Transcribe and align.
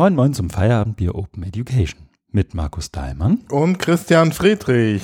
Moin 0.00 0.14
Moin 0.14 0.32
zum 0.32 0.48
Feierabendbier 0.48 1.16
Open 1.16 1.42
Education 1.42 2.02
mit 2.30 2.54
Markus 2.54 2.92
Dahlmann. 2.92 3.40
Und 3.50 3.80
Christian 3.80 4.30
Friedrich. 4.30 5.02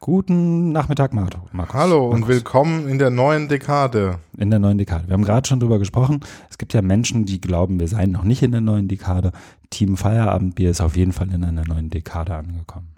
Guten 0.00 0.70
Nachmittag, 0.70 1.14
Markus. 1.14 1.40
Hallo 1.72 2.10
und 2.10 2.28
willkommen 2.28 2.86
in 2.86 2.98
der 2.98 3.08
neuen 3.08 3.48
Dekade. 3.48 4.18
In 4.36 4.50
der 4.50 4.58
neuen 4.58 4.76
Dekade. 4.76 5.08
Wir 5.08 5.14
haben 5.14 5.24
gerade 5.24 5.48
schon 5.48 5.60
drüber 5.60 5.78
gesprochen. 5.78 6.20
Es 6.50 6.58
gibt 6.58 6.74
ja 6.74 6.82
Menschen, 6.82 7.24
die 7.24 7.40
glauben, 7.40 7.80
wir 7.80 7.88
seien 7.88 8.10
noch 8.10 8.24
nicht 8.24 8.42
in 8.42 8.52
der 8.52 8.60
neuen 8.60 8.86
Dekade. 8.86 9.32
Team 9.70 9.96
Feierabendbier 9.96 10.68
ist 10.68 10.82
auf 10.82 10.94
jeden 10.94 11.12
Fall 11.12 11.32
in 11.32 11.42
einer 11.42 11.64
neuen 11.64 11.88
Dekade 11.88 12.34
angekommen. 12.34 12.94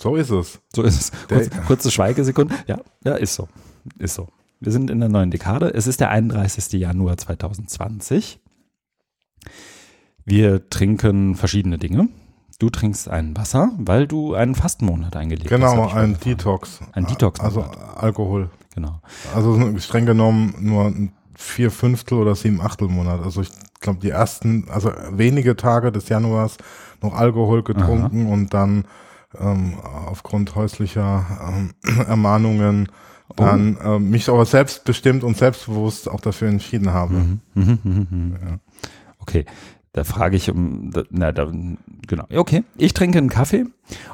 So 0.00 0.16
ist 0.16 0.30
es. 0.30 0.58
So 0.74 0.84
ist 0.84 0.98
es. 0.98 1.12
Kurz, 1.28 1.50
kurze 1.66 1.90
Schweigesekunde. 1.90 2.54
Ja, 2.66 2.80
ja, 3.04 3.16
ist 3.16 3.34
so. 3.34 3.46
Ist 3.98 4.14
so. 4.14 4.28
Wir 4.58 4.72
sind 4.72 4.88
in 4.88 5.00
der 5.00 5.10
neuen 5.10 5.30
Dekade. 5.30 5.68
Es 5.74 5.86
ist 5.86 6.00
der 6.00 6.08
31. 6.08 6.80
Januar 6.80 7.18
2020. 7.18 8.40
Wir 10.24 10.68
trinken 10.70 11.34
verschiedene 11.34 11.78
Dinge. 11.78 12.08
Du 12.58 12.70
trinkst 12.70 13.08
ein 13.08 13.36
Wasser, 13.36 13.72
weil 13.78 14.06
du 14.06 14.34
einen 14.34 14.54
Fastenmonat 14.54 15.16
eingelegt 15.16 15.48
genau, 15.48 15.66
hast. 15.66 15.74
Genau, 15.74 15.88
ein 15.90 16.16
Detox. 16.24 16.80
Ein 16.92 17.06
Detox. 17.06 17.40
Also 17.40 17.62
Alkohol. 17.62 18.50
Genau. 18.74 19.00
Also 19.34 19.78
streng 19.78 20.06
genommen 20.06 20.54
nur 20.60 20.92
vier 21.34 21.70
Fünftel 21.70 22.18
oder 22.18 22.34
sieben 22.34 22.60
Achtel 22.60 22.88
Monat. 22.88 23.22
Also 23.22 23.42
ich 23.42 23.50
glaube 23.80 23.98
die 24.00 24.10
ersten, 24.10 24.66
also 24.70 24.92
wenige 25.10 25.56
Tage 25.56 25.90
des 25.90 26.08
Januars 26.08 26.56
noch 27.00 27.14
Alkohol 27.14 27.62
getrunken 27.62 28.26
Aha. 28.26 28.32
und 28.32 28.54
dann 28.54 28.84
ähm, 29.38 29.74
aufgrund 30.06 30.54
häuslicher 30.54 31.24
ähm, 31.48 31.74
Ermahnungen 32.06 32.88
dann 33.36 33.78
oh. 33.82 33.94
ähm, 33.94 34.10
mich 34.10 34.28
aber 34.28 34.44
selbstbestimmt 34.44 35.24
und 35.24 35.36
selbstbewusst 35.36 36.08
auch 36.08 36.20
dafür 36.20 36.48
entschieden 36.48 36.92
habe. 36.92 37.14
Mhm. 37.14 37.40
Mhm, 37.54 37.78
mh, 37.82 38.06
mh. 38.10 38.38
Ja. 38.38 38.58
Okay, 39.18 39.46
da 39.92 40.04
frage 40.04 40.36
ich 40.36 40.50
um, 40.50 40.90
na, 41.10 41.32
da, 41.32 41.52
genau. 42.06 42.24
Okay, 42.34 42.64
ich 42.78 42.94
trinke 42.94 43.18
einen 43.18 43.28
Kaffee 43.28 43.66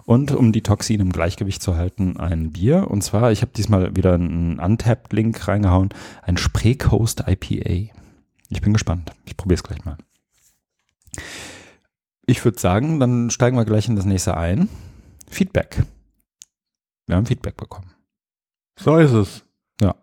und 0.05 0.33
um 0.33 0.51
die 0.51 0.63
Toxine 0.63 1.05
im 1.05 1.13
Gleichgewicht 1.13 1.63
zu 1.63 1.77
halten, 1.77 2.17
ein 2.17 2.51
Bier. 2.51 2.91
Und 2.91 3.03
zwar, 3.03 3.31
ich 3.31 3.43
habe 3.43 3.53
diesmal 3.57 3.95
wieder 3.95 4.15
einen 4.15 4.59
Untapped-Link 4.59 5.47
reingehauen, 5.47 5.91
ein 6.23 6.37
Spreecoast 6.37 7.25
IPA. 7.29 7.95
Ich 8.49 8.61
bin 8.61 8.73
gespannt. 8.73 9.13
Ich 9.25 9.37
probiere 9.37 9.59
es 9.59 9.63
gleich 9.63 9.85
mal. 9.85 9.97
Ich 12.27 12.45
würde 12.45 12.59
sagen, 12.59 12.99
dann 12.99 13.31
steigen 13.31 13.57
wir 13.57 13.65
gleich 13.65 13.89
in 13.89 13.95
das 13.95 14.05
nächste 14.05 14.37
ein. 14.37 14.69
Feedback. 15.31 15.85
Wir 17.07 17.17
haben 17.17 17.27
Feedback 17.27 17.57
bekommen. 17.57 17.93
So 18.79 18.97
ist 18.97 19.13
es. 19.13 19.45
Ja. 19.81 19.95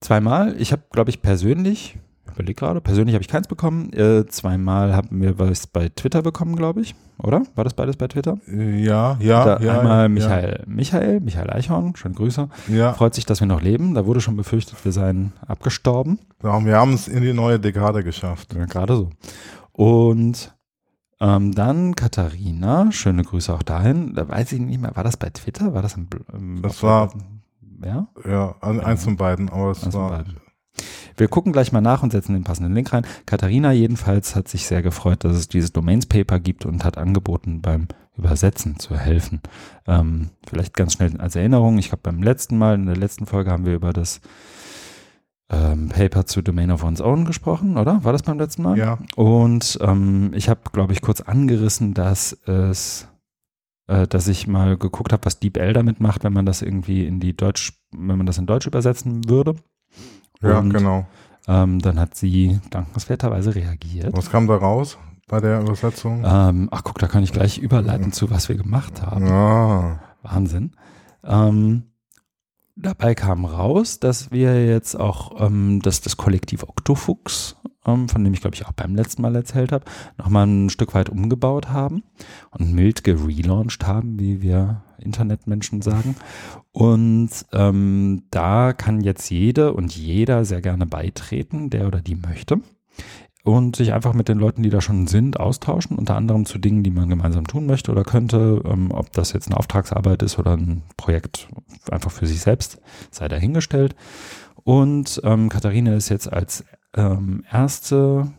Zweimal. 0.00 0.60
Ich 0.60 0.72
habe, 0.72 0.82
glaube 0.90 1.10
ich, 1.10 1.22
persönlich 1.22 1.96
überlege 2.32 2.54
gerade. 2.54 2.80
Persönlich 2.80 3.14
habe 3.14 3.22
ich 3.22 3.28
keins 3.28 3.48
bekommen. 3.48 3.92
Äh, 3.92 4.26
zweimal 4.26 4.94
haben 4.94 5.20
wir 5.20 5.38
was 5.38 5.66
bei 5.66 5.88
Twitter 5.88 6.22
bekommen, 6.22 6.56
glaube 6.56 6.80
ich. 6.80 6.94
Oder? 7.18 7.42
War 7.54 7.64
das 7.64 7.74
beides 7.74 7.96
bei 7.96 8.08
Twitter? 8.08 8.38
Äh, 8.48 8.82
ja, 8.82 9.16
ja. 9.20 9.60
Ja 9.60 9.78
einmal 9.78 10.08
Michael, 10.08 10.60
ja. 10.60 10.64
Michael, 10.66 11.20
Michael 11.20 11.50
Eichhorn, 11.50 11.94
schöne 11.96 12.14
Grüße. 12.14 12.48
Ja. 12.68 12.92
Freut 12.94 13.14
sich, 13.14 13.26
dass 13.26 13.40
wir 13.40 13.46
noch 13.46 13.62
leben. 13.62 13.94
Da 13.94 14.06
wurde 14.06 14.20
schon 14.20 14.36
befürchtet, 14.36 14.84
wir 14.84 14.92
seien 14.92 15.32
abgestorben. 15.46 16.18
Ja, 16.42 16.64
wir 16.64 16.76
haben 16.76 16.94
es 16.94 17.08
in 17.08 17.22
die 17.22 17.32
neue 17.32 17.60
Dekade 17.60 18.02
geschafft. 18.02 18.54
Ja, 18.54 18.64
gerade 18.64 18.96
so. 18.96 19.10
Und 19.72 20.54
ähm, 21.20 21.54
dann 21.54 21.94
Katharina, 21.94 22.90
schöne 22.90 23.22
Grüße 23.22 23.54
auch 23.54 23.62
dahin. 23.62 24.14
Da 24.14 24.28
weiß 24.28 24.52
ich 24.52 24.60
nicht 24.60 24.80
mehr, 24.80 24.96
war 24.96 25.04
das 25.04 25.16
bei 25.16 25.30
Twitter? 25.30 25.72
War 25.72 25.82
das 25.82 25.96
im, 25.96 26.08
im 26.32 26.62
Das 26.62 26.82
war 26.82 27.12
ja, 27.84 28.08
ja 28.28 28.56
eins 28.60 29.04
von 29.04 29.16
beiden, 29.16 29.48
aber 29.48 29.70
es 29.70 29.92
war 29.92 30.24
wir 31.16 31.28
gucken 31.28 31.52
gleich 31.52 31.72
mal 31.72 31.80
nach 31.80 32.02
und 32.02 32.12
setzen 32.12 32.34
den 32.34 32.44
passenden 32.44 32.74
Link 32.74 32.92
rein. 32.92 33.06
Katharina 33.26 33.72
jedenfalls 33.72 34.34
hat 34.34 34.48
sich 34.48 34.66
sehr 34.66 34.82
gefreut, 34.82 35.24
dass 35.24 35.36
es 35.36 35.48
dieses 35.48 35.72
Domains 35.72 36.06
Paper 36.06 36.40
gibt 36.40 36.64
und 36.64 36.84
hat 36.84 36.98
angeboten, 36.98 37.60
beim 37.60 37.88
Übersetzen 38.16 38.78
zu 38.78 38.96
helfen. 38.96 39.40
Ähm, 39.86 40.30
vielleicht 40.46 40.74
ganz 40.74 40.94
schnell 40.94 41.18
als 41.20 41.36
Erinnerung. 41.36 41.78
Ich 41.78 41.88
glaube, 41.88 42.02
beim 42.02 42.22
letzten 42.22 42.58
Mal, 42.58 42.74
in 42.74 42.86
der 42.86 42.96
letzten 42.96 43.26
Folge 43.26 43.50
haben 43.50 43.64
wir 43.64 43.74
über 43.74 43.92
das 43.92 44.20
ähm, 45.50 45.88
Paper 45.88 46.26
zu 46.26 46.42
Domain 46.42 46.70
of 46.70 46.82
One's 46.82 47.00
Own 47.00 47.24
gesprochen, 47.24 47.76
oder? 47.76 48.04
War 48.04 48.12
das 48.12 48.22
beim 48.22 48.38
letzten 48.38 48.62
Mal? 48.62 48.78
Ja. 48.78 48.98
Und 49.16 49.78
ähm, 49.80 50.32
ich 50.34 50.48
habe, 50.48 50.60
glaube 50.72 50.92
ich, 50.92 51.00
kurz 51.00 51.20
angerissen, 51.20 51.94
dass 51.94 52.32
es 52.46 53.08
äh, 53.88 54.06
dass 54.06 54.28
ich 54.28 54.46
mal 54.46 54.76
geguckt 54.76 55.12
habe, 55.12 55.24
was 55.24 55.40
DeepL 55.40 55.72
damit 55.72 56.00
macht, 56.00 56.24
wenn 56.24 56.32
man 56.32 56.46
das 56.46 56.62
irgendwie 56.62 57.06
in 57.06 57.20
die 57.20 57.36
Deutsch, 57.36 57.72
wenn 57.90 58.16
man 58.16 58.26
das 58.26 58.38
in 58.38 58.46
Deutsch 58.46 58.66
übersetzen 58.66 59.28
würde. 59.28 59.56
Ja, 60.42 60.58
und, 60.58 60.72
genau. 60.72 61.06
Ähm, 61.48 61.80
dann 61.80 61.98
hat 61.98 62.14
sie 62.14 62.60
dankenswerterweise 62.70 63.54
reagiert. 63.54 64.16
Was 64.16 64.30
kam 64.30 64.46
da 64.46 64.56
raus 64.56 64.98
bei 65.28 65.40
der 65.40 65.60
Übersetzung? 65.60 66.22
Ähm, 66.24 66.68
ach 66.70 66.84
guck, 66.84 66.98
da 66.98 67.08
kann 67.08 67.22
ich 67.24 67.32
gleich 67.32 67.58
überleiten 67.58 68.12
zu, 68.12 68.30
was 68.30 68.48
wir 68.48 68.56
gemacht 68.56 69.02
haben. 69.02 69.26
Ja. 69.26 70.00
Wahnsinn. 70.22 70.72
Ähm, 71.24 71.84
dabei 72.76 73.14
kam 73.14 73.44
raus, 73.44 73.98
dass 73.98 74.30
wir 74.30 74.64
jetzt 74.66 74.94
auch 74.98 75.40
ähm, 75.44 75.80
dass 75.82 76.00
das 76.00 76.16
Kollektiv 76.16 76.62
Octofuchs 76.62 77.56
ähm, 77.86 78.08
von 78.08 78.22
dem 78.24 78.32
ich 78.32 78.40
glaube 78.40 78.54
ich 78.54 78.66
auch 78.66 78.72
beim 78.72 78.94
letzten 78.94 79.22
Mal 79.22 79.34
erzählt 79.34 79.72
habe, 79.72 79.84
nochmal 80.18 80.46
ein 80.46 80.70
Stück 80.70 80.94
weit 80.94 81.08
umgebaut 81.08 81.68
haben 81.68 82.02
und 82.50 82.72
mild 82.72 83.04
gelauncht 83.04 83.86
haben, 83.86 84.18
wie 84.18 84.42
wir 84.42 84.82
Internetmenschen 85.02 85.82
sagen. 85.82 86.16
Und 86.72 87.30
ähm, 87.52 88.22
da 88.30 88.72
kann 88.72 89.00
jetzt 89.00 89.30
jede 89.30 89.72
und 89.74 89.94
jeder 89.94 90.44
sehr 90.44 90.60
gerne 90.60 90.86
beitreten, 90.86 91.70
der 91.70 91.86
oder 91.86 92.00
die 92.00 92.16
möchte. 92.16 92.60
Und 93.44 93.74
sich 93.74 93.92
einfach 93.92 94.14
mit 94.14 94.28
den 94.28 94.38
Leuten, 94.38 94.62
die 94.62 94.70
da 94.70 94.80
schon 94.80 95.08
sind, 95.08 95.40
austauschen, 95.40 95.98
unter 95.98 96.14
anderem 96.14 96.46
zu 96.46 96.58
Dingen, 96.58 96.84
die 96.84 96.92
man 96.92 97.08
gemeinsam 97.08 97.46
tun 97.46 97.66
möchte 97.66 97.90
oder 97.90 98.04
könnte. 98.04 98.62
Ähm, 98.64 98.92
ob 98.92 99.12
das 99.12 99.32
jetzt 99.32 99.48
eine 99.48 99.56
Auftragsarbeit 99.56 100.22
ist 100.22 100.38
oder 100.38 100.56
ein 100.56 100.82
Projekt 100.96 101.48
einfach 101.90 102.12
für 102.12 102.26
sich 102.26 102.40
selbst, 102.40 102.80
sei 103.10 103.26
dahingestellt. 103.26 103.96
Und 104.62 105.20
ähm, 105.24 105.48
Katharina 105.48 105.94
ist 105.94 106.08
jetzt 106.08 106.32
als 106.32 106.64
ähm, 106.94 107.44
erste 107.50 108.32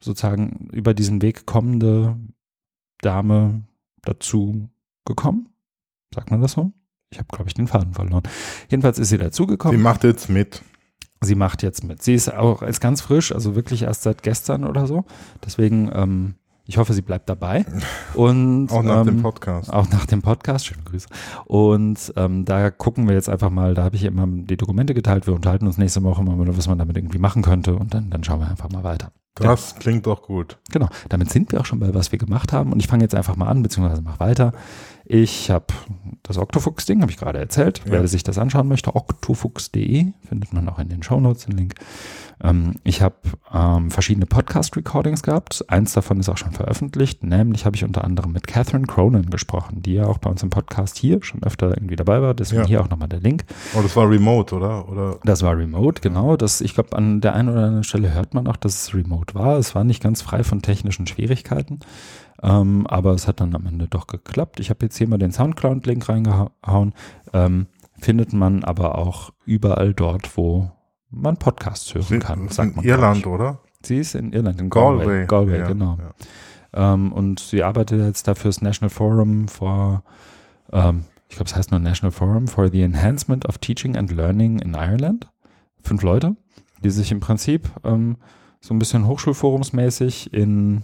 sozusagen 0.00 0.68
über 0.72 0.94
diesen 0.94 1.22
Weg 1.22 1.46
kommende 1.46 2.16
Dame 3.00 3.62
dazu 4.02 4.68
gekommen. 5.04 5.51
Sagt 6.14 6.30
man 6.30 6.40
das 6.40 6.52
so? 6.52 6.72
Ich 7.10 7.18
habe, 7.18 7.28
glaube 7.30 7.48
ich, 7.48 7.54
den 7.54 7.66
Faden 7.66 7.92
verloren. 7.92 8.22
Jedenfalls 8.68 8.98
ist 8.98 9.10
sie 9.10 9.18
dazugekommen. 9.18 9.76
Sie 9.76 9.82
macht 9.82 10.04
jetzt 10.04 10.28
mit. 10.28 10.62
Sie 11.20 11.34
macht 11.34 11.62
jetzt 11.62 11.84
mit. 11.84 12.02
Sie 12.02 12.14
ist 12.14 12.32
auch 12.32 12.62
ist 12.62 12.80
ganz 12.80 13.00
frisch, 13.00 13.32
also 13.32 13.54
wirklich 13.54 13.82
erst 13.82 14.02
seit 14.02 14.22
gestern 14.22 14.64
oder 14.64 14.86
so. 14.86 15.04
Deswegen 15.44 15.90
ähm, 15.94 16.34
ich 16.64 16.78
hoffe, 16.78 16.92
sie 16.92 17.02
bleibt 17.02 17.28
dabei. 17.28 17.66
Und, 18.14 18.70
auch 18.70 18.82
nach 18.82 19.00
ähm, 19.00 19.06
dem 19.06 19.22
Podcast. 19.22 19.72
Auch 19.72 19.88
nach 19.90 20.06
dem 20.06 20.22
Podcast, 20.22 20.66
schöne 20.66 20.82
Grüße. 20.84 21.08
Und 21.44 22.12
ähm, 22.16 22.44
da 22.44 22.70
gucken 22.70 23.08
wir 23.08 23.14
jetzt 23.14 23.28
einfach 23.28 23.50
mal, 23.50 23.74
da 23.74 23.84
habe 23.84 23.96
ich 23.96 24.04
immer 24.04 24.26
die 24.26 24.56
Dokumente 24.56 24.94
geteilt. 24.94 25.26
Wir 25.26 25.34
unterhalten 25.34 25.66
uns 25.66 25.76
nächste 25.76 26.02
Woche 26.02 26.22
mal, 26.22 26.56
was 26.56 26.68
man 26.68 26.78
damit 26.78 26.96
irgendwie 26.96 27.18
machen 27.18 27.42
könnte. 27.42 27.74
Und 27.74 27.94
dann, 27.94 28.10
dann 28.10 28.22
schauen 28.22 28.40
wir 28.40 28.48
einfach 28.48 28.70
mal 28.70 28.84
weiter. 28.84 29.12
Das 29.34 29.72
ja. 29.72 29.78
klingt 29.80 30.06
doch 30.06 30.22
gut. 30.22 30.58
Genau, 30.70 30.88
damit 31.08 31.30
sind 31.30 31.52
wir 31.52 31.60
auch 31.60 31.64
schon 31.64 31.80
bei, 31.80 31.92
was 31.94 32.12
wir 32.12 32.18
gemacht 32.18 32.52
haben. 32.52 32.72
Und 32.72 32.80
ich 32.80 32.86
fange 32.86 33.02
jetzt 33.02 33.14
einfach 33.14 33.34
mal 33.34 33.48
an, 33.48 33.62
beziehungsweise 33.62 34.02
mache 34.02 34.20
weiter. 34.20 34.52
Ich 35.14 35.50
habe 35.50 35.66
das 36.22 36.38
Octofuchs-Ding, 36.38 37.02
habe 37.02 37.10
ich 37.10 37.18
gerade 37.18 37.38
erzählt. 37.38 37.82
Ja. 37.84 37.92
Wer 37.92 38.08
sich 38.08 38.22
das 38.22 38.38
anschauen 38.38 38.66
möchte, 38.66 38.96
octofuchs.de, 38.96 40.06
findet 40.26 40.54
man 40.54 40.66
auch 40.70 40.78
in 40.78 40.88
den 40.88 41.02
Shownotes 41.02 41.44
den 41.44 41.54
Link. 41.54 41.74
Ähm, 42.42 42.76
ich 42.82 43.02
habe 43.02 43.16
ähm, 43.52 43.90
verschiedene 43.90 44.24
Podcast-Recordings 44.24 45.22
gehabt. 45.22 45.66
Eins 45.68 45.92
davon 45.92 46.18
ist 46.18 46.30
auch 46.30 46.38
schon 46.38 46.52
veröffentlicht. 46.52 47.24
Nämlich 47.24 47.66
habe 47.66 47.76
ich 47.76 47.84
unter 47.84 48.04
anderem 48.04 48.32
mit 48.32 48.46
Catherine 48.46 48.86
Cronin 48.86 49.28
gesprochen, 49.28 49.82
die 49.82 49.92
ja 49.92 50.06
auch 50.06 50.16
bei 50.16 50.30
uns 50.30 50.42
im 50.42 50.48
Podcast 50.48 50.96
hier 50.96 51.22
schon 51.22 51.42
öfter 51.42 51.68
irgendwie 51.76 51.96
dabei 51.96 52.22
war. 52.22 52.32
Deswegen 52.32 52.62
ja. 52.62 52.68
hier 52.68 52.80
auch 52.80 52.88
nochmal 52.88 53.08
der 53.08 53.20
Link. 53.20 53.44
Oh, 53.76 53.82
das 53.82 53.94
war 53.94 54.08
remote, 54.08 54.54
oder? 54.54 54.88
oder? 54.88 55.18
Das 55.24 55.42
war 55.42 55.58
remote, 55.58 56.00
genau. 56.00 56.38
Das, 56.38 56.62
ich 56.62 56.72
glaube, 56.72 56.96
an 56.96 57.20
der 57.20 57.34
einen 57.34 57.50
oder 57.50 57.64
anderen 57.64 57.84
Stelle 57.84 58.14
hört 58.14 58.32
man 58.32 58.48
auch, 58.48 58.56
dass 58.56 58.82
es 58.82 58.94
remote 58.94 59.34
war. 59.34 59.58
Es 59.58 59.74
war 59.74 59.84
nicht 59.84 60.02
ganz 60.02 60.22
frei 60.22 60.42
von 60.42 60.62
technischen 60.62 61.06
Schwierigkeiten. 61.06 61.80
Ähm, 62.42 62.86
aber 62.88 63.12
es 63.12 63.28
hat 63.28 63.40
dann 63.40 63.54
am 63.54 63.66
Ende 63.66 63.86
doch 63.88 64.06
geklappt. 64.06 64.58
Ich 64.60 64.70
habe 64.70 64.84
jetzt 64.84 64.96
hier 64.96 65.08
mal 65.08 65.18
den 65.18 65.32
Soundcloud-Link 65.32 66.08
reingehauen. 66.08 66.94
Ähm, 67.32 67.66
findet 68.00 68.32
man 68.32 68.64
aber 68.64 68.98
auch 68.98 69.32
überall 69.44 69.94
dort, 69.94 70.36
wo 70.36 70.70
man 71.10 71.36
Podcasts 71.36 71.94
hören 71.94 72.04
Sie, 72.04 72.18
kann. 72.18 72.48
Sagt 72.48 72.76
man 72.76 72.84
Irland, 72.84 73.26
oder? 73.26 73.60
Sie 73.82 73.98
ist 73.98 74.14
in 74.14 74.32
Irland, 74.32 74.60
in 74.60 74.70
Galway. 74.70 75.04
Galway, 75.04 75.26
Galway 75.26 75.58
ja, 75.58 75.66
genau. 75.66 75.98
Ja. 76.00 76.94
Ähm, 76.94 77.12
und 77.12 77.38
sie 77.38 77.62
arbeitet 77.62 78.00
jetzt 78.00 78.26
dafür 78.26 78.48
das 78.48 78.62
National 78.62 78.90
Forum 78.90 79.46
for, 79.46 80.02
ähm, 80.72 81.04
ich 81.28 81.36
glaube, 81.36 81.48
es 81.48 81.56
heißt 81.56 81.70
nur 81.70 81.80
National 81.80 82.12
Forum 82.12 82.48
for 82.48 82.70
the 82.70 82.82
Enhancement 82.82 83.46
of 83.48 83.58
Teaching 83.58 83.96
and 83.96 84.10
Learning 84.10 84.58
in 84.58 84.74
Ireland. 84.74 85.30
Fünf 85.82 86.02
Leute, 86.02 86.36
die 86.82 86.90
sich 86.90 87.12
im 87.12 87.20
Prinzip 87.20 87.70
ähm, 87.84 88.16
so 88.60 88.74
ein 88.74 88.78
bisschen 88.78 89.06
Hochschulforumsmäßig 89.06 90.32
in 90.32 90.82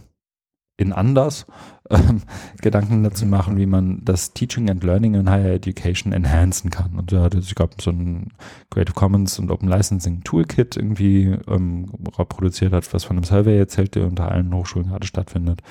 in 0.78 0.92
anders 0.92 1.44
ähm, 1.90 2.22
Gedanken 2.62 3.02
dazu 3.02 3.26
machen, 3.26 3.56
wie 3.56 3.66
man 3.66 4.00
das 4.04 4.32
Teaching 4.32 4.70
and 4.70 4.84
Learning 4.84 5.14
in 5.14 5.28
Higher 5.28 5.52
Education 5.52 6.12
enhancen 6.12 6.70
kann. 6.70 6.94
Und 6.96 7.12
da 7.12 7.22
hatte 7.22 7.38
es 7.38 7.54
gab 7.54 7.82
so 7.82 7.90
ein 7.90 8.32
Creative 8.70 8.94
Commons 8.94 9.38
und 9.38 9.50
Open 9.50 9.68
Licensing 9.68 10.22
Toolkit 10.22 10.76
irgendwie 10.76 11.36
ähm, 11.48 11.90
produziert 12.28 12.72
hat, 12.72 12.92
was 12.94 13.04
von 13.04 13.16
einem 13.16 13.24
Survey 13.24 13.58
erzählt, 13.58 13.96
der 13.96 14.06
unter 14.06 14.30
allen 14.30 14.54
Hochschulen 14.54 14.88
gerade 14.88 15.06
stattfindet. 15.06 15.62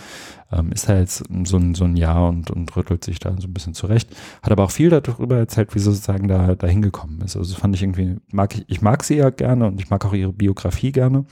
Ähm, 0.51 0.71
ist 0.73 0.89
da 0.89 0.99
jetzt 0.99 1.23
so 1.45 1.57
ein, 1.57 1.73
so 1.73 1.85
ein 1.85 1.95
Jahr 1.95 2.27
und, 2.27 2.51
und 2.51 2.75
rüttelt 2.75 3.03
sich 3.03 3.19
da 3.19 3.33
so 3.39 3.47
ein 3.47 3.53
bisschen 3.53 3.73
zurecht. 3.73 4.13
Hat 4.43 4.51
aber 4.51 4.65
auch 4.65 4.71
viel 4.71 4.89
darüber 4.89 5.37
erzählt, 5.37 5.73
wie 5.73 5.79
sozusagen 5.79 6.27
da, 6.27 6.55
da 6.55 6.67
hingekommen 6.67 7.21
ist. 7.21 7.37
Also 7.37 7.55
fand 7.55 7.75
ich 7.75 7.83
irgendwie, 7.83 8.17
mag 8.31 8.55
ich, 8.55 8.65
ich 8.67 8.81
mag 8.81 9.05
sie 9.05 9.15
ja 9.15 9.29
gerne 9.29 9.67
und 9.67 9.79
ich 9.79 9.89
mag 9.89 10.05
auch 10.05 10.13
ihre 10.13 10.33
Biografie 10.33 10.91
gerne 10.91 11.25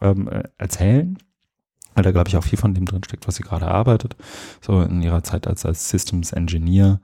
ähm, 0.00 0.28
äh, 0.28 0.42
erzählen 0.58 1.16
weil 1.94 2.04
da 2.04 2.12
glaube 2.12 2.28
ich 2.28 2.36
auch 2.36 2.44
viel 2.44 2.58
von 2.58 2.74
dem 2.74 2.86
drin 2.86 3.04
steckt, 3.04 3.26
was 3.26 3.36
sie 3.36 3.42
gerade 3.42 3.66
arbeitet, 3.66 4.16
so 4.60 4.80
in 4.82 5.02
ihrer 5.02 5.22
Zeit 5.22 5.46
als, 5.46 5.66
als 5.66 5.88
Systems 5.90 6.32
Engineer 6.32 7.00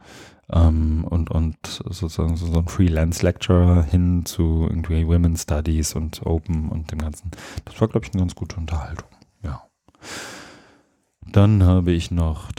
ähm, 0.52 1.04
und, 1.08 1.30
und 1.30 1.56
sozusagen 1.64 2.36
so, 2.36 2.46
ein 2.58 2.68
Freelance-Lecturer 2.68 3.82
hin 3.82 4.24
zu 4.24 4.66
irgendwie 4.68 5.06
Women's 5.06 5.42
Studies 5.42 5.94
und 5.94 6.24
Open 6.24 6.68
und 6.68 6.92
dem 6.92 6.98
Ganzen. 6.98 7.30
Das 7.64 7.80
war, 7.80 7.88
glaube 7.88 8.06
ich, 8.06 8.12
eine 8.12 8.22
ganz 8.22 8.34
gute 8.34 8.56
Unterhaltung, 8.56 9.08
ja. 9.42 9.62
Dann 11.28 11.64
habe 11.64 11.92
ich 11.92 12.10
noch 12.10 12.52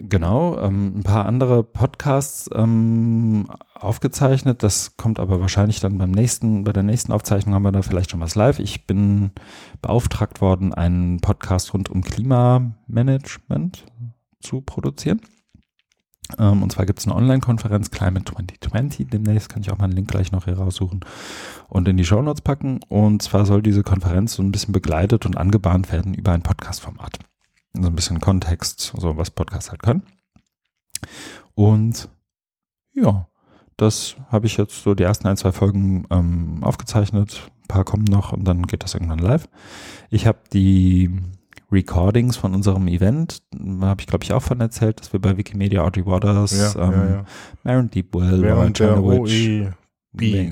genau 0.00 0.58
ähm, 0.58 0.98
ein 0.98 1.02
paar 1.02 1.26
andere 1.26 1.62
Podcasts 1.62 2.48
ähm, 2.54 3.46
aufgezeichnet. 3.74 4.62
Das 4.62 4.96
kommt 4.96 5.20
aber 5.20 5.40
wahrscheinlich 5.40 5.80
dann 5.80 5.98
beim 5.98 6.10
nächsten, 6.10 6.64
bei 6.64 6.72
der 6.72 6.82
nächsten 6.82 7.12
Aufzeichnung 7.12 7.54
haben 7.54 7.62
wir 7.62 7.72
da 7.72 7.82
vielleicht 7.82 8.10
schon 8.10 8.20
was 8.20 8.34
live. 8.34 8.58
Ich 8.58 8.86
bin 8.86 9.32
beauftragt 9.82 10.40
worden, 10.40 10.74
einen 10.74 11.20
Podcast 11.20 11.74
rund 11.74 11.90
um 11.90 12.02
Klimamanagement 12.02 13.84
zu 14.40 14.60
produzieren. 14.62 15.20
Ähm, 16.38 16.62
und 16.62 16.72
zwar 16.72 16.86
gibt 16.86 17.00
es 17.00 17.06
eine 17.06 17.16
Online-Konferenz 17.16 17.90
Climate 17.90 18.24
2020. 18.32 19.08
Demnächst 19.08 19.48
kann 19.48 19.62
ich 19.62 19.70
auch 19.70 19.78
mal 19.78 19.84
einen 19.84 19.94
Link 19.94 20.08
gleich 20.08 20.32
noch 20.32 20.44
hier 20.44 20.58
raussuchen 20.58 21.00
und 21.68 21.88
in 21.88 21.96
die 21.96 22.04
Show 22.04 22.22
Notes 22.22 22.42
packen. 22.42 22.80
Und 22.88 23.22
zwar 23.22 23.46
soll 23.46 23.62
diese 23.62 23.82
Konferenz 23.82 24.34
so 24.34 24.42
ein 24.42 24.52
bisschen 24.52 24.72
begleitet 24.72 25.26
und 25.26 25.36
angebahnt 25.36 25.92
werden 25.92 26.14
über 26.14 26.32
ein 26.32 26.42
Podcast-Format. 26.42 27.18
So 27.72 27.88
ein 27.88 27.94
bisschen 27.94 28.20
Kontext, 28.20 28.92
so 28.96 29.16
was 29.16 29.30
Podcasts 29.30 29.70
halt 29.70 29.82
können. 29.82 30.02
Und 31.54 32.08
ja, 32.92 33.28
das 33.76 34.16
habe 34.28 34.46
ich 34.46 34.56
jetzt 34.56 34.82
so 34.82 34.94
die 34.94 35.04
ersten 35.04 35.26
ein, 35.28 35.36
zwei 35.36 35.52
Folgen 35.52 36.06
ähm, 36.10 36.62
aufgezeichnet. 36.62 37.50
Ein 37.62 37.68
paar 37.68 37.84
kommen 37.84 38.04
noch 38.04 38.32
und 38.32 38.44
dann 38.44 38.66
geht 38.66 38.82
das 38.82 38.94
irgendwann 38.94 39.18
live. 39.18 39.48
Ich 40.10 40.26
habe 40.26 40.38
die 40.52 41.10
Recordings 41.72 42.36
von 42.36 42.54
unserem 42.54 42.88
Event, 42.88 43.42
habe 43.80 44.00
ich 44.00 44.06
glaube 44.06 44.24
ich 44.24 44.32
auch 44.32 44.42
von 44.42 44.60
erzählt, 44.60 45.00
dass 45.00 45.12
wir 45.12 45.20
bei 45.20 45.36
Wikimedia 45.36 45.82
Audrey 45.82 46.04
Waters, 46.04 46.74
ja, 46.74 46.84
ähm, 46.84 46.92
ja, 46.92 47.10
ja. 47.10 47.24
Maren 47.62 47.90
Deepwell, 47.90 48.42
während 48.42 48.80
der 48.80 49.02
OEB. 49.02 49.72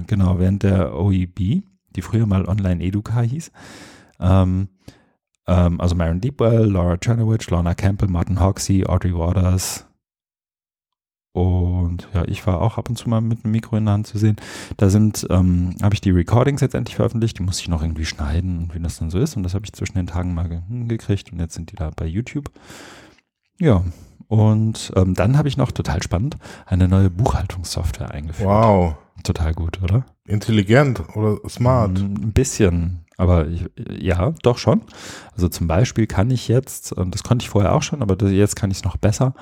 Genau, 0.07 0.39
während 0.39 0.63
der 0.63 0.95
OEB, 0.95 1.39
die 1.39 2.03
früher 2.03 2.27
mal 2.27 2.47
Online 2.47 2.83
Educa 2.83 3.23
hieß. 3.23 3.51
Ähm, 4.21 4.69
ähm, 5.49 5.81
also 5.81 5.97
Maren 5.97 6.21
Deepwell, 6.21 6.71
Laura 6.71 6.97
Czernowitz, 6.97 7.51
Lorna 7.51 7.75
Campbell, 7.75 8.09
Martin 8.09 8.41
Hoxie, 8.41 8.87
Audrey 8.87 9.15
Waters, 9.15 9.89
und 11.39 12.09
ja, 12.15 12.25
ich 12.27 12.45
war 12.49 12.61
auch 12.61 12.79
ab 12.79 12.89
und 12.89 12.97
zu 12.97 13.09
mal 13.09 13.21
mit 13.21 13.45
einem 13.45 13.53
Mikro 13.53 13.77
in 13.77 13.85
der 13.85 13.95
Hand 13.95 14.09
zu 14.09 14.19
sehen. 14.19 14.37
Da 14.77 14.89
sind, 14.89 15.25
ähm, 15.31 15.77
habe 15.81 15.95
ich 15.95 16.01
die 16.01 16.11
Recordings 16.11 16.61
jetzt 16.61 16.75
endlich 16.75 16.97
veröffentlicht. 16.97 17.39
Die 17.39 17.43
muss 17.43 17.61
ich 17.61 17.69
noch 17.69 17.83
irgendwie 17.83 18.07
schneiden 18.07 18.59
und 18.59 18.75
wie 18.75 18.81
das 18.81 18.99
dann 18.99 19.11
so 19.11 19.21
ist. 19.21 19.37
Und 19.37 19.45
das 19.45 19.55
habe 19.55 19.65
ich 19.65 19.73
zwischen 19.73 19.97
den 19.97 20.09
Tagen 20.09 20.35
mal 20.35 20.49
gekriegt. 20.89 21.33
Und 21.33 21.39
jetzt 21.39 21.55
sind 21.55 21.71
die 21.71 21.77
da 21.77 21.91
bei 21.95 22.07
YouTube. 22.07 22.51
Ja, 23.61 23.85
und 24.27 24.93
ähm, 24.97 25.15
dann 25.15 25.39
habe 25.39 25.47
ich 25.47 25.57
noch 25.57 25.71
total 25.71 26.03
spannend 26.03 26.39
eine 26.67 26.89
neue 26.89 27.09
Buchhaltungssoftware 27.09 28.11
eingeführt. 28.11 28.49
Wow. 28.49 28.97
Total 29.23 29.55
gut, 29.55 29.81
oder? 29.81 30.07
Intelligent 30.27 31.03
oder 31.15 31.39
smart? 31.49 31.99
Ein 31.99 32.33
bisschen. 32.33 33.05
Aber 33.19 33.49
ich, 33.49 33.67
ja, 33.91 34.33
doch 34.43 34.59
schon. 34.59 34.83
Also 35.35 35.49
zum 35.49 35.67
Beispiel 35.67 36.07
kann 36.07 36.31
ich 36.31 36.47
jetzt, 36.47 36.93
und 36.93 37.15
das 37.15 37.25
konnte 37.25 37.43
ich 37.43 37.51
vorher 37.51 37.75
auch 37.75 37.83
schon, 37.83 38.01
aber 38.01 38.17
jetzt 38.29 38.55
kann 38.55 38.71
ich 38.71 38.79
es 38.79 38.85
noch 38.85 38.97
besser. 38.97 39.35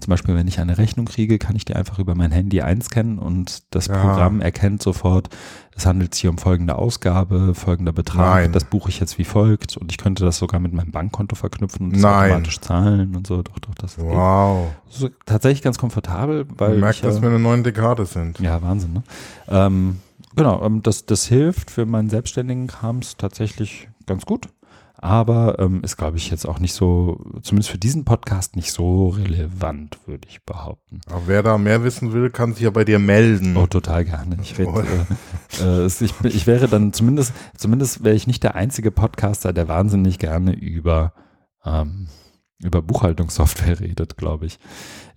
Zum 0.00 0.10
Beispiel, 0.10 0.34
wenn 0.34 0.48
ich 0.48 0.60
eine 0.60 0.76
Rechnung 0.76 1.06
kriege, 1.06 1.38
kann 1.38 1.56
ich 1.56 1.64
die 1.64 1.74
einfach 1.74 1.98
über 1.98 2.14
mein 2.14 2.30
Handy 2.30 2.60
einscannen 2.60 3.18
und 3.18 3.62
das 3.74 3.86
ja. 3.86 3.94
Programm 3.94 4.42
erkennt 4.42 4.82
sofort, 4.82 5.30
es 5.74 5.86
handelt 5.86 6.14
sich 6.14 6.26
um 6.26 6.36
folgende 6.36 6.76
Ausgabe, 6.76 7.54
folgender 7.54 7.92
Betrag, 7.92 8.42
Nein. 8.42 8.52
das 8.52 8.64
buche 8.64 8.90
ich 8.90 9.00
jetzt 9.00 9.16
wie 9.16 9.24
folgt 9.24 9.78
und 9.78 9.90
ich 9.90 9.96
könnte 9.96 10.24
das 10.24 10.36
sogar 10.38 10.60
mit 10.60 10.74
meinem 10.74 10.90
Bankkonto 10.90 11.34
verknüpfen 11.34 11.86
und 11.86 11.96
das 11.96 12.04
automatisch 12.04 12.60
zahlen 12.60 13.16
und 13.16 13.26
so. 13.26 13.42
Doch, 13.42 13.58
doch, 13.60 13.74
das 13.76 13.96
wow. 13.98 14.72
So, 14.90 15.08
tatsächlich 15.24 15.62
ganz 15.62 15.78
komfortabel, 15.78 16.46
weil. 16.58 16.70
Man 16.70 16.80
merkt, 16.80 16.96
ich, 16.96 17.02
dass 17.02 17.22
wir 17.22 17.30
eine 17.30 17.38
neuen 17.38 17.62
Dekade 17.62 18.04
sind. 18.04 18.40
Ja, 18.40 18.60
Wahnsinn, 18.60 18.92
ne? 18.92 19.02
Ähm, 19.48 20.00
Genau, 20.36 20.62
ähm, 20.64 20.82
das, 20.82 21.06
das 21.06 21.26
hilft 21.26 21.70
für 21.70 21.86
meinen 21.86 22.10
selbstständigen 22.10 22.66
Krams 22.66 23.16
tatsächlich 23.16 23.88
ganz 24.06 24.24
gut. 24.24 24.48
Aber 25.02 25.58
ähm, 25.58 25.82
ist, 25.82 25.96
glaube 25.96 26.16
ich, 26.16 26.30
jetzt 26.30 26.46
auch 26.46 26.60
nicht 26.60 26.74
so, 26.74 27.20
zumindest 27.42 27.70
für 27.70 27.78
diesen 27.78 28.04
Podcast 28.04 28.54
nicht 28.54 28.70
so 28.70 29.08
relevant, 29.08 29.98
würde 30.06 30.28
ich 30.28 30.44
behaupten. 30.44 31.00
Aber 31.10 31.22
wer 31.26 31.42
da 31.42 31.58
mehr 31.58 31.82
wissen 31.82 32.12
will, 32.12 32.30
kann 32.30 32.52
sich 32.52 32.62
ja 32.62 32.70
bei 32.70 32.84
dir 32.84 33.00
melden. 33.00 33.56
Oh, 33.56 33.66
total 33.66 34.04
gerne. 34.04 34.38
Ich, 34.40 34.56
red, 34.60 34.68
äh, 35.60 35.64
äh, 35.64 35.86
ich, 35.86 36.14
ich 36.22 36.46
wäre 36.46 36.68
dann 36.68 36.92
zumindest, 36.92 37.32
zumindest 37.56 38.04
wäre 38.04 38.14
ich 38.14 38.28
nicht 38.28 38.44
der 38.44 38.54
einzige 38.54 38.92
Podcaster, 38.92 39.52
der 39.52 39.66
wahnsinnig 39.66 40.20
gerne 40.20 40.52
über, 40.52 41.14
ähm, 41.64 42.06
über 42.62 42.80
Buchhaltungssoftware 42.80 43.80
redet, 43.80 44.16
glaube 44.16 44.46
ich. 44.46 44.60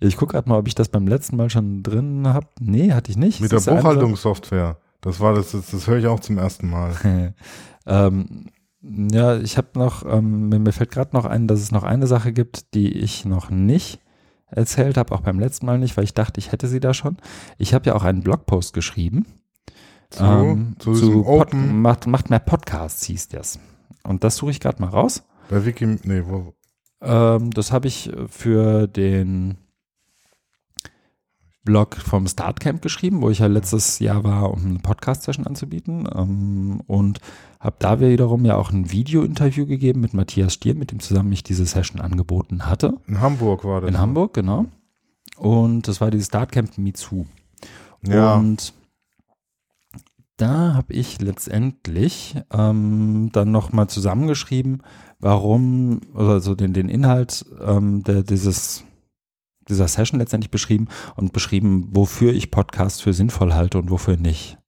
Ich 0.00 0.16
gucke 0.16 0.32
gerade 0.32 0.48
mal, 0.48 0.58
ob 0.58 0.66
ich 0.66 0.74
das 0.74 0.88
beim 0.88 1.06
letzten 1.06 1.36
Mal 1.36 1.48
schon 1.48 1.84
drin 1.84 2.26
habe. 2.26 2.48
Nee, 2.58 2.90
hatte 2.90 3.12
ich 3.12 3.16
nicht. 3.16 3.40
Mit 3.40 3.52
der 3.52 3.60
Buchhaltungssoftware. 3.60 4.78
Das 5.06 5.20
war 5.20 5.34
das, 5.34 5.52
das, 5.52 5.70
das 5.70 5.86
höre 5.86 5.98
ich 5.98 6.08
auch 6.08 6.18
zum 6.18 6.36
ersten 6.36 6.68
Mal. 6.68 7.32
ähm, 7.86 8.46
ja, 8.82 9.36
ich 9.36 9.56
habe 9.56 9.68
noch, 9.74 10.04
ähm, 10.04 10.48
mir, 10.48 10.72
fällt 10.72 10.90
gerade 10.90 11.14
noch 11.14 11.24
ein, 11.24 11.46
dass 11.46 11.60
es 11.60 11.70
noch 11.70 11.84
eine 11.84 12.08
Sache 12.08 12.32
gibt, 12.32 12.74
die 12.74 12.90
ich 12.90 13.24
noch 13.24 13.48
nicht 13.48 14.00
erzählt 14.48 14.96
habe, 14.96 15.14
auch 15.14 15.20
beim 15.20 15.38
letzten 15.38 15.66
Mal 15.66 15.78
nicht, 15.78 15.96
weil 15.96 16.02
ich 16.02 16.12
dachte, 16.12 16.40
ich 16.40 16.50
hätte 16.50 16.66
sie 16.66 16.80
da 16.80 16.92
schon. 16.92 17.18
Ich 17.56 17.72
habe 17.72 17.86
ja 17.86 17.94
auch 17.94 18.02
einen 18.02 18.22
Blogpost 18.22 18.74
geschrieben. 18.74 19.26
Zu, 20.10 20.24
ähm, 20.24 20.74
zu, 20.80 20.94
zu 20.94 21.22
Pod, 21.22 21.54
macht, 21.54 22.08
macht 22.08 22.28
mehr 22.28 22.40
Podcasts, 22.40 23.04
hieß 23.04 23.28
das. 23.28 23.60
Und 24.02 24.24
das 24.24 24.34
suche 24.34 24.50
ich 24.50 24.60
gerade 24.60 24.82
mal 24.82 24.88
raus. 24.88 25.22
Bei 25.48 25.64
Wiki, 25.64 25.86
nee, 26.02 26.24
wo? 26.26 26.52
Ähm, 27.00 27.52
das 27.52 27.70
habe 27.70 27.86
ich 27.86 28.10
für 28.28 28.88
den 28.88 29.56
Blog 31.66 31.96
vom 31.96 32.26
Startcamp 32.26 32.80
geschrieben, 32.80 33.20
wo 33.20 33.28
ich 33.28 33.40
ja 33.40 33.46
letztes 33.48 33.98
Jahr 33.98 34.24
war, 34.24 34.50
um 34.50 34.64
eine 34.64 34.78
Podcast-Session 34.78 35.46
anzubieten. 35.46 36.08
Ähm, 36.14 36.80
und 36.86 37.20
habe 37.60 37.76
da 37.78 38.00
wiederum 38.00 38.46
ja 38.46 38.56
auch 38.56 38.70
ein 38.70 38.90
Video-Interview 38.90 39.66
gegeben 39.66 40.00
mit 40.00 40.14
Matthias 40.14 40.54
Stier, 40.54 40.74
mit 40.74 40.92
dem 40.92 41.00
zusammen 41.00 41.30
ich 41.32 41.42
diese 41.44 41.66
Session 41.66 42.00
angeboten 42.00 42.64
hatte. 42.64 42.94
In 43.06 43.20
Hamburg 43.20 43.64
war 43.64 43.82
das. 43.82 43.90
In 43.90 43.98
Hamburg, 43.98 44.32
genau. 44.32 44.64
Und 45.36 45.86
das 45.88 46.00
war 46.00 46.10
dieses 46.10 46.28
Startcamp 46.28 46.78
Mitsu. 46.78 47.26
Ja. 48.02 48.36
Und 48.36 48.72
da 50.38 50.74
habe 50.74 50.92
ich 50.92 51.20
letztendlich 51.20 52.36
ähm, 52.52 53.30
dann 53.32 53.50
nochmal 53.50 53.88
zusammengeschrieben, 53.88 54.82
warum, 55.18 56.00
also 56.14 56.54
den, 56.54 56.72
den 56.72 56.88
Inhalt 56.88 57.44
ähm, 57.60 58.02
der, 58.04 58.22
dieses 58.22 58.85
dieser 59.68 59.88
Session 59.88 60.20
letztendlich 60.20 60.50
beschrieben 60.50 60.88
und 61.16 61.32
beschrieben, 61.32 61.88
wofür 61.92 62.32
ich 62.32 62.50
Podcasts 62.50 63.00
für 63.00 63.12
sinnvoll 63.12 63.54
halte 63.54 63.78
und 63.78 63.90
wofür 63.90 64.16
nicht. 64.16 64.58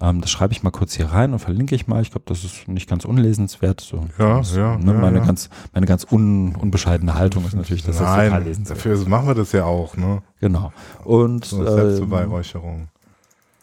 Ähm, 0.00 0.20
das 0.20 0.30
schreibe 0.30 0.52
ich 0.52 0.62
mal 0.62 0.70
kurz 0.70 0.94
hier 0.94 1.06
rein 1.06 1.32
und 1.32 1.38
verlinke 1.38 1.74
ich 1.74 1.86
mal. 1.86 2.02
Ich 2.02 2.10
glaube, 2.10 2.24
das 2.26 2.42
ist 2.42 2.66
nicht 2.66 2.88
ganz 2.88 3.04
unlesenswert. 3.04 3.80
So, 3.80 4.06
ja, 4.18 4.38
das, 4.38 4.54
ja, 4.54 4.76
ne, 4.76 4.92
ja, 4.92 4.98
meine 4.98 5.18
ja. 5.18 5.24
ganz, 5.24 5.50
meine 5.72 5.86
ganz 5.86 6.06
un, 6.10 6.56
unbescheidene 6.56 7.14
Haltung 7.14 7.44
ist 7.44 7.54
natürlich, 7.54 7.84
dass 7.84 8.00
Nein, 8.00 8.06
das 8.06 8.24
total 8.26 8.42
lesenswert 8.42 8.78
dafür 8.78 9.08
machen 9.08 9.26
wir 9.28 9.34
das 9.34 9.52
ja 9.52 9.64
auch, 9.64 9.96
ne? 9.96 10.22
Genau. 10.40 10.72
Und 11.04 11.44
So 11.44 11.64
Selbstbeweihräucherung. 11.64 12.88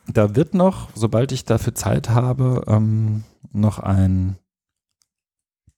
da 0.07 0.35
wird 0.35 0.53
noch, 0.53 0.89
sobald 0.95 1.31
ich 1.33 1.43
dafür 1.43 1.75
Zeit 1.75 2.09
habe, 2.09 2.63
ähm, 2.67 3.23
noch 3.51 3.79
ein 3.79 4.37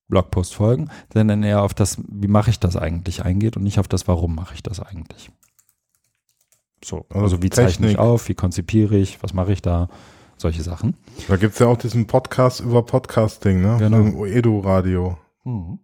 Blogpost 0.08 0.54
folgen, 0.56 0.90
der 1.14 1.24
dann 1.24 1.44
eher 1.44 1.62
auf 1.64 1.74
das, 1.74 1.98
wie 2.08 2.28
mache 2.28 2.50
ich 2.50 2.60
das 2.60 2.76
eigentlich 2.76 3.24
eingeht 3.24 3.58
und 3.58 3.64
nicht 3.64 3.80
auf 3.80 3.88
das, 3.88 4.08
warum 4.08 4.36
mache 4.36 4.54
ich 4.56 4.64
das 4.64 4.80
eigentlich. 4.80 5.32
So, 6.84 7.06
Also 7.10 7.22
also 7.24 7.42
wie 7.44 7.50
zeichne 7.50 7.88
ich 7.88 7.94
Technik. 7.94 8.00
auf, 8.00 8.28
wie 8.30 8.36
konzipiere 8.36 8.96
ich, 8.98 9.24
was 9.24 9.34
mache 9.34 9.54
ich 9.54 9.62
da, 9.62 9.88
solche 10.38 10.64
Sachen. 10.64 10.98
Da 11.30 11.38
gibt's 11.38 11.60
ja 11.60 11.68
auch 11.68 11.78
diesen 11.78 12.08
Podcast 12.08 12.60
über 12.60 12.84
Podcasting, 12.84 13.62
ne? 13.62 13.78
Genau. 13.80 14.26
Edu-Radio 14.26 15.18
Mhm. 15.46 15.80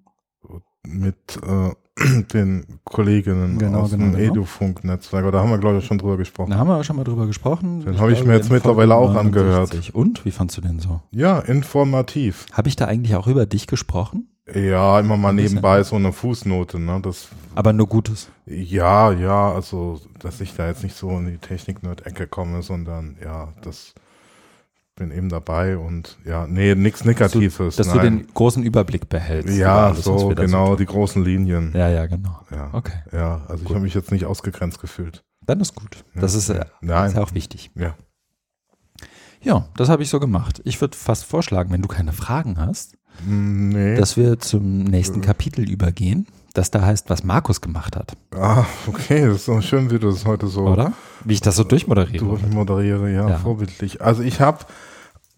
mit 0.83 1.37
äh, 1.43 1.71
den 2.33 2.65
Kolleginnen 2.83 3.57
Genau, 3.57 3.81
aus 3.81 3.91
genau, 3.91 4.05
dem 4.05 4.15
genau. 4.15 4.31
Edufunk-Netzwerk. 4.31 5.31
Da 5.31 5.39
haben 5.39 5.49
wir, 5.49 5.57
glaube 5.57 5.77
ich, 5.79 5.85
schon 5.85 5.97
drüber 5.97 6.17
gesprochen. 6.17 6.51
Da 6.51 6.57
haben 6.57 6.67
wir 6.67 6.77
auch 6.77 6.83
schon 6.83 6.95
mal 6.95 7.03
drüber 7.03 7.27
gesprochen. 7.27 7.81
Den 7.85 7.99
habe 7.99 8.11
ich 8.13 8.23
mir 8.23 8.33
jetzt 8.35 8.51
mittlerweile 8.51 8.95
auch 8.95 9.15
angehört. 9.15 9.69
69. 9.73 9.95
Und, 9.95 10.25
wie 10.25 10.31
fandst 10.31 10.57
du 10.57 10.61
den 10.61 10.79
so? 10.79 11.01
Ja, 11.11 11.39
informativ. 11.39 12.45
Habe 12.53 12.69
ich 12.69 12.75
da 12.75 12.85
eigentlich 12.85 13.15
auch 13.15 13.27
über 13.27 13.45
dich 13.45 13.67
gesprochen? 13.67 14.27
Ja, 14.53 14.99
immer 14.99 15.15
mal 15.15 15.31
nebenbei 15.33 15.83
so 15.83 15.95
eine 15.95 16.11
Fußnote, 16.11 16.79
ne? 16.79 16.99
Das, 17.03 17.27
Aber 17.53 17.71
nur 17.71 17.85
Gutes. 17.87 18.29
ja, 18.47 19.11
ja, 19.11 19.51
also, 19.53 19.99
dass 20.17 20.41
ich 20.41 20.55
da 20.55 20.67
jetzt 20.67 20.83
nicht 20.83 20.95
so 20.95 21.09
in 21.11 21.27
die 21.27 21.37
Technik-Nerd-Ecke 21.37 22.25
komme, 22.25 22.63
sondern 22.63 23.15
ja, 23.23 23.49
das 23.61 23.93
bin 24.99 25.09
eben 25.11 25.29
dabei 25.29 25.77
und 25.77 26.17
ja, 26.25 26.45
nee, 26.45 26.75
nichts 26.75 27.03
Negatives. 27.05 27.75
Dass 27.77 27.87
du 27.87 27.95
nein. 27.95 28.17
den 28.19 28.27
großen 28.33 28.61
Überblick 28.61 29.09
behältst. 29.09 29.57
ja, 29.57 29.87
alles, 29.87 30.03
so, 30.03 30.27
genau, 30.29 30.75
die 30.75 30.85
großen 30.85 31.23
Linien. 31.23 31.71
Ja, 31.73 31.89
ja, 31.89 32.05
genau. 32.05 32.39
Ja, 32.51 32.69
Okay. 32.73 32.99
ja 33.11 33.41
also 33.47 33.63
ich 33.63 33.69
habe 33.71 33.79
mich 33.81 33.95
jetzt 33.95 34.11
nicht 34.11 34.25
ausgegrenzt 34.25 34.79
gefühlt. 34.79 35.23
Dann 35.45 35.59
ist 35.61 35.73
gut. 35.73 36.05
Das 36.13 36.35
ist, 36.35 36.49
äh, 36.49 36.65
Nein. 36.81 37.07
ist 37.07 37.15
ja 37.15 37.23
auch 37.23 37.33
wichtig. 37.33 37.71
Ja. 37.75 37.95
Ja, 39.41 39.65
das 39.77 39.89
habe 39.89 40.03
ich 40.03 40.09
so 40.09 40.19
gemacht. 40.19 40.61
Ich 40.65 40.79
würde 40.81 40.95
fast 40.97 41.23
vorschlagen, 41.25 41.71
wenn 41.71 41.81
du 41.81 41.87
keine 41.87 42.13
Fragen 42.13 42.59
hast, 42.59 42.95
Nee. 43.25 43.95
dass 43.95 44.15
wir 44.17 44.39
zum 44.39 44.83
nächsten 44.83 45.21
Kapitel 45.21 45.67
übergehen, 45.69 46.27
das 46.53 46.71
da 46.71 46.81
heißt, 46.81 47.09
was 47.09 47.23
Markus 47.23 47.59
gemacht 47.61 47.95
hat, 47.95 48.15
ah, 48.35 48.65
okay, 48.87 49.25
das 49.27 49.37
ist 49.37 49.45
so 49.45 49.59
schön, 49.61 49.91
wie 49.91 49.99
du 49.99 50.09
das 50.09 50.25
heute 50.25 50.47
so 50.47 50.67
oder? 50.67 50.93
Wie 51.25 51.33
ich 51.33 51.41
das 51.41 51.55
so 51.55 51.63
durchmoderiere. 51.63 52.23
durchmoderiere, 52.23 53.11
ja, 53.11 53.29
Ja. 53.29 53.37
vorbildlich. 53.37 54.01
Also 54.01 54.23
ich 54.23 54.39
habe 54.39 54.59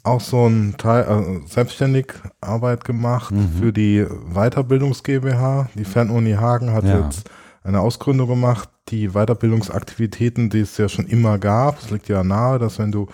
auch 0.03 0.21
so 0.21 0.47
ein 0.47 0.75
Teil, 0.77 1.03
äh, 1.03 1.47
selbstständig 1.47 2.13
Arbeit 2.41 2.85
gemacht 2.85 3.33
Mhm. 3.33 3.49
für 3.59 3.73
die 3.73 4.05
Weiterbildungs 4.33 5.03
GmbH. 5.03 5.69
Die 5.75 5.85
Fernuni 5.85 6.33
Hagen 6.33 6.71
hat 6.73 6.85
Ja. 6.85 7.05
jetzt 7.05 7.29
eine 7.63 7.79
Ausgründung 7.79 8.27
gemacht. 8.27 8.69
Die 8.89 9.09
Weiterbildungsaktivitäten, 9.09 10.49
die 10.49 10.61
es 10.61 10.77
ja 10.77 10.89
schon 10.89 11.05
immer 11.05 11.37
gab, 11.37 11.79
es 11.81 11.91
liegt 11.91 12.07
ja 12.09 12.23
nahe, 12.23 12.57
dass 12.59 12.79
wenn 12.79 12.91
du 12.91 13.07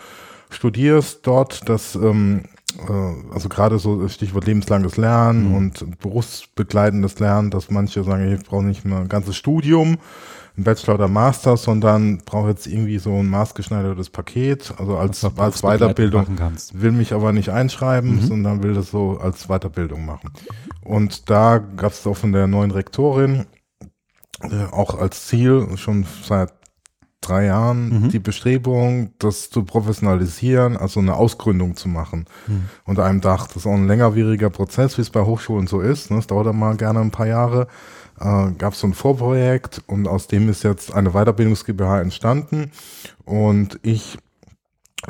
studierst 0.50 1.20
dort, 1.28 1.68
dass 1.68 1.96
ähm, 1.96 2.44
äh, 2.46 2.57
also 3.34 3.50
gerade 3.50 3.80
so 3.80 4.08
Stichwort 4.08 4.46
lebenslanges 4.46 4.98
Lernen 4.98 5.50
Mhm. 5.50 5.56
und 5.56 6.00
berufsbegleitendes 6.00 7.20
Lernen, 7.20 7.50
dass 7.50 7.72
manche 7.72 8.04
sagen, 8.04 8.32
ich 8.34 8.44
brauche 8.44 8.64
nicht 8.64 8.86
mehr 8.86 9.00
ein 9.00 9.08
ganzes 9.10 9.36
Studium, 9.36 9.98
ein 10.58 10.64
Bachelor 10.64 10.96
oder 10.96 11.08
Master, 11.08 11.56
sondern 11.58 12.20
brauche 12.26 12.50
jetzt 12.50 12.68
irgendwie 12.68 12.98
so 13.00 13.14
ein 13.14 13.30
maßgeschneidertes 13.30 14.10
Paket, 14.10 14.74
also 14.78 14.98
als, 14.98 15.24
als 15.24 15.62
Weiterbildung 15.62 16.26
will 16.74 16.92
mich 16.92 17.14
aber 17.14 17.32
nicht 17.32 17.50
einschreiben, 17.50 18.18
Mhm. 18.18 18.22
sondern 18.28 18.64
will 18.64 18.74
das 18.74 18.92
so 18.92 19.18
als 19.18 19.48
Weiterbildung 19.48 20.06
machen. 20.06 20.32
Und 20.84 21.30
da 21.30 21.60
gab 21.60 21.92
es 21.94 22.06
auch 22.08 22.18
von 22.18 22.32
der 22.32 22.48
neuen 22.48 22.72
Rektorin 22.72 23.46
äh, 24.42 24.66
auch 24.72 24.94
als 25.00 25.28
Ziel 25.28 25.68
schon 25.78 26.06
seit 26.24 26.54
drei 27.22 27.46
Jahren 27.46 28.04
Mhm. 28.04 28.10
die 28.10 28.20
Bestrebung, 28.20 29.12
das 29.20 29.50
zu 29.50 29.64
professionalisieren, 29.64 30.78
also 30.78 31.00
eine 31.00 31.16
Ausgründung 31.16 31.76
zu 31.76 31.90
machen 31.90 32.26
Mhm. 32.48 32.66
unter 32.86 33.06
einem 33.06 33.22
Dach. 33.22 33.48
Das 33.48 33.58
ist 33.58 33.66
auch 33.66 33.74
ein 33.74 33.88
längerwieriger 33.88 34.50
Prozess, 34.50 34.98
wie 34.98 35.02
es 35.02 35.10
bei 35.10 35.22
Hochschulen 35.24 35.68
so 35.68 35.82
ist. 35.82 36.12
Ne? 36.12 36.18
Es 36.20 36.28
dauert 36.28 36.48
dann 36.48 36.60
mal 36.60 36.76
gerne 36.78 37.00
ein 37.00 37.12
paar 37.12 37.28
Jahre. 37.28 37.68
Äh, 38.20 38.52
gab 38.58 38.74
es 38.74 38.80
so 38.80 38.88
ein 38.88 38.94
Vorprojekt 38.94 39.82
und 39.88 40.08
aus 40.08 40.28
dem 40.28 40.50
ist 40.50 40.64
jetzt 40.64 40.94
eine 40.94 41.12
Weiterbildungs 41.12 41.66
GmbH 41.66 42.02
entstanden. 42.02 42.72
Und 43.26 43.80
ich 43.84 44.18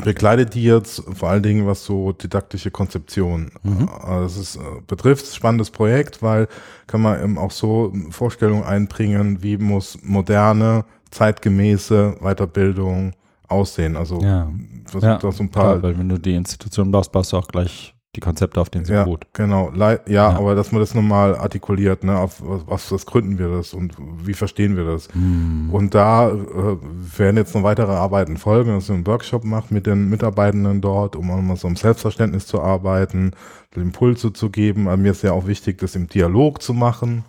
begleite 0.04 0.46
die 0.46 0.64
jetzt 0.64 1.02
vor 1.14 1.30
allen 1.30 1.42
Dingen 1.44 1.66
was 1.66 1.86
so 1.86 2.12
didaktische 2.12 2.72
Konzeption 2.72 3.52
Mhm. 3.64 3.90
äh, 4.06 4.22
Das 4.22 4.38
ist, 4.38 4.58
äh, 4.58 4.60
betrifft 4.86 5.34
spannendes 5.34 5.72
Projekt, 5.72 6.22
weil 6.22 6.48
kann 6.88 7.02
man 7.02 7.22
eben 7.24 7.38
auch 7.38 7.52
so 7.52 7.94
Vorstellungen 8.12 8.64
einbringen, 8.64 9.42
wie 9.42 9.58
muss 9.58 9.98
moderne, 10.04 10.84
zeitgemäße 11.12 12.18
Weiterbildung 12.22 13.14
aussehen. 13.48 13.96
Also 13.96 14.20
Ja. 14.22 14.50
versucht 14.86 15.04
Ja, 15.04 15.18
da 15.18 15.32
so 15.32 15.44
ein 15.44 15.50
paar 15.50 15.64
Klar, 15.80 15.84
weil 15.84 15.98
wenn 16.00 16.10
du 16.10 16.18
die 16.20 16.36
Institution 16.36 16.92
baust, 16.92 17.12
baust 17.12 17.32
du 17.34 17.38
auch 17.38 17.48
gleich 17.48 17.94
die 18.16 18.20
Konzepte, 18.20 18.60
auf 18.60 18.70
denen 18.72 18.84
sie 18.84 18.94
ja, 18.94 19.04
beruht. 19.04 19.28
genau. 19.34 19.70
Lei- 19.76 20.00
Ja, 20.08 20.32
Ja. 20.32 20.38
aber 20.38 20.56
dass 20.56 20.72
man 20.72 20.82
das 20.82 20.96
nochmal 20.96 21.36
artikuliert, 21.36 22.04
ne, 22.04 22.18
auf 22.18 22.42
was, 22.42 22.92
was, 22.92 23.06
gründen 23.06 23.38
wir 23.38 23.48
das 23.50 23.76
und 23.76 23.94
wie 24.26 24.34
verstehen 24.34 24.76
wir 24.76 24.86
das? 24.86 25.08
Mhm. 25.14 25.70
Und 25.72 25.94
da 25.94 26.30
äh, 26.30 26.78
werden 27.18 27.38
jetzt 27.38 27.54
noch 27.54 27.62
weitere 27.62 27.92
Arbeiten 27.92 28.38
folgen, 28.38 28.72
dass 28.72 28.86
ich 28.86 28.92
einen 28.92 29.06
Workshop 29.06 29.44
mache 29.44 29.72
mit 29.72 29.86
den 29.86 30.10
Mitarbeitenden 30.10 30.82
dort, 30.82 31.16
um 31.16 31.30
auch 31.30 31.40
mal 31.42 31.58
so 31.58 31.68
im 31.68 31.76
Selbstverständnis 31.76 32.48
zu 32.48 32.60
arbeiten, 32.62 33.32
Impulse 33.76 34.34
zu 34.34 34.50
geben. 34.50 34.88
Aber 34.88 34.98
mir 34.98 35.12
ist 35.12 35.22
ja 35.22 35.34
auch 35.34 35.46
wichtig, 35.46 35.78
das 35.78 35.96
im 35.96 36.08
Dialog 36.08 36.64
zu 36.64 36.74
machen 36.74 37.24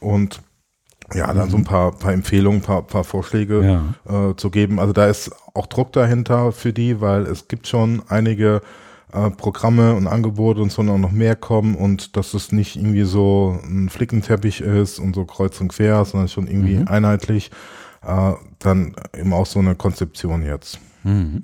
und 0.00 0.42
ja, 1.14 1.32
dann 1.32 1.50
so 1.50 1.56
ein 1.56 1.64
paar, 1.64 1.92
paar 1.92 2.12
Empfehlungen, 2.12 2.60
paar, 2.60 2.82
paar 2.82 3.04
Vorschläge 3.04 3.82
Ja. 4.06 4.30
äh, 4.30 4.36
zu 4.36 4.50
geben. 4.50 4.78
Also 4.78 4.92
da 4.92 5.06
ist 5.06 5.30
auch 5.54 5.66
Druck 5.66 5.92
dahinter 5.92 6.52
für 6.52 6.72
die, 6.72 7.00
weil 7.00 7.22
es 7.22 7.48
gibt 7.48 7.66
schon 7.66 8.02
einige 8.08 8.60
äh, 9.12 9.30
Programme 9.30 9.94
und 9.94 10.06
Angebote 10.06 10.60
und 10.62 10.70
so 10.70 10.82
noch 10.84 10.98
noch 10.98 11.10
mehr 11.10 11.34
kommen 11.34 11.74
und 11.74 12.16
dass 12.16 12.32
es 12.34 12.52
nicht 12.52 12.76
irgendwie 12.76 13.02
so 13.02 13.58
ein 13.64 13.88
Flickenteppich 13.88 14.60
ist 14.60 14.98
und 15.00 15.14
so 15.16 15.24
kreuz 15.24 15.60
und 15.60 15.68
quer, 15.68 16.04
sondern 16.04 16.28
schon 16.28 16.46
irgendwie 16.46 16.76
Mhm. 16.76 16.88
einheitlich. 16.88 17.50
Äh, 18.06 18.32
dann 18.60 18.94
eben 19.18 19.32
auch 19.32 19.46
so 19.46 19.58
eine 19.58 19.74
Konzeption 19.74 20.42
jetzt. 20.44 20.78
Mhm. 21.02 21.42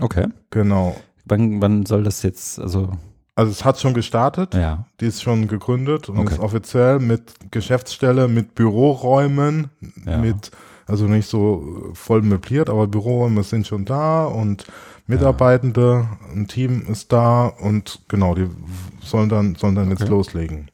Okay. 0.00 0.26
Genau. 0.50 0.96
Wann, 1.24 1.60
wann 1.60 1.84
soll 1.86 2.04
das 2.04 2.22
jetzt, 2.22 2.58
also, 2.60 2.90
Also 3.38 3.52
es 3.52 3.64
hat 3.64 3.78
schon 3.78 3.94
gestartet, 3.94 4.52
ja. 4.54 4.84
die 5.00 5.06
ist 5.06 5.22
schon 5.22 5.46
gegründet 5.46 6.08
und 6.08 6.18
Okay. 6.18 6.34
ist 6.34 6.40
offiziell 6.40 6.98
mit 6.98 7.52
Geschäftsstelle, 7.52 8.26
mit 8.26 8.56
Büroräumen, 8.56 9.70
Ja. 10.04 10.18
mit, 10.18 10.50
also 10.88 11.06
nicht 11.06 11.28
so 11.28 11.90
voll 11.94 12.22
möbliert, 12.22 12.68
aber 12.68 12.88
Büroräume 12.88 13.44
sind 13.44 13.64
schon 13.68 13.84
da 13.84 14.24
und 14.24 14.66
Mitarbeitende, 15.06 16.08
ein 16.34 16.48
Team 16.48 16.82
ist 16.88 17.12
da 17.12 17.46
und 17.46 18.00
genau, 18.08 18.34
die 18.34 18.48
sollen 19.02 19.28
dann, 19.28 19.54
sollen 19.54 19.76
dann 19.76 19.90
jetzt 19.90 20.02
Okay. 20.02 20.10
loslegen. 20.10 20.70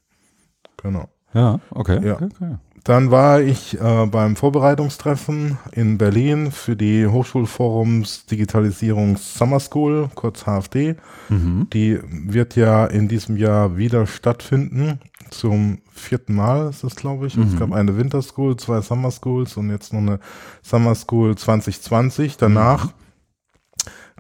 Genau. 0.83 1.09
Ja, 1.35 1.61
okay. 1.71 2.01
Ja. 2.03 2.15
okay, 2.15 2.29
okay. 2.35 2.55
Dann 2.85 3.11
war 3.11 3.41
ich 3.41 3.81
äh, 3.81 4.07
beim 4.07 4.37
Vorbereitungstreffen 4.37 5.57
in 5.73 5.97
Berlin 5.97 6.51
für 6.53 6.77
die 6.77 7.07
Hochschulforums 7.07 8.27
Digitalisierungs 8.27 9.39
Summer 9.39 9.59
School, 9.59 10.11
kurz 10.15 10.45
HFD. 10.45 10.97
Mhm. 11.31 11.67
Die 11.73 11.99
wird 12.03 12.57
ja 12.57 12.85
in 12.85 13.09
diesem 13.09 13.39
Jahr 13.39 13.79
wieder 13.79 14.07
stattfinden. 14.07 15.01
Zum 15.31 15.79
vierten 15.91 16.35
Mal 16.35 16.69
ist 16.69 16.85
es, 16.85 16.95
glaube 16.95 17.27
ich. 17.27 17.39
Mhm. 17.39 17.45
Es 17.45 17.59
gab 17.59 17.73
eine 17.73 17.97
Winter 17.97 18.21
School, 18.21 18.57
zwei 18.59 18.83
Summer 18.83 19.11
Schools 19.11 19.57
und 19.57 19.71
jetzt 19.71 19.95
noch 19.95 20.01
eine 20.01 20.21
Summer 20.63 20.95
School 20.95 21.37
2020. 21.37 22.37
Danach 22.37 22.93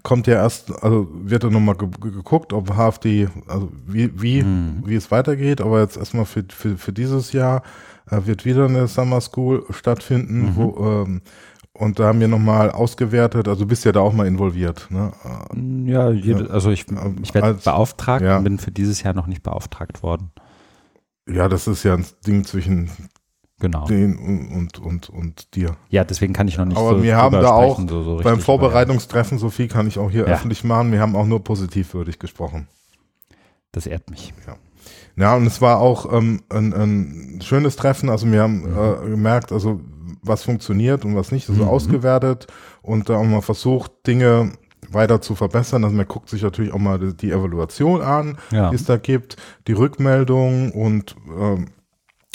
kommt 0.03 0.27
ja 0.27 0.35
erst, 0.37 0.71
also 0.83 1.09
wird 1.13 1.45
ja 1.45 1.51
nochmal 1.51 1.77
ge 1.77 1.89
ge- 2.01 2.13
geguckt, 2.13 2.53
ob 2.55 2.71
HFD, 2.77 3.29
also 3.47 3.71
wie, 3.87 4.11
wie, 4.21 4.43
Mhm. 4.43 4.83
wie 4.87 4.95
es 4.97 5.11
weitergeht. 5.11 5.61
Aber 5.61 5.81
jetzt 5.81 5.99
erstmal 5.99 6.25
für, 6.25 6.45
für, 6.49 6.79
für 6.79 6.93
dieses 6.95 7.33
Jahr 7.33 7.63
wird 8.11 8.45
wieder 8.45 8.67
eine 8.67 8.87
Summer 8.89 9.21
School 9.21 9.65
stattfinden, 9.71 10.43
Mhm. 10.51 10.57
wo, 10.57 10.85
ähm, 11.07 11.23
und 11.73 11.99
da 11.99 12.05
haben 12.09 12.21
wir 12.21 12.29
nochmal 12.29 12.71
ausgewertet, 12.71 13.49
also 13.49 13.63
du 13.65 13.69
bist 13.69 13.85
ja 13.85 13.91
da 13.93 14.01
auch 14.01 14.13
mal 14.13 14.27
involviert, 14.27 14.87
ne? 14.91 15.13
Äh, 15.25 15.91
Ja, 15.91 16.11
jede, 16.11 16.51
also 16.51 16.71
ich, 16.71 16.87
ich 17.23 17.35
werde 17.35 17.49
Als- 17.49 17.65
beauftragt 17.65 18.23
ja. 18.25 18.39
und 18.39 18.45
bin 18.45 18.59
für 18.59 18.71
dieses 18.71 19.03
Jahr 19.03 19.15
noch 19.15 19.27
nicht 19.27 19.43
beauftragt 19.43 20.03
worden. 20.03 20.31
Ja, 21.29 21.49
das 21.49 21.67
ist 21.67 21.83
ja 21.83 21.95
ein 21.95 22.05
Ding 22.27 22.45
zwischen 22.45 22.91
Genau. 23.61 23.87
den 23.87 24.17
und, 24.19 24.79
und, 24.79 24.79
und, 24.79 25.09
und 25.11 25.55
dir. 25.55 25.77
Ja, 25.89 26.05
deswegen 26.05 26.33
kann 26.35 26.49
ich 26.49 26.59
noch 26.59 26.65
nicht 26.67 26.77
Aber 26.77 26.99
so 26.99 27.03
wir 27.03 27.17
haben 27.17 27.33
da 27.33 27.53
auch 27.53 27.79
so, 27.89 28.03
so 28.03 28.17
Beim 28.23 28.41
Vorbereitungstreffen, 28.41 29.39
so 29.39 29.49
viel 29.49 29.69
kann 29.69 29.87
ich 29.87 29.99
auch 29.99 30.11
hier 30.11 30.27
Ja. 30.29 30.35
öffentlich 30.35 30.65
machen. 30.65 30.93
Wir 30.93 31.01
haben 31.01 31.17
auch 31.17 31.25
nur 31.27 31.43
positivwürdig 31.43 32.19
gesprochen. 32.19 32.69
aber 33.31 33.37
Das 33.73 33.87
ehrt 33.87 34.11
mich. 34.11 34.35
Ja, 34.47 34.57
und 35.17 35.47
es 35.47 35.61
war 35.61 35.79
auch 35.81 36.13
ähm, 36.13 36.41
ein, 36.49 36.73
ein 36.73 37.41
schönes 37.43 37.77
Treffen. 37.77 38.09
Also 38.09 38.31
wir 38.31 38.43
haben 38.43 38.65
äh, 38.67 39.11
gemerkt, 39.11 39.53
also 39.53 39.81
was 40.23 40.43
funktioniert 40.43 41.05
und 41.05 41.15
was 41.17 41.31
nicht, 41.33 41.49
also 41.51 41.63
Mhm. 41.63 41.69
ausgewertet 41.69 42.47
und 42.83 43.09
da 43.09 43.17
auch 43.19 43.25
mal 43.25 43.43
versucht, 43.43 43.93
Dinge 44.07 44.53
weiter 44.91 45.21
zu 45.21 45.35
verbessern. 45.35 45.85
Also 45.85 45.97
man 45.97 46.07
guckt 46.09 46.29
sich 46.31 46.43
natürlich 46.43 46.73
auch 46.73 46.79
mal 46.79 46.99
die, 46.99 47.15
die 47.17 47.31
Evaluation 47.31 48.01
an, 48.03 48.39
Ja. 48.51 48.71
die 48.71 48.77
es 48.77 48.85
da 48.85 48.97
gibt, 48.97 49.37
die 49.67 49.73
Rückmeldung 49.73 50.73
und 50.73 51.15
ähm, 51.39 51.67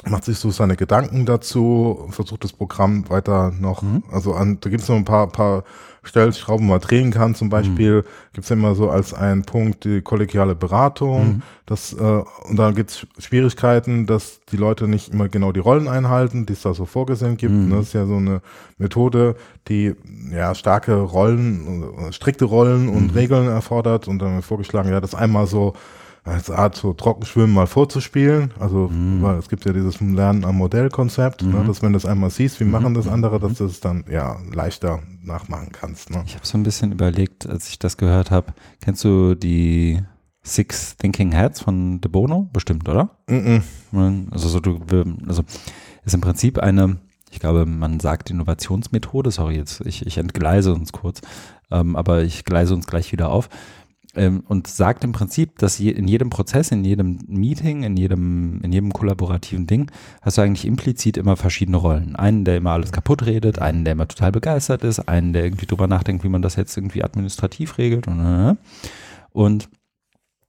macht 0.06 0.24
sich 0.24 0.38
so 0.38 0.50
seine 0.50 0.76
Gedanken 0.78 1.26
dazu, 1.26 2.08
versucht 2.12 2.44
das 2.46 2.54
Programm 2.54 3.10
weiter 3.10 3.52
noch, 3.60 3.82
Mhm. 3.82 4.04
also 4.12 4.34
an, 4.34 4.58
da 4.62 4.70
gibt 4.70 4.82
es 4.84 4.90
noch 4.90 4.96
ein 4.96 5.04
paar, 5.06 5.28
paar 5.28 5.64
Stellschrauben, 6.04 6.68
man 6.68 6.80
drehen 6.80 7.12
kann. 7.12 7.36
Zum 7.36 7.50
Beispiel 7.50 8.04
gibt 8.34 8.46
es 8.46 8.52
immer 8.52 8.74
so 8.76 8.90
als 8.90 9.14
einen 9.14 9.44
Punkt 9.44 9.84
die 9.84 10.02
kollegiale 10.02 10.56
Beratung. 10.56 11.28
Mhm. 11.28 11.42
Das, 11.66 11.94
äh, 11.94 11.98
und 12.50 12.58
da 12.58 12.72
gibt 12.72 12.90
es 12.92 13.08
Schwierigkeiten, 13.24 14.06
dass 14.06 14.40
die 14.52 14.58
Leute 14.58 14.88
nicht 14.88 15.14
immer 15.14 15.28
genau 15.30 15.52
die 15.52 15.60
Rollen 15.60 15.88
einhalten, 15.88 16.46
die 16.46 16.54
es 16.54 16.62
da 16.62 16.74
so 16.74 16.86
vorgesehen 16.86 17.38
gibt. 17.38 17.54
Mhm. 17.54 17.70
Ne, 17.70 17.76
Das 17.76 17.88
ist 17.88 17.94
ja 17.94 18.06
so 18.06 18.16
eine 18.16 18.42
Methode, 18.78 19.36
die 19.68 19.94
ja 20.32 20.56
starke 20.56 20.96
Rollen, 20.96 21.84
äh, 22.08 22.14
strikte 22.14 22.46
Rollen 22.46 22.90
und 22.90 23.12
Mhm. 23.12 23.18
Regeln 23.18 23.48
erfordert. 23.48 24.08
Und 24.08 24.20
dann 24.20 24.30
haben 24.30 24.36
wir 24.38 24.42
vorgeschlagen, 24.44 24.90
ja, 24.90 25.02
das 25.02 25.16
einmal 25.16 25.48
so 25.48 25.74
als 26.24 26.52
Art 26.52 26.76
so 26.76 26.94
Trockenschwimmen 26.94 27.54
mal 27.54 27.68
vorzuspielen. 27.68 28.52
Also, 28.60 28.90
Mhm. 28.90 29.22
weil 29.22 29.38
es 29.38 29.50
gibt 29.50 29.66
ja 29.66 29.74
dieses 29.74 30.00
Lernen 30.02 30.46
am 30.46 30.58
Modellkonzept, 30.58 31.44
ne, 31.44 31.60
Mhm. 31.62 31.68
dass 31.68 31.82
wenn 31.82 31.94
du 31.94 31.98
das 32.00 32.06
einmal 32.06 32.30
siehst, 32.30 32.60
wie 32.60 32.66
Mhm. 32.66 32.72
machen 32.72 32.94
das 32.94 33.08
andere, 33.08 33.40
dass 33.40 33.54
du 33.56 33.66
es 33.66 33.80
dann 33.80 34.04
ja 34.12 34.38
leichter 34.54 35.00
nachmachen 35.24 35.70
kannst. 35.72 36.10
Ne? 36.10 36.24
Ich 36.26 36.36
habe 36.36 36.46
so 36.46 36.58
ein 36.58 36.64
bisschen 36.64 36.92
überlegt, 36.92 37.48
als 37.48 37.70
ich 37.70 37.80
das 37.80 37.98
gehört 37.98 38.32
habe. 38.32 38.54
Kennst 38.82 39.04
du 39.04 39.36
die 39.36 40.02
Six 40.42 40.96
Thinking 40.98 41.36
Hats 41.36 41.62
von 41.62 42.00
De 42.02 42.10
Bono? 42.10 42.50
Bestimmt, 42.54 42.88
oder? 42.88 43.10
Mm 43.28 43.62
-mm. 43.94 44.32
Also, 44.32 44.48
so, 44.50 44.60
du, 44.60 44.80
also 45.28 45.44
ist 46.06 46.14
im 46.16 46.22
Prinzip 46.22 46.60
eine, 46.60 46.98
ich 47.32 47.40
glaube, 47.40 47.66
man 47.66 48.00
sagt 48.00 48.30
Innovationsmethode, 48.30 49.32
sorry, 49.32 49.56
jetzt, 49.58 49.82
ich, 49.82 50.06
ich 50.06 50.18
entgleise 50.18 50.74
uns 50.74 50.92
kurz, 50.92 51.22
ähm, 51.72 51.96
aber 51.96 52.24
ich 52.24 52.46
gleise 52.46 52.74
uns 52.74 52.88
gleich 52.88 53.12
wieder 53.12 53.30
auf. 53.30 53.50
Ähm, 54.16 54.44
und 54.48 54.66
sagt 54.66 55.04
im 55.04 55.12
Prinzip, 55.12 55.60
dass 55.60 55.78
je, 55.78 55.92
in 55.92 56.08
jedem 56.08 56.32
Prozess, 56.32 56.72
in 56.72 56.84
jedem 56.84 57.20
Meeting, 57.28 57.84
in 57.84 57.96
jedem, 57.96 58.60
in 58.64 58.72
jedem 58.72 58.92
kollaborativen 58.92 59.68
Ding, 59.68 59.92
hast 60.24 60.38
du 60.38 60.42
eigentlich 60.42 60.66
implizit 60.66 61.16
immer 61.16 61.38
verschiedene 61.38 61.78
Rollen. 61.78 62.16
Einen, 62.16 62.44
der 62.44 62.58
immer 62.58 62.72
alles 62.72 62.92
kaputt 62.92 63.26
redet, 63.28 63.60
einen, 63.60 63.84
der 63.86 63.94
immer 63.94 64.08
total 64.08 64.32
begeistert 64.32 64.84
ist, 64.84 65.08
einen, 65.08 65.34
der 65.34 65.44
irgendwie 65.44 65.68
drüber 65.68 65.88
nachdenkt, 65.88 66.24
wie 66.24 66.30
man 66.30 66.42
das 66.42 66.56
jetzt 66.56 66.76
irgendwie 66.76 67.04
administrativ 67.04 67.78
regelt 67.78 68.08
und, 68.08 68.20
äh, 68.20 68.56
und 69.32 69.70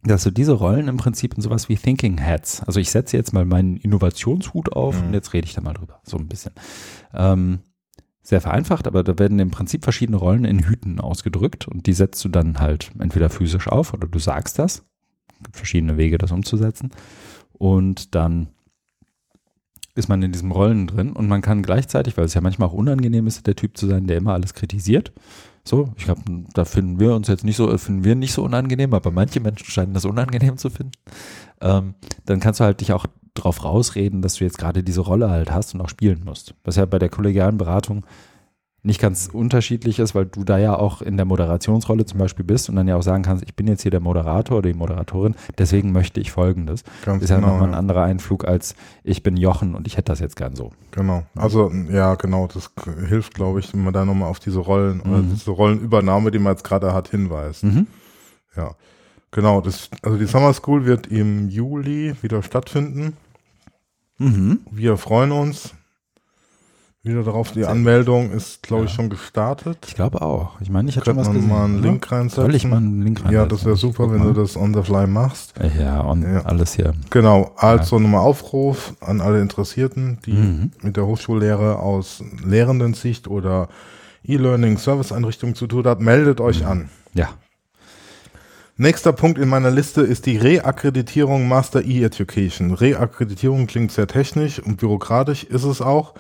dass 0.03 0.23
du 0.25 0.31
diese 0.31 0.53
Rollen 0.53 0.89
im 0.89 0.97
Prinzip 0.97 1.35
in 1.35 1.43
sowas 1.43 1.69
wie 1.69 1.77
Thinking 1.77 2.17
Heads, 2.17 2.63
also 2.63 2.81
ich 2.81 2.91
setze 2.91 3.19
jetzt 3.19 3.35
mal 3.35 3.45
meinen 3.45 3.77
Innovationshut 3.77 4.73
auf 4.73 4.99
Mhm. 4.99 5.09
und 5.09 5.13
jetzt 5.13 5.35
rede 5.35 5.47
ich 5.47 5.53
da 5.53 5.61
mal 5.61 5.75
drüber, 5.75 6.01
so 6.05 6.17
ein 6.17 6.27
bisschen. 6.29 6.53
Ähm, 7.13 7.59
sehr 8.31 8.41
vereinfacht, 8.41 8.87
aber 8.87 9.05
da 9.05 9.19
werden 9.19 9.39
im 9.39 9.51
Prinzip 9.51 9.85
verschiedene 9.85 10.17
Rollen 10.17 10.45
in 10.45 10.61
Hüten 10.61 11.01
ausgedrückt 11.01 11.69
und 11.69 11.87
die 11.87 11.93
setzt 11.93 12.25
du 12.25 12.29
dann 12.29 12.59
halt 12.59 12.91
entweder 12.99 13.29
physisch 13.29 13.69
auf 13.69 13.93
oder 13.93 14.09
du 14.09 14.19
sagst 14.19 14.59
das. 14.59 14.85
Es 15.29 15.45
gibt 15.45 15.57
verschiedene 15.57 15.97
Wege, 15.97 16.17
das 16.17 16.33
umzusetzen. 16.33 16.91
Und 17.53 18.15
dann 18.15 18.49
ist 19.95 20.09
man 20.09 20.23
in 20.23 20.33
diesen 20.33 20.53
Rollen 20.53 20.87
drin 20.87 21.13
und 21.13 21.29
man 21.29 21.43
kann 21.43 21.63
gleichzeitig, 21.63 22.17
weil 22.17 22.25
es 22.25 22.35
ja 22.35 22.41
manchmal 22.41 22.69
auch 22.69 22.73
unangenehm 22.73 23.27
ist, 23.27 23.47
der 23.47 23.57
Typ 23.57 23.77
zu 23.77 23.87
sein, 23.87 24.07
der 24.07 24.17
immer 24.17 24.33
alles 24.33 24.55
kritisiert. 24.55 25.13
So, 25.65 25.93
ich 25.97 26.05
glaube, 26.05 26.23
da 26.55 26.65
finden 26.65 27.01
wir 27.01 27.15
uns 27.15 27.29
jetzt 27.29 27.45
nicht 27.45 27.57
so, 27.57 27.77
finden 27.77 28.05
wir 28.05 28.15
nicht 28.15 28.33
so 28.33 28.45
unangenehm, 28.45 28.95
aber 28.95 29.11
manche 29.11 29.41
Menschen 29.41 29.67
scheinen 29.67 29.93
das 29.93 30.05
unangenehm 30.05 30.57
zu 30.57 30.71
finden. 30.71 30.93
Ähm, 31.61 31.95
dann 32.25 32.41
kannst 32.41 32.61
du 32.61 32.65
halt 32.65 32.81
dich 32.81 32.93
auch 32.93 33.07
drauf 33.35 33.65
rausreden, 33.65 34.23
dass 34.23 34.35
du 34.35 34.45
jetzt 34.45 34.59
gerade 34.59 34.83
diese 34.83 35.01
Rolle 35.01 35.31
halt 35.31 35.51
hast 35.51 35.75
und 35.75 35.81
auch 35.81 35.89
spielen 35.89 36.23
musst. 36.25 36.55
Was 36.65 36.77
ja 36.77 36.85
bei 36.85 36.99
der 36.99 37.09
kollegialen 37.09 37.59
Beratung 37.59 38.05
nicht 38.83 38.99
ganz 39.01 39.29
unterschiedlich 39.31 39.99
ist, 39.99 40.15
weil 40.15 40.25
du 40.25 40.43
da 40.43 40.57
ja 40.57 40.75
auch 40.75 41.03
in 41.03 41.19
der 41.19 41.27
Moderationsrolle 41.27 42.07
zum 42.07 42.19
Beispiel 42.19 42.47
bist 42.47 42.71
und 42.71 42.77
dann 42.77 42.89
ja 42.89 42.97
auch 42.97 43.03
sagen 43.03 43.23
kannst, 43.23 43.45
ich 43.45 43.55
bin 43.55 43.67
jetzt 43.67 43.83
hier 43.83 43.91
der 43.91 44.01
Moderator 44.01 44.59
oder 44.59 44.71
die 44.71 44.79
Moderatorin, 44.79 45.35
deswegen 45.59 45.93
möchte 45.93 46.19
ich 46.19 46.33
Folgendes. 46.33 46.83
Ganz 47.05 47.23
ist 47.23 47.29
ja 47.29 47.37
genau. 47.37 47.49
nochmal 47.49 47.69
ein 47.69 47.73
ja. 47.73 47.79
anderer 47.79 48.05
Einflug 48.05 48.47
als 48.49 48.75
ich 49.05 49.23
bin 49.23 49.37
Jochen 49.37 49.75
und 49.75 49.87
ich 49.87 49.99
hätte 49.99 50.13
das 50.13 50.21
jetzt 50.21 50.37
gern 50.37 50.57
so. 50.57 50.73
Genau. 50.93 51.25
Also, 51.35 51.71
ja, 51.91 52.15
genau. 52.15 52.47
Das 52.47 52.71
hilft, 53.07 53.35
glaube 53.35 53.61
ich, 53.61 53.73
wenn 53.75 53.85
man 53.85 53.93
da 53.93 54.07
nochmal 54.07 54.31
auf 54.31 54.41
diese 54.41 54.61
Rollen 54.61 55.03
oder 55.03 55.19
Mhm. 55.19 55.35
diese 55.35 55.51
Rollenübernahme, 55.51 56.31
die 56.31 56.39
man 56.39 56.55
jetzt 56.55 56.65
gerade 56.65 56.95
hat, 56.95 57.09
hinweist. 57.09 57.65
Mhm. 57.65 57.87
Ja. 58.57 58.75
Genau. 59.33 59.61
Das, 59.61 59.91
also 60.03 60.17
die 60.19 60.27
Summer 60.27 60.53
School 60.53 60.85
wird 60.87 61.07
im 61.07 61.49
Juli 61.49 62.15
wieder 62.23 62.43
stattfinden. 62.43 63.17
Mhm. 64.19 64.61
Wir 64.71 64.97
freuen 64.97 65.33
uns 65.33 65.73
wieder 67.03 67.23
darauf. 67.23 67.53
Die 67.53 67.65
Anmeldung 67.65 68.31
ist, 68.31 68.63
glaube 68.63 68.85
ich, 68.85 68.91
Ja. 68.91 68.97
schon 68.97 69.09
gestartet. 69.09 69.79
Ich 69.87 69.95
glaube 69.95 70.21
auch. 70.21 70.61
Ich 70.61 70.69
meine, 70.69 70.91
ich 70.91 70.97
hätte 70.97 71.07
schon 71.07 71.17
was 71.17 71.29
gesehen. 71.31 71.49
mal 71.49 71.65
einen 71.65 71.79
oder? 71.79 71.89
Link 71.89 72.13
reinsetzen? 72.13 72.45
Soll 72.45 72.55
ich 72.55 72.67
mal 72.67 72.77
einen 72.77 73.01
Link 73.03 73.25
rein? 73.25 73.33
Ja, 73.33 73.47
das 73.47 73.65
wäre 73.65 73.77
super, 73.77 74.13
wenn 74.13 74.21
du 74.23 74.33
das 74.35 74.55
on 74.57 74.75
the 74.75 74.83
fly 74.83 75.07
machst. 75.07 75.55
Ja, 75.79 76.01
und 76.01 76.23
Ja. 76.25 76.43
alles 76.43 76.75
hier. 76.75 76.93
Genau, 77.09 77.53
also 77.57 77.99
nochmal 77.99 78.21
Aufruf 78.21 78.95
an 79.01 79.23
alle 79.23 79.41
Interessierten, 79.41 80.19
die 80.27 80.33
Mhm. 80.35 80.73
mit 80.83 80.97
der 80.99 81.07
Hochschullehre 81.07 81.79
aus 81.79 82.23
Lehrendensicht 82.45 83.29
oder 83.29 83.69
E-Learning 84.23 84.77
Serviceeinrichtung 84.77 85.55
zu 85.55 85.67
tun 85.67 85.85
hat, 85.87 86.01
meldet 86.01 86.43
euch 86.43 86.67
an. 86.67 86.91
Ja. 87.15 87.31
Nächster 88.81 89.13
Punkt 89.13 89.39
in 89.39 89.51
meiner 89.51 89.71
Liste 89.71 90.01
ist 90.01 90.25
die 90.25 90.39
Reakkreditierung 90.39 91.47
Master 91.47 91.85
E-Education. 91.85 92.73
Reakkreditierung 92.73 93.67
klingt 93.67 93.93
sehr 93.93 94.07
technisch 94.07 94.59
und 94.59 94.79
bürokratisch, 94.79 95.45
ist 95.45 95.65
es 95.65 95.83
auch. 95.83 96.15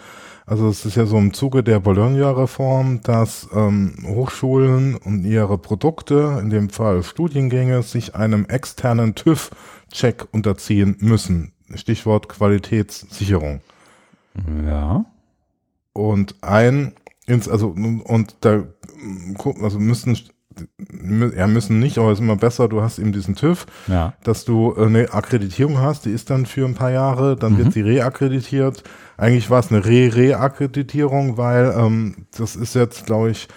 Also 0.44 0.68
es 0.68 0.84
ist 0.84 0.94
ja 0.94 1.06
so 1.06 1.16
im 1.16 1.32
Zuge 1.32 1.62
der 1.62 1.80
Bologna-Reform, 1.80 3.00
dass 3.00 3.48
ähm, 3.54 3.94
Hochschulen 4.06 4.96
und 4.96 5.24
ihre 5.24 5.56
Produkte, 5.56 6.38
in 6.42 6.50
dem 6.50 6.68
Fall 6.68 7.02
Studiengänge, 7.02 7.82
sich 7.82 8.14
einem 8.14 8.44
externen 8.44 9.14
TÜV-Check 9.14 10.28
unterziehen 10.30 10.98
müssen. 11.00 11.52
Stichwort 11.76 12.28
Qualitätssicherung. 12.28 13.62
Ja. 14.66 15.06
Und 15.94 16.34
ein, 16.42 16.92
ins, 17.24 17.48
also, 17.48 17.68
und 17.68 18.36
da, 18.42 18.64
gucken, 19.38 19.64
also 19.64 19.78
müssen, 19.78 20.18
ja, 21.36 21.46
müssen 21.46 21.78
nicht, 21.78 21.98
aber 21.98 22.08
es 22.12 22.18
ist 22.18 22.22
immer 22.24 22.36
besser, 22.36 22.68
du 22.68 22.82
hast 22.82 22.98
eben 22.98 23.12
diesen 23.12 23.34
TÜV, 23.36 23.66
Ja. 23.88 24.14
dass 24.24 24.44
du 24.44 24.74
äh, 24.76 24.86
eine 24.86 25.12
Akkreditierung 25.12 25.78
hast, 25.78 26.04
die 26.04 26.10
ist 26.10 26.30
dann 26.30 26.46
für 26.46 26.64
ein 26.66 26.74
paar 26.74 26.90
Jahre, 26.90 27.36
dann 27.36 27.52
Mhm. 27.54 27.58
wird 27.58 27.72
sie 27.72 27.80
reakkreditiert. 27.82 28.82
Eigentlich 29.16 29.50
war 29.50 29.60
es 29.60 29.70
eine 29.70 29.84
Re-Re-Akkreditierung, 29.84 31.36
weil 31.36 31.74
ähm, 31.76 32.26
das 32.36 32.56
ist 32.56 32.74
jetzt, 32.74 33.06
glaube 33.06 33.30
ich, 33.30 33.48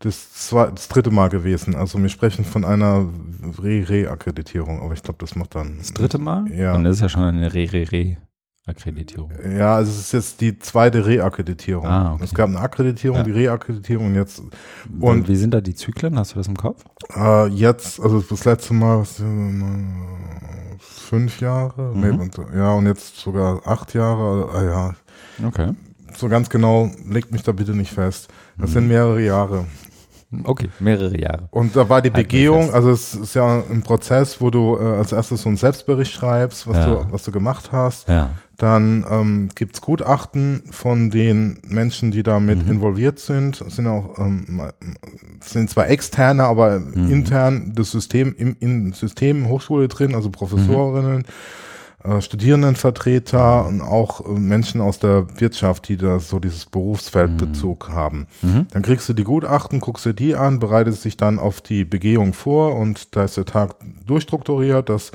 das, 0.00 0.30
zwei, 0.34 0.66
das 0.66 0.88
dritte 0.88 1.10
Mal 1.10 1.28
gewesen. 1.30 1.74
Also 1.74 1.98
wir 2.00 2.10
sprechen 2.10 2.44
von 2.44 2.64
einer 2.66 3.06
Re-Re-Akkreditierung, 3.62 4.82
aber 4.82 4.92
ich 4.94 5.02
glaube, 5.02 5.18
das 5.20 5.36
macht 5.36 5.54
dann. 5.54 5.78
Das 5.78 5.92
dritte 5.94 6.18
Mal? 6.18 6.50
Ja. 6.52 6.74
Und 6.74 6.84
das 6.84 6.96
ist 6.96 7.02
ja 7.02 7.08
schon 7.08 7.22
eine 7.22 7.52
Re-Re-Re-Akkreditierung. 8.68 9.30
Ja, 9.56 9.76
also 9.76 9.90
es 9.92 9.98
ist 9.98 10.12
jetzt 10.12 10.40
die 10.40 10.58
zweite 10.58 11.06
Reakkreditierung. 11.06 11.86
Ah, 11.86 12.14
okay. 12.14 12.24
Es 12.24 12.34
gab 12.34 12.48
eine 12.48 12.58
Akkreditierung, 12.60 13.18
Ja. 13.18 13.22
die 13.24 13.30
Reakkreditierung 13.32 14.06
und 14.06 14.14
jetzt 14.16 14.42
Und 15.00 15.28
wie 15.28 15.36
sind 15.36 15.52
da 15.54 15.60
die 15.60 15.74
Zyklen? 15.74 16.18
Hast 16.18 16.32
du 16.32 16.36
das 16.38 16.48
im 16.48 16.56
Kopf? 16.56 16.84
Äh, 17.14 17.46
jetzt, 17.48 18.00
also 18.00 18.20
das 18.20 18.44
letzte 18.44 18.74
Mal 18.74 19.02
äh, 19.02 20.76
fünf 20.78 21.40
Jahre, 21.40 21.94
Mhm. 21.94 22.30
nee, 22.52 22.56
ja, 22.58 22.72
und 22.72 22.86
jetzt 22.86 23.16
sogar 23.16 23.60
acht 23.66 23.94
Jahre, 23.94 24.50
äh, 24.60 24.66
ja, 24.66 24.94
Okay. 25.46 25.72
so 26.16 26.28
ganz 26.28 26.50
genau, 26.50 26.90
legt 27.08 27.30
mich 27.32 27.42
da 27.42 27.52
bitte 27.52 27.72
nicht 27.72 27.92
fest. 27.92 28.28
Das 28.58 28.70
Mhm. 28.70 28.74
sind 28.74 28.88
mehrere 28.88 29.22
Jahre. 29.22 29.66
Okay, 30.42 30.68
mehrere 30.80 31.18
Jahre. 31.18 31.48
Und 31.52 31.76
da 31.76 31.88
war 31.88 32.02
die 32.02 32.10
Begehung, 32.10 32.72
also 32.74 32.90
es 32.90 33.14
ist 33.14 33.34
ja 33.34 33.62
ein 33.70 33.82
Prozess, 33.82 34.40
wo 34.40 34.50
du 34.50 34.76
äh, 34.76 34.82
als 34.96 35.12
erstes 35.12 35.42
so 35.42 35.48
einen 35.48 35.56
Selbstbericht 35.56 36.12
schreibst, 36.12 36.66
was, 36.66 36.76
Ja. 36.78 36.86
du, 36.86 37.06
was 37.12 37.22
du 37.22 37.30
gemacht 37.30 37.70
hast. 37.70 38.08
Ja. 38.08 38.30
Dann 38.58 39.04
ähm, 39.08 39.48
gibt's 39.54 39.80
Gutachten 39.80 40.62
von 40.70 41.10
den 41.10 41.58
Menschen, 41.68 42.10
die 42.10 42.22
damit 42.24 42.64
Mhm. 42.64 42.72
involviert 42.72 43.18
sind. 43.20 43.60
Es 43.60 43.76
sind 43.76 43.86
auch 43.86 44.18
ähm, 44.18 44.62
sind 45.40 45.70
zwar 45.70 45.88
externe, 45.90 46.44
aber 46.44 46.80
Mhm. 46.80 47.10
intern 47.10 47.72
das 47.76 47.92
System 47.92 48.34
im, 48.36 48.56
im 48.58 48.92
System 48.94 49.48
Hochschule 49.48 49.86
drin, 49.88 50.14
also 50.14 50.30
Professorinnen, 50.30 51.24
äh, 52.06 52.20
Studierendenvertreter 52.20 53.66
und 53.66 53.80
auch 53.80 54.24
äh, 54.24 54.30
Menschen 54.38 54.80
aus 54.80 54.98
der 54.98 55.26
Wirtschaft, 55.40 55.88
die 55.88 55.96
da 55.96 56.18
so 56.20 56.38
dieses 56.38 56.66
Berufsfeldbezug 56.66 57.88
haben. 57.90 58.26
Mhm. 58.42 58.66
Dann 58.70 58.82
kriegst 58.82 59.08
du 59.08 59.12
die 59.12 59.24
Gutachten, 59.24 59.80
guckst 59.80 60.06
dir 60.06 60.14
die 60.14 60.34
an, 60.34 60.58
bereitest 60.58 61.04
dich 61.04 61.16
dann 61.16 61.38
auf 61.38 61.60
die 61.60 61.84
Begehung 61.84 62.32
vor 62.32 62.76
und 62.76 63.16
da 63.16 63.24
ist 63.24 63.36
der 63.36 63.44
Tag 63.44 63.76
durchstrukturiert, 64.06 64.88
dass 64.88 65.12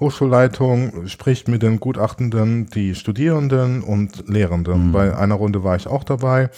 Hochschulleitung 0.00 1.06
spricht 1.06 1.48
mit 1.48 1.62
den 1.62 1.78
Gutachtenden, 1.78 2.66
die 2.66 2.94
Studierenden 2.94 3.82
und 3.82 4.28
Lehrenden. 4.28 4.88
Mhm. 4.88 4.92
Bei 4.92 5.16
einer 5.16 5.36
Runde 5.36 5.62
war 5.62 5.76
ich 5.76 5.86
auch 5.86 6.04
dabei. 6.04 6.50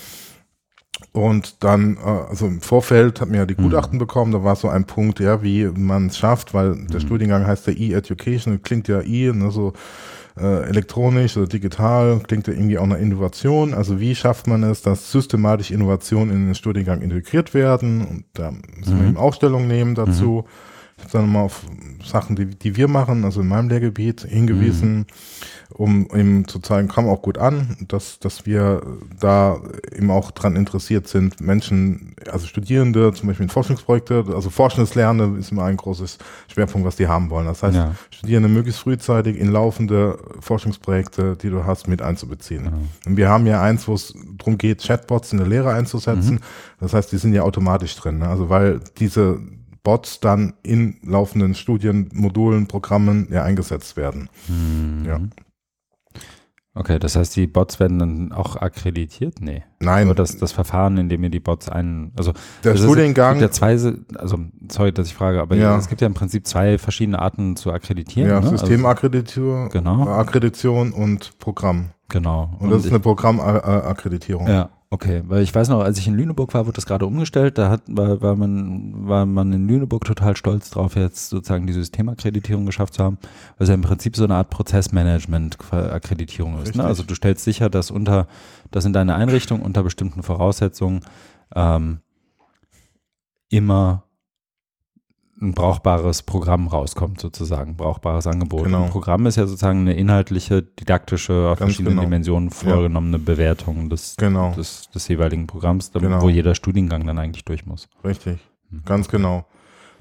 Und 1.12 1.62
dann, 1.62 1.96
äh, 1.96 2.09
also 2.30 2.46
im 2.46 2.61
Vorfeld 2.61 3.20
hat 3.20 3.28
mir 3.28 3.38
ja 3.38 3.46
die 3.46 3.54
Gutachten 3.54 3.98
bekommen, 3.98 4.32
da 4.32 4.42
war 4.44 4.56
so 4.56 4.68
ein 4.68 4.85
Punkt, 4.87 5.20
ja, 5.20 5.42
wie 5.42 5.66
man 5.66 6.06
es 6.06 6.16
schafft, 6.18 6.54
weil 6.54 6.87
der 6.87 7.00
Studiengang 7.00 7.46
heißt 7.46 7.66
der 7.66 7.76
E-Education, 7.76 8.62
klingt 8.62 8.88
ja 8.88 9.00
E, 9.02 9.32
ne, 9.32 9.50
so 9.50 9.72
äh, 10.38 10.64
elektronisch 10.68 11.37
oder 11.37 11.46
digital, 11.46 12.20
klingt 12.26 12.46
ja 12.46 12.52
irgendwie 12.54 12.78
auch 12.78 12.85
eine 12.85 12.98
Innovation. 12.98 13.72
Also 13.74 14.00
wie 14.00 14.14
schafft 14.14 14.46
man 14.46 14.62
es, 14.62 14.82
dass 14.82 15.11
systematisch 15.11 15.70
Innovationen 15.70 16.35
in 16.35 16.46
den 16.46 16.54
Studiengang 16.54 17.00
integriert 17.02 17.54
werden? 17.54 18.06
Und 18.06 18.24
da 18.35 18.50
müssen 18.50 18.96
wir 18.96 19.02
Mhm. 19.02 19.09
eben 19.09 19.16
auch 19.16 19.35
Stellung 19.35 19.66
nehmen 19.66 19.94
dazu. 19.94 20.44
Ich 20.98 21.04
habe 21.04 21.18
dann 21.18 21.30
mal 21.30 21.42
auf 21.42 21.62
Sachen, 22.02 22.37
die, 22.37 22.46
die 22.46 22.76
wir 22.76 22.88
machen, 22.88 23.24
also 23.24 23.42
in 23.42 23.48
meinem 23.48 23.68
Lehrgebiet, 23.68 24.22
hingewiesen, 24.22 25.06
um 25.68 26.09
eben 26.14 26.48
zu 26.48 26.59
zeigen, 26.59 26.88
kam 26.88 27.06
auch 27.06 27.20
gut 27.20 27.37
an, 27.37 27.76
dass, 27.88 28.18
dass 28.18 28.46
wir 28.46 28.80
da 29.20 29.61
eben 29.94 30.11
auch 30.11 30.30
dran 30.30 30.56
interessiert 30.56 31.06
sind, 31.06 31.38
Menschen, 31.40 32.14
also 32.30 32.46
Studierende, 32.46 33.12
zum 33.12 33.28
Beispiel 33.28 33.44
in 33.44 33.50
Forschungsprojekte, 33.50 34.24
also 34.35 34.48
forschendes 34.48 34.94
Lernen 34.94 35.38
ist 35.38 35.52
immer 35.52 35.64
ein 35.64 35.76
großes 35.76 36.16
Schwerpunkt, 36.48 36.87
was 36.87 36.96
die 36.96 37.09
haben 37.09 37.28
wollen. 37.28 37.46
Das 37.46 37.62
heißt, 37.62 37.76
Ja. 37.76 37.94
Studierende 38.11 38.48
möglichst 38.48 38.80
frühzeitig 38.80 39.38
in 39.38 39.50
laufende 39.52 40.18
Forschungsprojekte, 40.40 41.37
die 41.37 41.50
du 41.50 41.64
hast, 41.64 41.88
mit 41.88 42.00
einzubeziehen. 42.00 42.64
Ja. 42.64 42.72
Und 43.04 43.16
wir 43.18 43.28
haben 43.28 43.46
ja 43.46 43.61
eins, 43.61 43.87
wo 43.87 43.92
es 43.94 44.14
darum 44.38 44.56
geht, 44.56 44.82
Chatbots 44.82 45.32
in 45.32 45.38
der 45.38 45.46
Lehre 45.46 45.74
einzusetzen. 45.74 46.40
Das 46.80 46.94
heißt, 46.94 47.12
die 47.12 47.18
sind 47.18 47.35
ja 47.35 47.42
automatisch 47.42 47.94
drin. 47.96 48.18
Ne? 48.18 48.28
Also 48.28 48.48
weil 48.48 48.80
diese 48.98 49.40
Bots 49.87 50.18
dann 50.18 50.55
in 50.64 50.96
laufenden 51.05 51.55
Studien, 51.55 52.09
Modulen, 52.12 52.66
Programmen 52.66 53.29
ja 53.31 53.44
eingesetzt 53.44 53.96
werden. 53.96 54.29
Mhm. 54.49 55.05
Ja. 55.07 55.20
Okay, 56.75 56.99
das 56.99 57.14
heißt, 57.14 57.37
die 57.37 57.46
Bots 57.46 57.79
werden 57.79 58.01
dann 58.01 58.33
auch 58.33 58.57
akkreditiert? 58.57 59.40
Nee. 59.40 59.62
Nein. 59.79 60.07
Nur 60.07 60.16
das, 60.16 60.37
das 60.38 60.51
Verfahren, 60.51 60.99
in 60.99 61.09
dem 61.09 61.22
ihr 61.22 61.31
die 61.31 61.38
Bots 61.40 61.68
ein, 61.68 62.11
also 62.18 62.33
Der 62.64 62.72
das 62.72 62.81
ist- 62.81 62.87
Studiengang- 62.87 63.37
Es 63.37 63.40
gibt 63.40 63.42
ja 63.42 63.51
zwei, 63.53 64.18
also 64.18 64.38
sorry, 64.70 64.90
dass 64.92 65.07
ich 65.07 65.14
frage, 65.14 65.40
aber 65.40 65.55
Ja. 65.55 65.79
es 65.79 65.88
gibt 65.88 66.01
ja 66.01 66.09
im 66.09 66.14
Prinzip 66.14 66.49
zwei 66.49 66.79
verschiedene 66.79 67.20
Arten 67.20 67.55
zu 67.55 67.70
akkreditieren. 67.72 68.29
Ja, 68.29 68.40
ne? 68.40 68.46
Also, 68.51 68.57
Systemakkreditition 68.59 69.68
Genau. 69.70 70.09
Akkredition 70.09 70.92
und 70.92 71.38
Programm. 71.38 71.90
genau. 72.09 72.51
Und 72.59 72.70
das 72.70 72.85
ist 72.85 72.90
eine 72.90 72.99
Programmakkreditierung. 73.01 74.49
Ja, 74.49 74.68
okay. 74.90 75.22
Weil 75.27 75.42
ich 75.42 75.55
weiß 75.55 75.68
noch, 75.68 75.81
als 75.81 75.99
ich 75.99 76.07
in 76.07 76.14
Lüneburg 76.14 76.55
war, 76.55 76.66
wurde 76.66 76.77
das 76.77 76.87
gerade 76.87 77.07
umgestellt. 77.07 77.59
Da 77.59 77.70
hat, 77.70 77.83
war, 77.88 78.20
war, 78.20 78.37
man, 78.37 79.09
war 79.09 79.27
man 79.27 79.53
in 79.53 79.68
Lüneburg 79.68 80.05
total 80.05 80.37
stolz 80.37 80.70
drauf, 80.70 80.96
jetzt 80.96 81.31
sozusagen 81.31 81.66
die 81.66 81.72
Systemakkreditierung 81.72 82.66
geschafft 82.66 82.94
zu 82.94 83.05
haben, 83.05 83.18
was 83.59 83.68
ja 83.68 83.75
im 83.75 83.83
Prinzip 83.83 84.16
so 84.16 84.25
eine 84.25 84.37
Art 84.37 84.51
Prozessmanagement-Akkreditierung 84.51 86.62
ist. 86.62 86.75
Ne? 86.75 86.85
Also 86.85 87.03
du 87.03 87.14
stellst 87.14 87.44
sicher, 87.44 87.68
dass 87.68 87.90
unter, 87.90 88.27
dass 88.70 88.85
in 88.85 88.92
deiner 88.92 89.16
Einrichtung 89.16 89.62
unter 89.62 89.83
bestimmten 89.83 90.22
Voraussetzungen 90.22 91.01
ähm, 91.55 92.01
immer 93.49 94.05
ein 95.40 95.53
brauchbares 95.53 96.22
Programm 96.22 96.66
rauskommt, 96.66 97.20
sozusagen, 97.20 97.77
brauchbares 97.77 98.27
Angebot. 98.27 98.64
Genau. 98.64 98.85
Ein 98.85 98.90
Programm 98.90 99.27
ist 99.27 99.37
ja 99.37 99.46
sozusagen 99.46 99.81
eine 99.81 99.94
inhaltliche, 99.94 100.62
didaktische, 100.62 101.49
auf 101.51 101.59
Ganz 101.59 101.70
verschiedenen 101.72 101.96
genau. 101.96 102.03
Dimensionen 102.05 102.51
vorgenommene 102.51 103.18
Bewertung 103.18 103.90
des, 103.90 104.16
Genau. 104.16 104.53
des, 104.55 104.88
des 104.94 105.07
jeweiligen 105.09 105.46
Programms, 105.46 105.90
da- 105.90 106.01
Genau. 106.01 106.22
wo 106.22 106.31
jeder 106.31 106.55
Studiengang 106.55 107.07
dann 107.07 107.18
eigentlich 107.18 107.44
durch 107.44 107.66
muss. 107.66 107.88
Richtig, 108.03 108.38
Mhm. 108.70 108.83
ganz 108.87 109.09
genau. 109.09 109.44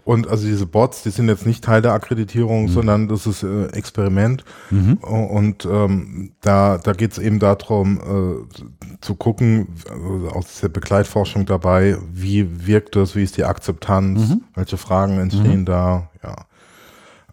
Und 0.05 0.27
also 0.27 0.45
diese 0.45 0.67
Bots, 0.67 1.01
die 1.01 1.09
sind 1.09 1.27
jetzt 1.29 1.47
nicht 1.47 1.63
Teil 1.63 1.81
der 1.81 1.91
Mhm. 1.91 1.95
Akkreditierung, 1.97 2.67
sondern 2.67 3.07
das 3.07 3.25
ist 3.25 3.41
äh, 3.41 3.65
Experiment. 3.73 4.45
Mhm. 4.69 4.93
Und 4.97 5.65
ähm, 5.65 6.31
da, 6.41 6.77
da 6.77 6.93
geht 6.93 7.11
es 7.13 7.17
eben 7.17 7.39
darum, 7.39 7.99
äh, 7.99 8.97
zu 9.01 9.15
gucken, 9.15 9.67
also 9.89 10.29
aus 10.29 10.59
der 10.61 10.69
Begleitforschung 10.69 11.47
dabei, 11.47 11.97
wie 12.13 12.67
wirkt 12.67 12.95
das, 12.95 13.15
wie 13.15 13.23
ist 13.23 13.35
die 13.37 13.45
Akzeptanz, 13.45 14.29
Mhm. 14.29 14.41
welche 14.53 14.77
Fragen 14.77 15.19
entstehen 15.19 15.65
da, 15.65 16.09
ja. 16.23 16.35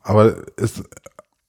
Aber 0.02 0.35
es 0.56 0.82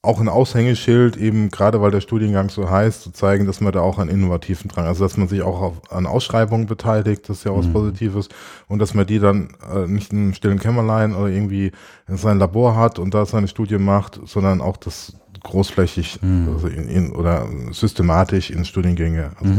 auch 0.03 0.19
ein 0.19 0.27
Aushängeschild, 0.27 1.15
eben 1.15 1.49
gerade 1.49 1.81
weil 1.81 1.89
der 1.89 2.01
Studiengang 2.01 2.49
so 2.49 2.69
heißt, 2.69 3.01
zu 3.01 3.11
zeigen, 3.11 3.45
dass 3.45 3.61
man 3.61 3.71
da 3.71 3.79
auch 3.79 3.99
einen 3.99 4.09
innovativen 4.09 4.69
Drang, 4.69 4.85
also 4.85 5.05
dass 5.05 5.15
man 5.15 5.29
sich 5.29 5.41
auch 5.41 5.61
auf, 5.61 5.91
an 5.91 6.05
Ausschreibungen 6.05 6.67
beteiligt, 6.67 7.29
das 7.29 7.37
ist 7.37 7.43
ja 7.45 7.55
was 7.55 7.67
Positives, 7.71 8.27
und 8.67 8.79
dass 8.79 8.93
man 8.93 9.07
die 9.07 9.19
dann 9.19 9.55
äh, 9.73 9.87
nicht 9.87 10.11
in 10.11 10.19
einem 10.19 10.33
stillen 10.33 10.59
Kämmerlein 10.59 11.15
oder 11.15 11.29
irgendwie 11.29 11.71
in 12.09 12.17
sein 12.17 12.37
Labor 12.37 12.75
hat 12.75 12.99
und 12.99 13.13
da 13.13 13.25
seine 13.25 13.47
Studie 13.47 13.77
macht, 13.77 14.19
sondern 14.25 14.59
auch 14.59 14.75
das 14.75 15.13
großflächig 15.41 16.19
also 16.53 16.67
in, 16.67 16.89
in, 16.89 17.11
oder 17.11 17.47
systematisch 17.71 18.49
in 18.49 18.65
Studiengänge. 18.65 19.31
Also 19.39 19.51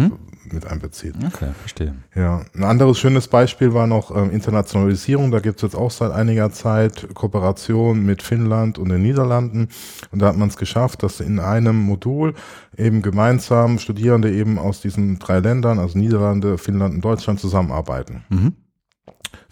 mit 0.54 0.66
einbezieht. 0.66 1.14
Okay, 1.26 1.50
verstehe. 1.58 1.94
Ja, 2.14 2.44
ein 2.54 2.64
anderes 2.64 2.98
schönes 2.98 3.28
Beispiel 3.28 3.74
war 3.74 3.86
noch 3.86 4.14
ähm, 4.14 4.30
Internationalisierung. 4.30 5.30
Da 5.30 5.40
gibt 5.40 5.56
es 5.56 5.62
jetzt 5.62 5.74
auch 5.74 5.90
seit 5.90 6.12
einiger 6.12 6.50
Zeit 6.50 7.08
Kooperation 7.14 8.04
mit 8.04 8.22
Finnland 8.22 8.78
und 8.78 8.88
den 8.88 9.02
Niederlanden. 9.02 9.68
Und 10.10 10.22
da 10.22 10.28
hat 10.28 10.36
man 10.36 10.48
es 10.48 10.56
geschafft, 10.56 11.02
dass 11.02 11.20
in 11.20 11.38
einem 11.38 11.76
Modul 11.76 12.34
eben 12.76 13.02
gemeinsam 13.02 13.78
Studierende 13.78 14.32
eben 14.32 14.58
aus 14.58 14.80
diesen 14.80 15.18
drei 15.18 15.40
Ländern, 15.40 15.78
also 15.78 15.98
Niederlande, 15.98 16.58
Finnland 16.58 16.94
und 16.94 17.04
Deutschland, 17.04 17.40
zusammenarbeiten. 17.40 18.24
Mhm. 18.28 18.52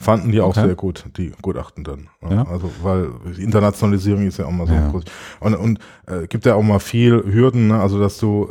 Fanden 0.02 0.32
die 0.32 0.40
auch 0.40 0.48
Okay. 0.50 0.66
sehr 0.66 0.74
gut, 0.74 1.04
die 1.16 1.32
Gutachtenden. 1.40 2.08
Ja. 2.28 2.44
Also, 2.46 2.70
weil 2.82 3.10
Internationalisierung 3.38 4.26
ist 4.26 4.38
ja 4.38 4.46
auch 4.46 4.50
mal 4.50 4.66
so 4.66 4.74
Ja. 4.74 4.88
groß. 4.90 5.04
Und, 5.40 5.54
und 5.54 5.78
äh, 6.06 6.26
gibt 6.26 6.44
ja 6.44 6.54
auch 6.56 6.62
mal 6.62 6.80
viel 6.80 7.22
Hürden, 7.24 7.68
ne? 7.68 7.80
also 7.80 8.00
dass 8.00 8.18
du 8.18 8.48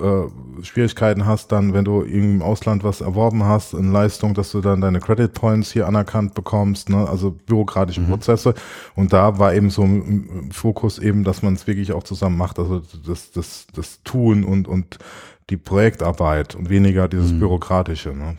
äh, 0.60 0.64
Schwierigkeiten 0.64 1.26
hast, 1.26 1.52
dann, 1.52 1.74
wenn 1.74 1.84
du 1.86 2.02
im 2.02 2.42
Ausland 2.42 2.84
was 2.84 3.02
erworben 3.02 3.44
hast, 3.44 3.74
in 3.74 3.92
Leistung, 3.92 4.34
dass 4.34 4.52
du 4.52 4.62
dann 4.62 4.82
deine 4.82 5.00
Credit 5.00 5.34
Points 5.34 5.72
hier 5.72 5.88
anerkannt 5.88 6.34
bekommst, 6.34 6.90
ne? 6.90 7.08
also 7.08 7.32
bürokratische 7.32 8.02
Prozesse. 8.02 8.54
Und 8.96 9.12
da 9.14 9.38
war 9.38 9.54
eben 9.54 9.70
so 9.70 9.84
im 9.84 10.52
Fokus 10.52 11.00
eben, 11.00 11.24
dass 11.24 11.42
man 11.44 11.56
es 11.56 11.68
wirklich 11.68 11.92
auch 11.92 12.04
zusammen 12.04 12.38
macht, 12.38 12.60
also 12.60 12.82
das, 13.06 13.32
das, 13.32 13.68
das 13.76 14.02
Tun 14.04 14.44
und, 14.44 14.68
und 14.68 15.00
die 15.50 15.58
Projektarbeit 15.58 16.56
und 16.56 16.70
weniger 16.70 17.08
dieses 17.10 17.38
Bürokratische. 17.38 18.10
Ne? 18.16 18.38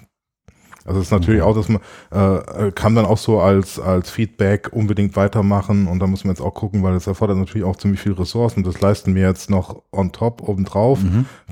Also 0.85 0.99
es 1.01 1.07
ist 1.07 1.13
natürlich 1.13 1.43
auch, 1.43 1.55
dass 1.55 1.69
man 1.69 1.81
äh, 2.13 2.67
äh, 2.69 2.73
kann 2.73 2.95
dann 2.95 3.05
auch 3.07 3.19
so 3.19 3.41
als 3.41 3.79
als 3.79 4.11
Feedback 4.11 4.71
unbedingt 4.73 5.15
weitermachen 5.17 5.87
und 5.87 6.01
da 6.01 6.07
muss 6.07 6.25
man 6.25 6.33
jetzt 6.35 6.41
auch 6.41 6.55
gucken, 6.55 6.83
weil 6.83 6.93
das 6.95 7.07
erfordert 7.07 7.37
natürlich 7.39 7.65
auch 7.67 7.77
ziemlich 7.77 8.01
viel 8.01 8.13
Ressourcen. 8.13 8.63
Das 8.65 8.81
leisten 8.81 9.15
wir 9.15 9.23
jetzt 9.23 9.49
noch 9.51 9.83
on 9.93 10.13
top 10.13 10.43
obendrauf, 10.49 10.99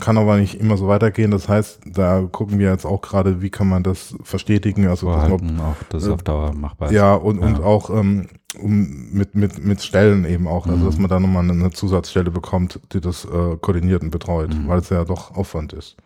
kann 0.00 0.18
aber 0.18 0.36
nicht 0.36 0.60
immer 0.60 0.76
so 0.76 0.88
weitergehen. 0.88 1.30
Das 1.30 1.48
heißt, 1.48 1.80
da 1.86 2.22
gucken 2.30 2.58
wir 2.58 2.70
jetzt 2.70 2.84
auch 2.84 3.00
gerade, 3.02 3.40
wie 3.42 3.50
kann 3.50 3.68
man 3.68 3.82
das 3.82 4.14
verstetigen, 4.22 4.86
also 4.88 5.06
dass 5.06 5.14
Vorhalten 5.28 5.60
auch, 5.60 5.76
dass 5.90 6.02
es 6.04 6.08
auf 6.08 6.22
Dauer 6.22 6.52
machbar 6.54 6.88
ist. 6.88 6.94
ja 6.94 7.14
und 7.14 7.38
und 7.38 7.58
Ja. 7.58 7.64
auch 7.64 7.90
ähm, 7.90 8.26
um, 8.60 9.12
mit 9.12 9.34
mit 9.36 9.64
mit 9.64 9.80
Stellen 9.82 10.24
eben 10.24 10.48
auch, 10.48 10.66
also 10.66 10.86
dass 10.86 10.98
man 10.98 11.08
da 11.08 11.20
nochmal 11.20 11.44
eine, 11.44 11.52
eine 11.52 11.70
Zusatzstelle 11.70 12.30
bekommt, 12.32 12.80
die 12.92 13.00
das 13.00 13.24
äh, 13.24 13.56
koordiniert 13.60 14.02
und 14.02 14.10
betreut, 14.10 14.50
weil 14.66 14.80
es 14.80 14.88
ja 14.88 15.04
doch 15.04 15.36
Aufwand 15.36 15.72
ist. 15.72 15.96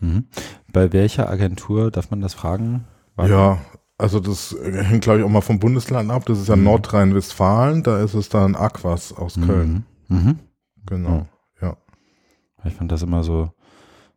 Mhm. 0.00 0.24
Bei 0.72 0.92
welcher 0.92 1.28
Agentur 1.28 1.90
darf 1.90 2.10
man 2.10 2.20
das 2.20 2.34
fragen? 2.34 2.84
Wann? 3.16 3.30
Ja, 3.30 3.58
also 3.98 4.20
das 4.20 4.54
hängt, 4.62 5.02
glaube 5.04 5.20
ich, 5.20 5.24
auch 5.24 5.30
mal 5.30 5.40
vom 5.40 5.58
Bundesland 5.58 6.10
ab. 6.10 6.24
Das 6.26 6.38
ist 6.38 6.48
ja 6.48 6.56
Nordrhein-Westfalen, 6.56 7.82
da 7.82 8.00
ist 8.02 8.14
es 8.14 8.28
dann 8.28 8.54
Aquas 8.54 9.12
aus 9.12 9.34
Köln. 9.34 9.84
Mhm. 10.08 10.38
Genau. 10.86 11.26
Ja. 11.62 11.76
Ich 12.64 12.74
fand 12.74 12.92
das 12.92 13.02
immer 13.02 13.22
so. 13.24 13.50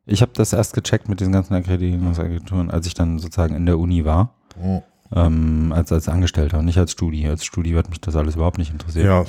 Ich 0.06 0.22
habe 0.22 0.32
das 0.34 0.54
erst 0.54 0.74
gecheckt 0.74 1.08
mit 1.08 1.20
diesen 1.20 1.32
ganzen 1.34 1.54
Akkreditierungsagenturen, 1.54 2.72
als 2.72 2.88
ich 2.88 2.94
dann 2.96 3.20
sozusagen 3.20 3.56
in 3.56 3.65
der 3.65 3.78
Uni 3.80 4.06
war, 4.06 4.36
Oh. 4.62 4.82
ähm, 5.15 5.72
als, 5.74 5.92
als 5.92 6.10
Angestellter 6.10 6.58
und 6.60 6.65
nicht 6.65 6.78
als 6.80 6.92
Studi. 6.92 7.28
Als 7.28 7.46
Studi 7.46 7.72
hat 7.74 7.89
mich 7.89 8.02
das 8.02 8.15
alles 8.15 8.36
überhaupt 8.36 8.58
nicht 8.58 8.72
interessiert. 8.72 9.06
Ja, 9.06 9.24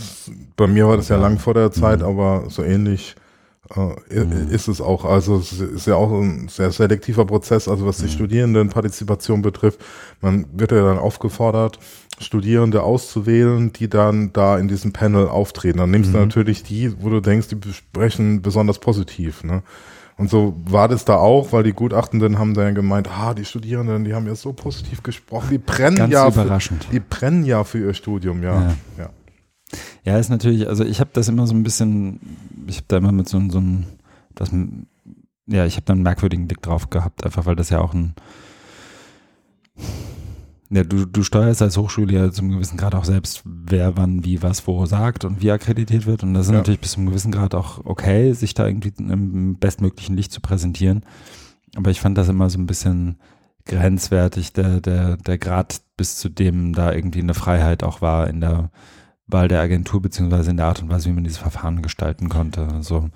bei 0.56 0.66
mir 0.66 0.88
war 0.88 0.96
das 0.96 1.08
ja 1.08 1.16
lang 1.16 1.38
vor 1.38 1.54
der 1.54 1.66
Mhm. 1.68 1.72
Zeit, 1.72 2.02
aber 2.02 2.44
so 2.48 2.62
ähnlich 2.64 3.14
äh, 3.76 4.20
i- 4.20 4.52
ist 4.54 4.68
es 4.68 4.80
auch. 4.80 5.04
Also 5.04 5.36
es 5.38 5.52
ist 5.60 5.86
ja 5.86 5.94
auch 5.94 6.10
ein 6.12 6.48
sehr 6.48 6.70
selektiver 6.72 7.24
Prozess, 7.24 7.68
also 7.68 7.86
was 7.86 7.98
die 7.98 8.04
Mhm. 8.06 8.10
Studierendenpartizipation 8.10 9.42
betrifft. 9.42 9.80
Man 10.20 10.46
wird 10.52 10.72
ja 10.72 10.82
dann 10.82 10.98
aufgefordert, 10.98 11.78
Studierende 12.20 12.82
auszuwählen, 12.82 13.72
die 13.72 13.88
dann 13.88 14.32
da 14.32 14.58
in 14.58 14.68
diesem 14.68 14.92
Panel 14.92 15.26
auftreten. 15.28 15.78
Dann 15.78 15.90
nimmst 15.90 16.12
du 16.12 16.16
Mhm. 16.18 16.24
natürlich 16.24 16.62
die, 16.62 16.92
wo 17.02 17.08
du 17.08 17.20
denkst, 17.20 17.48
die 17.48 17.54
besprechen 17.54 18.42
besonders 18.42 18.78
positiv. 18.78 19.42
Ne? 19.44 19.62
Und 20.18 20.28
so 20.28 20.54
war 20.66 20.86
das 20.86 21.06
da 21.06 21.16
auch, 21.16 21.50
weil 21.52 21.62
die 21.62 21.72
Gutachtenden 21.72 22.38
haben 22.38 22.52
dann 22.52 22.74
gemeint, 22.74 23.08
ah, 23.08 23.32
die 23.32 23.46
Studierenden, 23.46 24.04
die 24.04 24.12
haben 24.12 24.26
ja 24.26 24.34
so 24.34 24.52
positiv 24.52 25.02
gesprochen, 25.02 25.48
die 25.50 25.56
brennen 25.58 25.96
Ganz 25.96 26.12
ja, 26.12 26.30
für, 26.30 26.42
überraschend. 26.42 26.88
die 26.92 27.00
brennen 27.00 27.42
ja 27.44 27.64
für 27.64 27.78
ihr 27.78 27.94
Studium, 27.94 28.42
ja. 28.42 28.54
Ja. 28.60 28.74
ja. 28.98 29.10
Ja, 30.04 30.18
ist 30.18 30.30
natürlich, 30.30 30.66
also 30.68 30.84
ich 30.84 31.00
habe 31.00 31.10
das 31.12 31.28
immer 31.28 31.46
so 31.46 31.54
ein 31.54 31.62
bisschen, 31.62 32.20
ich 32.66 32.76
habe 32.76 32.86
da 32.88 32.96
immer 32.98 33.12
mit 33.12 33.28
so, 33.28 33.40
so 33.50 33.58
einem, 33.58 33.84
das, 34.34 34.50
ja, 35.46 35.66
ich 35.66 35.76
habe 35.76 35.84
da 35.86 35.92
einen 35.92 36.02
merkwürdigen 36.02 36.46
Blick 36.48 36.62
drauf 36.62 36.90
gehabt, 36.90 37.24
einfach 37.24 37.46
weil 37.46 37.56
das 37.56 37.70
ja 37.70 37.80
auch 37.80 37.92
ein, 37.92 38.14
ja, 40.70 40.84
du, 40.84 41.04
du 41.04 41.22
steuerst 41.24 41.62
als 41.62 41.76
Hochschule 41.76 42.12
ja 42.14 42.30
zum 42.30 42.48
gewissen 42.50 42.76
Grad 42.76 42.94
auch 42.94 43.04
selbst, 43.04 43.42
wer 43.44 43.96
wann 43.96 44.24
wie 44.24 44.40
was 44.42 44.66
wo 44.68 44.86
sagt 44.86 45.24
und 45.24 45.42
wie 45.42 45.50
akkreditiert 45.50 46.06
wird. 46.06 46.22
Und 46.22 46.32
das 46.34 46.46
ist 46.46 46.52
Ja. 46.52 46.58
natürlich 46.58 46.80
bis 46.80 46.92
zum 46.92 47.06
gewissen 47.06 47.32
Grad 47.32 47.54
auch 47.56 47.84
okay, 47.84 48.32
sich 48.34 48.54
da 48.54 48.66
irgendwie 48.66 48.92
im 48.98 49.56
bestmöglichen 49.56 50.16
Licht 50.16 50.30
zu 50.30 50.40
präsentieren. 50.40 51.02
Aber 51.74 51.90
ich 51.90 52.00
fand 52.00 52.16
das 52.16 52.28
immer 52.28 52.48
so 52.50 52.58
ein 52.58 52.66
bisschen 52.66 53.16
grenzwertig, 53.66 54.52
der, 54.52 54.80
der, 54.80 55.16
der 55.16 55.38
Grad, 55.38 55.80
bis 55.96 56.16
zu 56.16 56.28
dem 56.28 56.72
da 56.72 56.92
irgendwie 56.92 57.20
eine 57.20 57.34
Freiheit 57.34 57.82
auch 57.82 58.00
war 58.00 58.28
in 58.28 58.40
der 58.40 58.70
Wahl 59.32 59.48
der 59.48 59.60
Agentur, 59.60 60.00
beziehungsweise 60.02 60.50
in 60.50 60.56
der 60.56 60.66
Art 60.66 60.82
und 60.82 60.90
Weise, 60.90 61.08
wie 61.08 61.12
man 61.14 61.24
dieses 61.24 61.38
Verfahren 61.38 61.82
gestalten 61.82 62.28
konnte. 62.28 62.66
Also, 62.68 63.08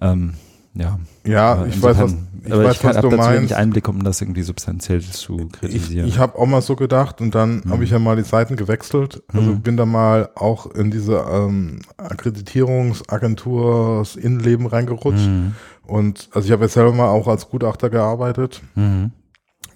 ähm, 0.00 0.34
ja. 0.74 0.98
Ja, 1.24 1.52
Aber 1.54 1.66
ich 1.68 1.80
weiß, 1.82 1.96
was, 1.98 2.14
ich 2.44 2.52
aber 2.52 2.64
weiß, 2.64 2.74
ich 2.74 2.80
kann, 2.82 2.90
was 2.90 2.96
du 3.00 3.08
dazu 3.08 3.16
meinst. 3.16 3.38
wenig 3.38 3.56
Einblick, 3.56 3.88
um 3.88 4.04
das 4.04 4.20
irgendwie 4.20 4.42
substanziell 4.42 5.00
zu 5.00 5.38
Ich, 5.46 5.52
kritisieren. 5.52 6.06
ich 6.06 6.18
habe 6.18 6.38
auch 6.38 6.44
mal 6.46 6.60
so 6.60 6.76
gedacht 6.76 7.22
und 7.22 7.34
dann 7.34 7.62
habe 7.70 7.82
ich 7.84 7.90
ja 7.90 7.98
mal 7.98 8.16
die 8.16 8.24
Seiten 8.24 8.56
gewechselt. 8.56 9.22
Also 9.32 9.52
Mhm. 9.52 9.60
bin 9.62 9.76
da 9.78 9.86
mal 9.86 10.28
auch 10.34 10.66
in 10.74 10.90
diese 10.90 11.24
ähm, 11.30 11.80
Akkreditierungsagenturs 12.96 14.16
Innenleben 14.16 14.66
reingerutscht. 14.66 15.26
Mhm. 15.26 15.54
Und 15.86 16.28
also 16.32 16.46
ich 16.46 16.52
habe 16.52 16.64
ja 16.64 16.68
selber 16.68 16.92
mal 16.92 17.08
auch 17.08 17.28
als 17.28 17.48
Gutachter 17.48 17.90
gearbeitet 17.90 18.62
Mhm. 18.74 19.12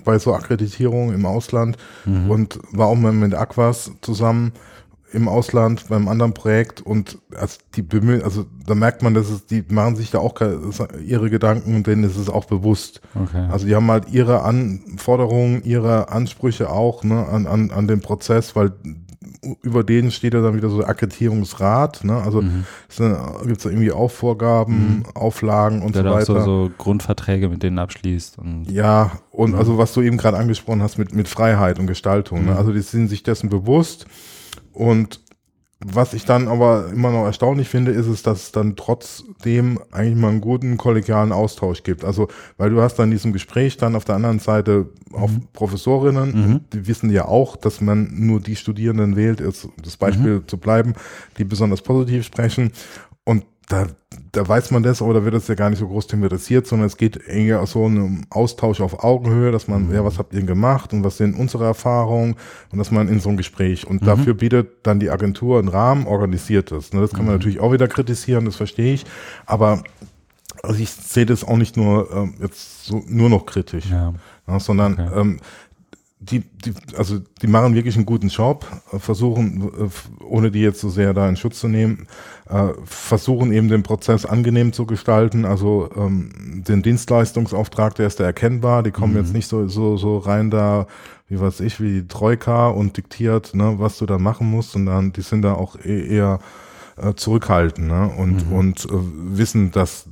bei 0.05 0.19
so 0.19 0.35
Akkreditierungen 0.35 1.15
im 1.15 1.27
Ausland 1.27 1.77
Mhm. 2.05 2.31
und 2.31 2.59
war 2.73 2.87
auch 2.89 2.97
mal 2.97 3.13
mit 3.13 3.35
Aquas 3.35 3.93
zusammen 4.03 4.53
im 5.13 5.29
Ausland 5.29 5.89
beim 5.89 6.09
anderen 6.09 6.35
Projekt 6.35 6.81
und 6.81 7.19
also 7.37 7.59
die 7.75 7.83
bemühen, 7.83 8.23
also 8.23 8.47
da 8.67 8.75
merkt 8.75 9.03
man, 9.03 9.15
dass 9.15 9.29
es, 9.29 9.47
die 9.47 9.65
machen 9.69 9.97
sich 9.97 10.11
da 10.11 10.19
auch 10.19 10.35
ihre 11.05 11.31
Gedanken 11.31 11.75
und 11.75 11.87
denen 11.87 12.05
ist 12.05 12.17
es 12.17 12.29
auch 12.29 12.45
bewusst. 12.45 13.01
Okay. 13.15 13.47
Also 13.51 13.67
die 13.67 13.75
haben 13.75 13.91
halt 13.91 14.11
ihre 14.13 14.43
Anforderungen, 14.43 15.63
ihre 15.65 16.11
Ansprüche 16.11 16.71
auch 16.71 17.03
ne, 17.05 17.27
an, 17.27 17.47
an, 17.47 17.71
an 17.71 17.89
den 17.89 18.01
Prozess, 18.01 18.55
weil 18.57 18.73
über 19.63 19.85
den 19.85 20.11
steht 20.11 20.35
ja 20.35 20.43
dann 20.43 20.55
wieder 20.55 20.69
so 20.69 20.79
der 20.79 20.89
Akkreditierungsrat, 20.89 22.05
ne? 22.05 22.17
Also 22.23 22.43
Mhm. 22.43 22.65
gibt 23.47 23.57
es 23.59 23.63
da 23.63 23.71
irgendwie 23.71 23.93
auch 23.93 24.11
Vorgaben, 24.11 24.99
Mhm. 24.99 25.03
Auflagen 25.15 25.83
und 25.83 25.95
Der 25.95 26.03
so 26.03 26.09
da 26.09 26.11
auch 26.15 26.19
weiter. 26.19 26.41
so, 26.45 26.67
so 26.67 26.71
Grundverträge 26.77 27.49
mit 27.49 27.63
denen 27.63 27.79
abschließt. 27.79 28.39
Und 28.39 28.71
Ja, 28.71 29.13
und 29.31 29.53
Mhm. 29.53 29.59
also 29.59 29.79
was 29.79 29.93
du 29.95 30.03
eben 30.03 30.17
gerade 30.19 30.37
angesprochen 30.37 30.83
hast 30.83 30.99
mit, 30.99 31.15
mit 31.15 31.29
Freiheit 31.29 31.79
und 31.79 31.87
Gestaltung. 31.87 32.45
Ne? 32.45 32.53
Mhm. 32.53 32.57
Also 32.59 32.73
die 32.73 32.81
sind 32.81 33.09
sich 33.09 33.23
dessen 33.23 33.49
bewusst. 33.49 34.07
Und 34.73 35.21
was 35.83 36.13
ich 36.13 36.27
dann 36.27 36.47
aber 36.49 36.91
immer 36.93 37.11
noch 37.11 37.25
erstaunlich 37.25 37.71
finde, 37.71 37.93
ist 37.93 38.07
es, 38.07 38.23
dass 38.23 38.43
es 38.43 38.53
dann 38.53 38.77
trotzdem 38.77 39.81
eigentlich 39.91 40.15
mal 40.17 40.29
einen 40.29 40.43
guten 40.43 40.77
kollegialen 40.77 41.33
Austausch 41.33 41.83
gibt. 41.85 42.05
Also, 42.05 42.29
weil 42.59 42.69
du 42.69 42.83
hast 42.83 42.97
dann 42.97 43.07
in 43.07 43.13
diesem 43.13 43.33
Gespräch 43.33 43.79
dann 43.79 43.97
auf 43.97 44.05
der 44.05 44.17
anderen 44.17 44.41
Seite 44.41 44.91
auch 45.15 45.31
Professorinnen, 45.55 46.33
Mhm. 46.33 46.61
die 46.75 46.87
wissen 46.87 47.09
ja 47.11 47.25
auch, 47.25 47.57
dass 47.57 47.81
man 47.81 48.11
nur 48.13 48.41
die 48.41 48.57
Studierenden 48.57 49.17
wählt, 49.17 49.41
ist 49.41 49.69
das 49.83 49.97
Beispiel 49.97 50.43
zu 50.47 50.59
bleiben, 50.59 50.93
die 51.39 51.45
besonders 51.45 51.81
positiv 51.81 52.27
sprechen. 52.27 52.73
Da, 53.69 53.87
da 54.33 54.49
weiß 54.49 54.73
man 54.73 54.83
das, 54.83 55.01
aber 55.01 55.15
da 55.15 55.25
wird 55.25 55.35
es 55.35 55.47
ja 55.47 55.55
gar 55.55 55.71
nicht 55.71 55.79
so 55.79 55.87
groß 55.87 56.09
thematisiert, 56.09 56.67
sondern 56.67 56.89
es 56.89 56.97
geht 56.97 57.17
eher 57.29 57.65
so 57.67 57.85
um 57.85 58.25
Austausch 58.29 58.81
auf 58.81 59.05
Augenhöhe, 59.05 59.53
dass 59.53 59.69
man, 59.69 59.93
ja, 59.93 60.05
was 60.05 60.19
habt 60.19 60.33
ihr 60.33 60.41
denn 60.41 60.49
gemacht 60.49 60.93
und 60.93 61.05
was 61.05 61.19
sind 61.19 61.39
unsere 61.39 61.67
Erfahrungen 61.67 62.35
und 62.73 62.79
dass 62.79 62.91
man 62.91 63.09
in 63.09 63.21
so 63.21 63.29
ein 63.29 63.37
Gespräch 63.37 63.87
und 63.87 64.05
dafür 64.05 64.35
bietet 64.35 64.85
dann 64.85 64.99
die 64.99 65.11
Agentur 65.11 65.61
einen 65.61 65.69
Rahmen, 65.69 66.07
organisiert 66.07 66.73
das. 66.73 66.93
Ne, 66.93 67.01
das 67.01 67.13
kann 67.13 67.27
man 67.27 67.35
natürlich 67.37 67.61
auch 67.61 67.73
wieder 67.73 67.87
kritisieren, 67.87 68.45
das 68.45 68.57
verstehe 68.57 68.95
ich, 68.95 69.05
aber 69.47 69.85
also 70.63 70.81
ich 70.81 70.91
sehe 70.91 71.27
das 71.27 71.45
auch 71.45 71.57
nicht 71.57 71.77
nur 71.77 72.11
ähm, 72.13 72.35
jetzt 72.41 72.87
so 72.87 73.05
nur 73.07 73.31
noch 73.31 73.47
kritisch, 73.47 73.87
ja. 73.91 74.15
ja, 74.49 74.61
sondern 74.61 74.95
Okay. 74.95 75.21
ähm, 75.21 75.41
die, 76.23 76.41
die, 76.41 76.75
also 76.97 77.19
die 77.41 77.47
machen 77.47 77.75
wirklich 77.75 77.97
einen 77.97 78.05
guten 78.05 78.29
Job, 78.29 78.67
äh, 78.93 78.99
versuchen, 78.99 79.71
äh, 79.79 80.25
ohne 80.25 80.51
die 80.51 80.61
jetzt 80.61 80.81
so 80.81 80.91
sehr 80.91 81.15
da 81.15 81.27
in 81.29 81.37
Schutz 81.37 81.61
zu 81.61 81.69
nehmen, 81.69 82.07
äh, 82.49 82.69
versuchen 82.85 83.53
eben 83.53 83.69
den 83.69 83.83
Prozess 83.83 84.27
angenehm 84.27 84.75
zu 84.75 84.85
gestalten. 84.85 85.47
Also 85.47 85.89
ähm, 85.97 86.63
den 86.69 86.83
Dienstleistungsauftrag, 86.83 87.95
der 87.95 88.07
ist 88.07 88.21
da 88.21 88.25
erkennbar. 88.25 88.83
Die 88.83 88.91
kommen 88.91 89.17
jetzt 89.17 89.33
nicht 89.33 89.49
so, 89.49 89.67
so, 89.69 89.97
so 89.97 90.19
rein 90.19 90.51
da, 90.51 90.87
wie 91.29 91.41
weiß 91.41 91.61
ich, 91.61 91.81
wie 91.81 92.03
die 92.03 92.09
Troika 92.09 92.69
und 92.69 92.99
diktiert, 92.99 93.55
ne, 93.55 93.77
was 93.79 93.97
du 93.97 94.05
da 94.05 94.19
machen 94.19 94.51
musst, 94.51 94.73
sondern 94.73 95.13
die 95.13 95.23
sind 95.23 95.41
da 95.43 95.55
auch 95.55 95.77
eh- 95.83 96.07
eher 96.07 96.39
äh, 97.01 97.15
zurückhaltend 97.15 97.89
ne? 97.89 98.09
und, 98.09 98.51
und 98.51 98.85
äh, 98.85 98.89
wissen, 98.93 99.71
dass 99.71 100.09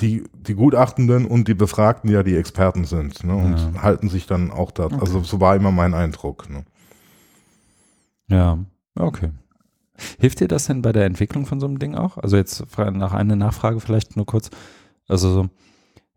die, 0.00 0.24
die 0.34 0.54
Gutachtenden 0.54 1.26
und 1.26 1.48
die 1.48 1.54
Befragten 1.54 2.10
ja 2.10 2.22
die 2.22 2.36
Experten 2.36 2.84
sind 2.84 3.24
ne? 3.24 3.34
und 3.34 3.56
Ja. 3.74 3.82
halten 3.82 4.08
sich 4.08 4.26
dann 4.26 4.50
auch 4.50 4.70
da. 4.70 4.88
Also 4.88 5.22
so 5.22 5.40
war 5.40 5.56
immer 5.56 5.72
mein 5.72 5.94
Eindruck. 5.94 6.48
Ne? 6.50 6.64
Ja, 8.28 8.58
okay. 8.98 9.30
Hilft 10.18 10.40
dir 10.40 10.48
das 10.48 10.66
denn 10.66 10.82
bei 10.82 10.92
der 10.92 11.06
Entwicklung 11.06 11.46
von 11.46 11.60
so 11.60 11.66
einem 11.66 11.78
Ding 11.78 11.94
auch? 11.94 12.18
Also 12.18 12.36
jetzt 12.36 12.64
nach 12.76 13.14
einer 13.14 13.36
Nachfrage 13.36 13.80
vielleicht 13.80 14.16
nur 14.16 14.26
kurz. 14.26 14.50
Also 15.08 15.32
so, 15.32 15.48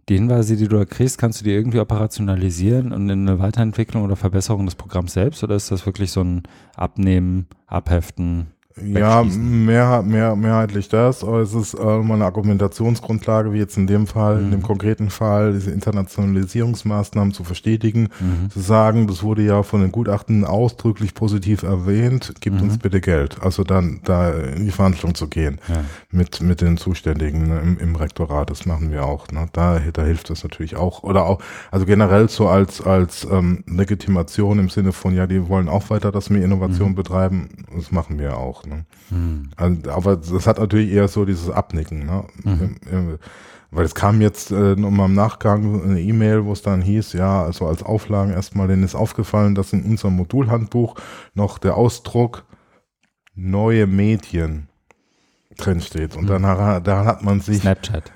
die 0.10 0.16
Hinweise, 0.16 0.58
die 0.58 0.68
du 0.68 0.78
da 0.78 0.86
kriegst, 0.86 1.18
kannst 1.18 1.40
du 1.40 1.46
die 1.46 1.52
irgendwie 1.52 1.80
operationalisieren 1.80 2.92
und 2.92 3.10
in 3.10 3.30
eine 3.30 3.40
Weiterentwicklung 3.40 4.04
oder 4.04 4.16
Verbesserung 4.16 4.66
des 4.66 4.76
Programms 4.76 5.14
selbst? 5.14 5.44
Oder 5.44 5.56
ist 5.56 5.72
das 5.72 5.86
wirklich 5.86 6.12
so 6.12 6.22
ein 6.22 6.44
Abnehmen, 6.76 7.48
Abheften? 7.68 8.48
Ja, 8.86 9.24
mehr, 9.24 10.02
mehr, 10.02 10.36
mehrheitlich 10.36 10.90
das, 10.90 11.24
aber 11.24 11.40
es 11.40 11.54
ist 11.54 11.74
äh, 11.74 11.78
mal 12.00 12.16
eine 12.16 12.26
Argumentationsgrundlage, 12.26 13.54
wie 13.54 13.58
jetzt 13.58 13.78
in 13.78 13.88
dem 13.88 14.08
Fall, 14.08 14.40
in 14.40 14.48
Mhm. 14.48 14.52
dem 14.52 14.62
konkreten 14.62 15.10
Fall, 15.10 15.54
diese 15.54 15.72
Internationalisierungsmaßnahmen 15.72 17.34
zu 17.34 17.44
verstetigen, 17.44 18.10
Mhm. 18.20 18.50
zu 18.50 18.60
sagen, 18.60 19.08
das 19.08 19.24
wurde 19.24 19.42
ja 19.44 19.64
von 19.64 19.82
den 19.82 19.92
Gutachten 19.92 20.46
ausdrücklich 20.46 21.14
positiv 21.14 21.64
erwähnt, 21.64 22.34
gibt 22.42 22.58
Mhm. 22.58 22.64
uns 22.64 22.78
bitte 22.78 23.02
Geld. 23.02 23.38
Also 23.42 23.64
dann 23.64 24.00
da 24.04 24.32
in 24.32 24.66
die 24.66 24.72
Verhandlung 24.72 25.16
zu 25.16 25.28
gehen 25.28 25.60
Ja. 25.68 25.84
mit, 26.12 26.42
mit 26.42 26.62
den 26.62 26.78
Zuständigen 26.78 27.48
ne, 27.48 27.60
im, 27.62 27.78
im 27.80 27.96
Rektorat, 27.96 28.50
das 28.50 28.66
machen 28.66 28.92
wir 28.92 29.06
auch. 29.06 29.28
Ne? 29.32 29.48
Da, 29.54 29.80
da 29.94 30.04
hilft 30.04 30.30
das 30.30 30.44
natürlich 30.44 30.76
auch. 30.76 31.04
Oder 31.04 31.26
auch, 31.26 31.40
also 31.72 31.86
generell 31.86 32.30
so 32.30 32.48
als, 32.48 32.82
als 32.82 33.28
ähm, 33.30 33.64
Legitimation 33.68 34.60
im 34.60 34.70
Sinne 34.70 34.92
von, 34.92 35.16
ja, 35.16 35.28
die 35.28 35.48
wollen 35.48 35.70
auch 35.70 35.90
weiter, 35.90 36.12
dass 36.12 36.30
wir 36.30 36.44
Innovation 36.44 36.96
betreiben, 36.96 37.50
das 37.76 37.92
machen 37.92 38.20
wir 38.20 38.38
auch. 38.38 38.64
Ne? 38.70 38.86
Mhm. 39.10 39.50
Also, 39.58 39.92
aber 39.92 40.16
das 40.18 40.48
hat 40.48 40.60
natürlich 40.60 40.92
eher 40.92 41.08
so 41.08 41.26
dieses 41.26 41.50
Abnicken, 41.50 42.06
ne? 42.06 42.24
Mhm. 42.44 43.18
Weil 43.72 43.86
es 43.86 43.94
kam 43.94 44.20
jetzt 44.20 44.50
äh, 44.50 44.76
nochmal 44.76 45.10
im 45.10 45.14
Nachgang 45.14 45.84
eine 45.84 46.02
E-Mail, 46.02 46.44
wo 46.46 46.54
es 46.54 46.64
dann 46.64 46.82
hieß, 46.82 47.14
ja, 47.14 47.44
also 47.44 47.68
als 47.68 47.84
Auflagen 47.84 48.32
erstmal, 48.32 48.68
denen 48.68 48.82
ist 48.84 48.96
aufgefallen, 48.96 49.54
dass 49.54 49.74
in 49.74 49.84
unserem 49.84 50.16
Modulhandbuch 50.16 50.96
noch 51.36 51.60
der 51.60 51.76
Ausdruck 51.78 52.46
neue 53.36 53.86
Medien 53.86 54.70
drin 55.58 55.82
steht. 55.82 56.16
Und 56.16 56.28
dann 56.28 56.46
ha- 56.48 56.80
daran 56.80 57.06
hat 57.06 57.24
man 57.24 57.42
sich, 57.42 57.60
Snapchat. 57.62 58.12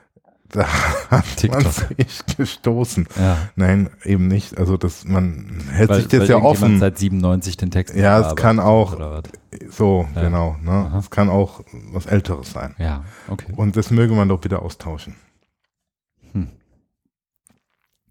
Da 0.54 0.66
hat 1.12 1.26
man 1.50 1.66
sich 1.98 2.26
gestoßen. 2.38 3.08
Ja. 3.20 3.38
Nein, 3.56 3.90
eben 4.06 4.28
nicht. 4.28 4.58
Also 4.58 4.78
das, 4.78 5.04
man 5.06 5.62
hält 5.72 5.90
Weil, 5.90 6.00
sich 6.02 6.08
das 6.08 6.30
ja 6.30 6.38
offen. 6.38 6.80
seit 6.80 6.98
97 6.98 7.58
den 7.58 7.72
Text 7.72 7.96
Ja, 7.96 8.22
es 8.30 8.36
kann 8.36 8.60
auch-? 8.60 9.22
So, 9.70 10.08
Ja. 10.16 10.22
genau. 10.22 10.56
Ne? 10.64 10.72
Aha. 10.72 11.00
Es 11.00 11.10
kann 11.10 11.30
auch 11.30 11.62
was 11.92 12.06
Älteres 12.06 12.52
sein. 12.52 12.76
Ja, 12.78 13.04
okay. 13.28 13.52
Und 13.56 13.76
das 13.76 13.92
möge 13.92 14.14
man 14.14 14.30
doch 14.30 14.44
wieder 14.44 14.62
austauschen. 14.62 15.16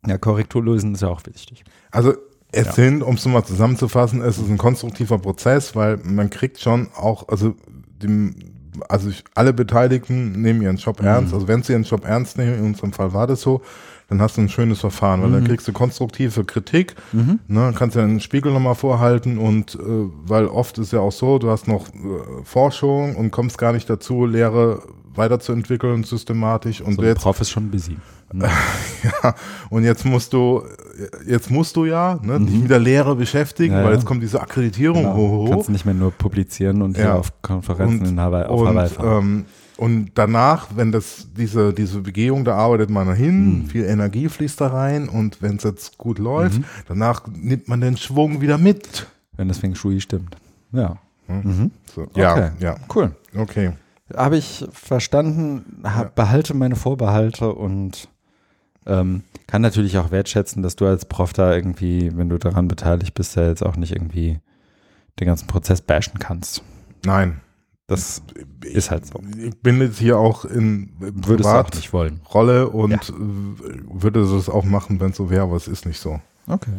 Ja, 0.06 0.18
Korrektur 0.18 0.64
lösen 0.64 0.94
ist 0.94 1.02
ja 1.02 1.08
auch 1.08 1.24
wichtig. 1.26 1.62
Also 1.92 2.14
es 2.50 2.66
Ja. 2.66 2.72
sind, 2.72 3.02
um 3.02 3.14
es 3.14 3.24
nochmal 3.24 3.44
zusammenzufassen, 3.44 4.20
es 4.20 4.36
ist 4.36 4.48
ein 4.48 4.58
konstruktiver 4.58 5.18
Prozess, 5.18 5.76
weil 5.76 5.98
man 5.98 6.28
kriegt 6.28 6.58
schon 6.60 6.88
auch, 6.96 7.28
also 7.28 7.54
dem, 7.68 8.34
also 8.88 9.10
ich, 9.10 9.22
alle 9.34 9.52
Beteiligten 9.52 10.32
nehmen 10.40 10.62
ihren 10.62 10.76
Job 10.76 11.00
Mhm. 11.00 11.06
ernst. 11.06 11.34
Also 11.34 11.48
wenn 11.48 11.62
sie 11.62 11.72
ihren 11.72 11.82
Job 11.84 12.04
ernst 12.06 12.38
nehmen, 12.38 12.54
in 12.58 12.64
unserem 12.66 12.92
Fall 12.92 13.12
war 13.12 13.26
das 13.26 13.40
so, 13.42 13.60
dann 14.08 14.20
hast 14.20 14.36
du 14.36 14.42
ein 14.42 14.48
schönes 14.48 14.80
Verfahren, 14.80 15.22
weil 15.22 15.30
dann 15.30 15.42
Mhm. 15.42 15.46
kriegst 15.48 15.66
du 15.68 15.72
konstruktive 15.72 16.44
Kritik, 16.44 16.94
Mhm. 17.12 17.38
ne, 17.48 17.72
kannst 17.76 17.96
ja 17.96 18.02
einen 18.02 18.20
Spiegel 18.20 18.52
nochmal 18.52 18.74
vorhalten 18.74 19.38
und 19.38 19.74
äh, 19.74 19.78
weil 20.26 20.46
oft 20.46 20.76
ist 20.78 20.92
ja 20.92 21.00
auch 21.00 21.12
so, 21.12 21.38
du 21.38 21.50
hast 21.50 21.66
noch 21.68 21.88
äh, 21.88 22.44
Forschung 22.44 23.16
und 23.16 23.30
kommst 23.30 23.56
gar 23.58 23.72
nicht 23.72 23.88
dazu, 23.88 24.26
Lehre 24.26 24.82
weiterzuentwickeln 25.14 26.04
systematisch 26.04 26.80
und 26.80 26.94
So 26.94 27.02
ein 27.02 27.08
jetzt 27.08 27.22
Prof 27.22 27.40
ist 27.40 27.50
schon 27.50 27.70
busy. 27.70 27.96
Mhm. 28.32 28.42
ja, 29.22 29.34
und 29.70 29.84
jetzt 29.84 30.04
musst 30.04 30.32
du, 30.32 30.62
jetzt 31.26 31.50
musst 31.50 31.76
du 31.76 31.84
ja 31.84 32.18
ne, 32.22 32.38
dich 32.40 32.50
Mhm. 32.54 32.60
mit 32.62 32.70
der 32.70 32.78
Lehre 32.78 33.14
beschäftigen, 33.16 33.74
Ja, 33.74 33.84
weil 33.84 33.94
jetzt 33.94 34.04
kommt 34.06 34.22
diese 34.22 34.40
Akkreditierung 34.40 35.02
Genau. 35.02 35.16
hoch, 35.16 35.50
Kannst 35.50 35.70
nicht 35.70 35.84
mehr 35.84 35.94
nur 35.94 36.10
publizieren 36.12 36.82
und 36.82 36.96
Ja. 36.98 37.14
auf 37.14 37.32
Konferenzen 37.42 38.00
Und- 38.00 38.08
in 38.08 38.20
Hawaii, 38.20 38.44
auf 38.46 38.60
und, 38.60 38.68
Hawaii 38.68 38.88
fahren. 38.88 39.18
ähm, 39.24 39.44
und 39.76 40.10
danach, 40.14 40.68
wenn 40.76 40.92
das 40.92 41.28
diese 41.36 41.72
diese 41.72 42.00
Begehung, 42.00 42.44
da 42.44 42.54
arbeitet 42.56 42.90
man 42.90 43.12
hin, 43.14 43.62
Mhm. 43.62 43.66
viel 43.66 43.84
Energie 43.84 44.28
fließt 44.28 44.60
da 44.60 44.68
rein 44.68 45.08
und 45.08 45.40
wenn 45.42 45.56
es 45.56 45.64
jetzt 45.64 45.98
gut 45.98 46.18
läuft, 46.18 46.58
Mhm. 46.58 46.64
danach 46.88 47.22
nimmt 47.26 47.68
man 47.68 47.80
den 47.80 47.96
Schwung 47.96 48.40
wieder 48.40 48.58
mit. 48.58 49.06
Wenn 49.36 49.48
das 49.48 49.58
Feng 49.58 49.74
Shui 49.74 50.00
stimmt. 50.00 50.36
Ja. 50.72 50.96
Hm? 51.26 51.40
Mhm. 51.42 51.70
So, 51.94 52.06
ja, 52.14 52.32
Okay. 52.32 52.50
ja, 52.60 52.74
Cool. 52.94 53.12
okay. 53.36 53.72
Habe 54.14 54.36
ich 54.36 54.64
verstanden, 54.72 55.64
hab, 55.84 56.04
Ja. 56.04 56.12
behalte 56.14 56.52
meine 56.54 56.76
Vorbehalte 56.76 57.52
und 57.52 58.08
ähm, 58.86 59.22
kann 59.46 59.62
natürlich 59.62 59.98
auch 59.98 60.10
wertschätzen, 60.10 60.62
dass 60.62 60.76
du 60.76 60.86
als 60.86 61.04
Prof 61.04 61.32
da 61.32 61.54
irgendwie, 61.54 62.10
wenn 62.16 62.28
du 62.28 62.38
daran 62.38 62.68
beteiligt 62.68 63.14
bist, 63.14 63.36
ja 63.36 63.46
jetzt 63.48 63.62
auch 63.64 63.76
nicht 63.76 63.92
irgendwie 63.92 64.40
den 65.20 65.26
ganzen 65.26 65.46
Prozess 65.46 65.80
bashen 65.82 66.18
kannst. 66.18 66.62
Nein, 67.04 67.40
Das 67.86 68.22
ich, 68.64 68.74
ist 68.74 68.90
halt 68.90 69.06
so. 69.06 69.20
ich 69.38 69.60
bin 69.60 69.80
jetzt 69.80 69.98
hier 69.98 70.18
auch 70.18 70.44
in 70.46 70.92
Würdest 70.98 71.48
du 71.50 71.54
auch 71.54 71.70
nicht 71.72 71.92
wollen. 71.92 72.20
Rolle 72.32 72.68
und 72.70 72.90
Ja. 72.92 73.00
würde 73.18 74.26
das 74.26 74.48
auch 74.48 74.64
machen, 74.64 75.00
wenn 75.00 75.10
es 75.10 75.16
so 75.16 75.28
wäre, 75.30 75.42
aber 75.42 75.56
es 75.56 75.68
ist 75.68 75.84
nicht 75.84 75.98
so. 76.00 76.20
Okay. 76.46 76.70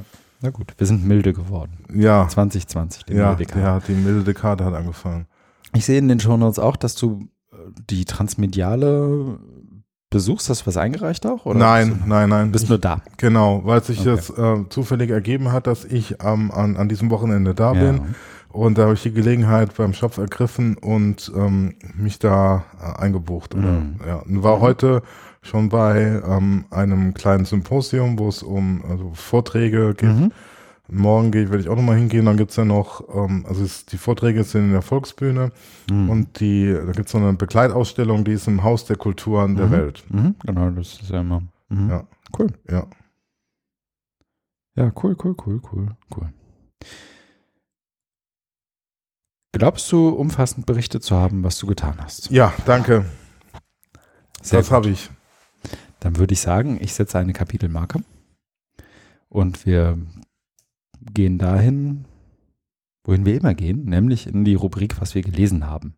Na 0.42 0.50
gut. 0.50 0.74
Wir 0.78 0.88
sind 0.88 1.06
milde 1.06 1.32
geworden. 1.34 1.78
Ja, 1.94 2.28
2020, 2.28 3.06
die 3.06 3.14
ja, 3.14 3.30
milde 3.30 3.46
Karte. 3.46 3.60
ja, 3.60 3.80
die 3.80 3.94
milde 4.02 4.24
Dekade 4.24 4.66
hat 4.66 4.74
angefangen. 4.74 5.28
Ich 5.74 5.86
sehe 5.86 6.00
in 6.00 6.08
den 6.08 6.20
Shownotes 6.20 6.60
auch, 6.60 6.76
dass 6.76 6.96
du 6.96 7.28
äh, 7.52 7.56
die 7.90 8.04
Transmediale 8.06 9.40
besuchst. 10.14 10.50
Hast 10.50 10.62
du 10.62 10.68
was 10.68 10.78
eingereicht 10.78 11.26
auch? 11.26 11.46
Oder 11.46 11.60
nein, 11.60 11.90
bist 11.90 12.08
nein, 12.08 12.30
nein. 12.30 12.46
du 12.48 12.52
bist 12.54 12.64
ich, 12.66 12.70
nur 12.70 12.80
da. 12.80 13.02
genau, 13.18 13.62
weil 13.66 13.84
sich 13.84 14.00
Okay. 14.00 14.16
das 14.16 14.30
äh, 14.30 14.70
zufällig 14.70 15.10
ergeben 15.10 15.52
hat, 15.52 15.68
dass 15.68 15.84
ich 15.84 16.16
ähm, 16.24 16.52
an, 16.52 16.78
an 16.78 16.88
diesem 16.88 17.10
Wochenende 17.10 17.54
da 17.54 17.74
bin. 17.74 17.96
Ja. 17.98 18.04
Und 18.50 18.78
da 18.78 18.84
habe 18.84 18.94
ich 18.94 19.02
die 19.02 19.12
Gelegenheit 19.12 19.76
beim 19.76 19.94
Shop 19.94 20.18
ergriffen 20.20 20.78
und 20.78 21.32
ähm, 21.36 21.74
mich 21.96 22.20
da 22.20 22.64
äh, 22.80 23.02
eingebucht. 23.02 23.56
Mhm. 23.56 23.96
ja, 24.08 24.18
und 24.18 24.44
war 24.44 24.58
Mhm. 24.58 24.62
heute 24.62 25.02
schon 25.42 25.70
bei 25.70 26.22
ähm, 26.26 26.66
einem 26.70 27.14
kleinen 27.14 27.46
Symposium, 27.46 28.18
wo 28.20 28.30
es 28.30 28.44
um 28.44 28.84
also 28.90 29.12
Vorträge 29.16 29.94
geht. 29.96 30.10
Mhm. 30.10 30.32
Morgen 30.90 31.32
gehe, 31.32 31.50
werde 31.50 31.62
ich 31.64 31.70
auch 31.70 31.76
nochmal 31.76 31.98
hingehen. 31.98 32.26
Dann 32.26 32.38
gibt's 32.38 32.56
ja 32.58 32.66
noch, 32.66 33.08
ähm, 33.16 33.46
also 33.48 33.64
es, 33.64 33.86
die 33.86 33.98
Vorträge 33.98 34.44
sind 34.44 34.66
in 34.66 34.72
der 34.74 34.82
Volksbühne 34.82 35.52
Mhm. 35.90 36.10
und 36.10 36.40
die, 36.40 36.72
da 36.74 36.92
gibt's 36.92 37.14
noch 37.14 37.22
eine 37.22 37.34
Begleitausstellung, 37.34 38.24
die 38.26 38.34
ist 38.34 38.48
im 38.48 38.64
Haus 38.64 38.86
der 38.86 38.98
Kulturen 38.98 39.56
der 39.56 39.68
Mhm. 39.68 39.72
Welt. 39.72 40.04
Mhm. 40.10 40.36
Genau, 40.46 40.70
das 40.72 41.02
ist 41.02 41.10
ja 41.10 41.22
immer. 41.22 41.42
Mhm. 41.70 41.90
Ja. 41.90 42.08
Cool. 42.38 42.48
Ja. 42.70 42.88
Ja, 44.76 44.92
cool, 45.04 45.16
cool, 45.24 45.36
cool, 45.46 45.62
cool, 45.72 45.96
cool. 46.16 46.34
glaubst 49.52 49.92
du, 49.92 50.10
umfassend 50.10 50.66
berichtet 50.66 51.04
zu 51.04 51.16
haben, 51.16 51.44
was 51.44 51.58
du 51.60 51.68
getan 51.68 51.96
hast? 52.02 52.30
Ja, 52.32 52.54
danke. 52.66 53.06
Sehr 54.42 54.60
das 54.60 54.72
habe 54.72 54.90
ich. 54.90 55.10
Dann 56.00 56.18
würde 56.18 56.34
ich 56.34 56.42
sagen, 56.42 56.78
ich 56.82 56.94
setze 56.94 57.20
eine 57.20 57.34
Kapitelmarke 57.34 58.04
und 59.30 59.66
wir 59.66 59.98
gehen 61.14 61.38
dahin, 61.38 62.06
wohin 63.04 63.26
wir 63.26 63.36
immer 63.40 63.54
gehen, 63.54 63.86
nämlich 63.86 64.28
in 64.28 64.46
die 64.46 64.56
Rubrik, 64.56 65.00
was 65.02 65.16
wir 65.16 65.22
gelesen 65.22 65.68
haben. 65.68 65.96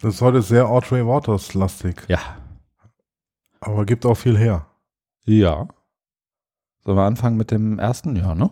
Das 0.00 0.14
ist 0.14 0.20
heute 0.20 0.42
sehr 0.42 0.68
Audrey 0.68 1.06
Waters 1.06 1.54
lastig, 1.54 2.02
Ja. 2.08 2.18
aber 3.60 3.84
gibt 3.86 4.04
auch 4.06 4.16
viel 4.16 4.36
her. 4.36 4.66
Ja. 5.24 5.68
Sollen 6.84 6.96
wir 6.98 7.04
anfangen 7.04 7.36
mit 7.36 7.50
dem 7.52 7.78
ersten? 7.78 8.16
Ja, 8.16 8.34
ne? 8.34 8.50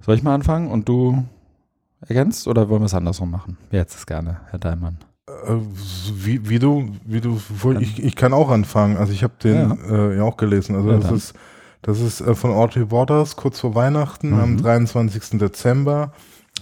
Soll 0.00 0.14
ich 0.16 0.22
mal 0.22 0.34
anfangen 0.34 0.70
und 0.70 0.88
du 0.88 1.24
ergänzt 2.00 2.46
oder 2.46 2.68
wollen 2.68 2.82
wir 2.82 2.86
es 2.86 2.94
andersrum 2.94 3.30
machen? 3.30 3.56
Wer 3.70 3.80
jetzt 3.80 3.94
es 3.96 4.04
gerne, 4.06 4.40
Herr 4.50 4.58
Daimann? 4.58 4.98
Äh, 5.26 5.56
wie, 6.12 6.46
wie 6.50 6.58
du, 6.58 6.90
wie 7.06 7.22
du, 7.22 7.40
ich, 7.80 8.02
ich 8.02 8.14
kann 8.14 8.34
auch 8.34 8.50
anfangen. 8.50 8.98
Also 8.98 9.14
ich 9.14 9.22
habe 9.22 9.32
den 9.42 9.54
Ja. 9.70 9.76
äh, 10.10 10.16
ja 10.18 10.22
auch 10.24 10.36
gelesen. 10.36 10.76
Also 10.76 10.90
Ja, 10.90 10.96
das 10.98 11.06
dann. 11.06 11.16
ist, 11.16 11.34
das 11.84 12.00
ist 12.00 12.20
äh, 12.20 12.34
von 12.34 12.50
Audrey 12.50 12.90
Waters 12.90 13.36
kurz 13.36 13.60
vor 13.60 13.74
Weihnachten 13.74 14.30
Mhm. 14.30 14.40
am 14.40 14.56
23. 14.58 15.38
Dezember 15.38 16.12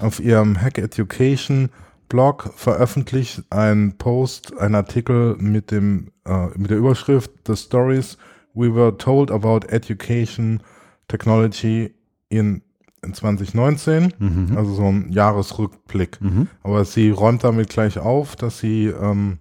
auf 0.00 0.20
ihrem 0.20 0.61
Hack 0.61 0.78
Education 0.78 1.70
Blog 2.08 2.50
veröffentlicht 2.56 3.42
ein 3.50 3.94
Post, 3.96 4.52
ein 4.58 4.74
Artikel 4.74 5.37
mit 5.38 5.70
dem 5.70 6.08
äh, 6.26 6.48
mit 6.58 6.70
der 6.70 6.76
Überschrift 6.78 7.30
The 7.46 7.56
Stories 7.56 8.18
We 8.54 8.74
Were 8.74 8.98
Told 8.98 9.30
About 9.30 9.66
Education 9.68 10.62
Technology 11.08 11.94
in, 12.28 12.62
in 13.02 13.14
2019. 13.14 14.12
Mhm. 14.18 14.56
Also 14.56 14.74
so 14.74 14.85
ein 14.85 15.11
Jahresrückblick. 15.11 16.20
Mhm. 16.20 16.48
Aber 16.62 16.85
sie 16.85 17.11
räumt 17.11 17.44
damit 17.44 17.70
gleich 17.70 17.98
auf, 17.98 18.37
dass 18.37 18.58
sie 18.58 18.87
ähm, 18.87 19.38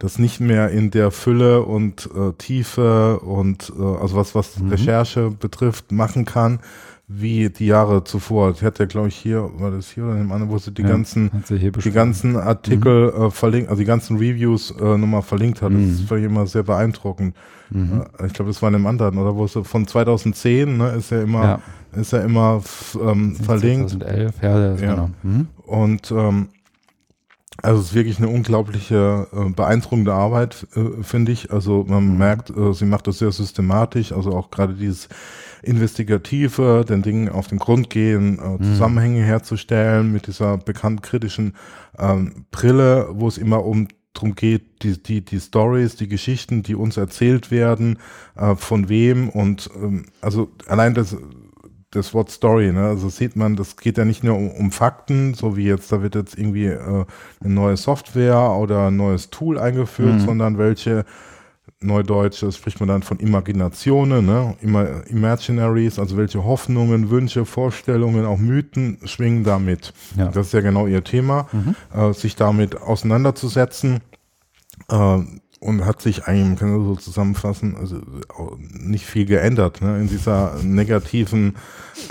das 0.00 0.18
nicht 0.18 0.40
mehr 0.40 0.70
in 0.70 0.90
der 0.90 1.10
Fülle 1.12 1.62
und 1.62 2.08
äh, 2.16 2.32
Tiefe 2.38 3.20
und 3.20 3.72
äh, 3.78 3.82
also 3.82 4.16
was, 4.16 4.34
was 4.34 4.58
Mhm. 4.58 4.70
Recherche 4.70 5.30
betrifft, 5.30 5.92
machen 5.92 6.24
kann, 6.24 6.58
wie 7.06 7.50
die 7.50 7.66
Jahre 7.66 8.02
zuvor. 8.04 8.54
Sie 8.54 8.64
hat 8.64 8.78
ja, 8.78 8.86
glaube 8.86 9.08
ich, 9.08 9.16
hier, 9.16 9.48
war 9.58 9.70
das 9.70 9.90
hier 9.90 10.04
oder 10.04 10.12
in 10.14 10.20
dem 10.20 10.32
anderen, 10.32 10.50
wo 10.50 10.58
sie 10.58 10.70
die 10.72 10.82
Ja, 10.82 10.88
ganzen 10.88 11.30
die 11.48 11.90
ganzen 11.90 12.36
Artikel 12.36 13.10
äh, 13.12 13.30
verlinkt, 13.30 13.68
also 13.68 13.80
die 13.80 13.86
ganzen 13.86 14.16
Reviews 14.16 14.70
äh, 14.70 14.96
nochmal 14.96 15.22
verlinkt 15.22 15.60
hat. 15.60 15.70
Das 15.72 15.78
Mhm. 15.80 15.90
ist 15.90 16.08
für 16.08 16.18
immer 16.18 16.46
sehr 16.46 16.62
beeindruckend. 16.62 17.36
Mhm. 17.70 18.02
Äh, 18.18 18.26
Ich 18.26 18.32
glaube, 18.32 18.50
das 18.50 18.62
war 18.62 18.68
in 18.68 18.74
dem 18.74 18.86
anderen, 18.86 19.18
oder 19.18 19.36
wo 19.36 19.44
es 19.44 19.52
von 19.62 19.86
2010, 19.86 20.76
ne, 20.78 20.90
ist 20.92 21.10
ja 21.10 21.20
immer, 21.22 21.42
Ja, 21.44 21.60
ist 22.00 22.12
ja 22.12 22.20
immer 22.20 22.62
ähm, 23.02 23.36
verlinkt. 23.36 23.90
2011, 23.90 24.34
ja, 24.42 24.58
das 24.70 24.80
Ja. 24.80 24.90
genau. 24.94 25.10
Mhm. 25.22 25.48
Und 25.66 26.10
ähm, 26.12 26.48
also 27.62 27.80
es 27.80 27.88
ist 27.88 27.94
wirklich 27.94 28.18
eine 28.18 28.28
unglaubliche, 28.28 29.26
äh, 29.32 29.50
beeindruckende 29.50 30.14
Arbeit, 30.14 30.66
äh, 30.74 31.02
finde 31.02 31.32
ich. 31.32 31.52
Also 31.52 31.84
man 31.86 32.12
Mhm. 32.12 32.18
merkt, 32.18 32.50
äh, 32.50 32.72
sie 32.72 32.86
macht 32.86 33.06
das 33.06 33.18
sehr 33.18 33.32
systematisch, 33.32 34.12
also 34.12 34.30
auch 34.34 34.50
gerade 34.50 34.74
dieses 34.74 35.08
Investigative, 35.62 36.84
den 36.88 37.02
Dingen 37.02 37.28
auf 37.28 37.48
den 37.48 37.58
Grund 37.58 37.90
gehen, 37.90 38.38
äh, 38.38 38.48
Mhm. 38.48 38.64
Zusammenhänge 38.64 39.22
herzustellen 39.22 40.12
mit 40.12 40.26
dieser 40.26 40.58
bekannt 40.58 41.02
kritischen 41.02 41.54
ähm, 41.98 42.46
Brille, 42.50 43.08
wo 43.12 43.28
es 43.28 43.38
immer 43.38 43.64
um 43.64 43.88
drum 44.14 44.34
geht, 44.34 44.82
die, 44.82 45.00
die, 45.02 45.24
die 45.24 45.38
Stories, 45.40 45.96
die 45.96 46.08
Geschichten, 46.08 46.62
die 46.62 46.74
uns 46.74 46.96
erzählt 46.96 47.50
werden, 47.50 47.98
äh, 48.36 48.56
von 48.56 48.88
wem 48.88 49.28
und 49.28 49.70
ähm, 49.76 50.06
also 50.20 50.50
allein 50.66 50.94
das, 50.94 51.16
das 51.92 52.14
Wort 52.14 52.30
Story, 52.30 52.72
ne? 52.72 52.86
Also 52.86 53.08
sieht 53.08 53.34
man, 53.36 53.56
das 53.56 53.76
geht 53.76 53.98
ja 53.98 54.04
nicht 54.04 54.22
nur 54.22 54.36
um, 54.36 54.48
um 54.50 54.70
Fakten, 54.70 55.34
so 55.34 55.56
wie 55.56 55.64
jetzt, 55.64 55.90
da 55.90 56.02
wird 56.02 56.14
jetzt 56.14 56.38
irgendwie 56.38 56.66
äh, 56.66 57.04
eine 57.40 57.52
neue 57.54 57.76
Software 57.76 58.52
oder 58.52 58.88
ein 58.88 58.96
neues 58.96 59.30
Tool 59.30 59.58
eingeführt, 59.58 60.14
Mhm. 60.14 60.20
sondern 60.20 60.58
welche 60.58 61.04
Neudeutsch, 61.82 62.44
spricht 62.54 62.78
man 62.80 62.88
dann 62.90 63.02
von 63.02 63.18
Imaginationen, 63.20 64.26
ne? 64.26 64.54
Ima 64.60 64.84
Imaginaries, 65.08 65.98
also 65.98 66.16
welche 66.18 66.44
Hoffnungen, 66.44 67.08
Wünsche, 67.10 67.46
Vorstellungen, 67.46 68.26
auch 68.26 68.38
Mythen 68.38 68.98
schwingen 69.04 69.44
damit. 69.44 69.92
Ja. 70.16 70.26
Das 70.26 70.48
ist 70.48 70.52
ja 70.52 70.60
genau 70.60 70.86
ihr 70.86 71.02
Thema, 71.02 71.48
Mhm. 71.52 71.74
äh, 71.94 72.12
sich 72.12 72.36
damit 72.36 72.80
auseinanderzusetzen. 72.80 74.00
Äh, 74.90 75.18
und 75.60 75.84
hat 75.84 76.00
sich 76.00 76.24
eigentlich, 76.24 76.46
man 76.48 76.56
kann 76.56 76.78
das 76.78 76.86
so 76.86 76.96
zusammenfassen, 76.96 77.76
also 77.76 78.00
nicht 78.72 79.06
viel 79.06 79.26
geändert, 79.26 79.82
ne, 79.82 80.00
in 80.00 80.08
dieser 80.08 80.56
negativen 80.62 81.56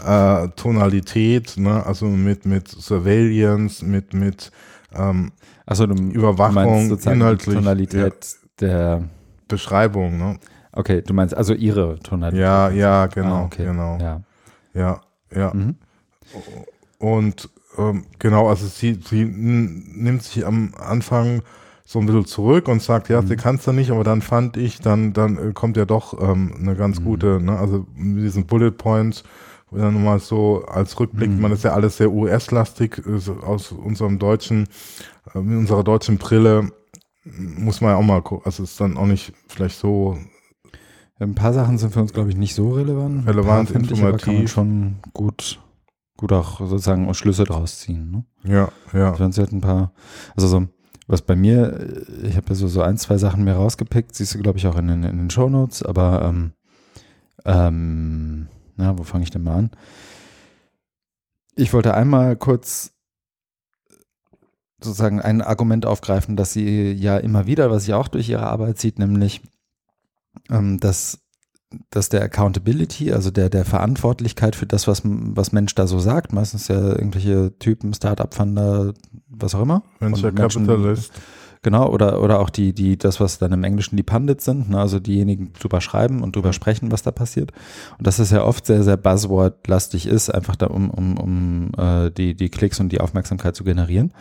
äh, 0.06 0.48
Tonalität, 0.56 1.56
ne, 1.58 1.86
also 1.86 2.06
mit, 2.06 2.46
mit 2.46 2.68
Surveillance, 2.68 3.84
mit, 3.84 4.14
mit 4.14 4.52
ähm, 4.94 5.32
Achso, 5.66 5.86
du, 5.88 5.96
Überwachung, 5.96 6.90
meinst 6.90 7.06
inhaltlich, 7.06 7.56
Tonalität 7.56 8.36
der, 8.60 9.04
Beschreibung, 9.48 10.18
ne? 10.18 10.40
okay, 10.72 11.02
du 11.02 11.14
meinst 11.14 11.36
also 11.36 11.54
ihre 11.54 12.00
Tonalität. 12.00 12.42
Ja, 12.42 12.70
ja, 12.70 13.08
genau, 13.08 13.36
Ah, 13.36 13.44
okay. 13.46 13.66
genau. 13.66 13.98
Ja. 14.00 14.22
Ja, 14.74 15.02
ja. 15.36 15.52
Mhm. 15.54 15.76
Und 17.00 17.50
ähm, 17.78 18.06
genau, 18.20 18.48
also 18.48 18.68
sie, 18.68 19.00
sie 19.04 19.26
nimmt 19.26 20.24
sich 20.24 20.46
am 20.46 20.74
Anfang 20.78 21.42
so 21.92 21.98
ein 22.00 22.06
bisschen 22.06 22.26
zurück 22.28 22.68
und 22.68 22.84
sagt, 22.84 23.10
ja, 23.10 23.20
Mhm. 23.20 23.28
sie 23.28 23.36
kannst 23.36 23.66
du 23.66 23.72
nicht, 23.72 23.90
aber 23.90 24.04
dann 24.04 24.22
fand 24.22 24.58
ich, 24.58 24.80
dann, 24.80 25.12
dann 25.14 25.38
äh, 25.50 25.54
kommt 25.54 25.76
ja 25.76 25.86
doch 25.86 26.14
ähm, 26.22 26.54
eine 26.60 26.76
ganz 26.76 27.00
Mhm. 27.00 27.04
gute, 27.06 27.42
ne, 27.42 27.58
also 27.58 27.88
mit 27.96 28.24
diesen 28.24 28.46
Bullet 28.46 28.70
Points, 28.72 29.24
wo 29.72 29.78
dann 29.80 29.96
nochmal 29.96 30.20
so 30.20 30.64
als 30.66 31.00
Rückblick, 31.00 31.32
Mhm. 31.32 31.42
man 31.42 31.52
ist 31.52 31.64
ja 31.64 31.72
alles 31.74 31.98
sehr 31.98 32.12
US-lastig, 32.12 33.02
äh, 33.08 33.32
aus 33.44 33.72
unserem 33.72 34.20
deutschen, 34.20 34.68
äh, 35.34 35.40
mit 35.40 35.58
unserer 35.58 35.84
deutschen 35.84 36.20
Brille, 36.20 36.72
muss 37.26 37.82
man 37.82 37.90
ja 37.92 37.96
auch 37.98 38.04
mal 38.04 38.22
gucken, 38.22 38.46
also 38.46 38.62
ist 38.62 38.80
dann 38.80 38.96
auch 38.96 39.08
nicht 39.08 39.34
vielleicht 39.48 39.80
so 39.80 40.18
Ein 41.22 41.34
paar 41.36 41.54
Sachen 41.54 41.78
sind 41.80 41.92
für 41.92 42.00
uns, 42.02 42.14
glaube 42.14 42.30
ich, 42.30 42.38
nicht 42.38 42.54
so 42.56 42.72
relevant. 42.74 43.28
Relevant, 43.28 43.68
finde 43.70 43.92
ich, 43.94 44.00
aber 44.02 44.18
kann 44.18 44.36
man 44.36 44.44
informativ. 44.44 44.52
schon 44.52 44.96
gut, 45.14 45.60
gut 46.16 46.32
auch 46.32 46.60
sozusagen 46.60 47.12
Schlüsse 47.14 47.44
draus 47.46 47.80
ziehen. 47.80 48.12
Ne? 48.12 48.24
ja, 48.44 48.70
ja. 48.94 49.14
Für 49.16 49.26
uns 49.26 49.38
halt 49.40 49.52
ein 49.52 49.60
paar, 49.60 49.92
also 50.38 50.48
so, 50.48 50.68
was 51.10 51.24
bei 51.24 51.36
mir, 51.36 52.06
ich 52.22 52.38
habe 52.38 52.50
ja 52.50 52.56
so, 52.56 52.68
so 52.68 52.84
ein, 52.84 52.96
zwei 53.00 53.18
Sachen 53.18 53.44
mir 53.44 53.54
rausgepickt, 53.54 54.14
siehst 54.14 54.36
du, 54.36 54.40
glaube 54.40 54.60
ich, 54.60 54.68
auch 54.68 54.78
in 54.78 54.88
den, 54.88 55.04
in 55.04 55.18
den 55.18 55.30
Shownotes, 55.32 55.82
aber 55.82 56.22
ähm, 56.24 56.54
ähm, 57.46 58.48
na, 58.76 58.96
wo 58.96 59.02
fange 59.02 59.24
ich 59.24 59.32
denn 59.32 59.42
mal 59.42 59.58
an? 59.58 59.72
Ich 61.56 61.74
wollte 61.74 61.96
einmal 61.96 62.36
kurz 62.36 62.94
sozusagen 64.80 65.20
ein 65.20 65.42
Argument 65.42 65.88
aufgreifen, 65.88 66.36
dass 66.36 66.54
sie 66.54 66.92
ja 66.92 67.18
immer 67.18 67.48
wieder, 67.48 67.72
was 67.72 67.86
sie 67.86 67.96
auch 67.96 68.08
durch 68.08 68.30
ihre 68.30 68.46
Arbeit 68.46 68.78
sieht, 68.78 69.00
nämlich, 69.00 69.42
ähm, 70.52 70.80
dass, 70.80 71.22
dass 71.92 72.10
der 72.10 72.24
Accountability, 72.24 73.12
also 73.12 73.30
der, 73.30 73.50
der 73.50 73.66
Verantwortlichkeit 73.66 74.56
für 74.56 74.66
das, 74.66 74.88
was, 74.88 75.02
was 75.04 75.52
Mensch 75.52 75.76
da 75.76 75.86
so 75.88 76.00
sagt, 76.00 76.34
meistens 76.34 76.68
ja 76.68 76.80
irgendwelche 76.80 77.58
Typen, 77.60 77.94
Start-up-Funder, 77.94 78.94
was 79.30 79.56
auch 79.56 79.62
immer. 79.62 79.84
Venture 80.00 80.32
Menschen- 80.32 80.66
Capitalist. 80.66 81.12
Genau, 81.62 81.90
oder, 81.90 82.22
oder 82.22 82.40
auch 82.40 82.50
die, 82.50 82.72
die, 82.72 82.98
das, 82.98 83.20
was 83.20 83.38
dann 83.38 83.52
im 83.52 83.66
Englischen 83.66 83.98
die 83.98 84.04
Pundits 84.04 84.46
sind, 84.46 84.70
ne, 84.70 84.80
also 84.80 84.98
diejenigen, 84.98 85.52
die 85.52 85.60
drüber 85.60 85.82
schreiben 85.82 86.24
und 86.24 86.34
drüber 86.34 86.54
sprechen, 86.54 86.90
was 86.90 87.02
da 87.02 87.12
passiert. 87.12 87.52
Und 87.98 88.08
dass 88.08 88.16
das 88.16 88.32
ja 88.32 88.46
oft 88.46 88.66
sehr, 88.66 88.84
sehr 88.84 88.96
Buzzword-lastig 88.96 90.06
ist, 90.06 90.30
einfach 90.30 90.56
da, 90.56 90.68
um, 90.68 90.90
um, 90.90 91.18
um 91.18 91.72
äh, 91.78 92.12
die, 92.12 92.34
die 92.34 92.48
Klicks 92.48 92.80
und 92.80 92.94
die 92.94 93.02
Aufmerksamkeit 93.02 93.58
zu 93.58 93.66
generieren. 93.66 94.14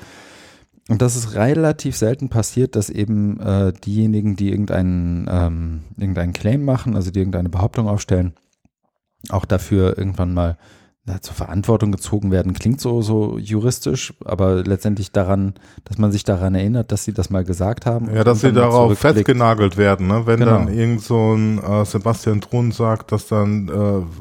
Und 0.89 1.03
dass 1.03 1.17
es 1.17 1.35
relativ 1.35 1.97
selten 1.97 2.31
passiert, 2.31 2.75
dass 2.75 2.89
eben 2.89 3.39
äh, 3.41 3.73
diejenigen, 3.73 4.37
die 4.37 4.51
irgendeinen, 4.51 5.29
ähm, 5.31 5.81
irgendeinen 5.99 6.33
Claim 6.33 6.65
machen, 6.65 6.97
also 6.97 7.11
die 7.11 7.19
irgendeine 7.21 7.51
Behauptung 7.51 7.89
aufstellen, 7.89 8.33
auch 9.29 9.45
dafür 9.45 9.99
irgendwann 9.99 10.33
mal 10.33 10.57
na, 11.05 11.21
zur 11.21 11.35
Verantwortung 11.35 11.93
gezogen 11.93 12.31
werden. 12.31 12.55
Klingt 12.55 12.81
so, 12.81 13.03
so 13.03 13.39
juristisch, 13.39 14.15
aber 14.25 14.63
letztendlich 14.63 15.11
daran, 15.13 15.55
dass 15.85 15.99
man 15.99 16.13
sich 16.13 16.25
daran 16.25 16.55
erinnert, 16.55 16.93
dass 16.93 17.05
sie 17.05 17.13
das 17.13 17.29
mal 17.31 17.45
gesagt 17.45 17.87
haben. 17.87 18.15
Ja, 18.15 18.25
dass 18.25 18.41
sie 18.43 18.53
darauf 18.53 18.99
festgenagelt 18.99 19.77
werden, 19.77 20.07
ne? 20.07 20.23
Wenn 20.27 20.41
Genau. 20.41 20.53
dann 20.53 20.69
irgend 20.69 21.03
so 21.03 21.35
ein 21.35 21.59
äh, 21.63 21.85
Sebastian 21.85 22.41
Thrun 22.41 22.73
sagt, 22.73 23.13
dass 23.13 23.27
dann, 23.27 23.69
äh, 23.69 23.73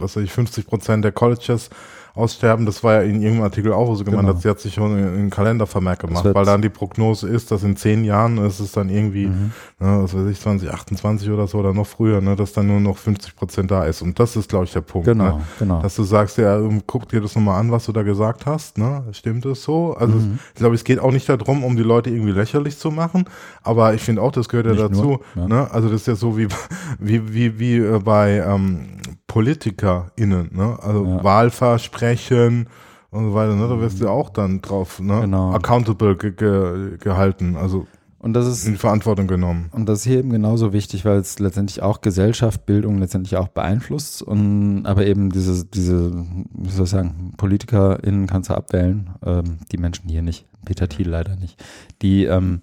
was 0.01 0.15
weiß 0.15 0.23
ich, 0.23 0.31
50 0.31 0.65
Prozent 0.67 1.03
der 1.05 1.11
Colleges 1.11 1.69
aussterben, 2.17 2.65
das 2.65 2.83
war 2.83 2.95
ja 2.95 3.01
in 3.01 3.21
irgendeinem 3.21 3.43
Artikel 3.43 3.71
auch, 3.73 3.87
wo 3.87 3.95
sie 3.95 4.03
gemeint 4.03 4.23
Genau. 4.23 4.33
hat, 4.35 4.41
sie 4.41 4.49
hat 4.49 4.59
sich 4.59 4.73
schon 4.73 4.91
in, 4.97 5.07
in 5.07 5.13
einen 5.15 5.29
Kalendervermerk 5.29 5.99
gemacht, 5.99 6.25
weil 6.33 6.45
dann 6.45 6.61
die 6.61 6.69
Prognose 6.69 7.27
ist, 7.27 7.51
dass 7.51 7.63
in 7.63 7.75
zehn 7.77 8.03
Jahren 8.03 8.37
ist 8.39 8.59
es 8.59 8.71
dann 8.71 8.89
irgendwie, 8.89 9.27
Mhm. 9.27 9.51
ne, 9.79 9.99
was 10.03 10.15
weiß 10.15 10.27
ich, 10.29 10.39
2028 10.39 11.29
oder 11.29 11.47
so 11.47 11.59
oder 11.59 11.73
noch 11.73 11.87
früher, 11.87 12.19
ne, 12.21 12.35
dass 12.35 12.53
dann 12.53 12.67
nur 12.67 12.79
noch 12.79 12.97
50 12.97 13.35
Prozent 13.35 13.71
da 13.71 13.85
ist. 13.85 14.01
Und 14.01 14.19
das 14.19 14.35
ist, 14.35 14.49
glaube 14.49 14.65
ich, 14.65 14.73
der 14.73 14.81
Punkt. 14.81 15.07
Genau, 15.07 15.37
Ne? 15.37 15.41
genau. 15.59 15.81
Dass 15.81 15.95
du 15.95 16.03
sagst, 16.03 16.37
ja, 16.37 16.57
ähm, 16.57 16.81
guck 16.87 17.07
dir 17.09 17.21
das 17.21 17.35
nochmal 17.35 17.59
an, 17.59 17.71
was 17.71 17.85
du 17.85 17.91
da 17.91 18.03
gesagt 18.03 18.45
hast, 18.45 18.77
ne? 18.77 19.03
Stimmt 19.11 19.45
es 19.45 19.63
so? 19.63 19.93
Also 19.93 20.15
Mhm. 20.15 20.39
ich 20.53 20.59
glaube, 20.59 20.75
es 20.75 20.83
geht 20.83 20.99
auch 20.99 21.11
nicht 21.11 21.27
darum, 21.29 21.63
um 21.63 21.75
die 21.75 21.83
Leute 21.83 22.09
irgendwie 22.09 22.31
lächerlich 22.31 22.77
zu 22.77 22.91
machen, 22.91 23.25
aber 23.63 23.93
ich 23.93 24.01
finde 24.01 24.21
auch, 24.21 24.31
das 24.31 24.49
gehört 24.49 24.65
ja 24.67 24.73
Nicht 24.73 24.83
dazu. 24.91 25.01
nur, 25.03 25.19
ja. 25.35 25.47
Ne? 25.47 25.71
Also 25.71 25.89
das 25.89 26.01
ist 26.01 26.07
ja 26.07 26.15
so 26.15 26.37
wie, 26.37 26.47
wie, 26.99 27.33
wie, 27.33 27.59
wie 27.59 27.77
äh, 27.77 27.99
bei 27.99 28.37
ähm, 28.37 28.85
PolitikerInnen, 29.27 30.49
ne? 30.53 30.77
Also 30.81 31.05
Ja. 31.05 31.23
Wahlversprechen 31.23 32.67
und 33.11 33.29
so 33.29 33.33
weiter, 33.33 33.55
ne? 33.55 33.67
Da 33.67 33.79
wirst 33.79 34.01
du 34.01 34.07
auch 34.09 34.29
dann 34.29 34.61
drauf, 34.61 34.99
ne? 34.99 35.21
Genau. 35.21 35.51
Accountable 35.53 36.15
ge 36.17 36.31
ge 36.31 36.97
gehalten, 36.97 37.55
also 37.55 37.87
Und 38.19 38.33
das 38.33 38.47
ist 38.47 38.65
in 38.65 38.77
Verantwortung 38.77 39.27
genommen. 39.27 39.69
Und 39.71 39.87
das 39.87 39.99
ist 39.99 40.05
hier 40.05 40.17
eben 40.19 40.31
genauso 40.31 40.73
wichtig, 40.73 41.05
weil 41.05 41.17
es 41.19 41.37
letztendlich 41.37 41.83
auch 41.83 42.01
Gesellschaft, 42.01 42.65
Bildung 42.65 42.97
letztendlich 42.97 43.37
auch 43.37 43.47
beeinflusst. 43.47 44.23
Und 44.23 44.85
aber 44.85 45.05
eben 45.05 45.29
diese, 45.29 45.65
diese, 45.65 46.25
wie 46.51 46.69
soll 46.69 46.85
ich 46.85 46.89
sagen, 46.91 47.33
PolitikerInnen 47.37 48.25
kannst 48.25 48.49
du 48.49 48.55
abwählen, 48.55 49.11
ähm, 49.23 49.59
die 49.71 49.77
Menschen 49.77 50.09
hier 50.09 50.23
nicht. 50.23 50.45
Peter 50.65 50.89
Thiel 50.89 51.07
leider 51.09 51.35
nicht. 51.35 51.63
Die, 52.01 52.25
ähm, 52.25 52.61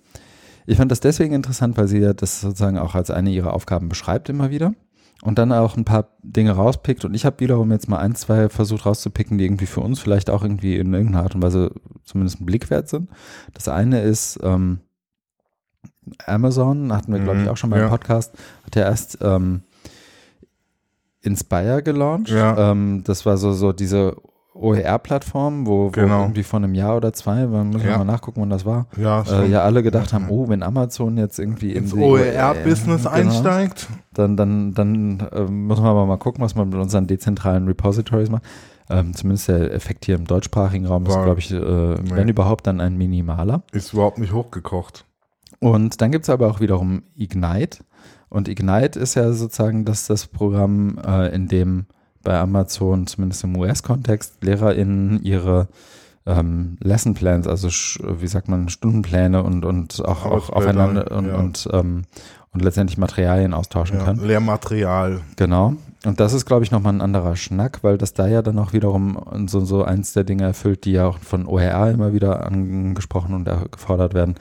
ich 0.67 0.77
fand 0.77 0.91
das 0.91 1.01
deswegen 1.01 1.35
interessant, 1.35 1.77
weil 1.77 1.87
sie 1.89 1.99
ja 1.99 2.15
das 2.15 2.41
sozusagen 2.41 2.77
auch 2.79 2.95
als 2.97 3.11
eine 3.11 3.31
ihrer 3.31 3.53
Aufgaben 3.55 3.89
beschreibt 3.89 4.29
immer 4.29 4.51
wieder. 4.51 4.75
Und 5.25 5.39
dann 5.39 5.53
auch 5.53 5.77
ein 5.79 5.87
paar 5.87 6.09
Dinge 6.22 6.53
rauspickt. 6.53 7.07
Und 7.07 7.14
ich 7.14 7.25
habe 7.25 7.41
wiederum 7.41 7.72
jetzt 7.72 7.89
mal 7.89 7.97
ein, 7.97 8.14
zwei 8.14 8.51
versucht 8.51 8.85
rauszupicken, 8.85 9.39
die 9.39 9.47
irgendwie 9.47 9.64
für 9.64 9.81
uns 9.81 9.99
vielleicht 9.99 10.29
auch 10.29 10.43
irgendwie 10.43 10.77
in 10.77 10.93
irgendeiner 10.93 11.25
Art 11.25 11.35
und 11.35 11.43
Weise 11.43 11.70
zumindest 12.05 12.43
ein 12.43 12.47
Blick 12.47 12.68
wert 12.68 12.91
sind. 12.91 13.09
Das 13.55 13.68
eine 13.68 14.03
ist, 14.03 14.39
ähm, 14.43 14.81
Amazon, 16.27 16.93
hatten 16.93 17.11
wir, 17.11 17.20
glaube 17.20 17.39
ich, 17.39 17.45
Mhm, 17.45 17.51
auch 17.51 17.57
schon 17.57 17.70
mal 17.70 17.77
im 17.77 17.85
ja. 17.85 17.89
Podcast, 17.89 18.35
hat 18.66 18.77
ja 18.77 18.83
erst 18.83 19.16
ähm, 19.22 19.62
Inspire 21.22 21.83
gelauncht. 21.83 22.29
Ja. 22.29 22.72
Ähm, 22.72 23.03
das 23.05 23.25
war 23.25 23.39
so, 23.39 23.53
so 23.55 23.72
diese 23.72 24.16
OER-Plattform, 24.55 25.67
wo, 25.67 25.87
wo 25.87 25.91
Genau. 25.91 26.23
irgendwie 26.23 26.43
vor 26.43 26.59
einem 26.59 26.75
Jahr 26.75 26.97
oder 26.97 27.13
zwei, 27.13 27.47
man 27.47 27.71
muss 27.71 27.83
Ja. 27.85 27.99
mal 27.99 28.05
nachgucken, 28.05 28.41
wann 28.41 28.51
das 28.51 28.65
war, 28.65 28.87
Ja, 28.97 29.23
äh, 29.23 29.49
ja 29.51 29.63
alle 29.63 29.83
gedacht 29.83 30.13
haben, 30.13 30.29
oh, 30.31 30.49
wenn 30.49 30.63
Amazon 30.63 31.17
jetzt 31.17 31.39
irgendwie 31.39 31.73
in 31.73 31.85
ins 31.85 31.95
die 31.95 32.01
OER-Business 32.01 33.03
genau, 33.03 33.15
einsteigt. 33.15 33.89
dann, 34.13 34.37
dann, 34.37 34.75
dann 34.75 35.21
äh, 35.33 35.43
muss 35.45 35.79
man 35.81 35.89
aber 35.89 36.07
mal 36.07 36.19
gucken, 36.19 36.43
was 36.45 36.55
man 36.55 36.69
mit 36.69 36.79
unseren 36.79 37.07
dezentralen 37.07 37.67
Repositories 37.67 38.31
macht. 38.31 38.45
Ähm, 38.91 39.15
zumindest 39.15 39.49
der 39.49 39.73
Effekt 39.73 40.05
hier 40.05 40.15
im 40.15 40.27
deutschsprachigen 40.27 40.87
Raum 40.87 41.07
ist, 41.07 41.15
War- 41.15 41.25
glaube 41.25 41.41
ich, 41.41 41.51
äh, 41.51 41.59
wenn 42.15 42.29
überhaupt, 42.29 42.67
dann 42.67 42.81
ein 42.81 42.97
minimaler. 42.97 43.63
Ist 43.73 43.93
überhaupt 43.95 44.19
nicht 44.19 44.33
hochgekocht. 44.33 45.07
Und 45.59 46.01
dann 46.03 46.13
gibt 46.13 46.25
es 46.25 46.31
aber 46.31 46.49
auch 46.51 46.61
wiederum 46.61 47.03
Ignite. 47.17 47.79
Und 48.29 48.49
Ignite 48.49 48.99
ist 48.99 49.15
ja 49.15 49.33
sozusagen 49.33 49.85
das, 49.87 50.07
das 50.07 50.27
Programm, 50.27 50.99
äh, 51.07 51.35
in 51.35 51.49
dem 51.49 51.87
bei 52.25 52.39
Amazon, 52.39 53.07
zumindest 53.07 53.45
im 53.45 53.57
US-Kontext, 53.57 54.43
LehrerInnen 54.43 55.22
ihre 55.22 55.68
ähm, 56.27 56.79
Lesson 56.81 57.14
Plans, 57.14 57.47
also 57.47 57.68
wie 57.68 58.27
sagt 58.27 58.49
man, 58.49 58.68
Stundenpläne 58.68 59.43
und, 59.43 59.64
und 59.64 60.05
auch, 60.05 60.25
auch 60.25 60.51
aufeinander 60.51 61.11
und, 61.16 61.27
ja. 61.27 61.37
und, 61.37 61.68
ähm, 61.72 62.03
und 62.53 62.62
letztendlich 62.62 62.99
Materialien 62.99 63.53
austauschen 63.53 63.99
Ja, 63.99 64.05
können. 64.05 64.25
Lehrmaterial. 64.25 65.20
Genau. 65.37 65.75
Und 66.05 66.20
das 66.20 66.33
ist, 66.33 66.45
glaube 66.45 66.64
ich, 66.64 66.70
nochmal 66.70 66.93
ein 66.93 67.01
anderer 67.01 67.37
Schnack, 67.37 67.79
weil 67.83 67.99
das 67.99 68.12
da 68.12 68.27
ja 68.27 68.43
dann 68.43 68.59
auch 68.59 68.72
wiederum 68.72 69.18
so, 69.47 69.61
so 69.64 69.85
eins 69.85 70.12
der 70.12 70.25
Dinge 70.25 70.45
erfüllt, 70.45 70.85
die 70.85 70.93
ja 70.93 71.07
auch 71.07 71.18
von 71.18 71.47
OER 71.47 71.91
immer 71.91 72.12
wieder 72.12 72.47
angesprochen 72.47 73.35
und 73.35 73.49
gefordert 73.70 74.14
werden. 74.14 74.35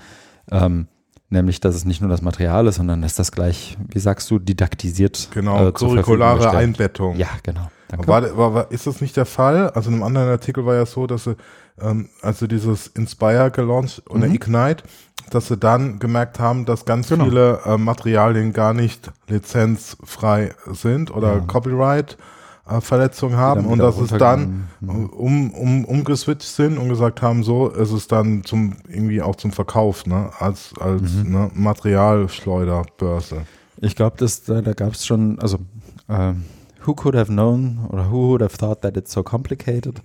Ähm, 0.51 0.88
nämlich, 1.34 1.59
dass 1.59 1.75
es 1.75 1.84
nicht 1.84 1.99
nur 1.99 2.09
das 2.09 2.21
Material 2.21 2.65
ist, 2.67 2.75
sondern 2.75 3.01
dass 3.01 3.15
das 3.15 3.31
gleich, 3.34 3.77
wie 3.89 3.99
sagst 3.99 4.31
du, 4.31 4.39
didaktisiert 4.39 5.27
Genau, 5.34 5.67
äh, 5.67 5.71
curriculare. 5.73 6.51
Einbettung. 6.51 7.17
Ja, 7.17 7.27
genau. 7.43 7.69
War, 7.97 8.38
war, 8.38 8.53
war, 8.55 8.71
ist 8.71 8.88
das 8.88 9.01
nicht 9.01 9.17
der 9.17 9.25
Fall? 9.25 9.69
Also 9.71 9.89
in 9.89 9.95
einem 9.95 10.03
anderen 10.03 10.29
Artikel 10.29 10.65
war 10.65 10.73
ja 10.75 10.86
so, 10.86 11.05
dass 11.05 11.25
sie, 11.25 11.36
ähm, 11.79 12.09
als 12.21 12.39
sie 12.39 12.47
dieses 12.47 12.88
Inspire 12.88 13.51
gelauncht 13.51 14.01
oder 14.09 14.27
Mhm. 14.27 14.34
Ignite, 14.36 14.84
dass 15.29 15.47
sie 15.49 15.57
dann 15.57 15.99
gemerkt 15.99 16.39
haben, 16.39 16.65
dass 16.65 16.86
ganz 16.86 17.09
Genau. 17.09 17.25
viele 17.25 17.59
äh, 17.65 17.77
Materialien 17.77 18.51
gar 18.53 18.73
nicht 18.73 19.11
lizenzfrei 19.27 20.53
sind 20.71 21.11
oder 21.11 21.34
Ja. 21.36 21.39
Copyright 21.41 22.17
äh, 22.70 22.80
Verletzungen 22.82 23.36
haben 23.38 23.66
und 23.66 23.80
dass 23.80 23.97
es 23.97 24.09
dann. 24.11 24.70
Mhm. 24.80 25.05
um, 25.07 25.51
um, 25.51 25.86
umgeswitcht 25.86 26.47
sind 26.47 26.78
und 26.78 26.89
gesagt 26.89 27.22
haben, 27.22 27.43
so 27.43 27.68
ist 27.70 27.91
es 27.91 28.07
dann 28.07 28.43
zum 28.43 28.78
irgendwie 28.88 29.22
auch 29.22 29.36
zum 29.36 29.51
Verkauf, 29.51 30.05
ne? 30.05 30.30
Als, 30.39 30.74
als 30.80 31.01
Mhm. 31.24 31.32
ne, 31.32 31.51
Materialschleuderbörse. 31.53 33.41
Ich 33.82 33.95
glaube, 33.95 34.18
dass 34.18 34.43
da, 34.43 34.61
da 34.61 34.74
gab 34.74 34.93
es 34.93 35.05
schon, 35.05 35.39
also 35.39 35.57
ähm, 36.09 36.43
who 36.86 36.93
could 36.93 37.16
have 37.16 37.32
known 37.32 37.80
oder 37.89 38.09
who 38.09 38.30
would 38.30 38.41
have 38.41 38.57
thought 38.57 38.82
that 38.82 38.97
it's 38.97 39.11
so 39.11 39.24
complicated? 39.24 40.01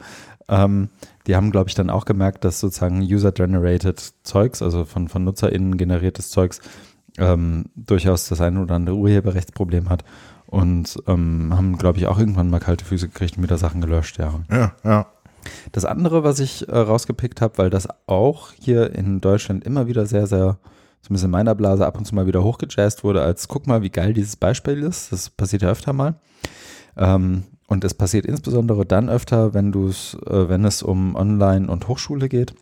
Ähm, 0.48 0.88
die 1.26 1.36
haben, 1.36 1.50
glaube 1.50 1.68
ich, 1.68 1.74
dann 1.74 1.90
auch 1.90 2.04
gemerkt, 2.06 2.44
dass 2.44 2.58
sozusagen 2.60 3.02
user-generated 3.02 4.14
Zeugs, 4.22 4.62
also 4.62 4.84
von, 4.84 5.08
von 5.08 5.24
NutzerInnen 5.24 5.76
generiertes 5.76 6.30
Zeugs, 6.30 6.60
ähm, 7.18 7.66
durchaus 7.76 8.28
das 8.28 8.40
eine 8.40 8.60
oder 8.62 8.76
andere 8.76 8.96
Urheberrechtsproblem 8.96 9.90
hat 9.90 10.04
und 10.48 10.96
ähm, 11.06 11.52
haben, 11.54 11.76
glaube 11.76 11.98
ich, 11.98 12.06
auch 12.06 12.18
irgendwann 12.18 12.48
mal 12.48 12.58
kalte 12.58 12.84
Füße 12.84 13.08
gekriegt 13.08 13.36
und 13.36 13.42
wieder 13.42 13.58
Sachen 13.58 13.82
gelöscht, 13.82 14.18
ja. 14.18 14.32
Ja, 14.50 14.72
ja. 14.82 15.06
Das 15.72 15.84
andere, 15.84 16.24
was 16.24 16.40
ich 16.40 16.68
äh, 16.68 16.76
rausgepickt 16.76 17.42
habe, 17.42 17.58
weil 17.58 17.70
das 17.70 17.86
auch 18.06 18.52
hier 18.58 18.94
in 18.94 19.20
Deutschland 19.20 19.64
immer 19.64 19.86
wieder 19.86 20.06
sehr, 20.06 20.26
sehr, 20.26 20.58
zumindest 21.02 21.26
in 21.26 21.30
meiner 21.30 21.54
Blase, 21.54 21.86
ab 21.86 21.98
und 21.98 22.06
zu 22.06 22.14
mal 22.14 22.26
wieder 22.26 22.42
hochgejazzt 22.42 23.04
wurde, 23.04 23.20
als 23.20 23.46
guck 23.48 23.66
mal, 23.66 23.82
wie 23.82 23.90
geil 23.90 24.14
dieses 24.14 24.36
Beispiel 24.36 24.82
ist. 24.82 25.12
Das 25.12 25.28
passiert 25.28 25.62
ja 25.62 25.68
öfter 25.68 25.92
mal. 25.92 26.14
Ähm, 26.96 27.44
und 27.66 27.84
es 27.84 27.92
passiert 27.92 28.24
insbesondere 28.24 28.86
dann 28.86 29.10
öfter, 29.10 29.52
wenn 29.52 29.70
du 29.70 29.88
es, 29.88 30.16
äh, 30.26 30.48
wenn 30.48 30.64
es 30.64 30.82
um 30.82 31.14
Online- 31.14 31.70
und 31.70 31.88
Hochschule 31.88 32.30
geht. 32.30 32.54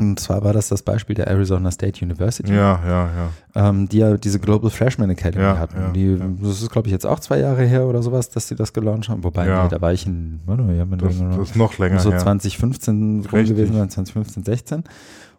Und 0.00 0.18
zwar 0.20 0.42
war 0.42 0.52
das 0.52 0.68
das 0.68 0.82
Beispiel 0.82 1.14
der 1.14 1.26
Arizona 1.28 1.70
State 1.70 2.04
University 2.04 2.52
Ja, 2.52 2.80
ja, 2.86 3.08
ja. 3.54 3.68
ähm, 3.68 3.88
die 3.88 3.98
ja 3.98 4.16
diese 4.16 4.40
Global 4.40 4.70
Freshman 4.70 5.10
Academy 5.10 5.44
Ja, 5.44 5.58
hatten. 5.58 5.76
ja, 5.80 5.90
die, 5.90 6.06
ja. 6.14 6.26
Das 6.42 6.62
ist, 6.62 6.70
glaube 6.70 6.88
ich, 6.88 6.92
jetzt 6.92 7.06
auch 7.06 7.20
zwei 7.20 7.38
Jahre 7.38 7.64
her 7.66 7.86
oder 7.86 8.02
sowas, 8.02 8.30
dass 8.30 8.48
sie 8.48 8.54
das 8.54 8.72
gelauncht 8.72 9.08
haben. 9.08 9.22
Wobei, 9.24 9.44
nee, 9.44 9.68
da 9.68 9.80
war 9.80 9.92
ich 9.92 10.06
in, 10.06 10.40
warte 10.46 10.62
mal, 10.62 10.76
Das, 10.96 11.18
das 11.18 11.38
ist 11.50 11.56
noch 11.56 11.78
länger 11.78 12.00
so 12.00 12.10
her. 12.10 12.18
2015 12.18 13.26
rum 13.30 13.44
gewesen 13.44 13.74
sein, 13.74 13.90
2015, 13.90 14.44
16. 14.44 14.84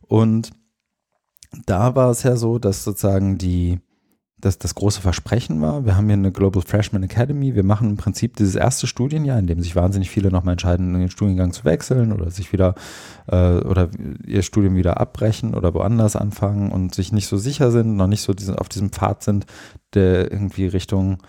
Und 0.08 0.52
da 1.66 1.96
war 1.96 2.10
es 2.12 2.24
ja 2.24 2.36
so, 2.36 2.60
dass 2.60 2.84
sozusagen 2.84 3.38
die, 3.38 3.80
dass 4.42 4.58
das 4.58 4.76
große 4.76 5.02
Versprechen 5.02 5.62
war, 5.62 5.86
wir 5.86 5.96
haben 5.96 6.06
hier 6.06 6.14
eine 6.14 6.32
Global 6.32 6.62
Freshman 6.62 7.04
Academy, 7.04 7.56
wir 7.56 7.64
machen 7.64 7.92
im 7.92 7.98
Prinzip 7.98 8.36
dieses 8.36 8.56
erste 8.56 8.88
Studienjahr, 8.88 9.40
in 9.40 9.48
dem 9.48 9.62
sich 9.62 9.76
wahnsinnig 9.76 10.10
viele 10.10 10.32
nochmal 10.32 10.54
entscheiden, 10.54 10.94
den 10.94 11.10
Studiengang 11.10 11.54
zu 11.54 11.64
wechseln 11.64 12.12
oder 12.12 12.32
sich 12.32 12.52
wieder 12.52 12.76
äh, 13.28 13.60
oder 13.60 13.90
ihr 14.26 14.42
Studium 14.42 14.76
wieder 14.76 15.00
abbrechen 15.00 15.54
oder 15.54 15.74
woanders 15.74 16.16
anfangen 16.16 16.72
und 16.72 16.96
sich 16.96 17.12
nicht 17.12 17.28
so 17.28 17.38
sicher 17.38 17.72
sind, 17.72 17.96
noch 17.96 18.08
nicht 18.08 18.22
so 18.22 18.34
diesen, 18.34 18.56
auf 18.56 18.70
diesem 18.70 18.92
Pfad 18.92 19.24
sind, 19.24 19.46
der 19.94 20.32
irgendwie 20.32 20.66
Richtung 20.66 21.20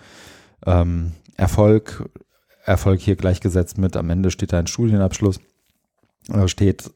ähm, 0.66 1.12
Erfolg, 1.36 2.08
Erfolg 2.64 3.00
hier 3.00 3.16
gleichgesetzt 3.16 3.78
mit, 3.78 3.96
am 3.96 4.10
Ende 4.10 4.30
steht 4.30 4.52
da 4.52 4.58
ein 4.58 4.66
Studienabschluss, 4.66 5.40
äh, 6.28 6.48
steht 6.48 6.90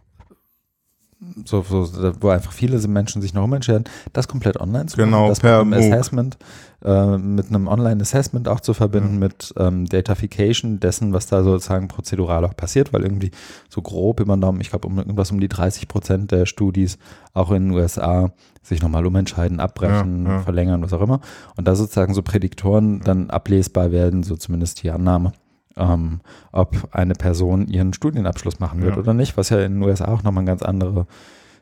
so, 1.45 1.63
so, 1.63 2.13
wo 2.21 2.29
einfach 2.29 2.53
viele 2.53 2.79
Menschen 2.89 3.23
sich 3.23 3.35
noch 3.35 3.45
umentscheiden, 3.45 3.85
das 4.13 4.29
komplett 4.29 4.61
online 4.61 4.87
zu 4.87 4.97
Genau, 4.97 5.21
machen, 5.23 5.29
das 5.31 5.41
per 5.41 5.65
mit 5.65 5.75
einem 5.75 5.85
MOOC. 5.89 5.93
Assessment, 5.95 6.39
äh, 6.85 7.19
mit 7.19 7.49
einem 7.49 7.69
Online-Assessment 7.69 8.49
auch 8.49 8.61
zu 8.61 8.75
verbinden, 8.75 9.19
mit 9.19 9.53
ähm, 9.59 9.87
Datafication 9.87 10.81
dessen, 10.81 11.13
was 11.13 11.27
da 11.27 11.43
sozusagen 11.43 11.89
prozedural 11.89 12.45
auch 12.45 12.57
passiert, 12.57 12.93
weil 12.93 13.03
irgendwie 13.03 13.31
so 13.69 13.83
grob 13.83 14.21
über 14.21 14.37
den 14.37 14.41
Daumen, 14.41 14.61
ich 14.61 14.71
glaube, 14.71 14.87
um 14.87 14.99
irgendwas 14.99 15.31
um 15.31 15.41
die 15.41 15.49
30 15.49 15.89
Prozent 15.89 16.31
der 16.31 16.47
Studis 16.47 16.99
auch 17.35 17.51
in 17.51 17.69
den 17.69 17.73
USA 17.73 18.33
sich 18.63 18.83
nochmal 18.83 19.07
umentscheiden, 19.07 19.61
abbrechen, 19.61 20.25
Ja, 20.27 20.33
ja. 20.33 20.43
verlängern, 20.43 20.83
was 20.83 20.93
auch 20.93 21.01
immer. 21.03 21.21
Und 21.57 21.69
da 21.69 21.75
sozusagen 21.77 22.15
so 22.15 22.23
Prädiktoren 22.23 23.01
dann 23.01 23.31
ablesbar 23.31 23.93
werden, 23.93 24.23
so 24.23 24.37
zumindest 24.37 24.83
die 24.83 24.91
Annahme, 24.91 25.33
ähm, 25.77 26.21
ob 26.53 26.89
eine 26.93 27.15
Person 27.15 27.67
ihren 27.69 27.93
Studienabschluss 27.93 28.61
machen 28.61 28.83
wird 28.83 28.95
Ja. 28.95 28.99
oder 29.01 29.15
nicht, 29.15 29.37
was 29.37 29.51
ja 29.51 29.61
in 29.61 29.75
den 29.75 29.83
USA 29.83 30.07
auch 30.09 30.23
nochmal 30.23 30.43
eine 30.43 30.51
ganz 30.51 30.63
andere, 30.63 31.07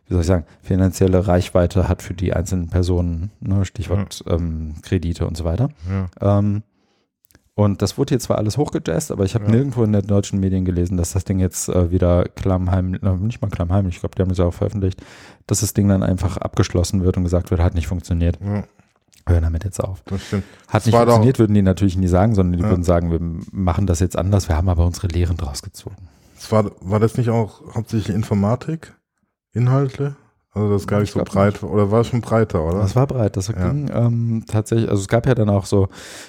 wie 0.06 0.12
soll 0.12 0.20
ich 0.22 0.26
sagen, 0.26 0.44
finanzielle 0.62 1.26
Reichweite 1.26 1.88
hat 1.88 2.02
für 2.02 2.14
die 2.14 2.32
einzelnen 2.32 2.68
Personen, 2.68 3.30
ne? 3.40 3.64
Stichwort 3.64 4.22
ähm, 4.28 4.74
Kredite 4.82 5.26
und 5.26 5.36
so 5.36 5.44
weiter. 5.44 5.68
Ja. 6.20 6.38
Ähm, 6.38 6.62
und 7.56 7.82
das 7.82 7.96
wurde 7.98 8.10
hier 8.10 8.18
zwar 8.18 8.38
alles 8.38 8.58
hochgejazzt, 8.58 9.12
aber 9.12 9.24
ich 9.24 9.34
habe 9.36 9.44
Ja. 9.44 9.52
nirgendwo 9.52 9.84
in 9.84 9.92
den 9.92 10.06
deutschen 10.06 10.40
Medien 10.40 10.64
gelesen, 10.64 10.96
dass 10.96 11.12
das 11.12 11.24
Ding 11.24 11.38
jetzt 11.38 11.68
äh, 11.68 11.90
wieder 11.92 12.24
klammheimlich, 12.24 13.00
äh, 13.02 13.14
nicht 13.16 13.40
mal 13.42 13.48
klammheimlich, 13.48 13.94
ich 13.94 14.00
glaube, 14.00 14.16
die 14.16 14.22
haben 14.22 14.30
es 14.30 14.38
ja 14.38 14.44
auch 14.44 14.54
veröffentlicht, 14.54 15.00
dass 15.46 15.60
das 15.60 15.72
Ding 15.72 15.88
dann 15.88 16.02
einfach 16.02 16.36
abgeschlossen 16.36 17.04
wird 17.04 17.16
und 17.16 17.22
gesagt 17.22 17.52
wird, 17.52 17.60
hat 17.60 17.74
nicht 17.74 17.86
funktioniert. 17.86 18.38
Hören 19.26 19.42
damit 19.42 19.64
jetzt 19.64 19.82
auf. 19.82 20.02
das 20.04 20.22
stimmt. 20.22 20.44
Hat 20.68 20.74
Das 20.82 20.86
nicht 20.86 20.94
funktioniert, 20.96 21.38
würden 21.38 21.54
die 21.54 21.62
natürlich 21.62 21.96
nie 21.96 22.08
sagen, 22.08 22.34
sondern 22.34 22.58
die 22.58 22.62
Ja. 22.64 22.70
würden 22.70 22.84
sagen, 22.84 23.10
wir 23.10 23.20
machen 23.52 23.86
das 23.86 24.00
jetzt 24.00 24.16
anders, 24.18 24.48
wir 24.48 24.56
haben 24.56 24.68
aber 24.68 24.84
unsere 24.84 25.06
Lehren 25.06 25.36
draus 25.36 25.62
gezogen. 25.62 25.96
Das 26.36 26.52
war, 26.52 26.70
war 26.82 27.00
das 27.00 27.16
nicht 27.16 27.30
auch 27.30 27.74
hauptsächlich 27.74 28.14
Informatik? 28.14 28.94
Inhalte? 29.52 30.16
Also 30.52 30.70
das 30.70 30.82
ist 30.82 30.88
gar 30.88 30.98
Ich 31.00 31.04
nicht 31.04 31.12
so 31.14 31.18
glaub 31.20 31.30
breit, 31.30 31.62
oder 31.62 31.90
war 31.90 32.02
es 32.02 32.08
schon 32.08 32.20
breiter, 32.20 32.62
oder? 32.64 32.78
Das 32.80 32.94
war 32.94 33.06
breit, 33.06 33.36
das 33.36 33.48
Ja. 33.48 33.54
ging 33.54 33.90
ähm, 33.92 34.44
tatsächlich, 34.46 34.88
also 34.88 35.00
es 35.02 35.08
gab 35.08 35.26
ja 35.26 35.34
dann 35.34 35.48
auch 35.48 35.66
so 35.66 35.88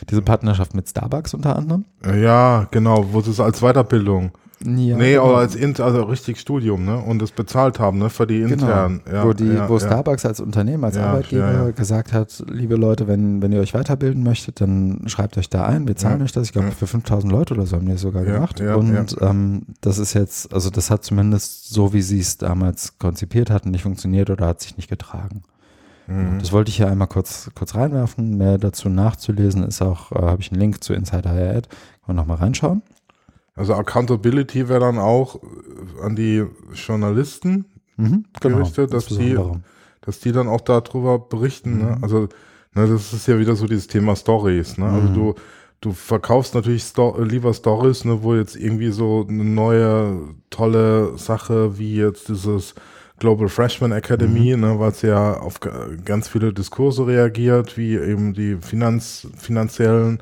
diese 0.09 0.21
Partnerschaft 0.21 0.73
mit 0.73 0.89
Starbucks 0.89 1.33
unter 1.33 1.55
anderem. 1.55 1.85
ja, 2.03 2.65
genau, 2.71 3.11
wo 3.11 3.19
es 3.19 3.39
als 3.39 3.59
Weiterbildung. 3.61 4.31
Ja, 4.63 4.95
nee, 4.97 5.11
genau. 5.11 5.25
aber 5.25 5.37
als 5.39 5.55
in, 5.55 5.79
also 5.81 6.03
richtig 6.03 6.39
Studium, 6.39 6.85
ne? 6.85 6.97
Und 6.97 7.21
das 7.21 7.31
bezahlt 7.31 7.79
haben, 7.79 7.99
ne? 7.99 8.09
Für 8.09 8.25
die 8.25 8.39
genau. 8.39 8.53
internen. 8.53 9.01
Genau. 9.03 9.17
Ja, 9.17 9.25
wo 9.25 9.33
die, 9.33 9.47
ja, 9.47 9.69
wo 9.69 9.77
Starbucks 9.77 10.25
als 10.25 10.39
Unternehmen, 10.39 10.83
als 10.83 10.97
Arbeitgeber 10.97 11.71
gesagt 11.73 12.13
hat, 12.13 12.43
liebe 12.49 12.75
Leute, 12.75 13.07
wenn, 13.07 13.41
wenn 13.41 13.51
ihr 13.51 13.59
euch 13.59 13.73
weiterbilden 13.73 14.23
möchtet, 14.23 14.61
dann 14.61 15.01
schreibt 15.07 15.37
euch 15.37 15.49
da 15.49 15.65
ein, 15.65 15.87
wir 15.87 15.95
zahlen 15.95 16.21
euch 16.21 16.31
das. 16.31 16.47
Ich 16.47 16.53
glaube, 16.53 16.71
für 16.71 16.87
5000 16.87 17.31
Leute 17.31 17.53
oder 17.53 17.65
so 17.65 17.75
haben 17.75 17.85
die 17.85 17.93
es 17.93 18.01
sogar 18.01 18.23
gemacht. 18.23 18.61
Und 18.61 19.17
ähm, 19.21 19.63
das 19.81 19.97
ist 19.97 20.13
jetzt, 20.13 20.53
also 20.53 20.69
das 20.69 20.89
hat 20.89 21.03
zumindest 21.03 21.73
so, 21.73 21.93
wie 21.93 22.01
sie 22.01 22.19
es 22.19 22.37
damals 22.37 22.97
konzipiert 22.97 23.49
hatten, 23.49 23.71
nicht 23.71 23.83
funktioniert 23.83 24.29
oder 24.29 24.47
hat 24.47 24.61
sich 24.61 24.77
nicht 24.77 24.89
getragen. 24.89 25.43
Mhm. 26.07 26.39
Das 26.39 26.51
wollte 26.51 26.69
ich 26.69 26.77
hier 26.77 26.89
einmal 26.89 27.07
kurz, 27.07 27.49
kurz 27.55 27.75
reinwerfen. 27.75 28.37
Mehr 28.37 28.57
dazu 28.57 28.89
nachzulesen 28.89 29.63
ist 29.63 29.81
auch, 29.81 30.11
äh, 30.11 30.21
habe 30.21 30.41
ich 30.41 30.51
einen 30.51 30.61
Link 30.61 30.83
zu 30.83 30.93
Inside 30.93 31.29
Higher 31.29 31.55
Ed. 31.55 31.69
Kann 31.69 32.15
man 32.15 32.15
nochmal 32.17 32.37
reinschauen. 32.37 32.81
Also 33.55 33.73
Accountability 33.73 34.67
wäre 34.67 34.81
dann 34.81 34.99
auch 34.99 35.35
äh, 35.35 36.03
an 36.03 36.15
die 36.15 36.45
Journalisten 36.73 37.65
mhm, 37.97 38.25
genau, 38.39 38.57
gerichtet, 38.57 38.93
dass 38.93 39.05
die, 39.07 39.37
dass 40.01 40.19
die 40.19 40.31
dann 40.31 40.47
auch 40.47 40.61
darüber 40.61 41.19
berichten. 41.19 41.77
Ne? 41.77 41.83
Mhm. 41.83 41.89
Ne? 41.89 41.97
Also 42.01 42.19
ne, 42.73 42.87
das 42.87 43.13
ist 43.13 43.27
ja 43.27 43.39
wieder 43.39 43.55
so 43.55 43.65
dieses 43.67 43.87
Thema 43.87 44.15
Stories. 44.15 44.77
Ne? 44.77 44.85
Also 44.85 45.07
mhm. 45.07 45.13
du 45.13 45.35
du 45.81 45.93
verkaufst 45.93 46.55
natürlich 46.55 46.83
Sto 46.83 47.21
lieber 47.21 47.53
Stories, 47.53 48.05
ne, 48.05 48.23
wo 48.23 48.35
jetzt 48.35 48.55
irgendwie 48.55 48.89
so 48.89 49.25
eine 49.27 49.43
neue 49.43 50.19
tolle 50.49 51.17
Sache 51.17 51.77
wie 51.77 51.97
jetzt 51.97 52.29
dieses 52.29 52.73
Global 53.19 53.47
Freshman 53.47 53.91
Academy, 53.91 54.55
mhm. 54.55 54.61
ne, 54.61 54.79
weil 54.79 54.91
es 54.91 55.01
ja 55.01 55.37
auf 55.37 55.59
ganz 56.03 56.27
viele 56.27 56.53
Diskurse 56.53 57.05
reagiert, 57.07 57.77
wie 57.77 57.95
eben 57.95 58.33
die 58.33 58.57
Finanz, 58.61 59.27
finanziellen 59.37 60.19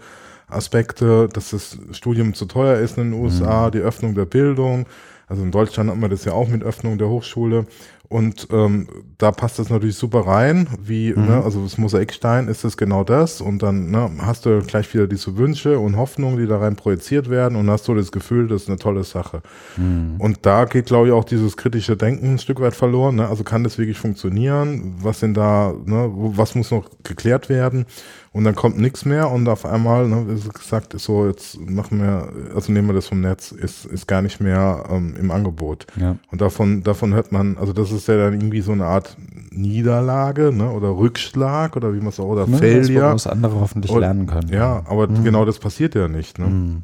Aspekte, 0.47 1.29
dass 1.31 1.51
das 1.51 1.77
Studium 1.91 2.33
zu 2.33 2.45
teuer 2.45 2.79
ist 2.79 2.97
in 2.97 3.11
den 3.11 3.21
USA, 3.21 3.67
mhm. 3.67 3.71
die 3.71 3.79
Öffnung 3.79 4.15
der 4.15 4.25
Bildung. 4.25 4.85
Also 5.27 5.41
in 5.43 5.51
Deutschland 5.51 5.89
hat 5.89 5.97
man 5.97 6.09
das 6.11 6.25
ja 6.25 6.33
auch 6.33 6.47
mit 6.47 6.63
Öffnung 6.63 6.97
der 6.97 7.09
Hochschule. 7.09 7.65
Und 8.13 8.49
ähm, 8.51 8.87
da 9.17 9.31
passt 9.31 9.57
das 9.57 9.71
natürlich 9.71 9.95
super 9.95 10.27
rein, 10.27 10.67
wie, 10.79 11.13
mhm. 11.13 11.25
ne, 11.25 11.43
also 11.43 11.63
das 11.63 11.79
Mosaikstein 11.79 12.47
ist 12.47 12.63
es 12.63 12.77
genau 12.77 13.03
das. 13.03 13.41
Und 13.41 13.63
dann 13.63 13.89
ne, 13.89 14.11
hast 14.19 14.45
du 14.45 14.61
gleich 14.61 14.93
wieder 14.93 15.07
diese 15.07 15.35
Wünsche 15.37 15.79
und 15.79 15.97
Hoffnungen, 15.97 16.37
die 16.37 16.45
da 16.45 16.59
rein 16.59 16.75
projiziert 16.75 17.31
werden 17.31 17.57
und 17.57 17.71
hast 17.71 17.85
so 17.85 17.95
das 17.95 18.11
Gefühl, 18.11 18.47
das 18.47 18.63
ist 18.63 18.69
eine 18.69 18.77
tolle 18.77 19.03
Sache. 19.03 19.41
Mhm. 19.77 20.17
Und 20.19 20.45
da 20.45 20.65
geht, 20.65 20.85
glaube 20.85 21.07
ich, 21.07 21.13
auch 21.13 21.23
dieses 21.23 21.57
kritische 21.57 21.97
Denken 21.97 22.33
ein 22.33 22.37
Stück 22.39 22.59
weit 22.59 22.75
verloren. 22.75 23.15
Ne? 23.15 23.27
Also 23.27 23.43
kann 23.43 23.63
das 23.63 23.79
wirklich 23.79 23.97
funktionieren? 23.97 24.93
Was 25.01 25.21
sind 25.21 25.33
da, 25.33 25.73
ne, 25.85 26.11
was 26.13 26.53
muss 26.53 26.69
noch 26.69 26.87
geklärt 27.03 27.49
werden? 27.49 27.87
Und 28.33 28.45
dann 28.45 28.55
kommt 28.55 28.79
nichts 28.79 29.05
mehr 29.05 29.29
und 29.29 29.47
auf 29.47 29.63
einmal, 29.63 30.07
ne, 30.07 30.25
wie 30.27 30.49
gesagt, 30.49 30.95
ist 30.95 31.03
so, 31.03 31.27
jetzt 31.27 31.59
machen 31.59 32.01
wir, 32.01 32.33
also 32.55 32.71
nehmen 32.71 32.87
wir 32.87 32.95
das 32.95 33.07
vom 33.07 33.21
Netz, 33.21 33.51
ist, 33.51 33.85
ist 33.85 34.07
gar 34.07 34.23
nicht 34.23 34.41
mehr 34.41 34.85
ähm, 34.89 35.15
im 35.19 35.29
Angebot. 35.29 35.85
Ja. 35.95 36.17
Und 36.31 36.41
davon, 36.41 36.81
davon 36.81 37.13
hört 37.13 37.31
man, 37.31 37.57
also 37.59 37.73
das 37.73 37.91
ist 37.91 38.07
ja 38.07 38.17
dann 38.17 38.33
irgendwie 38.33 38.61
so 38.61 38.71
eine 38.71 38.85
Art 38.85 39.15
Niederlage, 39.51 40.51
ne, 40.51 40.71
oder 40.71 40.97
Rückschlag 40.97 41.75
oder 41.75 41.93
wie 41.93 41.99
man 41.99 42.07
es 42.07 42.19
auch, 42.19 42.25
oder 42.25 42.47
ja, 42.47 42.57
Failure. 42.57 43.13
Was 43.13 43.27
andere 43.27 43.59
hoffentlich 43.59 43.91
und, 43.91 43.99
lernen 43.99 44.25
können. 44.25 44.49
Ja, 44.49 44.81
aber 44.87 45.07
mhm. 45.07 45.23
genau 45.23 45.45
das 45.45 45.59
passiert 45.59 45.93
ja 45.93 46.07
nicht, 46.07 46.39
ne. 46.39 46.47
Mhm. 46.47 46.83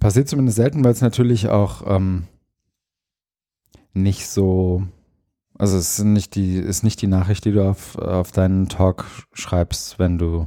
Passiert 0.00 0.28
zumindest 0.28 0.56
selten, 0.56 0.82
weil 0.82 0.92
es 0.92 1.02
natürlich 1.02 1.50
auch 1.50 1.82
ähm, 1.86 2.24
nicht 3.94 4.26
so 4.26 4.82
also 5.60 5.76
es 5.76 5.98
ist 5.98 6.04
nicht 6.04 6.34
die, 6.34 6.56
ist 6.56 6.82
nicht 6.82 7.02
die 7.02 7.06
Nachricht, 7.06 7.44
die 7.44 7.52
du 7.52 7.68
auf, 7.68 7.96
auf 7.96 8.32
deinen 8.32 8.68
Talk 8.68 9.04
schreibst, 9.32 9.98
wenn 9.98 10.16
du 10.16 10.46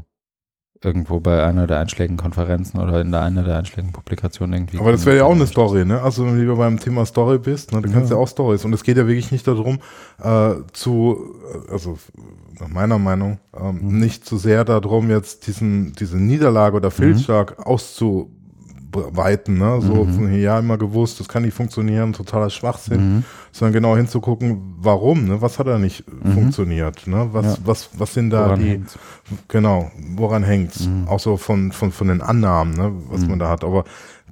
irgendwo 0.83 1.19
bei 1.19 1.43
einer 1.43 1.67
der 1.67 1.79
einschlägigen 1.79 2.17
Konferenzen 2.17 2.79
oder 2.79 2.99
in 2.99 3.11
der 3.11 3.21
einer 3.21 3.43
der 3.43 3.57
einschlägigen 3.57 3.93
Publikationen 3.93 4.53
irgendwie. 4.53 4.79
Aber 4.79 4.91
das 4.91 5.05
wäre 5.05 5.17
ja 5.17 5.23
auch 5.25 5.31
eine 5.35 5.47
Story, 5.47 5.85
ne? 5.85 6.01
Also 6.01 6.25
wenn 6.25 6.45
du 6.45 6.57
beim 6.57 6.79
Thema 6.79 7.05
Story 7.05 7.37
bist, 7.37 7.71
ne, 7.71 7.81
dann 7.81 7.91
kannst 7.91 8.09
du 8.09 8.15
ja. 8.15 8.19
ja 8.19 8.23
auch 8.23 8.27
Stories. 8.27 8.65
Und 8.65 8.73
es 8.73 8.83
geht 8.83 8.97
ja 8.97 9.07
wirklich 9.07 9.31
nicht 9.31 9.47
darum, 9.47 9.79
äh, 10.21 10.55
zu, 10.73 11.35
also 11.69 11.97
nach 12.59 12.67
meiner 12.67 12.99
Meinung, 12.99 13.39
ähm, 13.55 13.79
mhm. 13.81 13.99
nicht 13.99 14.25
zu 14.25 14.37
sehr 14.37 14.65
darum, 14.65 15.09
jetzt 15.09 15.47
diesen, 15.47 15.93
diese 15.93 16.17
Niederlage 16.17 16.75
oder 16.75 16.91
Fehlschlag 16.91 17.59
mhm. 17.59 17.63
auszu 17.63 18.31
weiten, 18.95 19.57
ne? 19.57 19.79
So 19.81 20.05
mhm. 20.05 20.13
von 20.13 20.33
ja 20.33 20.59
immer 20.59 20.77
gewusst, 20.77 21.19
das 21.19 21.27
kann 21.27 21.43
nicht 21.43 21.53
funktionieren, 21.53 22.13
totaler 22.13 22.49
Schwachsinn, 22.49 23.15
mhm. 23.15 23.23
sondern 23.51 23.73
genau 23.73 23.97
hinzugucken, 23.97 24.75
warum, 24.77 25.27
ne? 25.27 25.41
Was 25.41 25.59
hat 25.59 25.67
er 25.67 25.79
nicht 25.79 26.03
mhm. 26.07 26.33
funktioniert, 26.33 27.07
ne? 27.07 27.29
Was, 27.31 27.45
ja. 27.45 27.57
was, 27.65 27.89
was 27.97 28.13
sind 28.13 28.29
da 28.29 28.45
woran 28.45 28.59
die, 28.59 28.69
hängt's? 28.69 28.97
genau, 29.47 29.91
woran 30.15 30.43
hängt's? 30.43 30.87
Mhm. 30.87 31.07
Auch 31.07 31.19
so 31.19 31.37
von, 31.37 31.71
von, 31.71 31.91
von 31.91 32.07
den 32.07 32.21
Annahmen, 32.21 32.73
ne? 32.73 32.91
Was 33.09 33.21
mhm. 33.21 33.29
man 33.29 33.39
da 33.39 33.49
hat. 33.49 33.63
Aber 33.63 33.83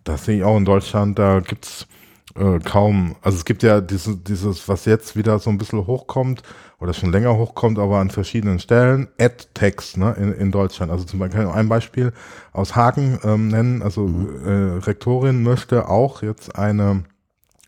das 0.03 0.26
sehe 0.26 0.38
ich 0.38 0.43
auch 0.43 0.57
in 0.57 0.66
Deutschland, 0.66 1.20
da 1.20 1.39
gibt's 1.39 1.88
äh, 2.36 2.60
kaum, 2.60 3.16
also 3.22 3.38
es 3.38 3.46
gibt 3.46 3.64
ja 3.64 3.82
dieses, 3.82 4.24
dieses, 4.24 4.68
was 4.68 4.86
jetzt 4.86 5.16
wieder 5.16 5.40
so 5.40 5.50
ein 5.50 5.58
bisschen 5.58 5.86
hochkommt, 5.86 6.44
oder 6.82 6.94
schon 6.94 7.12
länger 7.12 7.38
hochkommt, 7.38 7.78
aber 7.78 8.00
an 8.00 8.10
verschiedenen 8.10 8.60
Stellen, 8.60 9.08
Ad-Text 9.20 9.98
ne, 9.98 10.16
in, 10.18 10.34
in 10.34 10.52
Deutschland. 10.52 10.92
Also 10.92 11.06
zum 11.06 11.20
Beispiel 11.20 11.46
ein 11.46 11.70
Beispiel 11.70 12.12
aus 12.54 12.76
Hagen 12.76 13.20
ähm, 13.24 13.50
nennen. 13.50 13.84
Also 13.84 14.08
mhm. 14.08 14.46
äh, 14.46 14.80
Rektorin 14.80 15.44
möchte 15.44 15.88
auch 15.88 16.24
jetzt 16.24 16.56
eine 16.56 17.04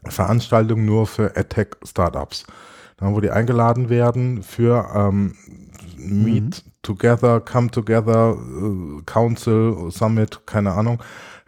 Veranstaltung 0.03 0.83
nur 0.83 1.05
für 1.05 1.37
AdTech-Startups, 1.37 2.45
wo 2.99 3.21
die 3.21 3.29
eingeladen 3.29 3.89
werden 3.89 4.41
für 4.41 4.89
ähm, 4.95 5.35
Meet 5.95 6.65
mhm. 6.65 6.71
Together, 6.81 7.39
Come 7.39 7.69
Together, 7.69 8.35
äh, 8.35 9.01
Council, 9.05 9.91
Summit, 9.91 10.41
keine 10.47 10.71
Ahnung 10.71 10.99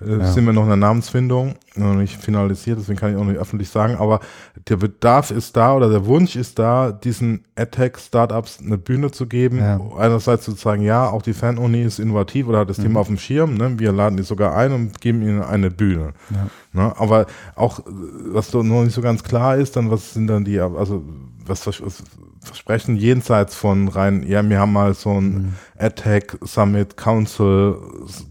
äh, 0.01 0.17
ja. 0.17 0.25
sind 0.25 0.45
wir 0.45 0.53
noch 0.53 0.63
in 0.63 0.69
der 0.69 0.77
Namensfindung, 0.77 1.55
noch 1.75 1.93
nicht 1.93 2.17
finalisiert, 2.17 2.79
deswegen 2.79 2.99
kann 2.99 3.11
ich 3.11 3.17
auch 3.17 3.23
nicht 3.23 3.39
öffentlich 3.39 3.69
sagen, 3.69 3.95
aber 3.95 4.19
der 4.67 4.77
Bedarf 4.77 5.31
ist 5.31 5.55
da 5.55 5.75
oder 5.75 5.89
der 5.89 6.05
Wunsch 6.05 6.35
ist 6.35 6.59
da, 6.59 6.91
diesen 6.91 7.45
AdTech-Startups 7.55 8.59
eine 8.59 8.77
Bühne 8.77 9.11
zu 9.11 9.27
geben. 9.27 9.59
Ja. 9.59 9.79
Einerseits 9.97 10.45
zu 10.45 10.51
sagen, 10.51 10.81
ja, 10.81 11.09
auch 11.09 11.21
die 11.21 11.33
Fan-Uni 11.33 11.83
ist 11.83 11.99
innovativ 11.99 12.47
oder 12.47 12.59
hat 12.59 12.69
das 12.69 12.77
mhm. 12.77 12.83
Thema 12.83 12.99
auf 12.99 13.07
dem 13.07 13.17
Schirm, 13.17 13.55
ne? 13.55 13.79
wir 13.79 13.91
laden 13.91 14.17
die 14.17 14.23
sogar 14.23 14.55
ein 14.55 14.71
und 14.71 15.01
geben 15.01 15.21
ihnen 15.21 15.41
eine 15.41 15.71
Bühne. 15.71 16.13
Ja. 16.31 16.47
Ne? 16.73 16.93
Aber 16.97 17.25
auch, 17.55 17.79
was 17.85 18.53
noch 18.53 18.63
nicht 18.63 18.93
so 18.93 19.01
ganz 19.01 19.23
klar 19.23 19.55
ist, 19.55 19.75
dann 19.75 19.91
was 19.91 20.13
sind 20.13 20.27
dann 20.27 20.43
die, 20.45 20.59
also 20.59 21.03
was, 21.45 21.67
was 21.67 22.03
Versprechen 22.45 22.95
jenseits 22.95 23.55
von 23.55 23.87
rein, 23.87 24.23
ja, 24.27 24.47
wir 24.47 24.59
haben 24.59 24.73
mal 24.73 24.93
so 24.93 25.19
ein 25.19 25.33
mhm. 25.33 25.53
Attack 25.77 26.37
Summit 26.41 26.97
Council 26.97 27.77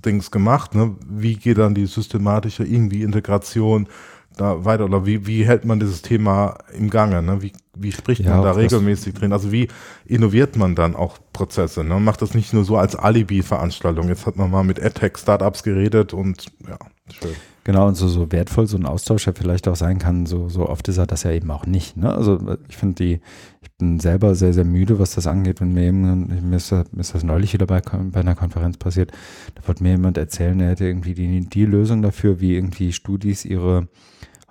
Dings 0.04 0.30
gemacht, 0.30 0.74
ne? 0.74 0.96
Wie 1.06 1.36
geht 1.36 1.58
dann 1.58 1.74
die 1.74 1.86
systematische 1.86 2.64
irgendwie 2.64 3.02
Integration 3.02 3.88
da 4.36 4.64
weiter 4.64 4.84
oder 4.84 5.06
wie, 5.06 5.26
wie 5.26 5.44
hält 5.44 5.64
man 5.64 5.78
dieses 5.78 6.02
Thema 6.02 6.58
im 6.76 6.90
Gange, 6.90 7.22
ne? 7.22 7.42
Wie, 7.42 7.52
wie 7.74 7.92
spricht 7.92 8.22
ja, 8.22 8.30
man 8.30 8.42
da 8.42 8.52
regelmäßig 8.52 9.14
drin? 9.14 9.32
Also 9.32 9.52
wie 9.52 9.68
innoviert 10.06 10.56
man 10.56 10.74
dann 10.74 10.96
auch 10.96 11.18
Prozesse, 11.32 11.84
ne? 11.84 12.00
Macht 12.00 12.22
das 12.22 12.34
nicht 12.34 12.52
nur 12.52 12.64
so 12.64 12.76
als 12.76 12.96
Alibi-Veranstaltung. 12.96 14.08
Jetzt 14.08 14.26
hat 14.26 14.36
man 14.36 14.50
mal 14.50 14.64
mit 14.64 14.82
AdTech 14.82 15.18
Startups 15.18 15.62
geredet 15.62 16.12
und 16.12 16.46
ja, 16.66 16.78
schön. 17.12 17.34
Genau, 17.64 17.88
und 17.88 17.94
so, 17.94 18.08
so 18.08 18.30
wertvoll 18.30 18.66
so 18.66 18.76
ein 18.76 18.84
Austausch 18.84 19.26
ja 19.26 19.32
vielleicht 19.32 19.66
auch 19.68 19.76
sein 19.76 19.98
kann, 19.98 20.26
so, 20.26 20.50
so 20.50 20.68
oft 20.68 20.86
ist 20.88 20.98
er 20.98 21.06
das 21.06 21.22
ja 21.22 21.30
eben 21.30 21.50
auch 21.50 21.64
nicht. 21.64 21.96
Ne? 21.96 22.14
Also 22.14 22.58
ich 22.68 22.76
finde 22.76 22.96
die, 22.96 23.20
ich 23.62 23.72
bin 23.78 23.98
selber 24.00 24.34
sehr, 24.34 24.52
sehr 24.52 24.66
müde, 24.66 24.98
was 24.98 25.14
das 25.14 25.26
angeht, 25.26 25.62
wenn 25.62 25.72
mir 25.72 25.84
eben, 25.84 26.50
mir 26.50 26.56
ist, 26.56 26.70
das, 26.70 26.92
mir 26.92 27.00
ist 27.00 27.14
das 27.14 27.24
neulich 27.24 27.54
wieder 27.54 27.66
bei, 27.66 27.80
bei 27.80 28.20
einer 28.20 28.34
Konferenz 28.34 28.76
passiert, 28.76 29.12
da 29.54 29.66
wollte 29.66 29.82
mir 29.82 29.92
jemand 29.92 30.18
erzählen, 30.18 30.60
er 30.60 30.70
hätte 30.70 30.84
irgendwie 30.84 31.14
die, 31.14 31.48
die 31.48 31.64
Lösung 31.64 32.02
dafür, 32.02 32.38
wie 32.38 32.54
irgendwie 32.54 32.92
Studis 32.92 33.46
ihre 33.46 33.88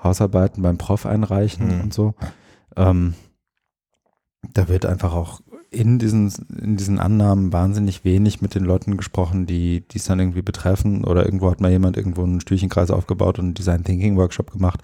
Hausarbeiten 0.03 0.63
beim 0.63 0.79
Prof 0.79 1.05
einreichen 1.05 1.67
mhm. 1.67 1.81
und 1.81 1.93
so. 1.93 2.15
Ähm, 2.75 3.13
da 4.53 4.67
wird 4.67 4.87
einfach 4.87 5.13
auch 5.13 5.41
in 5.73 5.99
diesen, 5.99 6.31
in 6.61 6.77
diesen 6.77 6.99
Annahmen 6.99 7.51
wahnsinnig 7.51 8.05
wenig 8.05 8.41
mit 8.41 8.55
den 8.55 8.63
Leuten 8.63 8.95
gesprochen, 8.97 9.45
die 9.45 9.83
es 9.93 10.05
dann 10.05 10.19
irgendwie 10.19 10.41
betreffen. 10.41 11.03
Oder 11.03 11.25
irgendwo 11.25 11.49
hat 11.49 11.61
mal 11.61 11.71
jemand 11.71 11.97
irgendwo 11.97 12.23
einen 12.23 12.41
Stühlchenkreis 12.41 12.91
aufgebaut 12.91 13.39
und 13.39 13.45
einen 13.45 13.53
Design 13.53 13.83
Thinking 13.83 14.15
Workshop 14.17 14.51
gemacht. 14.51 14.81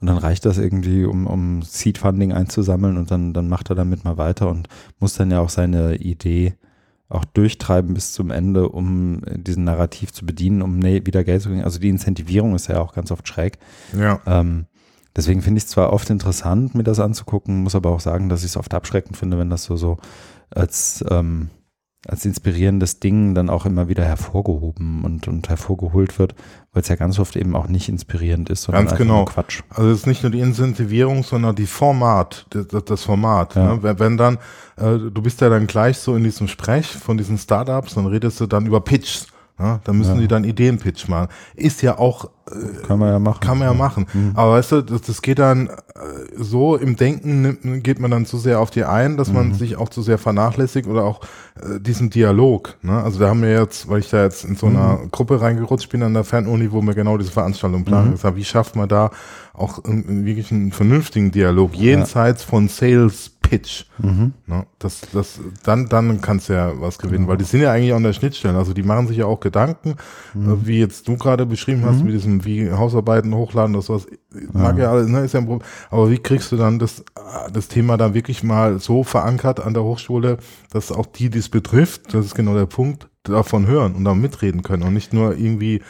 Und 0.00 0.08
dann 0.08 0.18
reicht 0.18 0.44
das 0.44 0.58
irgendwie, 0.58 1.04
um, 1.04 1.26
um 1.26 1.62
Seed 1.62 1.98
Funding 1.98 2.32
einzusammeln 2.32 2.98
und 2.98 3.10
dann, 3.10 3.32
dann 3.32 3.48
macht 3.48 3.70
er 3.70 3.76
damit 3.76 4.04
mal 4.04 4.18
weiter 4.18 4.50
und 4.50 4.68
muss 4.98 5.14
dann 5.14 5.30
ja 5.30 5.40
auch 5.40 5.48
seine 5.48 5.96
Idee 5.96 6.54
auch 7.08 7.24
durchtreiben 7.24 7.94
bis 7.94 8.12
zum 8.12 8.30
Ende, 8.30 8.68
um 8.68 9.22
diesen 9.36 9.64
Narrativ 9.64 10.12
zu 10.12 10.26
bedienen, 10.26 10.60
um 10.60 10.82
wieder 10.82 11.24
Geld 11.24 11.40
zu 11.40 11.48
kriegen. 11.48 11.64
Also 11.64 11.78
die 11.78 11.88
Incentivierung 11.88 12.54
ist 12.54 12.66
ja 12.66 12.80
auch 12.80 12.92
ganz 12.94 13.10
oft 13.10 13.26
schräg. 13.26 13.58
Ja. 13.98 14.20
Ähm, 14.26 14.66
Deswegen 15.16 15.40
finde 15.40 15.58
ich 15.58 15.64
es 15.64 15.70
zwar 15.70 15.92
oft 15.92 16.10
interessant, 16.10 16.74
mir 16.74 16.84
das 16.84 17.00
anzugucken, 17.00 17.62
muss 17.62 17.74
aber 17.74 17.90
auch 17.90 18.00
sagen, 18.00 18.28
dass 18.28 18.40
ich 18.40 18.50
es 18.50 18.56
oft 18.56 18.74
abschreckend 18.74 19.16
finde, 19.16 19.38
wenn 19.38 19.48
das 19.48 19.64
so, 19.64 19.76
so 19.76 19.96
als, 20.50 21.02
ähm, 21.10 21.48
als 22.06 22.26
inspirierendes 22.26 23.00
Ding 23.00 23.34
dann 23.34 23.48
auch 23.48 23.64
immer 23.64 23.88
wieder 23.88 24.04
hervorgehoben 24.04 25.04
und, 25.04 25.26
und 25.26 25.48
hervorgeholt 25.48 26.18
wird, 26.18 26.34
weil 26.72 26.82
es 26.82 26.88
ja 26.88 26.96
ganz 26.96 27.18
oft 27.18 27.34
eben 27.36 27.56
auch 27.56 27.66
nicht 27.66 27.88
inspirierend 27.88 28.50
ist, 28.50 28.64
sondern 28.64 28.86
ganz 28.86 28.98
genau. 28.98 29.24
Quatsch. 29.24 29.62
Also 29.70 29.90
es 29.90 30.00
ist 30.00 30.06
nicht 30.06 30.22
nur 30.22 30.30
die 30.30 30.40
Incentivierung, 30.40 31.24
sondern 31.24 31.56
die 31.56 31.66
Format, 31.66 32.46
das, 32.50 32.84
das 32.84 33.04
Format. 33.04 33.54
Ja. 33.54 33.76
Ne? 33.76 33.98
Wenn, 33.98 34.18
dann, 34.18 34.36
äh, 34.76 34.98
du 34.98 35.22
bist 35.22 35.40
ja 35.40 35.48
dann 35.48 35.66
gleich 35.66 35.96
so 35.98 36.14
in 36.14 36.24
diesem 36.24 36.46
Sprech 36.46 36.88
von 36.88 37.16
diesen 37.16 37.38
Startups, 37.38 37.94
dann 37.94 38.06
redest 38.06 38.38
du 38.40 38.46
dann 38.46 38.66
über 38.66 38.82
Pitch. 38.82 39.24
Ja, 39.58 39.80
da 39.84 39.92
müssen 39.92 40.16
ja. 40.16 40.20
die 40.20 40.28
dann 40.28 40.44
Ideenpitch 40.44 41.08
machen. 41.08 41.28
Ist 41.54 41.82
ja 41.82 41.98
auch 41.98 42.30
kann 42.86 43.00
man 43.00 43.08
ja 43.08 43.18
machen. 43.18 43.40
Kann 43.40 43.58
man 43.58 43.68
ja 43.68 43.74
machen. 43.74 44.06
Mhm. 44.12 44.32
Aber 44.34 44.52
weißt 44.52 44.72
du, 44.72 44.82
das, 44.82 45.00
das 45.02 45.20
geht 45.20 45.40
dann 45.40 45.66
äh, 45.66 45.72
so 46.36 46.76
im 46.76 46.94
Denken 46.94 47.42
nimmt, 47.42 47.82
geht 47.82 47.98
man 47.98 48.10
dann 48.10 48.24
zu 48.24 48.38
sehr 48.38 48.60
auf 48.60 48.70
die 48.70 48.84
ein, 48.84 49.16
dass 49.16 49.32
man 49.32 49.48
mhm. 49.48 49.54
sich 49.54 49.76
auch 49.76 49.88
zu 49.88 50.00
sehr 50.00 50.16
vernachlässigt 50.16 50.86
oder 50.86 51.02
auch 51.02 51.22
äh, 51.60 51.80
diesen 51.80 52.08
Dialog. 52.08 52.76
Ne? 52.82 53.02
Also 53.02 53.18
da 53.18 53.30
haben 53.30 53.42
wir 53.42 53.50
jetzt, 53.50 53.88
weil 53.88 53.98
ich 53.98 54.10
da 54.10 54.22
jetzt 54.22 54.44
in 54.44 54.54
so 54.54 54.66
einer 54.66 54.98
mhm. 54.98 55.10
Gruppe 55.10 55.40
reingerutscht 55.40 55.90
bin 55.90 56.04
an 56.04 56.14
der 56.14 56.22
Fernuni, 56.22 56.70
wo 56.70 56.80
wir 56.82 56.94
genau 56.94 57.18
diese 57.18 57.32
Veranstaltung 57.32 57.84
planen, 57.84 58.08
mhm. 58.08 58.12
gesagt, 58.12 58.36
wie 58.36 58.44
schafft 58.44 58.76
man 58.76 58.88
da 58.88 59.10
auch 59.56 59.80
wirklich 59.84 60.52
einen 60.52 60.72
vernünftigen 60.72 61.30
Dialog 61.30 61.74
jenseits 61.74 62.42
ja. 62.42 62.48
von 62.48 62.68
Sales 62.68 63.30
Pitch. 63.48 63.84
Mhm. 63.98 64.32
Ne? 64.46 64.66
Das, 64.78 65.02
das, 65.12 65.40
dann, 65.62 65.88
dann 65.88 66.20
kannst 66.20 66.48
du 66.48 66.54
ja 66.54 66.72
was 66.80 66.98
gewinnen, 66.98 67.18
genau. 67.18 67.28
weil 67.28 67.36
die 67.36 67.44
sind 67.44 67.60
ja 67.60 67.72
eigentlich 67.72 67.94
an 67.94 68.02
der 68.02 68.12
Schnittstelle. 68.12 68.58
Also 68.58 68.72
die 68.72 68.82
machen 68.82 69.06
sich 69.06 69.18
ja 69.18 69.26
auch 69.26 69.40
Gedanken, 69.40 69.96
mhm. 70.34 70.50
Äh, 70.50 70.66
wie 70.66 70.80
jetzt 70.80 71.06
du 71.06 71.16
gerade 71.16 71.46
beschrieben 71.46 71.84
hast, 71.84 71.98
mhm. 71.98 72.04
mit 72.04 72.14
diesem, 72.14 72.44
wie 72.44 72.70
Hausarbeiten 72.70 73.34
hochladen, 73.34 73.74
das 73.74 73.88
was, 73.88 74.06
mag 74.52 74.76
ja, 74.78 74.84
ja 74.84 74.90
alles, 74.90 75.08
ne, 75.08 75.20
ist 75.20 75.34
ja 75.34 75.40
ein 75.40 75.46
Problem. 75.46 75.68
Aber 75.90 76.10
wie 76.10 76.18
kriegst 76.18 76.50
du 76.52 76.56
dann 76.56 76.78
das, 76.78 77.04
das 77.52 77.68
Thema 77.68 77.96
dann 77.96 78.14
wirklich 78.14 78.42
mal 78.42 78.78
so 78.80 79.04
verankert 79.04 79.60
an 79.60 79.74
der 79.74 79.84
Hochschule, 79.84 80.38
dass 80.72 80.90
auch 80.90 81.06
die, 81.06 81.30
die 81.30 81.38
es 81.38 81.48
betrifft, 81.48 82.14
das 82.14 82.26
ist 82.26 82.34
genau 82.34 82.54
der 82.54 82.66
Punkt, 82.66 83.08
davon 83.22 83.66
hören 83.66 83.94
und 83.94 84.04
da 84.04 84.14
mitreden 84.14 84.62
können 84.62 84.84
und 84.84 84.94
nicht 84.94 85.12
nur 85.12 85.36
irgendwie 85.36 85.82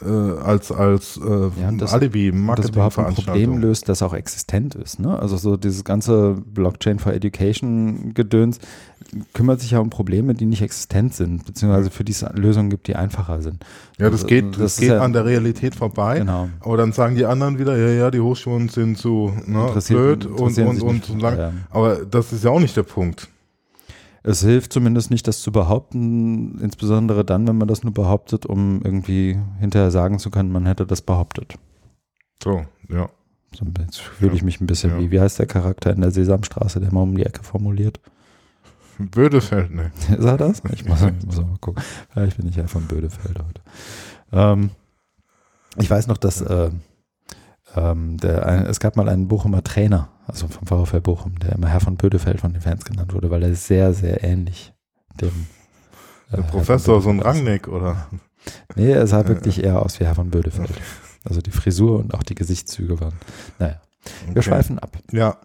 äh, 0.00 0.08
als 0.08 0.72
als 0.72 1.18
äh, 1.18 1.60
ja, 1.60 1.70
das, 1.72 1.92
Alibi 1.92 2.32
das 2.56 2.70
überhaupt 2.70 2.98
ein 2.98 3.14
Problem 3.14 3.58
löst, 3.58 3.88
das 3.88 4.02
auch 4.02 4.14
existent 4.14 4.74
ist. 4.74 4.98
Ne? 4.98 5.18
Also 5.18 5.36
so 5.36 5.56
dieses 5.56 5.84
ganze 5.84 6.36
Blockchain 6.46 6.98
for 6.98 7.12
Education 7.12 8.14
Gedöns 8.14 8.58
kümmert 9.34 9.60
sich 9.60 9.72
ja 9.72 9.80
um 9.80 9.90
Probleme, 9.90 10.34
die 10.34 10.46
nicht 10.46 10.62
existent 10.62 11.14
sind, 11.14 11.44
beziehungsweise 11.44 11.90
für 11.90 12.04
die 12.04 12.12
es 12.12 12.24
Lösungen 12.34 12.70
gibt, 12.70 12.86
die 12.86 12.96
einfacher 12.96 13.42
sind. 13.42 13.64
Ja, 13.98 14.06
das 14.06 14.24
also, 14.24 14.26
geht, 14.26 14.52
das, 14.52 14.58
das 14.58 14.76
geht 14.78 14.88
ja, 14.90 15.00
an 15.00 15.12
der 15.12 15.24
Realität 15.24 15.74
vorbei. 15.74 16.20
Genau. 16.20 16.48
Aber 16.60 16.76
dann 16.76 16.92
sagen 16.92 17.14
die 17.14 17.26
anderen 17.26 17.58
wieder, 17.58 17.76
ja, 17.76 17.88
ja, 17.88 18.10
die 18.10 18.20
Hochschulen 18.20 18.68
sind 18.68 18.96
so 18.96 19.32
ne, 19.46 19.72
blöd 19.88 20.26
und, 20.26 20.58
und, 20.58 20.82
und, 20.82 21.10
und 21.10 21.22
lang. 21.22 21.38
Ja. 21.38 21.52
Aber 21.70 21.96
das 21.96 22.32
ist 22.32 22.44
ja 22.44 22.50
auch 22.50 22.60
nicht 22.60 22.76
der 22.76 22.84
Punkt. 22.84 23.28
Es 24.24 24.42
hilft 24.42 24.72
zumindest 24.72 25.10
nicht, 25.10 25.26
das 25.26 25.42
zu 25.42 25.50
behaupten, 25.50 26.58
insbesondere 26.60 27.24
dann, 27.24 27.46
wenn 27.48 27.58
man 27.58 27.68
das 27.68 27.82
nur 27.82 27.92
behauptet, 27.92 28.46
um 28.46 28.80
irgendwie 28.84 29.38
hinterher 29.58 29.90
sagen 29.90 30.18
zu 30.18 30.30
können, 30.30 30.52
man 30.52 30.66
hätte 30.66 30.86
das 30.86 31.02
behauptet. 31.02 31.58
So, 32.42 32.64
ja. 32.88 33.08
So, 33.54 33.66
jetzt 33.80 33.98
fühle 33.98 34.34
ich 34.34 34.42
mich 34.42 34.60
ein 34.60 34.66
bisschen 34.66 34.92
ja. 34.92 34.98
wie, 34.98 35.10
wie 35.10 35.20
heißt 35.20 35.38
der 35.38 35.46
Charakter 35.46 35.92
in 35.92 36.00
der 36.00 36.10
Sesamstraße, 36.10 36.80
der 36.80 36.92
mal 36.92 37.02
um 37.02 37.16
die 37.16 37.26
Ecke 37.26 37.42
formuliert? 37.42 38.00
Bödefeld, 38.98 39.74
ne? 39.74 39.92
Ist 40.16 40.24
er 40.24 40.36
das? 40.36 40.62
Ich 40.72 40.84
muss, 40.86 41.00
muss 41.26 41.36
mal 41.36 41.58
gucken. 41.60 41.82
Vielleicht 42.10 42.36
bin 42.36 42.48
ich 42.48 42.56
ja 42.56 42.66
von 42.66 42.86
Bödefeld 42.86 43.38
heute. 43.38 43.60
Ähm, 44.32 44.70
ich 45.76 45.90
weiß 45.90 46.06
noch, 46.06 46.18
dass 46.18 46.40
äh, 46.40 46.70
ähm, 47.76 48.16
der, 48.18 48.46
ein, 48.46 48.66
es 48.66 48.80
gab 48.80 48.96
mal 48.96 49.08
einen 49.08 49.28
Bochumer 49.28 49.62
Trainer, 49.64 50.08
also 50.32 50.48
vom 50.48 50.66
VfL 50.66 51.00
Bochum, 51.00 51.38
der 51.38 51.52
immer 51.52 51.68
Herr 51.68 51.80
von 51.80 51.96
Bödefeld 51.96 52.40
von 52.40 52.52
den 52.52 52.62
Fans 52.62 52.84
genannt 52.84 53.12
wurde, 53.12 53.30
weil 53.30 53.42
er 53.42 53.54
sehr, 53.54 53.92
sehr 53.92 54.24
ähnlich 54.24 54.72
dem 55.20 55.46
äh, 56.30 56.36
der 56.36 56.42
Professor, 56.44 57.02
so 57.02 57.10
ein 57.10 57.20
Rangnick, 57.20 57.68
oder? 57.68 58.08
Nee, 58.74 58.92
er 58.92 59.06
sah 59.06 59.28
wirklich 59.28 59.62
eher 59.64 59.82
aus 59.82 60.00
wie 60.00 60.06
Herr 60.06 60.14
von 60.14 60.30
Bödefeld. 60.30 60.72
Also 61.24 61.40
die 61.40 61.50
Frisur 61.50 61.98
und 61.98 62.14
auch 62.14 62.22
die 62.22 62.34
Gesichtszüge 62.34 62.98
waren. 63.00 63.12
Naja, 63.58 63.80
wir 64.24 64.30
okay. 64.30 64.42
schweifen 64.42 64.78
ab. 64.78 64.96
Ja, 65.12 65.36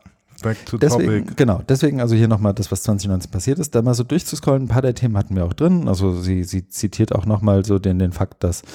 back 0.41 0.65
to 0.65 0.77
deswegen, 0.77 1.25
topic. 1.25 1.35
Genau, 1.35 1.61
deswegen 1.67 1.99
also 1.99 2.15
hier 2.15 2.29
nochmal 2.29 2.53
das, 2.53 2.71
was 2.71 2.81
2019 2.83 3.29
passiert 3.29 3.59
ist, 3.59 3.75
da 3.75 3.81
mal 3.81 3.93
so 3.93 4.03
durchzuscrollen. 4.03 4.63
Ein 4.63 4.67
paar 4.69 4.81
der 4.81 4.95
Themen 4.95 5.17
hatten 5.17 5.35
wir 5.35 5.45
auch 5.45 5.53
drin. 5.53 5.89
Also 5.89 6.19
sie, 6.19 6.45
sie 6.45 6.67
zitiert 6.69 7.13
auch 7.13 7.25
nochmal 7.25 7.65
so 7.65 7.77
den, 7.77 7.99
den 7.99 8.13
Fakt, 8.13 8.43
dass 8.43 8.61
äh, 8.61 8.65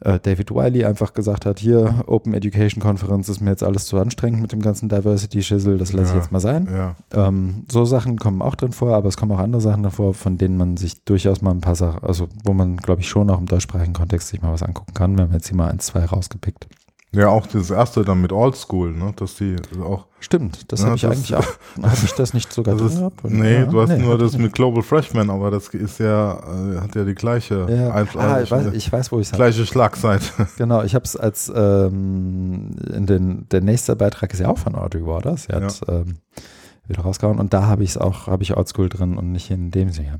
David 0.00 0.50
Wiley 0.50 0.84
einfach 0.84 1.12
gesagt 1.12 1.44
hat, 1.44 1.58
hier 1.58 2.04
Open 2.06 2.32
Education 2.32 2.82
Conference 2.82 3.28
ist 3.28 3.40
mir 3.40 3.50
jetzt 3.50 3.62
alles 3.62 3.86
zu 3.86 3.98
anstrengend 3.98 4.40
mit 4.40 4.52
dem 4.52 4.62
ganzen 4.62 4.88
Diversity 4.88 5.42
Schissel, 5.42 5.76
das 5.78 5.92
lasse 5.92 6.08
ja, 6.08 6.16
ich 6.16 6.22
jetzt 6.22 6.32
mal 6.32 6.40
sein. 6.40 6.68
Ja. 6.72 6.96
Ähm, 7.12 7.64
so 7.70 7.84
Sachen 7.84 8.18
kommen 8.18 8.40
auch 8.40 8.54
drin 8.54 8.72
vor, 8.72 8.94
aber 8.94 9.08
es 9.08 9.16
kommen 9.16 9.32
auch 9.32 9.38
andere 9.38 9.60
Sachen 9.60 9.82
davor, 9.82 10.14
von 10.14 10.38
denen 10.38 10.56
man 10.56 10.76
sich 10.76 11.04
durchaus 11.04 11.42
mal 11.42 11.50
ein 11.50 11.60
paar 11.60 11.74
Sachen, 11.74 12.02
also 12.02 12.28
wo 12.44 12.52
man 12.54 12.78
glaube 12.78 13.02
ich 13.02 13.08
schon 13.08 13.28
auch 13.28 13.38
im 13.38 13.46
deutschsprachigen 13.46 13.92
Kontext 13.92 14.28
sich 14.28 14.40
mal 14.40 14.52
was 14.52 14.62
angucken 14.62 14.94
kann. 14.94 15.16
Wir 15.16 15.24
haben 15.24 15.32
jetzt 15.32 15.48
hier 15.48 15.56
mal 15.56 15.70
eins, 15.70 15.86
zwei 15.86 16.04
rausgepickt. 16.04 16.66
Ja, 17.12 17.26
auch 17.28 17.48
das 17.48 17.70
erste 17.70 18.04
dann 18.04 18.20
mit 18.20 18.32
Old 18.32 18.54
School, 18.54 18.92
ne? 18.92 19.12
Dass 19.16 19.34
die 19.34 19.56
auch. 19.82 20.06
Stimmt, 20.20 20.70
das 20.70 20.80
ja, 20.80 20.86
habe 20.86 20.96
ich 20.96 21.06
eigentlich 21.06 21.34
auch. 21.34 21.46
Habe 21.82 21.96
ich 22.04 22.12
das 22.12 22.34
nicht 22.34 22.52
sogar 22.52 22.76
das 22.76 22.92
drin 22.92 22.98
gehabt? 22.98 23.24
Nee, 23.24 23.54
ja, 23.54 23.64
du 23.64 23.80
hast 23.80 23.88
nee, 23.88 23.98
nur 23.98 24.16
das 24.16 24.36
mit 24.38 24.52
Global 24.52 24.82
Freshman, 24.82 25.28
aber 25.28 25.50
das 25.50 25.68
ist 25.68 25.98
ja, 25.98 26.34
äh, 26.34 26.80
hat 26.80 26.94
ja 26.94 27.04
die 27.04 27.14
gleiche 27.14 27.66
ja. 27.68 27.90
ah, 27.90 28.40
ich, 28.42 28.50
weiß, 28.50 28.66
ich 28.72 28.92
weiß, 28.92 29.10
wo 29.10 29.18
ich 29.18 29.28
es 29.28 29.32
Gleiche 29.32 29.66
Schlagseite. 29.66 30.24
Genau, 30.58 30.82
ich 30.82 30.94
habe 30.94 31.04
es 31.04 31.16
als 31.16 31.50
ähm, 31.54 32.76
in 32.94 33.06
den, 33.06 33.48
der 33.48 33.62
nächste 33.62 33.96
Beitrag 33.96 34.32
ist 34.32 34.40
ja 34.40 34.48
auch 34.48 34.58
von 34.58 34.74
Audrey 34.74 35.04
Waters. 35.04 35.46
Er 35.46 35.62
hat 35.62 35.80
ja. 35.88 35.94
ähm, 35.94 36.18
wieder 36.86 37.02
rausgehauen 37.02 37.38
und 37.38 37.52
da 37.54 37.66
habe 37.66 37.82
ich 37.82 37.90
es 37.90 37.98
auch, 37.98 38.26
habe 38.26 38.42
ich 38.42 38.56
Old 38.56 38.68
School 38.68 38.88
drin 38.88 39.16
und 39.16 39.32
nicht 39.32 39.50
in 39.50 39.70
dem 39.70 39.90
Sinne. 39.90 40.18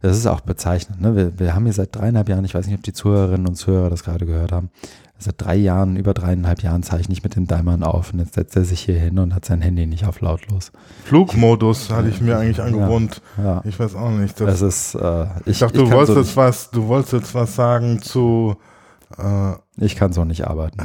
Das 0.00 0.16
ist 0.16 0.26
auch 0.26 0.40
bezeichnend. 0.40 1.00
Ne? 1.00 1.16
Wir, 1.16 1.38
wir 1.38 1.54
haben 1.54 1.64
hier 1.64 1.72
seit 1.72 1.94
dreieinhalb 1.94 2.28
Jahren, 2.28 2.44
ich 2.44 2.54
weiß 2.54 2.66
nicht, 2.66 2.76
ob 2.76 2.82
die 2.82 2.92
Zuhörerinnen 2.92 3.46
und 3.46 3.56
Zuhörer 3.56 3.90
das 3.90 4.04
gerade 4.04 4.26
gehört 4.26 4.52
haben, 4.52 4.70
seit 5.18 5.34
drei 5.38 5.56
Jahren, 5.56 5.96
über 5.96 6.14
dreieinhalb 6.14 6.62
Jahren 6.62 6.82
zeichne 6.82 7.12
ich 7.14 7.22
mit 7.22 7.36
den 7.36 7.46
Daimern 7.46 7.82
auf 7.82 8.12
und 8.12 8.18
jetzt 8.18 8.34
setzt 8.34 8.56
er 8.56 8.64
sich 8.64 8.80
hier 8.80 8.98
hin 8.98 9.18
und 9.18 9.34
hat 9.34 9.44
sein 9.44 9.62
Handy 9.62 9.86
nicht 9.86 10.04
auf 10.06 10.20
lautlos. 10.20 10.72
Flugmodus 11.04 11.90
hatte 11.90 12.08
ich 12.08 12.20
mir 12.20 12.38
eigentlich 12.38 12.60
angewohnt. 12.60 13.22
Ja, 13.38 13.44
ja. 13.44 13.62
Ich 13.64 13.78
weiß 13.78 13.94
auch 13.94 14.10
nicht. 14.10 14.38
Das, 14.40 14.60
das 14.60 14.62
ist, 14.62 14.94
äh, 14.94 15.24
ich, 15.40 15.52
ich 15.52 15.58
dachte, 15.60 15.78
du 15.78 15.90
wolltest 15.90 16.14
so 16.14 16.20
jetzt 16.20 16.36
was, 16.36 16.70
du 16.70 16.86
wolltest 16.86 17.12
jetzt 17.14 17.34
was 17.34 17.54
sagen 17.54 18.02
zu 18.02 18.56
äh, 19.16 19.52
Ich 19.78 19.96
kann 19.96 20.12
so 20.12 20.24
nicht 20.24 20.46
arbeiten. 20.46 20.78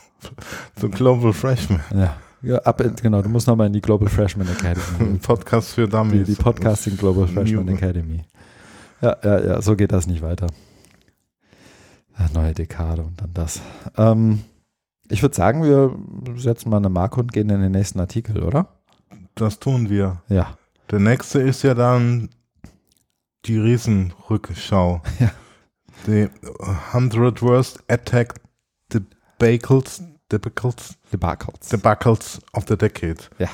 zu 0.76 0.88
Global 0.88 1.32
Freshman. 1.32 1.80
Ja. 1.94 2.16
Ja, 2.42 2.56
ab, 2.60 2.82
genau, 3.02 3.20
du 3.20 3.28
musst 3.28 3.46
nochmal 3.46 3.66
in 3.66 3.74
die 3.74 3.82
Global 3.82 4.08
Freshman 4.08 4.48
Academy. 4.48 5.18
Podcast 5.22 5.74
für 5.74 5.86
Dummies. 5.86 6.24
Die, 6.24 6.34
die 6.34 6.42
Podcasting 6.42 6.96
Global 6.96 7.28
Freshman 7.28 7.68
Academy. 7.68 8.22
Ja, 9.02 9.14
ja, 9.22 9.40
ja, 9.40 9.62
so 9.62 9.76
geht 9.76 9.92
das 9.92 10.06
nicht 10.06 10.22
weiter 10.22 10.46
neue 12.32 12.52
Dekade 12.54 13.02
und 13.02 13.20
dann 13.20 13.32
das. 13.34 13.60
Ähm, 13.96 14.42
ich 15.08 15.22
würde 15.22 15.34
sagen, 15.34 15.64
wir 15.64 15.96
setzen 16.36 16.70
mal 16.70 16.76
eine 16.76 16.88
Marke 16.88 17.20
und 17.20 17.32
gehen 17.32 17.50
in 17.50 17.60
den 17.60 17.72
nächsten 17.72 18.00
Artikel, 18.00 18.42
oder? 18.42 18.68
Das 19.34 19.58
tun 19.58 19.90
wir. 19.90 20.22
Ja. 20.28 20.56
Der 20.90 21.00
nächste 21.00 21.40
ist 21.40 21.62
ja 21.62 21.74
dann 21.74 22.30
die 23.46 23.58
Riesenrückschau. 23.58 25.02
Ja. 25.18 25.30
Die 26.06 26.30
100 26.94 27.42
Worst 27.42 27.82
Attack 27.86 28.40
Debacles, 28.90 30.02
Debacles, 30.32 30.96
Debacles, 31.12 31.68
Debacles 31.68 32.40
of 32.54 32.64
the 32.68 32.76
Decade. 32.78 33.18
Ja. 33.38 33.48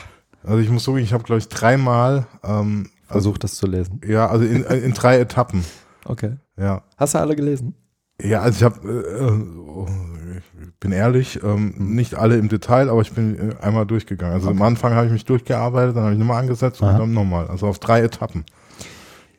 Also 0.45 0.59
ich 0.59 0.71
muss 0.71 0.85
sagen, 0.85 0.99
ich 0.99 1.13
habe 1.13 1.25
glaube 1.25 1.39
ich 1.39 1.49
dreimal 1.49 2.29
ähm, 2.45 2.89
versucht, 3.09 3.43
also, 3.43 3.53
das 3.53 3.55
zu 3.55 3.67
lesen. 3.67 4.01
Ja, 4.07 4.29
also 4.29 4.45
in, 4.45 4.63
in 4.63 4.93
drei 4.93 5.19
Etappen. 5.19 5.65
Okay. 6.05 6.37
Ja. 6.57 6.85
Hast 6.97 7.15
du 7.15 7.19
alle 7.19 7.35
gelesen? 7.35 7.75
Ja, 8.23 8.41
also 8.41 8.57
ich 8.57 8.65
habe, 8.65 8.89
äh, 8.89 10.67
ich 10.67 10.75
bin 10.81 10.93
ehrlich, 10.93 11.43
ähm, 11.43 11.75
nicht 11.77 12.15
alle 12.15 12.37
im 12.37 12.49
Detail, 12.49 12.89
aber 12.89 13.03
ich 13.03 13.13
bin 13.13 13.51
äh, 13.51 13.55
einmal 13.63 13.87
durchgegangen. 13.87 14.35
Also 14.35 14.49
okay. 14.49 14.57
am 14.57 14.63
Anfang 14.63 14.95
habe 14.95 15.07
ich 15.07 15.13
mich 15.13 15.25
durchgearbeitet, 15.25 15.97
dann 15.97 16.05
habe 16.05 16.13
ich 16.15 16.19
nochmal 16.19 16.41
angesetzt 16.41 16.83
Aha. 16.83 16.93
und 16.93 16.99
dann 16.99 17.13
nochmal. 17.13 17.47
Also 17.49 17.67
auf 17.67 17.79
drei 17.79 18.01
Etappen. 18.01 18.45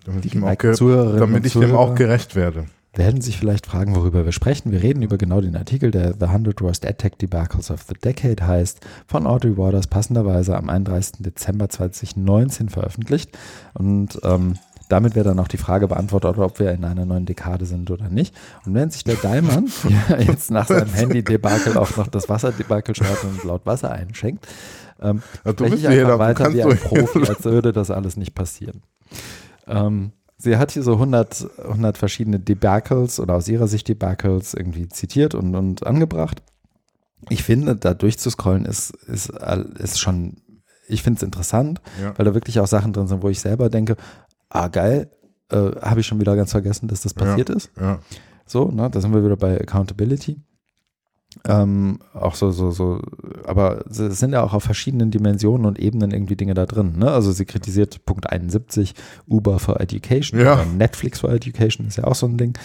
Damit 0.05 0.25
ich, 0.25 0.31
dem 0.31 0.43
auch, 0.45 0.55
damit 0.55 1.45
ich 1.45 1.53
dem 1.53 1.75
auch 1.75 1.93
gerecht 1.93 2.35
werde. 2.35 2.65
Werden 2.93 3.21
sich 3.21 3.37
vielleicht 3.37 3.67
fragen, 3.67 3.95
worüber 3.95 4.25
wir 4.25 4.31
sprechen. 4.31 4.71
Wir 4.71 4.81
reden 4.81 5.03
über 5.03 5.17
genau 5.17 5.41
den 5.41 5.55
Artikel, 5.55 5.91
der 5.91 6.13
The 6.13 6.25
100 6.25 6.61
Worst 6.61 6.85
AdTech 6.85 7.17
Debacles 7.21 7.69
of 7.69 7.83
the 7.83 7.93
Decade 7.93 8.45
heißt, 8.45 8.79
von 9.05 9.27
Audrey 9.27 9.57
Waters 9.57 9.87
passenderweise 9.87 10.57
am 10.57 10.69
31. 10.69 11.19
Dezember 11.19 11.69
2019 11.69 12.69
veröffentlicht. 12.69 13.37
Und 13.73 14.19
ähm, 14.23 14.57
damit 14.89 15.15
wäre 15.15 15.25
dann 15.25 15.39
auch 15.39 15.47
die 15.47 15.57
Frage 15.57 15.87
beantwortet, 15.87 16.37
ob 16.37 16.59
wir 16.59 16.71
in 16.71 16.85
einer 16.85 17.05
neuen 17.05 17.25
Dekade 17.25 17.65
sind 17.65 17.91
oder 17.91 18.09
nicht. 18.09 18.35
Und 18.65 18.73
wenn 18.73 18.89
sich 18.89 19.03
der 19.03 19.15
Daimann 19.15 19.69
jetzt 20.19 20.51
nach 20.51 20.67
seinem 20.67 20.93
Handy-Debakel 20.93 21.77
auch 21.77 21.95
noch 21.97 22.07
das 22.07 22.29
Wasser-Debakel 22.29 22.95
schaut 22.95 23.23
und 23.23 23.43
laut 23.43 23.65
Wasser 23.65 23.91
einschenkt, 23.91 24.47
ähm, 25.01 25.21
ja, 25.45 25.53
ich 25.61 25.87
einfach 25.87 26.19
weiter 26.19 26.53
wie 26.53 26.63
ein 26.63 26.77
Profi, 26.77 27.19
als 27.27 27.43
würde 27.43 27.71
das 27.71 27.91
alles 27.91 28.17
nicht 28.17 28.33
passieren. 28.33 28.81
Ähm, 29.67 30.11
sie 30.37 30.57
hat 30.57 30.71
hier 30.71 30.83
so 30.83 30.93
100, 30.93 31.59
100 31.65 31.97
verschiedene 31.97 32.39
Debacles 32.39 33.19
oder 33.19 33.35
aus 33.35 33.47
ihrer 33.47 33.67
Sicht 33.67 33.87
Debacles 33.87 34.53
irgendwie 34.53 34.87
zitiert 34.87 35.35
und, 35.35 35.55
und 35.55 35.85
angebracht. 35.85 36.41
Ich 37.29 37.43
finde, 37.43 37.75
da 37.75 37.93
durchzuscrollen 37.93 38.65
ist, 38.65 38.91
ist, 38.91 39.29
ist 39.79 39.99
schon 39.99 40.37
ich 40.87 41.03
finde 41.03 41.17
es 41.17 41.23
interessant, 41.23 41.81
ja. 42.01 42.17
weil 42.17 42.25
da 42.25 42.33
wirklich 42.33 42.59
auch 42.59 42.67
Sachen 42.67 42.93
drin 42.93 43.07
sind, 43.07 43.21
wo 43.21 43.29
ich 43.29 43.39
selber 43.39 43.69
denke, 43.69 43.97
ah 44.49 44.67
geil, 44.67 45.11
äh, 45.51 45.71
habe 45.81 45.99
ich 45.99 46.07
schon 46.07 46.19
wieder 46.19 46.35
ganz 46.35 46.51
vergessen, 46.51 46.87
dass 46.87 47.01
das 47.01 47.13
passiert 47.13 47.49
ja, 47.49 47.55
ist. 47.55 47.71
Ja. 47.79 47.99
So, 48.45 48.71
ne, 48.71 48.89
da 48.89 49.01
sind 49.01 49.13
wir 49.13 49.23
wieder 49.23 49.37
bei 49.37 49.59
Accountability. 49.59 50.41
Ähm, 51.45 51.99
auch 52.13 52.35
so, 52.35 52.51
so, 52.51 52.71
so, 52.71 53.01
aber 53.45 53.85
es 53.89 53.97
sind 53.97 54.33
ja 54.33 54.41
auch 54.43 54.53
auf 54.53 54.63
verschiedenen 54.63 55.11
Dimensionen 55.11 55.65
und 55.65 55.77
Ebenen 55.77 56.11
irgendwie 56.11 56.35
Dinge 56.35 56.53
da 56.53 56.65
drin. 56.65 56.97
Ne? 56.97 57.11
Also 57.11 57.31
sie 57.31 57.45
kritisiert 57.45 58.05
Punkt 58.05 58.29
71, 58.29 58.95
Uber 59.27 59.59
for 59.59 59.79
Education, 59.79 60.39
ja. 60.39 60.63
Netflix 60.65 61.19
for 61.19 61.31
Education 61.31 61.87
ist 61.87 61.97
ja 61.97 62.05
auch 62.05 62.15
so 62.15 62.27
ein 62.27 62.37
Ding. 62.37 62.57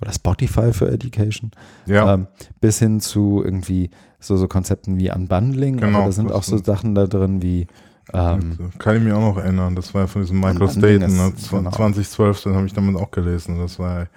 oder 0.00 0.12
Spotify 0.12 0.72
für 0.72 0.90
Education, 0.90 1.50
Ja, 1.86 2.14
ähm, 2.14 2.28
bis 2.60 2.78
hin 2.78 3.00
zu 3.00 3.42
irgendwie 3.44 3.90
so, 4.20 4.36
so 4.36 4.48
Konzepten 4.48 4.98
wie 4.98 5.10
Unbundling. 5.10 5.76
Genau, 5.78 5.98
aber 5.98 6.06
da 6.06 6.12
sind 6.12 6.32
auch 6.32 6.42
so 6.42 6.56
Sachen 6.58 6.94
da 6.94 7.06
drin 7.06 7.42
wie 7.42 7.66
ähm, 8.12 8.70
kann 8.78 8.96
ich 8.96 9.02
mich 9.02 9.12
auch 9.12 9.20
noch 9.20 9.38
erinnern. 9.38 9.74
Das 9.74 9.94
war 9.94 10.02
ja 10.02 10.06
von 10.06 10.22
diesem 10.22 10.38
Michael 10.40 10.68
Staten, 10.68 10.80
ne? 11.16 11.32
ist- 11.36 11.48
Zw- 11.50 11.58
genau. 11.58 11.70
2012, 11.70 12.42
dann 12.42 12.54
habe 12.56 12.66
ich 12.66 12.72
damit 12.74 12.96
auch 12.96 13.10
gelesen. 13.10 13.58
Das 13.58 13.78
war, 13.78 14.08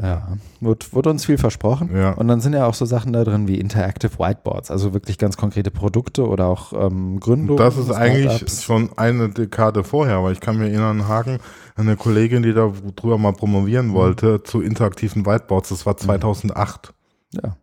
Ja, 0.00 0.28
wurde, 0.60 0.86
wurde 0.92 1.10
uns 1.10 1.24
viel 1.24 1.38
versprochen. 1.38 1.90
ja. 1.96 2.10
Und 2.12 2.28
dann 2.28 2.40
sind 2.40 2.52
ja 2.52 2.66
auch 2.66 2.74
so 2.74 2.84
Sachen 2.84 3.12
da 3.12 3.22
drin 3.24 3.46
wie 3.48 3.58
Interactive 3.60 4.18
Whiteboards, 4.18 4.70
also 4.70 4.92
wirklich 4.94 5.18
ganz 5.18 5.36
konkrete 5.36 5.70
Produkte 5.70 6.26
oder 6.28 6.46
auch 6.46 6.72
ähm, 6.72 7.18
Gründungen. 7.20 7.56
Das 7.58 7.76
ist 7.76 7.90
eigentlich 7.92 8.42
schon 8.62 8.90
eine 8.96 9.28
Dekade 9.30 9.84
vorher, 9.84 10.22
weil 10.22 10.32
ich 10.32 10.40
kann 10.40 10.56
mir 10.58 10.68
erinnern, 10.68 11.06
Hagen, 11.08 11.38
eine 11.76 11.96
Kollegin, 11.96 12.42
die 12.42 12.52
da 12.54 12.72
drüber 12.96 13.18
mal 13.18 13.32
promovieren 13.32 13.88
Mhm. 13.88 13.92
wollte, 13.94 14.42
zu 14.42 14.60
interaktiven 14.62 15.26
Whiteboards, 15.26 15.68
das 15.70 15.86
war 15.86 15.96
2008. 15.96 16.92
Ja. 17.32 17.56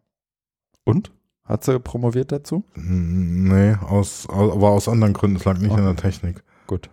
Und? 0.86 1.11
Hat 1.52 1.66
sie 1.66 1.80
promoviert 1.80 2.32
dazu? 2.32 2.64
Hm, 2.76 3.49
Nee, 3.49 3.76
aus, 3.86 4.26
aber 4.30 4.70
aus 4.70 4.88
anderen 4.88 5.14
Gründen, 5.14 5.36
es 5.36 5.43
lag 5.43 5.58
nicht 5.60 5.72
Okay. 5.72 5.82
an 5.82 5.86
der 5.88 5.95
Technik. 5.97 6.43
Gut. 6.66 6.89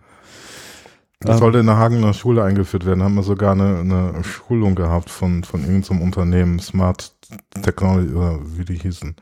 Das 1.21 1.35
Ähm. 1.35 1.39
sollte 1.39 1.59
in 1.59 1.65
der 1.65 1.77
Hagener 1.77 2.13
Schule 2.13 2.43
eingeführt 2.43 2.85
werden, 2.85 3.01
haben 3.01 3.15
wir 3.15 3.23
sogar 3.23 3.53
eine, 3.53 3.79
eine 3.79 4.23
Schulung 4.23 4.75
gehabt 4.75 5.09
von, 5.09 5.45
von 5.45 5.61
irgendeinem 5.61 6.01
Unternehmen, 6.01 6.59
Smart 6.59 7.13
Technology, 7.61 8.13
oder 8.13 8.39
wie 8.57 8.65
die 8.65 8.75
hießen. 8.77 9.15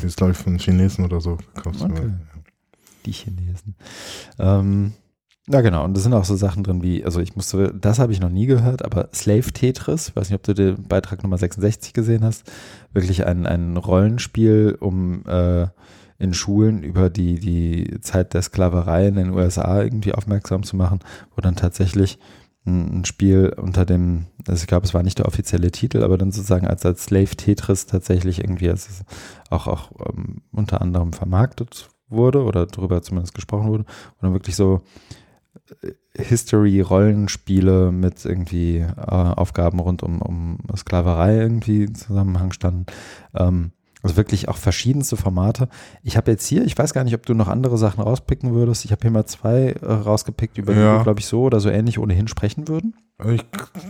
Die 0.00 0.06
ist, 0.06 0.16
glaube 0.18 0.32
ich, 0.32 0.38
von 0.38 0.58
Chinesen 0.58 1.04
oder 1.06 1.20
so 1.22 1.36
gekauft. 1.54 1.80
Okay. 1.82 2.10
Die 3.06 3.12
Chinesen. 3.12 3.74
Ähm, 4.38 4.92
ja, 5.48 5.60
genau. 5.60 5.84
Und 5.84 5.96
da 5.96 6.00
sind 6.00 6.14
auch 6.14 6.24
so 6.24 6.36
Sachen 6.36 6.62
drin 6.62 6.82
wie, 6.82 7.04
also 7.04 7.20
ich 7.20 7.34
musste, 7.34 7.74
das 7.74 7.98
habe 7.98 8.12
ich 8.12 8.20
noch 8.20 8.30
nie 8.30 8.46
gehört, 8.46 8.84
aber 8.84 9.08
Slave 9.12 9.52
Tetris, 9.52 10.08
ich 10.08 10.16
weiß 10.16 10.30
nicht, 10.30 10.36
ob 10.36 10.44
du 10.44 10.54
den 10.54 10.84
Beitrag 10.84 11.22
Nummer 11.22 11.36
66 11.36 11.92
gesehen 11.92 12.24
hast, 12.24 12.50
wirklich 12.92 13.26
ein, 13.26 13.46
ein 13.46 13.76
Rollenspiel, 13.76 14.76
um 14.78 15.26
äh, 15.26 15.66
in 16.18 16.34
Schulen 16.34 16.84
über 16.84 17.10
die, 17.10 17.40
die 17.40 18.00
Zeit 18.00 18.34
der 18.34 18.42
Sklaverei 18.42 19.08
in 19.08 19.16
den 19.16 19.30
USA 19.30 19.82
irgendwie 19.82 20.14
aufmerksam 20.14 20.62
zu 20.62 20.76
machen, 20.76 21.00
wo 21.34 21.40
dann 21.40 21.56
tatsächlich 21.56 22.20
ein, 22.64 23.00
ein 23.00 23.04
Spiel 23.04 23.52
unter 23.56 23.84
dem, 23.84 24.26
also 24.46 24.62
ich 24.62 24.68
glaube, 24.68 24.86
es 24.86 24.94
war 24.94 25.02
nicht 25.02 25.18
der 25.18 25.26
offizielle 25.26 25.72
Titel, 25.72 26.04
aber 26.04 26.18
dann 26.18 26.30
sozusagen 26.30 26.68
als, 26.68 26.86
als 26.86 27.06
Slave 27.06 27.34
Tetris 27.36 27.86
tatsächlich 27.86 28.38
irgendwie 28.38 28.70
als 28.70 29.04
auch, 29.50 29.66
auch 29.66 29.90
ähm, 30.08 30.42
unter 30.52 30.80
anderem 30.80 31.12
vermarktet 31.12 31.88
wurde 32.08 32.44
oder 32.44 32.66
darüber 32.66 33.02
zumindest 33.02 33.34
gesprochen 33.34 33.68
wurde, 33.68 33.84
wo 33.84 34.22
dann 34.26 34.34
wirklich 34.34 34.54
so 34.54 34.82
History-Rollenspiele 36.16 37.92
mit 37.92 38.24
irgendwie 38.24 38.78
äh, 38.78 38.86
Aufgaben 38.96 39.80
rund 39.80 40.02
um, 40.02 40.20
um 40.22 40.58
Sklaverei 40.76 41.36
irgendwie 41.38 41.84
in 41.84 41.94
Zusammenhang 41.94 42.52
standen. 42.52 42.86
Ähm, 43.34 43.72
also 44.02 44.16
wirklich 44.16 44.48
auch 44.48 44.56
verschiedenste 44.56 45.16
Formate. 45.16 45.68
Ich 46.02 46.16
habe 46.16 46.30
jetzt 46.32 46.44
hier, 46.46 46.64
ich 46.64 46.76
weiß 46.76 46.92
gar 46.92 47.04
nicht, 47.04 47.14
ob 47.14 47.24
du 47.24 47.34
noch 47.34 47.46
andere 47.48 47.78
Sachen 47.78 48.02
rauspicken 48.02 48.52
würdest. 48.52 48.84
Ich 48.84 48.90
habe 48.90 49.00
hier 49.02 49.12
mal 49.12 49.26
zwei 49.26 49.76
äh, 49.80 49.92
rausgepickt, 49.92 50.58
über 50.58 50.74
die 50.74 50.80
Ja. 50.80 50.98
wir, 50.98 51.02
glaube 51.04 51.20
ich, 51.20 51.26
so 51.26 51.42
oder 51.42 51.60
so 51.60 51.68
ähnlich 51.70 51.98
ohnehin 52.00 52.26
sprechen 52.26 52.66
würden. 52.66 52.96
Ich 53.26 53.44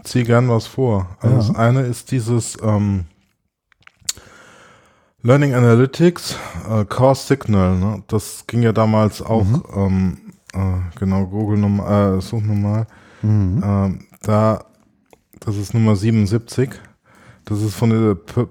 ziehe 0.05 0.25
gern 0.25 0.49
was 0.51 0.67
vor. 0.67 1.09
Also 1.21 1.35
Ja. 1.35 1.39
Das 1.49 1.57
eine 1.57 1.81
ist 1.83 2.11
dieses 2.11 2.59
ähm, 2.63 3.07
Learning 5.23 5.55
Analytics, 5.55 6.37
äh, 6.69 6.85
Core 6.85 7.15
Signal. 7.15 7.79
Ne? 7.79 8.03
Das 8.09 8.47
ging 8.47 8.63
ja 8.63 8.73
damals 8.73 9.23
auch, 9.23 9.45
Mhm. 9.45 9.63
ähm, 9.75 10.19
äh, 10.53 10.99
genau, 10.99 11.27
Google 11.27 11.59
Nummer, 11.59 12.17
äh, 12.17 12.21
such 12.21 12.43
nochmal. 12.43 12.87
Mhm. 13.23 13.63
Ähm, 13.65 14.05
da, 14.23 14.65
das 15.41 15.57
ist 15.57 15.75
Nummer 15.75 15.97
77. 15.97 16.71
Das 17.45 17.61
ist 17.63 17.75
von 17.75 17.91
der 17.91 18.15
P 18.15 18.47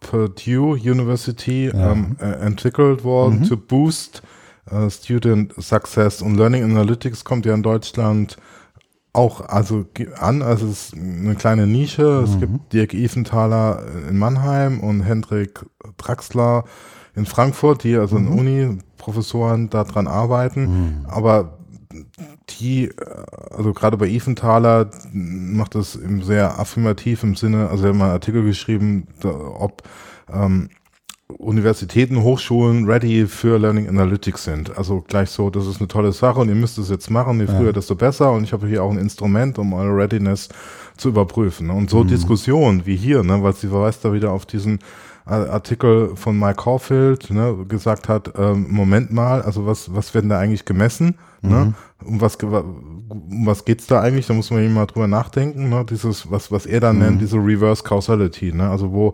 Purdue 0.00 0.72
University 0.74 1.70
Ja. 1.72 1.92
ähm, 1.92 2.16
äh, 2.18 2.24
entwickelt 2.44 3.04
worden 3.04 3.40
Mhm. 3.40 3.44
to 3.44 3.56
boost 3.56 4.22
äh, 4.70 4.90
Student 4.90 5.54
Success. 5.62 6.22
Und 6.22 6.36
Learning 6.36 6.64
Analytics 6.64 7.24
kommt 7.24 7.46
ja 7.46 7.54
in 7.54 7.62
Deutschland 7.62 8.36
auch 9.12 9.42
also 9.48 9.84
an. 10.18 10.42
Also 10.42 10.66
es 10.66 10.88
ist 10.88 10.94
eine 10.94 11.34
kleine 11.36 11.66
Nische. 11.68 12.22
Es 12.24 12.34
Mhm. 12.34 12.40
gibt 12.40 12.72
Dirk 12.72 12.94
Ifenthaler 12.94 13.84
in 14.08 14.18
Mannheim 14.18 14.80
und 14.80 15.02
Hendrik 15.02 15.64
Draxler 15.98 16.64
in 17.14 17.26
Frankfurt, 17.26 17.84
die 17.84 17.96
also 17.96 18.18
Mhm. 18.18 18.26
in 18.26 18.38
Uni-Professoren 18.38 19.70
daran 19.70 20.06
arbeiten. 20.06 20.62
Mhm. 20.62 21.06
Aber 21.06 21.58
die, 22.58 22.84
äh, 22.86 22.92
also 23.50 23.72
gerade 23.72 23.96
bei 23.98 24.06
Ifenthaler 24.08 24.90
macht 25.12 25.74
das 25.74 25.94
im 25.94 26.22
sehr 26.22 26.58
affirmativ 26.58 27.22
im 27.22 27.34
Sinne, 27.34 27.68
also 27.68 27.84
er 27.84 27.90
hat 27.90 27.96
mal 27.96 28.04
einen 28.06 28.12
Artikel 28.14 28.42
geschrieben, 28.44 29.06
ob 29.24 29.82
ähm, 30.32 30.70
Universitäten, 31.38 32.22
Hochschulen 32.22 32.84
ready 32.86 33.26
für 33.26 33.58
Learning 33.58 33.88
Analytics 33.88 34.44
sind. 34.44 34.76
Also 34.76 35.02
gleich 35.06 35.30
so, 35.30 35.48
das 35.50 35.66
ist 35.66 35.80
eine 35.80 35.88
tolle 35.88 36.12
Sache 36.12 36.40
und 36.40 36.48
ihr 36.48 36.54
müsst 36.54 36.76
es 36.78 36.90
jetzt 36.90 37.10
machen, 37.10 37.40
je 37.40 37.46
früher, 37.46 37.66
Ja. 37.66 37.72
desto 37.72 37.94
besser. 37.94 38.32
Und 38.32 38.44
ich 38.44 38.52
habe 38.52 38.66
hier 38.68 38.82
auch 38.84 38.90
ein 38.90 38.98
Instrument, 38.98 39.58
um 39.58 39.72
eure 39.72 39.96
Readiness 39.96 40.50
zu 40.98 41.08
überprüfen. 41.08 41.70
Und 41.70 41.88
so 41.88 42.04
Mhm. 42.04 42.08
Diskussionen 42.08 42.82
wie 42.86 42.96
hier, 42.96 43.22
ne, 43.22 43.42
weil 43.42 43.54
sie 43.54 43.68
verweist 43.68 44.04
da 44.04 44.12
wieder 44.12 44.30
auf 44.30 44.44
diesen 44.44 44.80
Artikel 45.24 46.16
von 46.16 46.38
Mike 46.38 46.56
Caulfield, 46.62 47.30
ne, 47.30 47.64
gesagt 47.68 48.08
hat, 48.08 48.32
ähm, 48.36 48.66
Moment 48.70 49.12
mal, 49.12 49.42
also 49.42 49.66
was, 49.66 49.94
was 49.94 50.14
werden 50.14 50.28
da 50.30 50.38
eigentlich 50.38 50.64
gemessen? 50.64 51.16
Ne? 51.44 51.74
Um 52.04 52.20
was, 52.20 52.36
um 52.36 53.46
was 53.46 53.64
geht's 53.64 53.86
da 53.88 54.00
eigentlich? 54.00 54.26
Da 54.28 54.34
muss 54.34 54.50
man 54.50 54.62
eben 54.62 54.74
mal 54.74 54.86
drüber 54.86 55.08
nachdenken. 55.08 55.68
Ne? 55.68 55.84
Dieses, 55.88 56.30
was, 56.30 56.52
was 56.52 56.66
er 56.66 56.78
dann 56.80 56.96
Mhm. 56.96 57.02
nennt, 57.02 57.20
diese 57.20 57.36
Reverse 57.36 57.82
Causality. 57.82 58.52
Ne? 58.52 58.68
Also 58.70 58.92
wo 58.92 59.12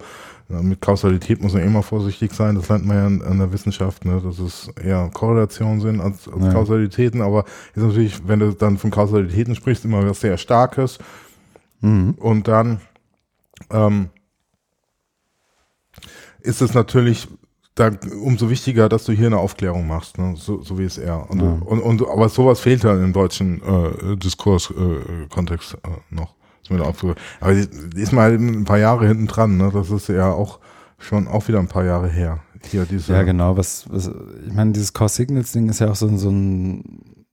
mit 0.49 0.81
Kausalität 0.81 1.43
muss 1.43 1.53
man 1.55 1.63
immer 1.63 1.83
vorsichtig 1.83 2.33
sein. 2.33 2.55
Das 2.55 2.69
lernt 2.71 2.87
man 2.87 2.97
ja 2.97 3.07
in, 3.07 3.21
in 3.21 3.39
der 3.39 3.53
Wissenschaft, 3.53 4.05
ne? 4.07 4.21
dass 4.23 4.39
es 4.39 4.69
eher 4.83 5.11
Korrelationen 5.13 5.81
sind 5.81 6.01
als, 6.01 6.27
als 6.29 6.45
Ja. 6.45 6.53
Kausalitäten. 6.53 7.21
Aber 7.23 7.45
ist 7.75 7.83
natürlich, 7.83 8.27
wenn 8.27 8.41
du 8.41 8.53
dann 8.55 8.79
von 8.79 8.91
Kausalitäten 8.91 9.55
sprichst, 9.55 9.85
immer 9.87 10.07
was 10.09 10.21
sehr 10.21 10.37
Starkes. 10.39 10.99
Mhm. 11.81 12.15
Und 12.19 12.47
dann 12.49 12.81
ähm, 13.71 14.09
ist 16.41 16.61
es 16.63 16.75
natürlich 16.75 17.29
dann 17.75 17.99
umso 18.23 18.51
wichtiger, 18.51 18.89
dass 18.89 19.05
du 19.05 19.13
hier 19.13 19.27
eine 19.29 19.39
Aufklärung 19.39 19.87
machst, 19.87 20.19
ne? 20.19 20.35
so, 20.37 20.61
so 20.63 20.79
wie 20.79 20.85
es 20.85 20.99
er. 20.99 21.31
Und, 21.31 21.41
Ja. 21.41 21.53
und, 21.65 21.81
und, 21.81 22.03
aber 22.09 22.29
sowas 22.29 22.59
fehlt 22.61 22.83
dann 22.83 23.03
im 23.05 23.13
deutschen 23.13 23.63
äh, 23.63 24.17
Diskurs-Kontext 24.17 25.75
äh, 25.75 25.79
noch. 26.11 26.35
Ist 26.63 26.71
mir 26.71 26.79
da 26.79 26.85
aufgefallen. 26.85 27.17
Aber 27.41 27.53
ist 27.53 28.13
mal 28.13 28.33
ein 28.35 28.65
paar 28.65 28.79
Jahre 28.79 29.07
hinten 29.07 29.27
dran. 29.29 29.57
Ne? 29.57 29.71
Das 29.73 29.91
ist 29.91 30.09
ja 30.09 30.33
auch 30.33 30.59
schon 30.99 31.29
auch 31.29 31.47
wieder 31.47 31.61
ein 31.61 31.69
paar 31.69 31.85
Jahre 31.85 32.09
her. 32.09 32.41
Hier 32.69 32.85
diese, 32.85 33.13
Ja, 33.13 33.23
genau. 33.23 33.57
Was, 33.57 33.85
was, 33.91 34.11
ich 34.47 34.53
meine, 34.53 34.73
dieses 34.73 34.93
Core 34.93 35.09
Signals 35.09 35.53
Ding 35.53 35.69
ist 35.69 35.79
ja 35.79 35.89
auch 35.91 35.95
so, 35.97 36.09
ein- 36.09 36.19
so 36.19 36.31
ein, 36.31 37.25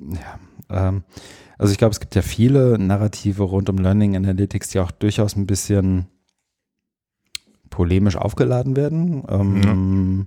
ja, 0.00 0.38
ähm, 0.88 1.04
also 1.58 1.70
ich 1.70 1.78
glaube, 1.78 1.92
es 1.92 2.00
gibt 2.00 2.14
ja 2.14 2.22
viele 2.22 2.78
Narrative 2.78 3.42
rund 3.42 3.68
um 3.68 3.76
Learning 3.76 4.16
Analytics, 4.16 4.70
die 4.70 4.80
auch 4.80 4.90
durchaus 4.90 5.36
ein 5.36 5.46
bisschen 5.46 6.06
polemisch 7.74 8.16
aufgeladen 8.16 8.76
werden. 8.76 9.24
Ähm, 9.28 10.26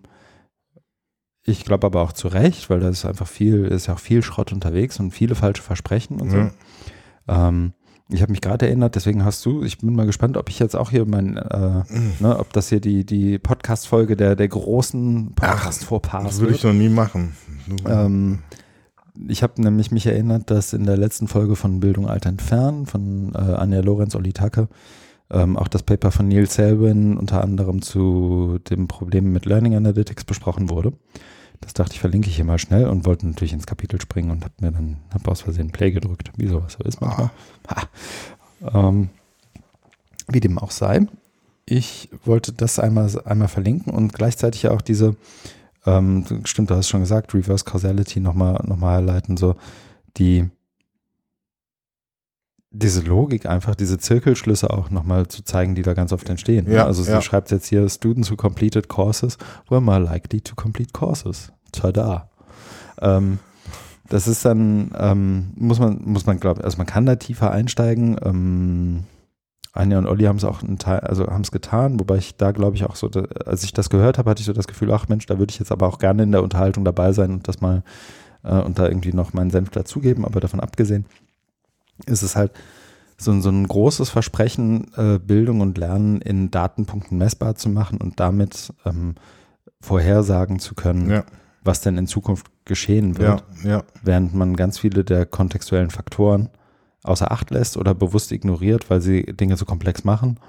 Ich 1.50 1.64
glaube 1.64 1.88
aber 1.88 2.02
auch 2.02 2.12
zu 2.12 2.28
Recht, 2.28 2.70
weil 2.70 2.82
da 2.82 2.90
ist 2.90 3.06
einfach 3.06 3.28
viel, 3.28 3.64
ist 3.66 3.88
ja 3.88 3.94
auch 3.94 4.00
viel 4.00 4.22
Schrott 4.22 4.52
unterwegs 4.52 5.00
und 5.00 5.12
viele 5.12 5.34
falsche 5.34 5.62
Versprechen 5.64 6.20
und 6.20 6.30
so. 6.30 6.38
Ja. 6.38 6.52
Ähm, 7.30 7.72
ich 8.10 8.22
habe 8.22 8.32
mich 8.32 8.42
gerade 8.42 8.68
erinnert, 8.68 8.96
deswegen 8.96 9.24
hast 9.24 9.46
du, 9.46 9.64
ich 9.64 9.78
bin 9.78 9.96
mal 9.96 10.06
gespannt, 10.06 10.36
ob 10.36 10.50
ich 10.50 10.60
jetzt 10.60 10.76
auch 10.76 10.92
hier 10.92 11.06
mein, 11.06 11.38
äh, 11.38 11.84
Mhm. 11.90 12.12
ne, 12.20 12.38
ob 12.38 12.52
das 12.52 12.68
hier 12.70 12.82
die, 12.82 13.06
die 13.06 13.40
Podcast-Folge 13.40 14.18
der, 14.18 14.36
der 14.36 14.48
großen 14.50 15.34
das 15.36 15.50
Podcast-Vorpass 15.52 16.40
würde 16.42 16.54
ich 16.56 16.64
noch 16.64 16.74
nie 16.74 16.90
machen. 16.90 17.32
Ähm, 17.86 18.40
ich 19.28 19.42
habe 19.42 19.62
nämlich 19.62 19.92
mich 19.92 20.06
erinnert, 20.06 20.52
dass 20.52 20.74
in 20.74 20.84
der 20.86 20.98
letzten 20.98 21.28
Folge 21.30 21.56
von 21.56 21.80
Bildung 21.80 22.08
alt 22.08 22.26
entfernt 22.26 22.90
von 22.92 23.34
äh, 23.34 23.38
Anja 23.38 23.80
Lorenz 23.82 24.16
Olitake 24.16 24.68
ähm, 25.30 25.58
auch 25.58 25.68
das 25.68 25.84
Paper 25.84 26.12
von 26.12 26.28
Neil 26.28 26.50
Selwyn 26.50 27.18
unter 27.18 27.44
anderem 27.44 27.82
zu 27.82 28.60
dem 28.70 28.88
Problem 28.88 29.32
mit 29.32 29.46
Learning 29.46 29.76
Analytics 29.76 30.24
besprochen 30.24 30.70
wurde. 30.70 30.94
Das 31.62 31.74
dachte 31.74 31.94
ich, 31.94 32.00
verlinke 32.00 32.30
ich 32.30 32.36
hier 32.36 32.46
mal 32.46 32.60
schnell 32.60 32.88
und 32.88 33.06
wollte 33.06 33.28
natürlich 33.28 33.54
ins 33.54 33.66
Kapitel 33.66 34.00
springen 34.00 34.30
und 34.30 34.44
habe 34.44 34.54
mir 34.62 34.72
dann 34.72 34.98
hab 35.12 35.28
aus 35.28 35.42
Versehen 35.42 35.72
Play 35.72 35.92
gedrückt, 35.92 36.32
wie 36.38 36.48
sowas 36.48 36.78
so 36.78 36.84
ist 36.84 37.02
manchmal. 37.02 37.32
Ha. 37.68 38.90
Ähm, 38.90 39.10
wie 40.28 40.40
dem 40.40 40.58
auch 40.60 40.72
sei. 40.72 41.08
Ich 41.66 42.10
wollte 42.24 42.54
das 42.54 42.80
einmal, 42.80 43.10
einmal 43.26 43.48
verlinken 43.48 43.94
und 43.94 44.14
gleichzeitig 44.14 44.64
ja 44.64 44.72
auch 44.72 44.82
diese, 44.82 45.16
ähm, 45.86 46.26
stimmt, 46.46 46.70
du 46.70 46.76
hast 46.76 46.88
schon 46.88 47.02
gesagt, 47.02 47.34
Reverse 47.34 47.66
Causality 47.66 48.20
nochmal 48.20 48.64
noch 48.66 48.78
mal 48.78 48.94
herleiten, 48.94 49.36
so 49.36 49.56
die 50.18 50.50
diese 52.72 53.02
Logik 53.02 53.46
einfach, 53.46 53.76
diese 53.76 53.98
Zirkelschlüsse 53.98 54.70
auch 54.70 54.90
nochmal 54.90 55.28
zu 55.28 55.44
zeigen, 55.44 55.76
die 55.76 55.82
da 55.82 55.94
ganz 55.94 56.12
oft 56.12 56.30
entstehen. 56.30 56.68
ne? 56.68 56.76
Ja, 56.76 56.86
also 56.86 57.04
sie 57.04 57.12
ja. 57.12 57.22
schreibt 57.22 57.52
jetzt 57.52 57.68
hier, 57.68 57.88
Students 57.90 58.30
who 58.30 58.36
completed 58.36 58.88
courses 58.90 59.38
were 59.70 59.82
more 59.82 60.00
likely 60.00 60.42
to 60.42 60.56
complete 60.56 60.92
courses. 60.92 61.52
Tada. 61.72 62.30
Ähm, 63.02 63.40
das 64.10 64.28
ist 64.28 64.46
dann, 64.46 64.92
ähm, 64.98 65.52
muss 65.56 65.80
man, 65.80 66.02
muss 66.04 66.26
man 66.26 66.40
glauben, 66.40 66.62
also 66.62 66.78
man 66.78 66.88
kann 66.88 67.06
da 67.06 67.16
tiefer 67.16 67.52
einsteigen, 67.52 68.18
ähm, 68.24 69.04
Anja 69.74 70.00
und 70.00 70.08
Olli 70.08 70.24
haben 70.24 70.38
es 70.38 70.44
auch 70.44 70.64
einen 70.64 70.80
Teil, 70.80 71.02
also 71.02 71.28
haben 71.28 71.42
es 71.42 71.52
getan, 71.52 72.00
wobei 72.00 72.18
ich 72.18 72.36
da 72.36 72.52
glaube 72.52 72.76
ich 72.76 72.86
auch 72.86 72.96
so, 72.96 73.10
als 73.46 73.64
ich 73.64 73.74
das 73.74 73.90
gehört 73.90 74.18
habe, 74.18 74.30
hatte 74.30 74.40
ich 74.40 74.46
so 74.46 74.54
das 74.54 74.68
Gefühl, 74.68 74.92
ach 74.92 75.08
Mensch, 75.08 75.26
da 75.26 75.38
würde 75.38 75.52
ich 75.52 75.60
jetzt 75.60 75.72
aber 75.72 75.88
auch 75.88 76.00
gerne 76.00 76.24
in 76.24 76.32
der 76.32 76.42
Unterhaltung 76.42 76.84
dabei 76.84 77.12
sein 77.12 77.32
und 77.32 77.48
das 77.48 77.62
mal 77.62 77.84
äh, 78.44 78.60
und 78.60 78.80
da 78.80 78.88
irgendwie 78.88 79.14
noch 79.14 79.34
meinen 79.34 79.52
Senf 79.52 79.70
dazugeben, 79.70 80.26
aber 80.26 80.40
davon 80.40 80.62
abgesehen 80.62 81.06
ist 82.06 82.22
es 82.22 82.36
halt 82.36 82.52
so, 83.18 83.40
so 83.42 83.50
ein 83.50 83.68
großes 83.68 84.10
Versprechen, 84.10 84.92
äh, 84.96 85.20
Bildung 85.20 85.62
und 85.62 85.78
Lernen 85.78 86.22
in 86.22 86.52
Datenpunkten 86.52 87.18
messbar 87.18 87.56
zu 87.56 87.70
machen 87.70 88.00
und 88.00 88.20
damit 88.20 88.74
ähm, 88.86 89.16
vorhersagen 89.82 90.60
zu 90.60 90.76
können, 90.76 91.10
Ja, 91.10 91.26
was 91.64 91.82
denn 91.82 91.98
in 91.98 92.08
Zukunft 92.08 92.48
geschehen 92.66 93.18
wird, 93.18 93.44
ja, 93.64 93.70
ja. 93.70 93.84
während 94.04 94.34
man 94.36 94.56
ganz 94.56 94.78
viele 94.80 95.04
der 95.04 95.26
kontextuellen 95.26 95.90
Faktoren 95.90 96.50
außer 97.04 97.32
Acht 97.32 97.52
lässt 97.52 97.78
oder 97.78 97.94
bewusst 97.94 98.32
ignoriert, 98.32 98.90
weil 98.90 99.02
sie 99.02 99.24
Dinge 99.24 99.58
so 99.58 99.66
komplex 99.66 100.04
machen. 100.04 100.40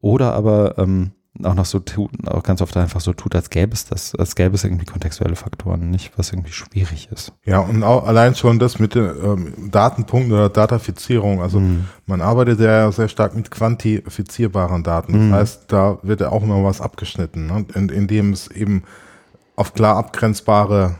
Oder 0.00 0.34
aber 0.34 0.76
ähm, 0.78 1.12
auch 1.42 1.54
noch 1.54 1.64
so 1.64 1.78
tut, 1.78 2.10
auch 2.28 2.42
ganz 2.42 2.60
oft 2.60 2.76
einfach 2.76 3.00
so 3.00 3.14
tut, 3.14 3.34
als 3.34 3.48
gäbe 3.48 3.72
es 3.72 3.86
das, 3.86 4.14
als 4.14 4.34
gäbe 4.36 4.54
es 4.54 4.64
irgendwie 4.64 4.84
kontextuelle 4.84 5.34
Faktoren, 5.34 5.88
nicht 5.90 6.12
was 6.16 6.30
irgendwie 6.30 6.52
schwierig 6.52 7.08
ist. 7.10 7.32
Ja, 7.46 7.60
und 7.60 7.82
auch 7.82 8.06
allein 8.06 8.34
schon 8.34 8.58
das 8.58 8.78
mit 8.78 8.94
den 8.94 9.04
ähm, 9.24 9.70
Datenpunkten 9.70 10.32
oder 10.32 10.50
Datafizierung. 10.50 11.40
Also 11.40 11.60
Mhm. 11.60 11.86
man 12.06 12.20
arbeitet 12.20 12.60
ja 12.60 12.92
sehr 12.92 13.08
stark 13.08 13.34
mit 13.34 13.50
quantifizierbaren 13.50 14.82
Daten. 14.82 15.12
Das 15.14 15.22
Mhm. 15.22 15.32
heißt, 15.32 15.64
da 15.68 15.98
wird 16.02 16.20
ja 16.20 16.28
auch 16.30 16.42
immer 16.42 16.62
was 16.64 16.80
abgeschnitten, 16.82 17.46
ne? 17.46 17.64
in, 17.74 17.88
indem 17.88 18.32
es 18.34 18.48
eben 18.48 18.82
auf 19.56 19.72
klar 19.72 19.96
abgrenzbare 19.96 20.96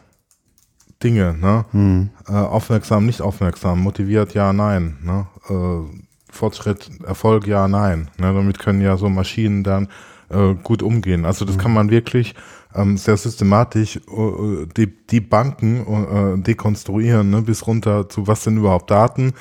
Dinge, 1.03 1.35
ne? 1.39 1.65
Mhm. 1.73 2.11
äh, 2.29 2.33
aufmerksam, 2.33 3.05
nicht 3.07 3.21
aufmerksam, 3.21 3.81
motiviert, 3.81 4.35
ja, 4.35 4.53
nein, 4.53 4.99
ne? 5.03 5.27
äh, 5.51 5.99
Fortschritt, 6.31 6.89
Erfolg, 7.05 7.47
ja, 7.47 7.69
nein. 7.69 8.09
Ne? 8.19 8.33
Damit 8.33 8.59
können 8.59 8.81
ja 8.81 8.97
so 8.97 9.11
Maschinen 9.11 9.63
dann 9.63 9.89
äh, 10.33 10.55
gut 10.63 10.83
umgehen. 10.83 11.25
Also 11.25 11.45
das 11.45 11.59
kann 11.59 11.73
man 11.73 11.91
wirklich 11.91 12.35
ähm, 12.75 12.97
sehr 12.97 13.17
systematisch 13.17 13.97
äh, 13.97 14.67
die, 14.77 14.87
die 15.07 15.21
Banken 15.21 15.87
äh, 15.87 16.43
dekonstruieren, 16.43 17.31
ne? 17.31 17.43
bis 17.43 17.67
runter 17.67 18.09
zu 18.09 18.27
was 18.27 18.45
sind 18.45 18.57
überhaupt 18.57 18.91
Daten. 18.91 19.35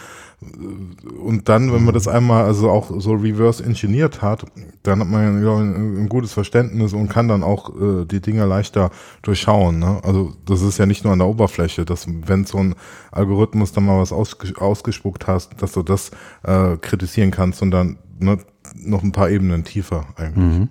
Und 1.24 1.50
dann, 1.50 1.72
wenn 1.72 1.86
man 1.86 1.94
das 1.94 2.08
einmal 2.08 2.46
also 2.46 2.72
auch 2.72 2.92
so 3.00 3.14
reverse 3.14 3.64
engineert 3.64 4.24
hat, 4.24 4.44
dann 4.82 5.00
hat 5.00 5.08
man 5.08 5.44
ja 5.44 5.56
ein, 5.56 6.04
ein 6.04 6.10
gutes 6.10 6.34
Verständnis 6.34 6.94
und 6.94 7.10
kann 7.10 7.28
dann 7.28 7.44
auch 7.44 7.70
äh, 7.80 8.06
die 8.06 8.22
Dinge 8.22 8.46
leichter 8.46 8.90
durchschauen. 9.22 9.78
Ne? 9.78 10.00
Also 10.04 10.34
das 10.48 10.64
ist 10.64 10.80
ja 10.80 10.88
nicht 10.88 11.04
nur 11.04 11.14
an 11.14 11.20
der 11.20 11.28
Oberfläche, 11.28 11.86
dass 11.86 12.08
wenn 12.08 12.46
so 12.46 12.58
ein 12.58 12.74
Algorithmus 13.12 13.72
dann 13.72 13.86
mal 13.86 14.00
was 14.00 14.12
ausges 14.12 14.56
ausgespuckt 14.56 15.28
hast, 15.28 15.62
dass 15.62 15.74
du 15.74 15.84
das 15.84 16.10
äh, 16.42 16.76
kritisieren 16.78 17.30
kannst, 17.30 17.60
sondern 17.60 18.00
ne, 18.20 18.40
noch 18.76 19.04
ein 19.04 19.12
paar 19.12 19.30
Ebenen 19.30 19.64
tiefer 19.64 20.08
eigentlich. 20.16 20.60
Mhm. 20.60 20.70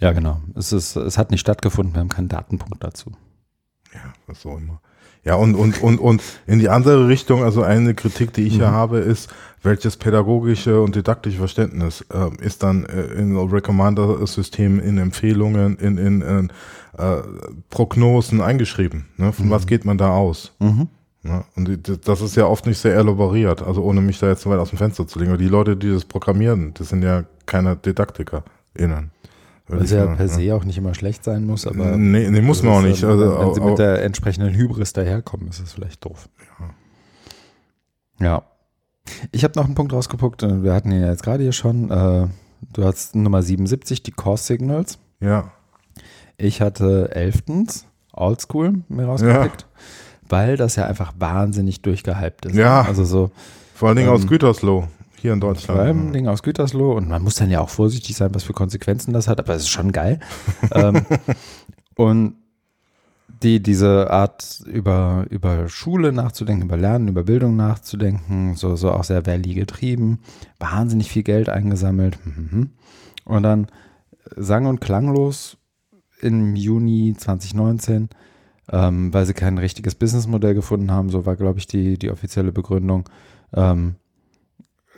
Ja, 0.00 0.12
genau. 0.12 0.40
Es, 0.54 0.72
ist, 0.72 0.96
es 0.96 1.18
hat 1.18 1.30
nicht 1.30 1.40
stattgefunden, 1.40 1.94
wir 1.94 2.00
haben 2.00 2.08
keinen 2.08 2.28
Datenpunkt 2.28 2.82
dazu. 2.82 3.12
Ja, 3.94 4.12
was 4.26 4.42
so 4.42 4.56
immer. 4.56 4.80
Ja, 5.24 5.36
und, 5.36 5.54
und, 5.54 5.80
und, 5.82 5.98
und 5.98 6.22
in 6.46 6.58
die 6.58 6.68
andere 6.68 7.06
Richtung, 7.06 7.44
also 7.44 7.62
eine 7.62 7.94
Kritik, 7.94 8.32
die 8.32 8.42
ich 8.42 8.56
ja 8.56 8.72
habe, 8.72 8.98
ist, 8.98 9.30
welches 9.62 9.96
pädagogische 9.96 10.80
und 10.82 10.96
didaktische 10.96 11.38
Verständnis 11.38 12.04
äh, 12.12 12.44
ist 12.44 12.64
dann 12.64 12.84
äh, 12.86 13.02
in 13.14 13.36
Recommender-Systemen, 13.36 14.80
in 14.80 14.98
Empfehlungen, 14.98 15.76
in, 15.76 15.96
in, 15.96 16.22
in 16.22 16.52
äh, 16.98 17.18
Prognosen 17.70 18.40
eingeschrieben? 18.40 19.06
Ne? 19.16 19.32
Von 19.32 19.48
was 19.50 19.68
geht 19.68 19.84
man 19.84 19.96
da 19.96 20.10
aus? 20.10 20.56
Mhm. 20.58 20.88
Ne? 21.22 21.44
Und 21.54 22.08
das 22.08 22.20
ist 22.20 22.34
ja 22.34 22.46
oft 22.46 22.66
nicht 22.66 22.78
sehr 22.78 22.96
elaboriert, 22.96 23.62
also 23.62 23.84
ohne 23.84 24.00
mich 24.00 24.18
da 24.18 24.28
jetzt 24.28 24.42
so 24.42 24.50
weit 24.50 24.58
aus 24.58 24.70
dem 24.70 24.78
Fenster 24.78 25.06
zu 25.06 25.20
legen. 25.20 25.30
Aber 25.30 25.38
die 25.38 25.48
Leute, 25.48 25.76
die 25.76 25.92
das 25.92 26.04
programmieren, 26.04 26.74
das 26.74 26.88
sind 26.88 27.04
ja 27.04 27.24
keine 27.46 27.76
DidaktikerInnen. 27.76 29.12
Was 29.80 29.90
ja 29.90 30.06
per 30.14 30.28
se 30.28 30.54
auch 30.54 30.64
nicht 30.64 30.78
immer 30.78 30.94
schlecht 30.94 31.24
sein 31.24 31.44
muss, 31.46 31.66
aber 31.66 31.96
Nee, 31.96 32.28
nee, 32.30 32.40
muss 32.40 32.62
man 32.62 32.74
auch 32.74 32.82
nicht. 32.82 33.02
ähm, 33.02 33.10
Also, 33.10 33.22
wenn 33.38 33.54
sie 33.54 33.60
au- 33.60 33.64
au- 33.64 33.68
mit 33.70 33.78
der 33.78 34.02
entsprechenden 34.04 34.54
Hybris 34.54 34.92
daherkommen, 34.92 35.48
ist 35.48 35.60
es 35.60 35.72
vielleicht 35.72 36.04
doof. 36.04 36.28
Ja. 38.20 38.42
Ich 39.32 39.42
habe 39.44 39.54
noch 39.58 39.64
einen 39.66 39.74
Punkt 39.74 39.92
rausgeguckt, 39.92 40.42
äh, 40.42 40.62
wir 40.62 40.72
hatten 40.72 40.90
ihn 40.92 41.00
ja 41.02 41.08
jetzt 41.10 41.22
gerade 41.22 41.42
hier 41.42 41.52
schon. 41.52 41.90
Äh, 41.90 42.28
du 42.72 42.84
hast 42.84 43.14
Nummer 43.16 43.42
77, 43.42 44.02
die 44.02 44.12
Core 44.12 44.38
Signals. 44.38 44.98
ja. 45.20 45.50
Ich 46.38 46.60
hatte 46.60 47.14
elftens, 47.14 47.86
Oldschool, 48.12 48.82
mir 48.88 49.04
rausgepickt, 49.04 49.66
weil 50.28 50.56
das 50.56 50.74
ja 50.74 50.86
einfach 50.86 51.12
wahnsinnig 51.18 51.82
durchgehypt 51.82 52.46
ist. 52.46 52.56
Ja. 52.56 52.82
Also 52.82 53.04
so 53.04 53.30
Vor 53.74 53.88
allen 53.88 53.98
Dingen 53.98 54.08
aus 54.08 54.22
Ähm, 54.22 54.28
Gütersloh, 54.28 54.88
hier 55.22 55.32
in 55.32 55.40
vor 55.40 55.54
Deutschland. 55.54 55.80
allem 55.80 56.12
Ding 56.12 56.28
aus 56.28 56.42
Gütersloh 56.42 56.92
und 56.92 57.08
man 57.08 57.22
muss 57.22 57.36
dann 57.36 57.50
ja 57.50 57.60
auch 57.60 57.68
vorsichtig 57.68 58.16
sein, 58.16 58.34
was 58.34 58.44
für 58.44 58.52
Konsequenzen 58.52 59.12
das 59.12 59.28
hat, 59.28 59.40
aber 59.40 59.54
es 59.54 59.62
ist 59.62 59.70
schon 59.70 59.92
geil. 59.92 60.20
ähm, 60.74 61.06
und 61.96 62.36
die, 63.42 63.62
diese 63.62 64.10
Art 64.10 64.62
über, 64.66 65.26
über 65.30 65.68
Schule 65.68 66.12
nachzudenken, 66.12 66.66
über 66.66 66.76
Lernen, 66.76 67.08
über 67.08 67.24
Bildung 67.24 67.56
nachzudenken, 67.56 68.54
so, 68.54 68.76
so 68.76 68.90
auch 68.92 69.04
sehr 69.04 69.26
Valley 69.26 69.54
getrieben, 69.54 70.20
wahnsinnig 70.58 71.10
viel 71.10 71.22
Geld 71.22 71.48
eingesammelt. 71.48 72.18
mhm. 72.24 72.70
Und 73.24 73.42
dann 73.44 73.68
sang- 74.36 74.66
und 74.66 74.80
klanglos 74.80 75.56
im 76.20 76.56
Juni 76.56 77.14
2019, 77.16 78.08
ähm, 78.70 79.12
weil 79.12 79.26
sie 79.26 79.34
kein 79.34 79.58
richtiges 79.58 79.94
Businessmodell 79.94 80.54
gefunden 80.54 80.90
haben, 80.90 81.10
so 81.10 81.26
war, 81.26 81.36
glaube 81.36 81.58
ich, 81.58 81.66
die, 81.66 81.98
die 81.98 82.10
offizielle 82.10 82.52
Begründung. 82.52 83.08
Ähm, 83.54 83.96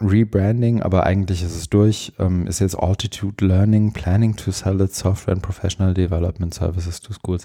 Rebranding, 0.01 0.83
aber 0.83 1.05
eigentlich 1.05 1.43
ist 1.43 1.55
es 1.57 1.71
durch, 1.71 2.13
ähm, 2.19 2.47
ist 2.47 2.61
jetzt 2.61 2.77
Altitude 2.77 3.45
Learning, 3.47 3.93
Planning 3.93 4.35
to 4.37 4.51
sell 4.51 4.81
its 4.81 4.99
software 4.99 5.35
and 5.35 5.43
professional 5.43 5.95
development 5.95 6.53
services 6.53 7.01
to 7.01 7.13
schools. 7.13 7.45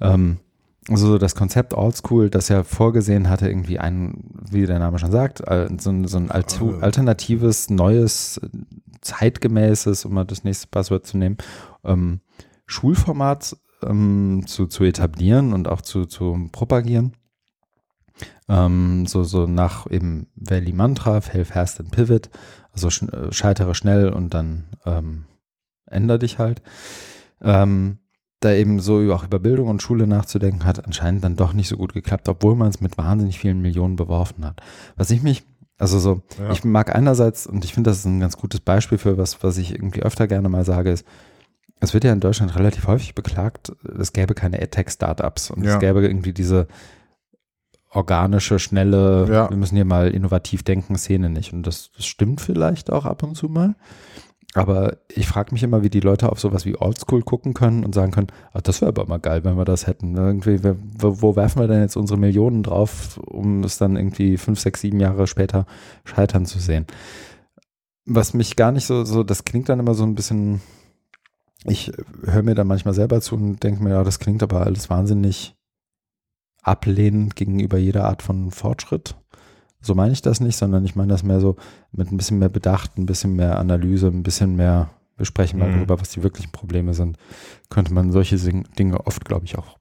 Ähm, 0.00 0.38
also 0.88 1.06
so 1.06 1.18
das 1.18 1.34
Konzept 1.34 1.72
Old 1.72 1.96
School, 1.96 2.28
das 2.28 2.48
ja 2.48 2.62
vorgesehen 2.62 3.30
hatte, 3.30 3.48
irgendwie 3.48 3.78
ein, 3.78 4.24
wie 4.50 4.66
der 4.66 4.78
Name 4.78 4.98
schon 4.98 5.12
sagt, 5.12 5.40
äh, 5.46 5.68
so 5.78 5.90
ein, 5.90 6.06
so 6.06 6.18
ein 6.18 6.30
Altu- 6.30 6.80
alternatives, 6.80 7.70
neues, 7.70 8.40
zeitgemäßes, 9.00 10.04
um 10.04 10.14
mal 10.14 10.24
das 10.24 10.44
nächste 10.44 10.66
Passwort 10.66 11.06
zu 11.06 11.16
nehmen, 11.16 11.38
ähm, 11.84 12.20
Schulformat 12.66 13.56
ähm, 13.82 14.42
zu, 14.46 14.66
zu 14.66 14.84
etablieren 14.84 15.52
und 15.52 15.68
auch 15.68 15.80
zu, 15.80 16.06
zu 16.06 16.48
propagieren. 16.52 17.14
Ähm, 18.48 19.06
so, 19.06 19.24
so 19.24 19.46
nach 19.46 19.90
eben 19.90 20.28
Valley 20.36 20.72
Mantra, 20.72 21.20
fail 21.20 21.44
fast 21.44 21.80
and 21.80 21.90
pivot, 21.90 22.30
also 22.72 22.90
sch 22.90 23.02
äh, 23.02 23.32
scheitere 23.32 23.74
schnell 23.74 24.10
und 24.10 24.34
dann 24.34 24.64
ähm, 24.86 25.24
änder 25.86 26.18
dich 26.18 26.38
halt. 26.38 26.62
Ähm, 27.40 27.98
da 28.40 28.52
eben 28.52 28.78
so 28.80 28.98
auch 29.12 29.24
über 29.24 29.38
Bildung 29.38 29.68
und 29.68 29.80
Schule 29.82 30.06
nachzudenken, 30.06 30.64
hat 30.66 30.84
anscheinend 30.84 31.24
dann 31.24 31.36
doch 31.36 31.54
nicht 31.54 31.68
so 31.68 31.76
gut 31.78 31.94
geklappt, 31.94 32.28
obwohl 32.28 32.54
man 32.56 32.68
es 32.68 32.80
mit 32.80 32.98
wahnsinnig 32.98 33.38
vielen 33.38 33.62
Millionen 33.62 33.96
beworfen 33.96 34.44
hat. 34.44 34.60
Was 34.96 35.10
ich 35.10 35.22
mich, 35.22 35.44
also 35.78 35.98
so, 35.98 36.22
Ja. 36.38 36.50
ich 36.50 36.62
mag 36.62 36.94
einerseits, 36.94 37.46
und 37.46 37.64
ich 37.64 37.72
finde, 37.72 37.90
das 37.90 37.98
ist 37.98 38.04
ein 38.04 38.20
ganz 38.20 38.36
gutes 38.36 38.60
Beispiel 38.60 38.98
für 38.98 39.16
was, 39.16 39.42
was 39.42 39.56
ich 39.56 39.72
irgendwie 39.72 40.02
öfter 40.02 40.26
gerne 40.26 40.50
mal 40.50 40.64
sage, 40.66 40.90
ist, 40.90 41.06
es 41.80 41.94
wird 41.94 42.04
ja 42.04 42.12
in 42.12 42.20
Deutschland 42.20 42.54
relativ 42.54 42.86
häufig 42.86 43.14
beklagt, 43.14 43.72
es 43.98 44.12
gäbe 44.12 44.34
keine 44.34 44.60
AdTech-Startups 44.60 45.50
und 45.50 45.64
Ja. 45.64 45.74
es 45.74 45.80
gäbe 45.80 46.02
irgendwie 46.06 46.32
diese 46.34 46.68
organische, 47.94 48.58
schnelle, 48.58 49.26
Ja. 49.30 49.48
wir 49.50 49.56
müssen 49.56 49.76
hier 49.76 49.84
mal 49.84 50.08
innovativ 50.10 50.62
denken, 50.62 50.96
Szene 50.96 51.30
nicht. 51.30 51.52
Und 51.52 51.66
das, 51.66 51.90
das 51.96 52.04
stimmt 52.06 52.40
vielleicht 52.40 52.90
auch 52.90 53.04
ab 53.06 53.22
und 53.22 53.36
zu 53.36 53.48
mal. 53.48 53.74
Aber 54.56 54.98
ich 55.08 55.26
frage 55.26 55.52
mich 55.52 55.64
immer, 55.64 55.82
wie 55.82 55.90
die 55.90 55.98
Leute 56.00 56.30
auf 56.30 56.38
sowas 56.38 56.64
wie 56.64 56.76
Oldschool 56.80 57.22
gucken 57.22 57.54
können 57.54 57.84
und 57.84 57.92
sagen 57.92 58.12
können, 58.12 58.28
ach, 58.52 58.60
das 58.60 58.80
wäre 58.80 58.90
aber 58.90 59.04
mal 59.06 59.18
geil, 59.18 59.42
wenn 59.42 59.56
wir 59.56 59.64
das 59.64 59.88
hätten. 59.88 60.16
Irgendwie, 60.16 60.62
wer- 60.62 60.76
wo, 60.96 61.22
wo 61.22 61.34
werfen 61.36 61.60
wir 61.60 61.66
denn 61.66 61.80
jetzt 61.80 61.96
unsere 61.96 62.20
Millionen 62.20 62.62
drauf, 62.62 63.18
um 63.18 63.64
es 63.64 63.78
dann 63.78 63.96
irgendwie 63.96 64.36
fünf, 64.36 64.60
sechs, 64.60 64.80
sieben 64.82 65.00
Jahre 65.00 65.26
später 65.26 65.66
scheitern 66.04 66.46
zu 66.46 66.60
sehen? 66.60 66.86
Was 68.06 68.32
mich 68.34 68.54
gar 68.54 68.70
nicht 68.70 68.86
so, 68.86 69.04
so, 69.04 69.24
das 69.24 69.42
klingt 69.44 69.68
dann 69.68 69.80
immer 69.80 69.94
so 69.94 70.04
ein 70.04 70.14
bisschen, 70.14 70.60
ich 71.64 71.90
höre 72.22 72.42
mir 72.44 72.54
dann 72.54 72.68
manchmal 72.68 72.94
selber 72.94 73.20
zu 73.20 73.34
und 73.34 73.60
denke 73.64 73.82
mir, 73.82 73.90
ja, 73.90 74.04
das 74.04 74.20
klingt 74.20 74.42
aber 74.44 74.60
alles 74.64 74.88
wahnsinnig 74.88 75.56
ablehnend 76.64 77.36
gegenüber 77.36 77.78
jeder 77.78 78.04
Art 78.04 78.22
von 78.22 78.50
Fortschritt. 78.50 79.14
So 79.80 79.94
meine 79.94 80.12
ich 80.12 80.22
das 80.22 80.40
nicht, 80.40 80.56
sondern 80.56 80.84
ich 80.84 80.96
meine 80.96 81.12
das 81.12 81.22
mehr 81.22 81.40
so 81.40 81.56
mit 81.92 82.10
ein 82.10 82.16
bisschen 82.16 82.38
mehr 82.38 82.48
Bedacht, 82.48 82.96
ein 82.98 83.06
bisschen 83.06 83.36
mehr 83.36 83.58
Analyse, 83.58 84.06
ein 84.08 84.22
bisschen 84.22 84.56
mehr, 84.56 84.88
wir 85.16 85.26
sprechen 85.26 85.58
mal 85.58 85.68
Mhm. 85.68 85.74
darüber, 85.74 86.00
was 86.00 86.08
die 86.10 86.22
wirklichen 86.22 86.50
Probleme 86.52 86.94
sind, 86.94 87.18
könnte 87.68 87.92
man 87.92 88.10
solche 88.10 88.36
Dinge 88.38 89.06
oft, 89.06 89.24
glaube 89.24 89.44
ich, 89.44 89.58
auch. 89.58 89.76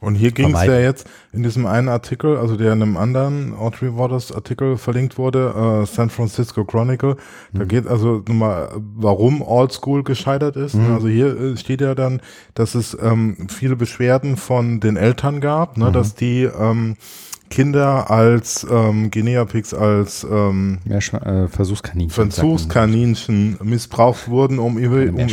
Und 0.00 0.14
hier 0.14 0.30
ging 0.30 0.54
es 0.54 0.64
ja 0.64 0.78
jetzt 0.78 1.08
in 1.32 1.42
diesem 1.42 1.64
einen 1.64 1.88
Artikel, 1.88 2.36
also 2.36 2.56
der 2.56 2.74
in 2.74 2.82
einem 2.82 2.96
anderen 2.98 3.54
Audrey 3.54 3.96
Waters 3.96 4.30
Artikel 4.30 4.76
verlinkt 4.76 5.16
wurde, 5.16 5.82
äh, 5.82 5.86
San 5.86 6.10
Francisco 6.10 6.64
Chronicle. 6.64 7.16
Da 7.52 7.64
Mhm. 7.64 7.68
geht 7.68 7.86
also 7.86 8.22
nochmal, 8.28 8.68
warum 8.96 9.40
Old 9.40 9.72
School 9.72 10.02
gescheitert 10.04 10.56
ist. 10.56 10.74
Mhm. 10.74 10.92
Also 10.92 11.08
hier 11.08 11.28
äh, 11.40 11.56
steht 11.56 11.80
ja 11.80 11.94
dann, 11.94 12.20
dass 12.54 12.74
es 12.74 12.96
ähm, 13.00 13.48
viele 13.48 13.74
Beschwerden 13.76 14.36
von 14.36 14.80
den 14.80 14.96
Eltern 14.96 15.40
gab, 15.40 15.78
ne, 15.78 15.86
Mhm. 15.88 15.92
dass 15.94 16.14
die 16.14 16.42
ähm, 16.42 16.96
Kinder 17.48 18.10
als 18.10 18.66
ähm, 18.70 19.10
Guinea-Pigs 19.10 19.72
als 19.72 20.26
ähm, 20.30 20.78
äh, 20.88 21.48
Versuchskaninchen, 21.48 22.10
Versuchskaninchen 22.10 23.56
missbraucht 23.62 24.28
wurden, 24.28 24.58
um, 24.58 24.76
um, 24.76 25.28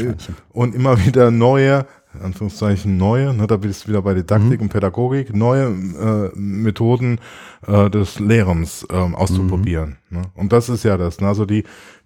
und 0.54 0.76
immer 0.76 1.04
wieder 1.06 1.32
neue 1.32 1.86
Anführungszeichen 2.22 2.98
neue, 2.98 3.34
ne, 3.34 3.48
da 3.48 3.58
bist 3.58 3.84
du 3.84 3.90
wieder 3.90 4.02
bei 4.02 4.14
Didaktik 4.14 4.60
mhm. 4.60 4.66
und 4.66 4.70
Pädagogik, 4.70 5.36
neue 5.36 5.68
äh, 5.68 6.38
Methoden 6.38 7.20
äh, 7.68 7.90
des 7.90 8.20
Lehrens 8.20 8.86
ähm, 8.92 9.16
auszuprobieren. 9.16 9.98
Mhm. 10.10 10.18
Ne? 10.18 10.24
Und 10.36 10.54
das 10.54 10.70
ist 10.70 10.84
ja 10.84 10.98
das. 10.98 11.20
Ne? 11.22 11.28
Also 11.28 11.46
die, 11.46 11.64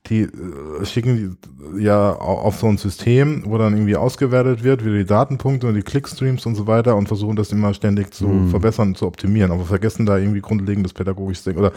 die 0.07 0.21
äh, 0.21 0.85
schicken 0.85 1.37
die 1.75 1.83
ja 1.83 2.13
auf 2.13 2.57
so 2.57 2.67
ein 2.67 2.77
System, 2.77 3.43
wo 3.45 3.57
dann 3.57 3.73
irgendwie 3.73 3.95
ausgewertet 3.95 4.63
wird, 4.63 4.85
wie 4.85 4.97
die 4.97 5.05
Datenpunkte 5.05 5.67
und 5.67 5.75
die 5.75 5.81
Clickstreams 5.81 6.45
und 6.45 6.55
so 6.55 6.67
weiter 6.67 6.95
und 6.95 7.07
versuchen 7.07 7.35
das 7.35 7.51
immer 7.51 7.73
ständig 7.73 8.13
zu 8.13 8.27
mhm. 8.27 8.49
verbessern 8.49 8.95
zu 8.95 9.05
optimieren, 9.05 9.51
aber 9.51 9.65
vergessen 9.65 10.05
da 10.05 10.17
irgendwie 10.17 10.41
grundlegendes 10.41 10.93
pädagogisches 10.93 11.43
Ding 11.43 11.57
oder 11.57 11.73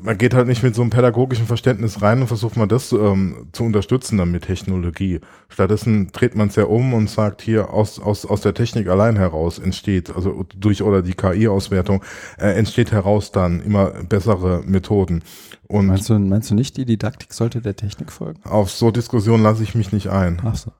man 0.00 0.18
geht 0.18 0.34
halt 0.34 0.46
nicht 0.46 0.62
mit 0.62 0.74
so 0.74 0.82
einem 0.82 0.90
pädagogischen 0.90 1.46
Verständnis 1.46 2.02
rein 2.02 2.20
und 2.20 2.26
versucht 2.26 2.56
mal 2.56 2.66
das 2.66 2.92
ähm, 2.92 3.48
zu 3.52 3.64
unterstützen 3.64 4.18
dann 4.18 4.30
mit 4.30 4.44
Technologie. 4.44 5.20
Stattdessen 5.48 6.08
dreht 6.12 6.34
man 6.34 6.48
es 6.48 6.56
ja 6.56 6.64
um 6.64 6.94
und 6.94 7.08
sagt 7.08 7.42
hier 7.42 7.70
aus, 7.70 8.00
aus, 8.00 8.26
aus 8.26 8.40
der 8.40 8.54
Technik 8.54 8.88
allein 8.88 9.16
heraus 9.16 9.58
entsteht, 9.58 10.14
also 10.14 10.44
durch 10.56 10.82
oder 10.82 11.02
die 11.02 11.14
KI-Auswertung, 11.14 12.02
äh, 12.38 12.52
entsteht 12.52 12.92
heraus 12.92 13.32
dann 13.32 13.60
immer 13.60 13.90
bessere 14.04 14.62
Methoden. 14.64 15.22
Und 15.68 15.86
meinst 15.86 16.08
du, 16.08 16.18
meinst 16.18 16.50
du 16.50 16.54
nicht, 16.54 16.76
die 16.76 16.84
Didaktik 16.84 17.32
sollte 17.32 17.60
der 17.60 17.76
Technik 17.76 18.12
folgen? 18.12 18.40
Auf 18.44 18.70
so 18.70 18.90
Diskussionen 18.90 19.42
lasse 19.42 19.62
ich 19.62 19.74
mich 19.74 19.92
nicht 19.92 20.08
ein. 20.08 20.40
Ach 20.44 20.56
so. 20.56 20.72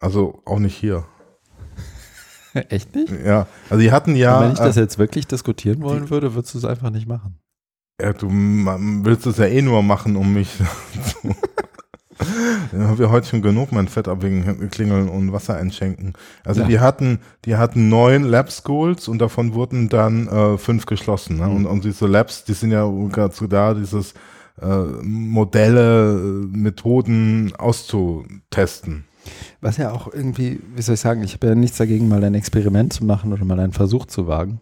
Also 0.00 0.42
auch 0.44 0.58
nicht 0.58 0.76
hier. 0.76 1.04
Echt 2.54 2.94
nicht? 2.94 3.12
Ja, 3.24 3.46
also 3.68 3.82
die 3.82 3.92
hatten 3.92 4.16
ja. 4.16 4.38
Und 4.38 4.44
wenn 4.44 4.52
ich 4.52 4.58
das 4.58 4.76
äh, 4.76 4.80
jetzt 4.80 4.98
wirklich 4.98 5.26
diskutieren 5.26 5.82
wollen 5.82 6.04
die, 6.04 6.10
würde, 6.10 6.34
würdest 6.34 6.54
du 6.54 6.58
es 6.58 6.64
einfach 6.64 6.90
nicht 6.90 7.06
machen. 7.06 7.38
Ja, 8.00 8.12
du 8.12 8.28
willst 8.30 9.26
es 9.26 9.38
ja 9.38 9.46
eh 9.46 9.62
nur 9.62 9.82
machen, 9.82 10.16
um 10.16 10.32
mich 10.34 10.50
zu. 11.22 11.34
ja, 12.72 12.88
haben 12.88 12.98
wir 12.98 13.10
heute 13.10 13.26
schon 13.26 13.42
genug 13.42 13.72
mein 13.72 13.88
Fett 13.88 14.08
abwinken, 14.08 14.70
klingeln 14.70 15.08
und 15.08 15.32
Wasser 15.32 15.56
einschenken. 15.56 16.14
Also 16.44 16.62
ja. 16.62 16.66
die 16.66 16.80
hatten, 16.80 17.20
die 17.44 17.56
hatten 17.56 17.88
neun 17.88 18.24
Lab 18.24 18.50
Schools 18.50 19.08
und 19.08 19.18
davon 19.18 19.54
wurden 19.54 19.88
dann 19.88 20.26
äh, 20.28 20.58
fünf 20.58 20.86
geschlossen. 20.86 21.38
Ne? 21.38 21.46
Mhm. 21.46 21.56
Und, 21.56 21.66
und 21.66 21.84
diese 21.84 22.06
Labs, 22.06 22.44
die 22.44 22.54
sind 22.54 22.72
ja 22.72 22.90
dazu 23.12 23.46
da, 23.46 23.74
dieses 23.74 24.14
äh, 24.60 24.66
Modelle, 25.02 26.14
Methoden 26.50 27.52
auszutesten. 27.56 29.04
Was 29.60 29.76
ja 29.76 29.92
auch 29.92 30.12
irgendwie, 30.12 30.60
wie 30.74 30.82
soll 30.82 30.94
ich 30.94 31.00
sagen, 31.00 31.22
ich 31.22 31.34
habe 31.34 31.48
ja 31.48 31.54
nichts 31.54 31.76
dagegen, 31.76 32.08
mal 32.08 32.24
ein 32.24 32.34
Experiment 32.34 32.92
zu 32.92 33.04
machen 33.04 33.32
oder 33.32 33.44
mal 33.44 33.60
einen 33.60 33.72
Versuch 33.72 34.06
zu 34.06 34.26
wagen. 34.26 34.60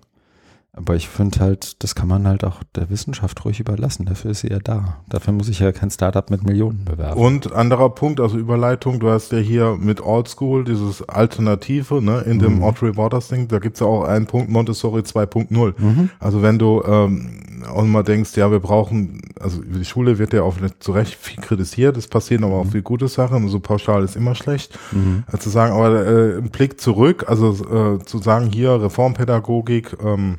Aber 0.76 0.94
ich 0.94 1.08
finde 1.08 1.40
halt, 1.40 1.82
das 1.82 1.94
kann 1.94 2.06
man 2.06 2.28
halt 2.28 2.44
auch 2.44 2.62
der 2.74 2.90
Wissenschaft 2.90 3.42
ruhig 3.46 3.60
überlassen. 3.60 4.04
Dafür 4.04 4.32
ist 4.32 4.40
sie 4.40 4.50
ja 4.50 4.58
da. 4.58 4.98
Dafür 5.08 5.32
muss 5.32 5.48
ich 5.48 5.60
ja 5.60 5.72
kein 5.72 5.90
Startup 5.90 6.30
mit 6.30 6.44
Millionen 6.44 6.84
bewerben. 6.84 7.18
Und 7.18 7.50
anderer 7.52 7.88
Punkt, 7.90 8.20
also 8.20 8.36
Überleitung, 8.36 9.00
du 9.00 9.10
hast 9.10 9.32
ja 9.32 9.38
hier 9.38 9.78
mit 9.80 10.02
Old 10.02 10.28
School 10.28 10.64
dieses 10.64 11.08
Alternative, 11.08 12.02
ne, 12.02 12.20
in 12.20 12.36
mhm. 12.36 12.40
dem 12.40 12.62
Audrey 12.62 12.94
Waters 12.94 13.28
Ding, 13.28 13.48
da 13.48 13.58
gibt's 13.58 13.80
ja 13.80 13.86
auch 13.86 14.04
einen 14.04 14.26
Punkt 14.26 14.50
Montessori 14.50 15.00
2.0. 15.00 15.74
Mhm. 15.78 16.10
Also 16.18 16.42
wenn 16.42 16.58
du 16.58 16.82
ähm, 16.86 17.40
auch 17.66 17.82
mal 17.84 18.02
denkst, 18.02 18.36
ja, 18.36 18.50
wir 18.50 18.60
brauchen, 18.60 19.22
also 19.40 19.62
die 19.62 19.84
Schule 19.86 20.18
wird 20.18 20.34
ja 20.34 20.42
auch 20.42 20.56
zu 20.78 20.92
Recht 20.92 21.14
viel 21.14 21.42
kritisiert, 21.42 21.96
es 21.96 22.06
passieren 22.06 22.44
aber 22.44 22.56
auch 22.56 22.64
mhm. 22.64 22.72
viel 22.72 22.82
gute 22.82 23.08
Sachen, 23.08 23.38
so 23.38 23.44
also 23.46 23.60
pauschal 23.60 24.04
ist 24.04 24.14
immer 24.14 24.34
schlecht. 24.34 24.78
Mhm. 24.92 25.24
Also 25.26 25.38
zu 25.38 25.50
sagen, 25.50 25.72
aber 25.72 26.06
äh, 26.06 26.36
ein 26.36 26.50
Blick 26.50 26.80
zurück, 26.80 27.24
also 27.28 27.96
äh, 27.96 28.04
zu 28.04 28.18
sagen, 28.18 28.50
hier 28.52 28.82
Reformpädagogik, 28.82 29.96
ähm, 30.04 30.36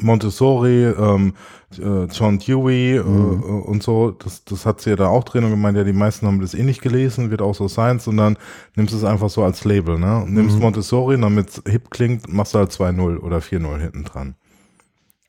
Montessori, 0.00 0.84
ähm, 0.86 1.34
äh, 1.78 2.04
John 2.06 2.38
Dewey 2.38 2.96
äh, 2.96 3.02
mhm. 3.02 3.42
äh, 3.42 3.46
und 3.46 3.82
so, 3.82 4.10
das, 4.10 4.44
das 4.44 4.66
hat 4.66 4.80
sie 4.80 4.90
ja 4.90 4.96
da 4.96 5.08
auch 5.08 5.24
drin 5.24 5.44
und 5.44 5.50
gemeint, 5.50 5.76
ja, 5.76 5.84
die 5.84 5.92
meisten 5.92 6.26
haben 6.26 6.40
das 6.40 6.54
eh 6.54 6.62
nicht 6.62 6.82
gelesen, 6.82 7.30
wird 7.30 7.42
auch 7.42 7.54
so 7.54 7.68
sein, 7.68 7.98
sondern 7.98 8.36
nimmst 8.76 8.94
es 8.94 9.04
einfach 9.04 9.30
so 9.30 9.44
als 9.44 9.64
Label, 9.64 9.98
ne? 9.98 10.22
Und 10.22 10.32
nimmst 10.32 10.56
mhm. 10.56 10.62
Montessori, 10.62 11.20
damit 11.20 11.48
es 11.50 11.62
hip 11.66 11.90
klingt, 11.90 12.32
machst 12.32 12.54
du 12.54 12.58
halt 12.58 12.70
2-0 12.70 13.18
oder 13.18 13.38
4-0 13.38 13.78
hinten 13.80 14.04
dran. 14.04 14.34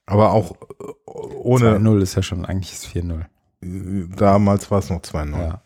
Aber 0.06 0.32
auch 0.32 0.52
äh, 0.52 0.92
ohne. 1.08 1.78
2-0 1.78 2.02
ist 2.02 2.16
ja 2.16 2.24
schon 2.24 2.46
eigentlich 2.46 2.72
4-0. 2.72 3.26
Damals 4.16 4.70
war 4.70 4.80
es 4.80 4.90
noch 4.90 5.02
2-0. 5.02 5.38
Ja. 5.38 5.62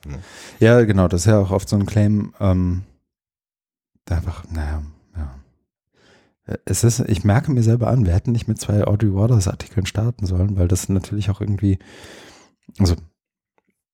ja. 0.59 0.81
genau, 0.83 1.07
das 1.07 1.21
ist 1.21 1.27
ja 1.27 1.39
auch 1.39 1.51
oft 1.51 1.67
so 1.67 1.75
ein 1.75 1.85
Claim, 1.85 2.33
ähm, 2.39 2.83
einfach, 4.09 4.43
naja, 4.51 4.81
es 6.65 6.83
ist, 6.83 6.99
ich 7.01 7.23
merke 7.23 7.51
mir 7.51 7.63
selber 7.63 7.87
an, 7.87 8.05
wir 8.05 8.13
hätten 8.13 8.31
nicht 8.31 8.47
mit 8.47 8.59
zwei 8.59 8.85
Audrey 8.85 9.13
Waters 9.13 9.47
Artikeln 9.47 9.85
starten 9.85 10.25
sollen, 10.25 10.57
weil 10.57 10.67
das 10.67 10.89
natürlich 10.89 11.29
auch 11.29 11.41
irgendwie, 11.41 11.79
also 12.79 12.95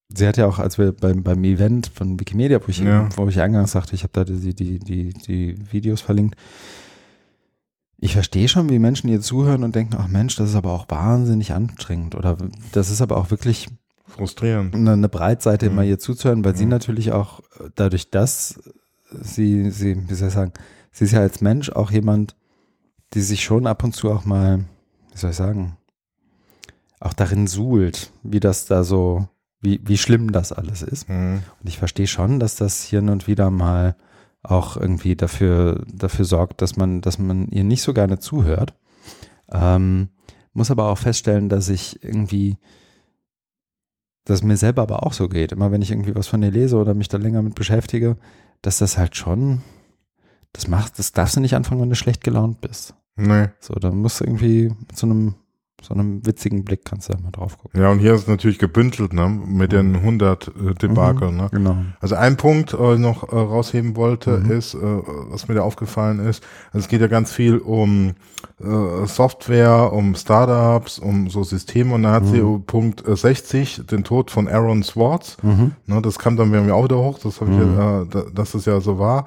sie 0.10 0.28
hat 0.28 0.38
ja 0.38 0.48
auch, 0.48 0.60
als 0.60 0.78
wir 0.78 0.92
beim, 0.92 1.24
beim 1.24 1.44
Event 1.44 1.88
von 1.88 2.20
Wikimedia, 2.20 2.60
wo 2.62 2.70
ich, 2.70 2.80
ja. 2.80 3.10
wo 3.16 3.28
ich 3.28 3.42
eingangs 3.42 3.72
sagte, 3.72 3.96
ich 3.96 4.04
habe 4.04 4.14
da 4.14 4.24
die, 4.24 4.54
die, 4.54 4.80
die, 4.80 5.14
die 5.14 5.56
Videos 5.72 6.02
verlinkt, 6.02 6.36
ich 7.98 8.14
verstehe 8.14 8.48
schon, 8.48 8.70
wie 8.70 8.80
Menschen 8.80 9.10
hier 9.10 9.22
zuhören 9.22 9.64
und 9.64 9.76
denken, 9.76 9.96
ach 9.98 10.08
Mensch, 10.08 10.36
das 10.36 10.50
ist 10.50 10.56
aber 10.56 10.74
auch 10.74 10.86
wahnsinnig 10.90 11.54
anstrengend 11.54 12.16
oder 12.16 12.38
das 12.72 12.90
ist 12.90 13.02
aber 13.02 13.18
auch 13.18 13.32
wirklich 13.32 13.68
frustrierend. 14.06 14.76
Eine, 14.76 14.94
eine 14.94 15.10
Breitseite, 15.10 15.66
mhm. 15.66 15.72
immer 15.72 15.82
hier 15.84 16.00
zuzuhören, 16.00 16.44
weil 16.44 16.54
mhm. 16.54 16.58
sie 16.58 16.66
natürlich 16.66 17.12
auch 17.12 17.42
dadurch, 17.76 18.12
dass 18.12 18.62
sie, 19.10 19.72
sie, 19.72 20.10
wie 20.10 20.14
soll 20.14 20.28
ich 20.28 20.34
sagen, 20.34 20.54
sie 20.92 21.06
ist 21.06 21.12
ja 21.12 21.22
als 21.22 21.42
Mensch 21.42 21.70
auch 21.70 21.90
jemand, 21.90 22.36
die 23.16 23.22
sich 23.22 23.44
schon 23.44 23.66
ab 23.66 23.84
und 23.84 23.94
zu 23.94 24.12
auch 24.12 24.26
mal, 24.26 24.66
wie 25.12 25.18
soll 25.18 25.32
ich 25.32 25.38
sagen, 25.38 25.78
auch 27.00 27.14
darin 27.14 27.48
suhlt, 27.48 28.12
wie 28.24 28.40
das 28.40 28.66
da 28.66 28.84
so, 28.84 29.28
wie, 29.62 29.80
wie 29.84 29.98
schlimm 29.98 30.32
das 30.32 30.52
alles 30.52 30.82
ist. 30.82 31.10
Mhm. 31.10 31.42
Und 31.62 31.68
ich 31.68 31.78
verstehe 31.78 32.08
schon, 32.08 32.40
dass 32.40 32.56
das 32.56 32.84
hier 32.84 33.00
und 33.00 33.28
wieder 33.28 33.50
mal 33.50 33.96
auch 34.44 34.78
irgendwie 34.78 35.16
dafür, 35.16 35.84
dafür 35.92 36.26
sorgt, 36.26 36.62
dass 36.62 36.76
man, 36.76 37.02
dass 37.02 37.18
man 37.18 37.48
ihr 37.48 37.64
nicht 37.64 37.82
so 37.82 37.94
gerne 37.94 38.20
zuhört. 38.20 38.76
Ähm, 39.52 40.10
muss 40.54 40.72
aber 40.72 40.90
auch 40.90 40.98
feststellen, 40.98 41.50
dass 41.50 41.70
ich 41.70 42.04
irgendwie, 42.04 42.58
dass 44.26 44.44
mir 44.44 44.58
selber 44.58 44.82
aber 44.84 45.04
auch 45.04 45.14
so 45.14 45.28
geht. 45.30 45.52
Immer 45.52 45.72
wenn 45.72 45.82
ich 45.82 45.92
irgendwie 45.92 46.16
was 46.16 46.28
von 46.28 46.44
ihr 46.44 46.52
lese 46.52 46.78
oder 46.78 46.94
mich 46.94 47.08
da 47.08 47.18
länger 47.18 47.42
mit 47.42 47.56
beschäftige, 47.56 48.18
dass 48.62 48.78
das 48.78 48.98
halt 48.98 49.16
schon, 49.16 49.62
das 50.54 50.68
macht, 50.68 51.00
das 51.00 51.12
darfst 51.12 51.36
du 51.36 51.42
nicht 51.42 51.56
anfangen, 51.56 51.82
wenn 51.82 51.90
du 51.90 51.96
schlecht 51.96 52.24
gelaunt 52.24 52.62
bist. 52.62 52.94
Nee. 53.16 53.48
So, 53.60 53.74
da 53.76 53.92
musst 53.92 54.20
du 54.20 54.26
irgendwie 54.26 54.70
mit 54.70 54.98
so 54.98 55.08
einem, 55.08 55.36
so 55.82 55.94
einem 55.94 56.26
witzigen 56.26 56.66
Blick 56.66 56.84
kannst 56.84 57.08
du 57.08 57.14
da 57.14 57.20
mal 57.20 57.32
drauf 57.32 57.58
gucken. 57.58 57.80
Ja, 57.80 57.90
und 57.90 58.00
hier 58.00 58.14
ist 58.14 58.24
es 58.24 58.28
natürlich 58.28 58.60
gebündelt, 58.60 59.14
ne, 59.14 59.30
mit 59.30 59.72
den 59.72 59.96
100 59.96 60.48
äh, 60.48 60.74
Debakel, 60.74 61.32
mhm, 61.32 61.38
ne. 61.38 61.50
Genau. 61.52 61.78
Also 62.02 62.16
ein 62.16 62.36
Punkt 62.36 62.74
äh, 62.74 62.98
noch 62.98 63.32
äh, 63.32 63.36
rausheben 63.36 63.96
wollte, 63.96 64.40
mhm. 64.40 64.52
ist, 64.52 64.74
äh, 64.74 64.80
was 64.82 65.48
mir 65.48 65.56
da 65.56 65.62
aufgefallen 65.62 66.20
ist, 66.20 66.44
also 66.74 66.80
es 66.80 66.88
geht 66.90 67.02
ja 67.02 67.08
ganz 67.08 67.32
viel 67.32 67.58
um 67.58 68.16
äh, 68.60 69.06
Software, 69.06 69.94
um 69.94 70.16
Startups, 70.16 71.00
um 71.00 71.30
so 71.30 71.44
Systeme 71.44 71.94
und 71.94 72.04
da 72.04 72.12
hat 72.14 72.24
mhm. 72.24 72.28
sie 72.28 72.64
Punkt 72.66 73.04
60 73.06 73.80
äh, 73.80 73.84
den 73.84 74.04
Tod 74.04 74.32
von 74.32 74.48
Aaron 74.50 74.84
Swartz, 74.84 75.38
mhm. 75.42 75.72
ne, 75.86 76.02
das 76.02 76.20
kam 76.20 76.36
dann 76.36 76.50
mir 76.50 76.74
auch 76.74 76.86
wieder 76.86 76.98
hoch, 76.98 77.20
das 77.20 77.40
habe 77.40 77.52
ich, 77.52 77.58
mhm. 77.58 77.78
ja, 77.78 78.02
äh, 78.02 78.34
dass 78.34 78.56
es 78.56 78.66
ja 78.66 78.82
so 78.82 79.00
war 79.00 79.26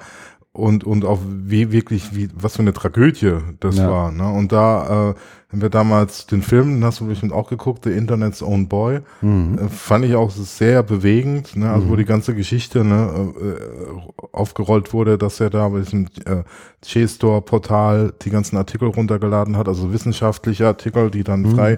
und 0.51 0.83
und 0.83 1.05
auch 1.05 1.19
wie 1.25 1.71
wirklich 1.71 2.15
wie 2.15 2.27
was 2.33 2.55
für 2.55 2.63
eine 2.63 2.73
Tragödie 2.73 3.37
das 3.59 3.77
ja. 3.77 3.89
war 3.89 4.11
ne 4.11 4.27
und 4.31 4.51
da 4.51 5.11
äh, 5.11 5.13
haben 5.51 5.61
wir 5.61 5.69
damals 5.69 6.25
den 6.25 6.41
Film 6.41 6.75
den 6.75 6.83
hast 6.83 6.99
du 6.99 7.07
bestimmt 7.07 7.33
auch 7.33 7.49
geguckt 7.49 7.83
The 7.83 7.91
Internet's 7.91 8.41
Own 8.41 8.67
Boy 8.67 9.01
mhm. 9.21 9.59
äh, 9.59 9.69
fand 9.69 10.05
ich 10.05 10.15
auch 10.15 10.31
sehr 10.31 10.81
bewegend 10.81 11.55
ne 11.55 11.69
also 11.69 11.85
mhm. 11.85 11.91
wo 11.91 11.95
die 11.95 12.05
ganze 12.05 12.33
Geschichte 12.33 12.83
ne 12.83 13.31
äh, 13.39 14.25
aufgerollt 14.31 14.91
wurde 14.91 15.19
dass 15.19 15.39
er 15.39 15.51
da 15.51 15.69
bei 15.69 15.81
diesem 15.81 16.07
äh, 16.25 16.43
JSTOR 16.83 17.45
Portal 17.45 18.13
die 18.23 18.31
ganzen 18.31 18.57
Artikel 18.57 18.87
runtergeladen 18.87 19.55
hat 19.55 19.67
also 19.67 19.93
wissenschaftliche 19.93 20.65
Artikel 20.65 21.11
die 21.11 21.23
dann 21.23 21.43
mhm. 21.43 21.55
frei 21.55 21.77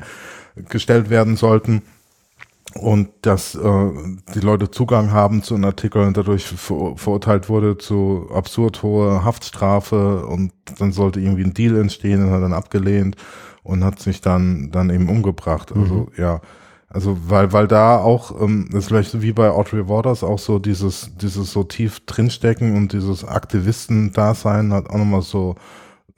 gestellt 0.69 1.09
werden 1.09 1.35
sollten 1.35 1.81
und 2.75 3.09
dass 3.21 3.55
äh, 3.55 3.89
die 4.33 4.39
Leute 4.39 4.71
Zugang 4.71 5.11
haben 5.11 5.43
zu 5.43 5.55
einem 5.55 5.65
Artikel 5.65 6.03
und 6.03 6.15
dadurch 6.15 6.45
ver 6.45 6.93
verurteilt 6.95 7.49
wurde 7.49 7.77
zu 7.77 8.29
absurd 8.33 8.81
hoher 8.83 9.23
Haftstrafe 9.25 10.25
und 10.25 10.53
dann 10.79 10.91
sollte 10.91 11.19
irgendwie 11.19 11.43
ein 11.43 11.53
Deal 11.53 11.77
entstehen 11.77 12.23
und 12.23 12.31
hat 12.31 12.41
dann 12.41 12.53
abgelehnt 12.53 13.17
und 13.63 13.83
hat 13.83 13.99
sich 13.99 14.21
dann 14.21 14.71
dann 14.71 14.89
eben 14.89 15.09
umgebracht. 15.09 15.71
Also 15.75 15.93
mhm. 15.93 16.07
ja, 16.17 16.41
also 16.87 17.17
weil 17.27 17.51
weil 17.51 17.67
da 17.67 17.97
auch 17.97 18.39
ähm, 18.41 18.69
das 18.71 18.83
ist 18.83 18.87
vielleicht 18.87 19.21
wie 19.21 19.33
bei 19.33 19.49
Audrey 19.49 19.87
Waters 19.89 20.23
auch 20.23 20.39
so 20.39 20.59
dieses 20.59 21.11
dieses 21.17 21.51
so 21.51 21.63
tief 21.63 21.99
drinstecken 22.05 22.75
und 22.75 22.93
dieses 22.93 23.25
Aktivisten-Dasein 23.25 24.73
hat 24.73 24.89
auch 24.89 24.97
nochmal 24.97 25.21
so 25.21 25.55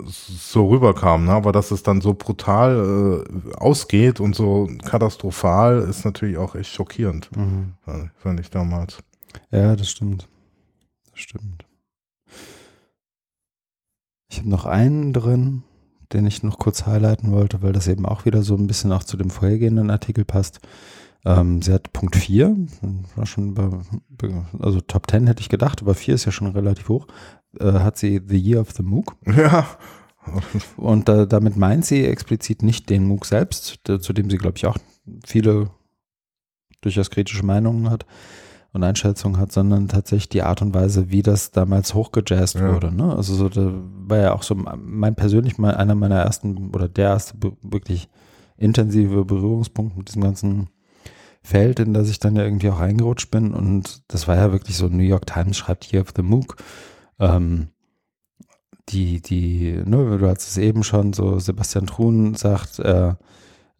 so 0.06 0.70
rüberkam, 0.70 1.26
ne? 1.26 1.32
aber 1.32 1.51
dass 1.51 1.72
es 1.72 1.84
dann 1.84 2.01
so 2.01 2.14
brutal 2.14 3.26
äh, 3.26 3.56
ausgeht 3.56 4.20
und 4.20 4.36
so 4.36 4.70
katastrophal, 4.84 5.80
ist 5.80 6.06
natürlich 6.06 6.38
auch 6.38 6.56
echt 6.56 6.72
schockierend, 6.72 7.30
mhm. 7.36 7.74
fand 8.16 8.39
ich 8.39 8.49
damals. 8.49 8.97
Ja, 9.51 9.76
das 9.76 9.89
stimmt. 9.89 10.28
Das 11.12 11.20
stimmt. 11.20 11.66
Ich 14.30 14.39
habe 14.39 14.49
noch 14.49 14.66
einen 14.66 15.14
drin, 15.14 15.64
den 16.12 16.26
ich 16.26 16.43
noch 16.43 16.58
kurz 16.58 16.86
highlighten 16.86 17.32
wollte, 17.32 17.62
weil 17.62 17.74
das 17.74 17.88
eben 17.88 18.06
auch 18.06 18.26
wieder 18.26 18.41
so 18.41 18.56
ein 18.56 18.68
bisschen 18.68 18.91
auch 18.91 19.04
zu 19.04 19.18
dem 19.18 19.30
vorhergehenden 19.30 19.89
Artikel 19.91 20.26
passt. 20.26 20.60
Ähm, 21.26 21.62
sie 21.62 21.72
hat 21.72 21.93
Punkt 21.93 22.16
4, 22.16 22.56
war 23.16 23.26
schon 23.26 23.54
bei, 23.54 23.70
also 24.60 24.82
Top 24.82 25.10
10 25.10 25.28
hätte 25.28 25.41
ich 25.41 25.49
gedacht, 25.49 25.82
aber 25.82 25.95
4 25.95 26.16
ist 26.16 26.26
ja 26.26 26.32
schon 26.32 26.47
relativ 26.47 26.89
hoch, 26.89 27.08
äh, 27.60 27.72
hat 27.74 27.97
sie 27.97 28.22
The 28.26 28.38
Year 28.38 28.62
of 28.62 28.72
the 28.72 28.84
MOOC. 28.84 29.16
Ja. 29.26 29.68
Und 30.78 31.10
äh, 31.10 31.28
damit 31.28 31.58
meint 31.58 31.86
sie 31.86 32.06
explizit 32.06 32.64
nicht 32.64 32.89
den 32.89 33.06
MOOC 33.06 33.26
selbst, 33.26 33.82
zu 33.84 34.14
dem 34.14 34.30
sie, 34.30 34.38
glaube 34.38 34.58
ich, 34.58 34.66
auch 34.66 34.78
viele 35.26 35.70
durchaus 36.82 37.10
kritische 37.10 37.45
Meinungen 37.45 37.89
hat 37.89 38.06
und 38.74 38.84
Einschätzungen 38.84 39.39
hat, 39.39 39.51
sondern 39.51 39.88
tatsächlich 39.88 40.30
die 40.30 40.41
Art 40.41 40.62
und 40.62 40.74
Weise, 40.74 41.12
wie 41.12 41.22
das 41.22 41.51
damals 41.51 41.93
hochgejazzt 41.93 42.56
ja. 42.56 42.74
wurde. 42.74 42.93
Ne? 42.93 43.16
Also 43.16 43.36
so, 43.36 43.49
da 43.49 43.72
war 43.72 44.18
ja 44.18 44.34
auch 44.34 44.43
so 44.43 44.56
mein 44.56 45.16
persönlich 45.16 45.58
mal 45.58 45.76
einer 45.76 45.95
meiner 45.95 46.20
ersten 46.20 46.72
oder 46.74 46.88
der 46.88 47.10
erste 47.10 47.38
wirklich 47.62 48.10
intensive 48.58 49.26
Berührungspunkt 49.26 49.97
mit 49.97 50.08
diesem 50.08 50.24
ganzen 50.24 50.70
Feld, 51.43 51.80
in 51.80 51.93
das 51.93 52.10
ich 52.10 52.20
dann 52.20 52.36
ja 52.36 52.43
irgendwie 52.43 52.70
auch 52.70 52.80
reingerutscht 52.80 53.30
bin. 53.30 53.54
Und 53.54 54.01
das 54.08 54.28
war 54.28 54.38
ja 54.38 54.51
wirklich 54.51 54.78
so, 54.78 54.88
New 54.88 55.04
York 55.04 55.28
Times 55.28 55.58
schreibt 55.58 55.84
hier 55.84 56.01
of 56.01 56.14
the 56.16 56.24
MOOC. 56.24 56.56
Ähm, 57.20 57.70
die, 58.89 59.22
die, 59.22 59.82
ne, 59.86 60.18
du 60.18 60.28
hast 60.28 60.47
es 60.47 60.57
eben 60.57 60.84
schon, 60.84 61.14
so 61.14 61.39
Sebastian 61.39 61.88
Truhn 61.88 62.36
sagt, 62.36 62.80
äh, 62.80 63.14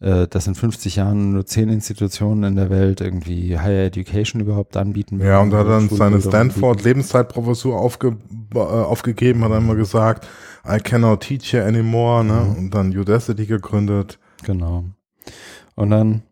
äh, 0.00 0.26
dass 0.28 0.46
in 0.46 0.54
50 0.54 0.96
Jahren 0.96 1.32
nur 1.32 1.46
zehn 1.46 1.68
Institutionen 1.68 2.44
in 2.44 2.56
der 2.56 2.70
Welt 2.70 3.00
irgendwie 3.00 3.58
Higher 3.58 3.86
Education 3.86 4.40
überhaupt 4.40 4.76
anbieten. 4.76 5.20
Ja, 5.20 5.40
und 5.40 5.54
hat 5.54 5.66
dann 5.66 5.88
seine 5.88 6.20
Stanford-Lebenszeitprofessur 6.20 7.78
aufge, 7.78 8.16
äh, 8.54 8.58
aufgegeben, 8.58 9.44
hat 9.44 9.52
einmal 9.52 9.76
gesagt, 9.76 10.26
I 10.66 10.78
cannot 10.78 11.20
teach 11.20 11.52
here 11.52 11.64
anymore, 11.64 12.24
ne? 12.24 12.32
Mhm. 12.34 12.56
Und 12.56 12.74
dann 12.74 12.96
Udacity 12.96 13.46
gegründet. 13.46 14.18
Genau. 14.44 14.84
Und 15.74 15.90
dann 15.90 16.22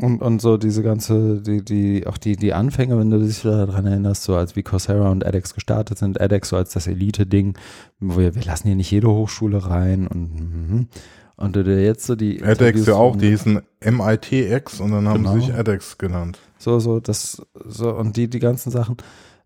und, 0.00 0.22
und 0.22 0.40
so 0.40 0.56
diese 0.56 0.82
ganze, 0.82 1.40
die, 1.40 1.64
die, 1.64 2.06
auch 2.06 2.18
die, 2.18 2.36
die 2.36 2.52
Anfänge, 2.52 2.98
wenn 2.98 3.10
du 3.10 3.18
dich 3.18 3.42
daran 3.42 3.86
erinnerst, 3.86 4.22
so 4.22 4.36
als 4.36 4.56
wie 4.56 4.62
Coursera 4.62 5.10
und 5.10 5.24
edX 5.24 5.54
gestartet 5.54 5.98
sind, 5.98 6.20
edX 6.20 6.50
so 6.50 6.56
als 6.56 6.72
das 6.72 6.86
Elite-Ding, 6.86 7.56
wo 8.00 8.18
wir, 8.18 8.34
wir 8.34 8.44
lassen 8.44 8.68
hier 8.68 8.76
nicht 8.76 8.90
jede 8.90 9.08
Hochschule 9.08 9.66
rein 9.66 10.06
und, 10.06 10.34
mhm. 10.34 10.88
und 11.36 11.56
du 11.56 11.64
dir 11.64 11.82
jetzt 11.82 12.06
so 12.06 12.14
die. 12.14 12.40
edX 12.40 12.86
ja 12.86 12.94
auch, 12.94 13.16
die 13.16 13.28
hießen 13.28 13.60
MITX 13.84 14.80
und 14.80 14.92
dann 14.92 15.08
haben 15.08 15.24
genau. 15.24 15.34
sie 15.34 15.40
sich 15.40 15.50
edX 15.50 15.98
genannt. 15.98 16.38
So, 16.58 16.78
so, 16.80 17.00
das, 17.00 17.42
so, 17.66 17.94
und 17.94 18.16
die, 18.16 18.28
die 18.28 18.40
ganzen 18.40 18.70
Sachen. 18.70 18.96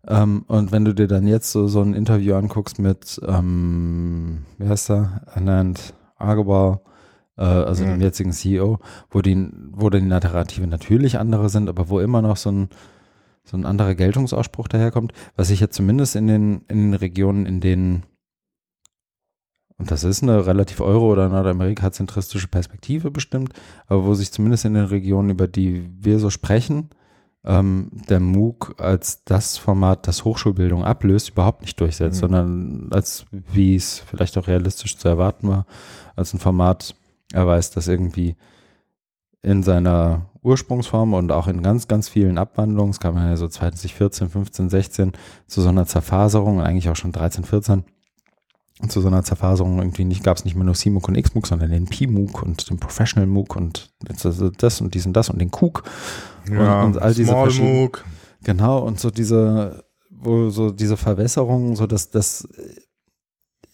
Ähm, 0.07 0.43
und 0.47 0.71
wenn 0.71 0.85
du 0.85 0.93
dir 0.93 1.07
dann 1.07 1.27
jetzt 1.27 1.51
so, 1.51 1.67
so 1.67 1.81
ein 1.81 1.93
Interview 1.93 2.35
anguckst 2.35 2.79
mit, 2.79 3.19
ähm, 3.25 4.45
wie 4.57 4.67
heißt 4.67 4.91
er, 4.91 5.21
Anand 5.33 5.93
Agarwal, 6.17 6.79
also 7.41 7.83
mhm. 7.83 7.89
dem 7.89 8.01
jetzigen 8.01 8.31
CEO, 8.31 8.79
wo 9.09 9.21
die, 9.21 9.49
wo 9.71 9.89
die 9.89 10.01
Narrative 10.01 10.67
natürlich 10.67 11.17
andere 11.17 11.49
sind, 11.49 11.69
aber 11.69 11.89
wo 11.89 11.99
immer 11.99 12.21
noch 12.21 12.37
so 12.37 12.51
ein, 12.51 12.69
so 13.43 13.57
ein 13.57 13.65
anderer 13.65 13.95
Geltungsausspruch 13.95 14.67
daherkommt, 14.67 15.13
was 15.35 15.47
sich 15.47 15.59
jetzt 15.59 15.75
zumindest 15.75 16.15
in 16.15 16.27
den, 16.27 16.61
in 16.67 16.91
den 16.91 16.93
Regionen, 16.93 17.45
in 17.45 17.59
denen, 17.59 18.03
und 19.77 19.89
das 19.89 20.03
ist 20.03 20.23
eine 20.23 20.45
relativ 20.45 20.79
euro- 20.79 21.11
oder 21.11 21.27
nordamerika-zentristische 21.29 22.47
Perspektive 22.47 23.11
bestimmt, 23.11 23.53
aber 23.87 24.05
wo 24.05 24.13
sich 24.13 24.31
zumindest 24.31 24.65
in 24.65 24.75
den 24.75 24.85
Regionen, 24.85 25.31
über 25.31 25.47
die 25.47 25.89
wir 25.99 26.19
so 26.19 26.29
sprechen, 26.29 26.89
ähm, 27.45 27.89
der 28.09 28.19
MOOC 28.19 28.75
als 28.79 29.23
das 29.25 29.57
Format, 29.57 30.07
das 30.07 30.23
Hochschulbildung 30.23 30.83
ablöst, 30.85 31.29
überhaupt 31.29 31.61
nicht 31.61 31.79
durchsetzt, 31.79 32.17
mhm. 32.17 32.19
sondern 32.19 32.87
als, 32.91 33.25
wie 33.31 33.75
es 33.75 33.99
vielleicht 33.99 34.37
auch 34.37 34.47
realistisch 34.47 34.97
zu 34.97 35.07
erwarten 35.09 35.49
war, 35.49 35.65
als 36.15 36.33
ein 36.33 36.39
Format, 36.39 36.95
er 37.33 37.45
weiß, 37.45 37.71
dass 37.71 37.87
irgendwie 37.89 38.35
in 39.41 39.63
seiner 39.63 40.29
Ursprungsform 40.43 41.13
und 41.13 41.31
auch 41.31 41.47
in 41.47 41.61
ganz, 41.61 41.87
ganz 41.87 42.07
vielen 42.07 42.37
Abwandlungen, 42.37 42.91
es 42.91 42.99
kam 42.99 43.17
ja 43.17 43.35
so 43.35 43.47
2014, 43.47 44.29
15, 44.29 44.69
16 44.69 45.11
zu 45.47 45.61
so 45.61 45.69
einer 45.69 45.85
Zerfaserung, 45.85 46.61
eigentlich 46.61 46.89
auch 46.89 46.95
schon 46.95 47.11
13, 47.11 47.43
14, 47.43 47.83
zu 48.87 49.01
so 49.01 49.07
einer 49.07 49.23
Zerfaserung. 49.23 49.79
Irgendwie 49.79 50.05
nicht, 50.05 50.23
gab 50.23 50.37
es 50.37 50.45
nicht 50.45 50.55
mehr 50.55 50.63
nur 50.63 50.75
CMOOC 50.75 51.07
und 51.07 51.21
XMOOC, 51.21 51.47
sondern 51.47 51.71
den 51.71 51.85
PMOOC 51.85 52.43
und 52.43 52.69
den 52.69 52.77
Professional 52.77 53.27
MOOC 53.27 53.55
und 53.55 53.93
das 54.57 54.81
und 54.81 54.93
diesen 54.93 55.11
das 55.11 55.29
und 55.29 55.39
den 55.39 55.51
COOC 55.51 55.83
ja, 56.49 56.83
und, 56.83 56.95
und 56.95 57.01
all 57.01 57.13
diese 57.13 57.33
MOOC. 57.33 58.05
Genau, 58.43 58.79
und 58.79 58.99
so 58.99 59.09
diese, 59.09 59.83
wo 60.09 60.49
so 60.49 60.71
diese 60.71 60.97
Verwässerung, 60.97 61.75
so 61.75 61.87
dass 61.87 62.11
das 62.11 62.47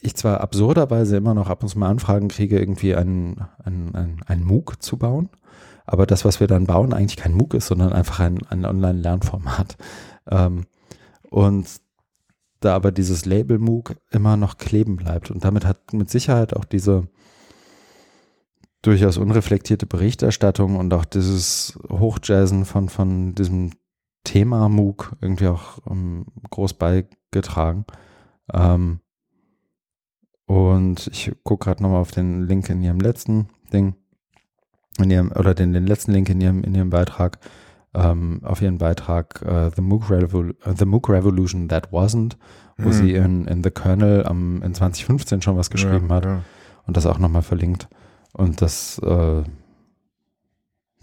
ich 0.02 0.16
zwar 0.16 0.41
absurderweise 0.41 1.18
immer 1.18 1.34
noch 1.34 1.50
ab 1.50 1.64
und 1.64 1.70
zu 1.70 1.78
mal 1.78 1.89
Anfragen 1.89 2.30
kriege, 2.30 2.60
irgendwie 2.60 2.95
einen, 2.95 3.41
einen, 3.64 4.22
einen, 4.26 4.43
MOOC 4.45 4.82
zu 4.82 4.97
bauen, 4.97 5.30
aber 5.86 6.06
das, 6.06 6.26
was 6.26 6.39
wir 6.39 6.47
dann 6.47 6.66
bauen, 6.66 6.93
eigentlich 6.93 7.18
kein 7.18 7.34
MOOC 7.34 7.56
ist, 7.56 7.68
sondern 7.68 7.91
einfach 7.91 8.20
ein, 8.20 8.39
ein 8.50 8.66
Online-Lernformat. 8.66 9.78
Ähm, 10.30 10.66
und 11.30 11.68
da 12.60 12.76
aber 12.76 12.91
dieses 12.91 13.26
Label 13.26 13.58
MOOC 13.58 13.95
immer 14.12 14.38
noch 14.38 14.58
kleben 14.58 14.95
bleibt 14.97 15.32
und 15.32 15.43
damit 15.43 15.66
hat 15.66 15.93
mit 15.93 16.10
Sicherheit 16.10 16.56
auch 16.56 16.66
diese 16.66 17.08
durchaus 18.82 19.18
unreflektierte 19.18 19.86
Berichterstattung 19.86 20.78
und 20.78 20.93
auch 20.93 21.06
dieses 21.06 21.78
Hochjazzen 21.89 22.66
von, 22.66 22.89
von 22.89 23.36
diesem 23.36 23.72
Thema 24.24 24.70
MOOC 24.70 25.16
irgendwie 25.22 25.47
auch 25.47 25.80
um, 25.86 25.97
ähm, 25.97 26.26
groß 26.50 26.76
beigetragen. 26.76 27.86
Ähm, 28.54 29.00
und 30.50 31.06
ich 31.14 31.32
gucke 31.43 31.66
gerade 31.66 31.84
nochmal 31.84 32.02
auf 32.02 32.10
den 32.10 32.47
Link 32.47 32.72
in 32.72 32.82
ihrem 32.82 33.00
letzten 33.00 33.50
Ding, 33.72 33.93
in 34.97 35.12
ihrem, 35.12 35.32
oder 35.32 35.54
den, 35.54 35.74
den 35.74 35.86
letzten 35.86 36.12
Link 36.12 36.28
in 36.28 36.41
ihrem, 36.41 36.64
in 36.64 36.74
ihrem 36.74 36.89
Beitrag, 36.89 37.38
ähm, 37.93 38.39
auf 38.41 38.60
ihren 38.60 38.80
Beitrag 38.80 39.43
uh, 39.45 39.70
The, 39.76 39.84
MOOC 39.84 40.10
Revol 40.10 40.56
uh, 40.66 40.74
The 40.76 40.86
MOOC 40.86 41.10
Revolution 41.10 41.70
That 41.70 41.91
Wasn't, 41.91 42.36
wo 42.80 42.88
mhm. 42.88 42.93
sie 42.93 43.14
in, 43.14 43.45
in 43.45 43.64
The 43.64 43.70
Kernel 43.70 44.26
am, 44.26 44.64
in 44.64 44.74
2015 44.74 45.43
schon 45.43 45.56
was 45.56 45.70
geschrieben 45.70 46.08
ja, 46.10 46.16
hat 46.16 46.26
ja. 46.26 46.41
und 46.88 46.97
das 46.97 47.06
auch 47.06 47.20
nochmal 47.20 47.43
verlinkt. 47.43 47.88
Und 48.34 48.64
das 48.64 48.97
äh, 49.04 49.43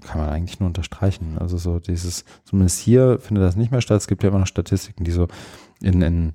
kann 0.00 0.20
man 0.20 0.28
eigentlich 0.28 0.58
nur 0.58 0.66
unterstreichen. 0.66 1.38
Also 1.38 1.56
so 1.56 1.78
dieses, 1.78 2.24
zumindest 2.42 2.80
hier 2.80 3.20
findet 3.20 3.44
das 3.44 3.54
nicht 3.54 3.70
mehr 3.70 3.80
statt. 3.80 3.98
Es 3.98 4.08
gibt 4.08 4.24
ja 4.24 4.30
immer 4.30 4.40
noch 4.40 4.48
Statistiken, 4.48 5.04
die 5.04 5.12
so 5.12 5.28
in, 5.80 6.02
in 6.02 6.32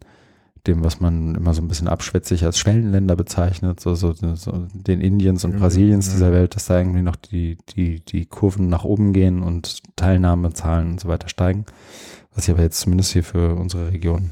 dem, 0.68 0.84
was 0.84 1.00
man 1.00 1.36
immer 1.36 1.54
so 1.54 1.62
ein 1.62 1.68
bisschen 1.68 1.88
abschwätzig 1.88 2.44
als 2.46 2.60
Schwellenländer 2.60 3.16
bezeichnet, 3.16 3.80
so, 3.80 3.96
so, 3.96 4.14
so 4.14 4.68
den 4.74 5.02
Indiens 5.02 5.44
und 5.44 5.58
Brasiliens 5.58 6.08
ja. 6.08 6.14
dieser 6.14 6.32
Welt, 6.32 6.56
dass 6.56 6.66
da 6.66 6.78
irgendwie 6.78 7.02
noch 7.02 7.16
die, 7.16 7.58
die, 7.76 8.00
die 8.00 8.26
Kurven 8.26 8.70
nach 8.70 8.84
oben 8.84 9.14
gehen 9.14 9.42
und 9.42 9.82
Teilnahmezahlen 9.96 10.92
und 10.92 11.00
so 11.00 11.08
weiter 11.08 11.30
steigen. 11.30 11.66
Was 12.36 12.46
sich 12.46 12.54
aber 12.54 12.64
jetzt 12.64 12.80
zumindest 12.80 13.12
hier 13.12 13.24
für 13.24 13.56
unsere 13.56 13.92
Region 13.92 14.32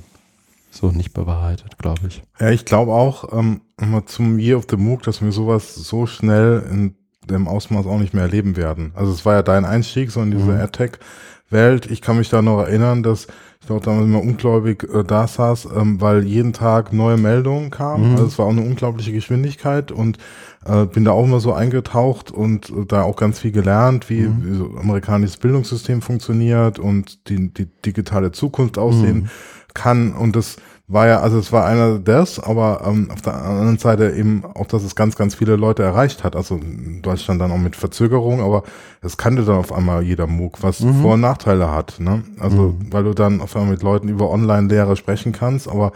so 0.72 0.92
nicht 0.92 1.14
bewahrheitet, 1.14 1.78
glaube 1.78 2.08
ich. 2.08 2.22
Ja, 2.40 2.50
ich 2.52 2.66
glaube 2.66 2.94
auch, 2.94 3.34
ähm, 3.34 3.62
zum 4.06 4.40
Year 4.40 4.58
of 4.58 4.68
the 4.70 4.78
MOOC, 4.78 5.04
dass 5.04 5.22
wir 5.22 5.32
sowas 5.32 5.74
so 5.76 6.06
schnell 6.06 6.64
in 6.72 6.96
dem 7.28 7.48
Ausmaß 7.48 7.86
auch 7.86 8.00
nicht 8.00 8.14
mehr 8.14 8.24
erleben 8.24 8.56
werden. 8.56 8.92
Also 8.96 9.12
es 9.12 9.26
war 9.26 9.36
ja 9.36 9.44
dein 9.44 9.66
Einstieg 9.66 10.12
so 10.12 10.22
in 10.22 10.32
diese 10.32 10.44
mhm. 10.44 10.62
AdTech-Welt. 10.62 11.90
Ich 11.90 12.02
kann 12.02 12.18
mich 12.18 12.30
da 12.30 12.42
noch 12.42 12.62
erinnern, 12.62 13.04
dass 13.04 13.28
ich 13.64 13.72
auch 13.72 13.82
damals 13.82 14.06
immer 14.06 14.22
ungläubig 14.22 14.84
äh, 14.84 15.04
da 15.04 15.28
saß, 15.28 15.70
ähm, 15.76 16.00
weil 16.00 16.26
jeden 16.26 16.54
Tag 16.54 16.94
neue 16.94 17.18
Meldungen 17.18 17.70
kamen. 17.70 18.12
Mhm. 18.12 18.12
Also 18.14 18.26
es 18.26 18.40
war 18.40 18.46
auch 18.46 18.52
eine 18.52 18.62
unglaubliche 18.62 19.12
Geschwindigkeit 19.12 19.92
und 19.92 20.18
äh, 20.66 20.86
bin 20.86 21.06
da 21.06 21.12
auch 21.12 21.26
immer 21.26 21.40
so 21.40 21.54
eingetaucht 21.54 22.32
und 22.32 22.70
äh, 22.70 22.86
da 22.88 23.04
auch 23.04 23.18
ganz 23.18 23.40
viel 23.40 23.52
gelernt, 23.52 24.10
wie, 24.10 24.22
mhm. 24.22 24.46
wie 24.46 24.56
so 24.56 24.78
amerikanisches 24.78 25.38
Bildungssystem 25.38 26.02
funktioniert 26.02 26.80
und 26.80 27.30
die, 27.30 27.54
die 27.54 27.66
digitale 27.66 28.32
Zukunft 28.32 28.78
aussehen 28.78 29.24
mhm. 29.24 29.30
kann. 29.74 30.14
Und 30.14 30.36
das 30.36 30.58
war 30.90 31.08
ja, 31.08 31.20
also 31.20 31.38
es 31.38 31.52
war 31.52 31.66
einer 31.66 32.00
des, 32.00 32.40
aber 32.40 32.82
ähm, 32.86 33.12
auf 33.12 33.22
der 33.22 33.36
anderen 33.36 33.78
Seite 33.78 34.12
eben 34.12 34.44
auch, 34.56 34.66
dass 34.66 34.84
es 34.84 34.96
ganz, 34.96 35.16
ganz 35.16 35.36
viele 35.36 35.56
Leute 35.56 35.84
erreicht 35.84 36.24
hat. 36.24 36.36
Also 36.36 36.56
in 36.56 37.04
Deutschland 37.04 37.40
dann 37.40 37.52
auch 37.52 37.60
mit 37.60 37.76
Verzögerung, 37.76 38.42
aber 38.42 38.64
es 39.02 39.16
kannte 39.16 39.44
dann 39.44 39.58
auf 39.58 39.72
einmal 39.72 40.02
jeder 40.02 40.26
MOOC, 40.26 40.64
was 40.64 40.80
mhm. 40.80 41.02
Vor- 41.02 41.14
und 41.14 41.22
Nachteile 41.22 41.72
hat. 41.72 42.00
Ne? 42.00 42.24
Also 42.40 42.76
mhm. 42.80 42.92
weil 42.92 43.04
du 43.04 43.14
dann 43.14 43.40
auf 43.40 43.56
einmal 43.56 43.74
mit 43.74 43.84
Leuten 43.84 44.10
über 44.10 44.32
Online-Lehre 44.32 44.96
sprechen 44.96 45.32
kannst, 45.32 45.70
aber 45.70 45.92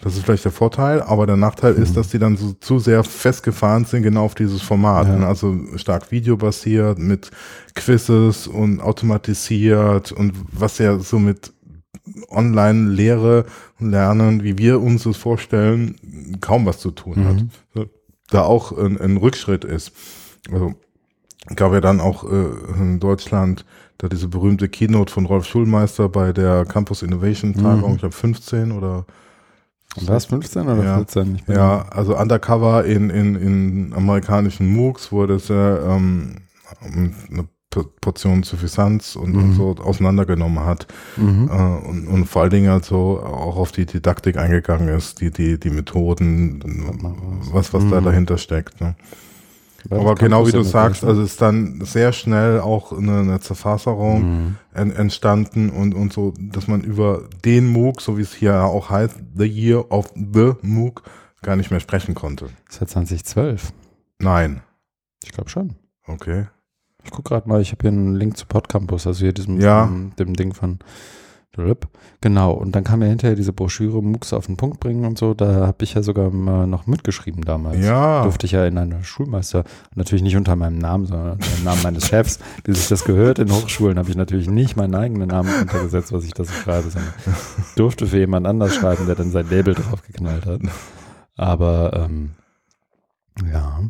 das 0.00 0.14
ist 0.14 0.24
vielleicht 0.24 0.44
der 0.44 0.52
Vorteil, 0.52 1.02
aber 1.02 1.26
der 1.26 1.36
Nachteil 1.36 1.74
mhm. 1.74 1.82
ist, 1.82 1.96
dass 1.96 2.10
die 2.10 2.20
dann 2.20 2.36
so 2.36 2.52
zu 2.52 2.78
sehr 2.78 3.02
festgefahren 3.02 3.84
sind, 3.84 4.04
genau 4.04 4.26
auf 4.26 4.36
dieses 4.36 4.62
Format. 4.62 5.08
Ja. 5.08 5.16
Ne? 5.16 5.26
Also 5.26 5.56
stark 5.74 6.12
videobasiert, 6.12 6.98
mit 6.98 7.32
Quizzes 7.74 8.46
und 8.46 8.80
automatisiert 8.80 10.12
und 10.12 10.34
was 10.52 10.78
ja 10.78 11.00
so 11.00 11.18
mit 11.18 11.52
Online-Lehre 12.28 13.46
und 13.78 13.90
Lernen, 13.90 14.42
wie 14.42 14.58
wir 14.58 14.80
uns 14.80 15.04
das 15.04 15.16
vorstellen, 15.16 15.96
kaum 16.40 16.66
was 16.66 16.78
zu 16.78 16.90
tun 16.90 17.20
mhm. 17.20 17.26
hat. 17.26 17.88
Da 18.30 18.42
auch 18.42 18.76
ein, 18.76 19.00
ein, 19.00 19.16
Rückschritt 19.16 19.64
ist. 19.64 19.92
Also 20.50 20.74
gab 21.54 21.72
ja 21.72 21.80
dann 21.80 22.00
auch 22.00 22.24
äh, 22.24 22.46
in 22.78 22.98
Deutschland 22.98 23.64
da 23.98 24.08
diese 24.08 24.28
berühmte 24.28 24.68
Keynote 24.68 25.12
von 25.12 25.26
Rolf 25.26 25.46
Schulmeister 25.46 26.08
bei 26.08 26.32
der 26.32 26.64
Campus 26.66 27.02
Innovation 27.02 27.54
Tagung, 27.54 27.90
mhm. 27.90 27.94
ich 27.94 28.00
glaube 28.00 28.14
15 28.14 28.72
oder 28.72 29.06
War 30.02 30.16
es 30.16 30.26
15 30.26 30.68
oder 30.68 30.84
Ja. 30.84 30.96
14? 30.96 31.36
Ich 31.36 31.44
bin- 31.44 31.56
Ja, 31.56 31.86
also 31.90 32.18
undercover 32.18 32.84
in, 32.84 33.10
in, 33.10 33.36
in 33.36 33.92
amerikanischen 33.94 34.68
MOOCs 34.74 35.12
wurde 35.12 35.34
es 35.34 35.48
ja 35.48 35.96
ähm, 35.96 36.36
eine 36.82 37.48
P- 37.82 37.88
Portion 38.00 38.42
Suffisanz 38.42 39.16
und, 39.16 39.34
und 39.36 39.48
Mhm. 39.50 39.54
so 39.54 39.76
auseinandergenommen 39.76 40.64
hat 40.64 40.86
Mhm. 41.16 41.48
äh, 41.50 41.88
und, 41.88 42.06
und 42.08 42.26
vor 42.26 42.42
allen 42.42 42.50
Dingen 42.50 42.70
halt 42.70 42.84
so 42.84 43.20
auch 43.20 43.56
auf 43.56 43.72
die 43.72 43.86
Didaktik 43.86 44.36
eingegangen 44.36 44.88
ist, 44.88 45.20
die, 45.20 45.30
die, 45.30 45.58
die 45.60 45.70
Methoden, 45.70 46.62
was, 47.52 47.72
was 47.74 47.88
da 47.90 48.00
Mhm. 48.00 48.04
dahinter 48.04 48.38
steckt. 48.38 48.80
Ne? 48.80 48.94
Bei 49.88 49.98
Aber 50.00 50.14
genau 50.16 50.46
wie 50.48 50.52
du 50.52 50.62
sagst, 50.64 51.04
also 51.04 51.22
ist 51.22 51.40
dann 51.40 51.80
sehr 51.84 52.12
schnell 52.12 52.58
auch 52.60 52.92
eine, 52.92 53.20
eine 53.20 53.40
Zerfasserung 53.40 54.22
Mhm. 54.46 54.56
en, 54.74 54.90
entstanden 54.90 55.70
und, 55.70 55.94
und 55.94 56.12
so, 56.12 56.34
dass 56.40 56.66
man 56.66 56.80
über 56.80 57.28
den 57.44 57.68
MOOC, 57.68 58.00
so 58.00 58.18
wie 58.18 58.22
es 58.22 58.34
hier 58.34 58.62
auch 58.64 58.90
heißt, 58.90 59.14
The 59.36 59.44
Year 59.46 59.92
of 59.92 60.12
the 60.16 60.52
MOOC, 60.62 61.02
gar 61.42 61.54
nicht 61.56 61.70
mehr 61.70 61.78
sprechen 61.80 62.14
konnte. 62.16 62.46
War 62.46 62.50
2012. 62.88 63.72
Nein. 64.18 64.62
Ich 65.22 65.30
glaube 65.32 65.50
schon. 65.50 65.76
Okay. 66.08 66.46
Ich 67.06 67.12
gucke 67.12 67.28
gerade 67.30 67.48
mal, 67.48 67.60
ich 67.60 67.70
habe 67.70 67.82
hier 67.82 67.90
einen 67.90 68.16
Link 68.16 68.36
zu 68.36 68.46
Podcampus, 68.46 69.06
also 69.06 69.20
hier 69.20 69.32
diesem 69.32 69.60
Ja. 69.60 69.86
dem, 69.86 70.14
dem 70.16 70.34
Ding 70.34 70.52
von 70.52 70.80
Drip. 71.52 71.86
Genau, 72.20 72.50
und 72.52 72.72
dann 72.76 72.84
kam 72.84 73.00
ja 73.00 73.08
hinterher 73.08 73.36
diese 73.36 73.52
Broschüre 73.52 74.02
MOOCs 74.02 74.32
auf 74.32 74.46
den 74.46 74.56
Punkt 74.56 74.80
bringen 74.80 75.04
und 75.04 75.16
so, 75.16 75.32
da 75.32 75.66
habe 75.66 75.84
ich 75.84 75.94
ja 75.94 76.02
sogar 76.02 76.30
mal 76.30 76.66
noch 76.66 76.86
mitgeschrieben 76.86 77.44
damals. 77.44 77.84
Ja. 77.84 78.24
Durfte 78.24 78.46
ich 78.46 78.52
ja 78.52 78.66
in 78.66 78.76
einer 78.76 79.02
Schulmeister, 79.04 79.64
natürlich 79.94 80.22
nicht 80.22 80.36
unter 80.36 80.56
meinem 80.56 80.78
Namen, 80.78 81.06
sondern 81.06 81.32
unter 81.34 81.48
dem 81.48 81.64
Namen 81.64 81.82
meines 81.82 82.08
Chefs, 82.08 82.40
wie 82.64 82.74
sich 82.74 82.88
das 82.88 83.04
gehört. 83.04 83.38
In 83.38 83.50
Hochschulen 83.52 83.98
habe 83.98 84.10
ich 84.10 84.16
natürlich 84.16 84.50
nicht 84.50 84.76
meinen 84.76 84.94
eigenen 84.94 85.28
Namen 85.28 85.50
untergesetzt, 85.62 86.12
was 86.12 86.24
ich 86.24 86.32
da 86.34 86.44
so 86.44 86.52
schreibe, 86.52 86.90
sondern 86.90 87.14
durfte 87.76 88.06
für 88.06 88.18
jemand 88.18 88.46
anders 88.46 88.74
schreiben, 88.74 89.06
der 89.06 89.14
dann 89.14 89.30
sein 89.30 89.48
Label 89.48 89.74
drauf 89.74 90.02
geknallt 90.02 90.44
hat. 90.44 90.60
Aber 91.36 92.06
ähm, 92.06 92.32
ja. 93.50 93.80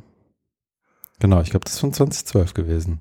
Genau, 1.19 1.41
ich 1.41 1.51
glaube, 1.51 1.65
das 1.65 1.75
ist 1.75 1.81
von 1.81 1.93
2012 1.93 2.55
gewesen. 2.55 3.01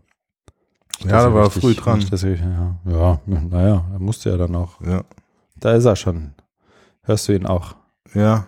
Ja, 1.01 1.23
da 1.23 1.33
war 1.33 1.41
er 1.41 1.45
richtig- 1.47 1.61
früh 1.61 1.73
dran. 1.75 1.99
ich- 1.99 2.09
Ja, 2.11 2.77
ja, 2.85 3.19
naja, 3.25 3.85
er 3.91 3.99
musste 3.99 4.29
ja 4.29 4.37
dann 4.37 4.55
auch. 4.55 4.79
Ja. 4.81 5.03
Da 5.57 5.73
ist 5.73 5.85
er 5.85 5.95
schon. 5.95 6.33
Hörst 7.03 7.27
du 7.27 7.33
ihn 7.33 7.45
auch? 7.45 7.75
Ja. 8.13 8.47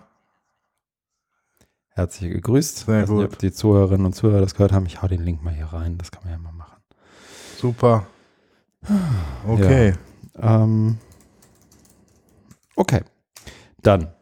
Herzlich 1.90 2.32
gegrüßt. 2.32 2.86
Sehr 2.86 3.02
Weiß 3.02 3.08
nicht, 3.10 3.18
gut. 3.18 3.32
ob 3.34 3.38
die 3.38 3.52
Zuhörerinnen 3.52 4.06
und 4.06 4.14
Zuhörer 4.14 4.40
das 4.40 4.54
gehört 4.54 4.72
haben. 4.72 4.86
Ich 4.86 5.02
hau 5.02 5.08
den 5.08 5.22
Link 5.24 5.42
mal 5.42 5.52
hier 5.54 5.66
rein. 5.66 5.98
Das 5.98 6.10
kann 6.10 6.22
man 6.24 6.32
ja 6.32 6.38
mal 6.38 6.52
machen. 6.52 6.76
Super. 7.58 8.06
Okay. 9.46 9.94
Ähm, 10.36 10.98
okay. 12.76 13.02
Dann 13.82 14.12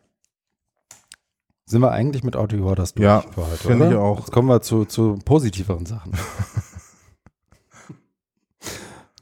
sind 1.69 1.81
wir 1.81 1.91
eigentlich 1.91 2.23
mit 2.25 2.37
Audio 2.37 2.65
Waters 2.65 2.95
durch 2.95 3.05
Ja, 3.05 3.21
für 3.23 3.45
heute. 3.47 3.57
finde 3.67 3.89
ich 3.89 3.95
auch. 3.97 4.21
Jetzt 4.21 4.33
kommen 4.33 4.49
wir 4.49 4.61
zu, 4.63 4.85
zu 4.85 5.19
positiveren 5.25 5.85
Sachen. 5.85 6.13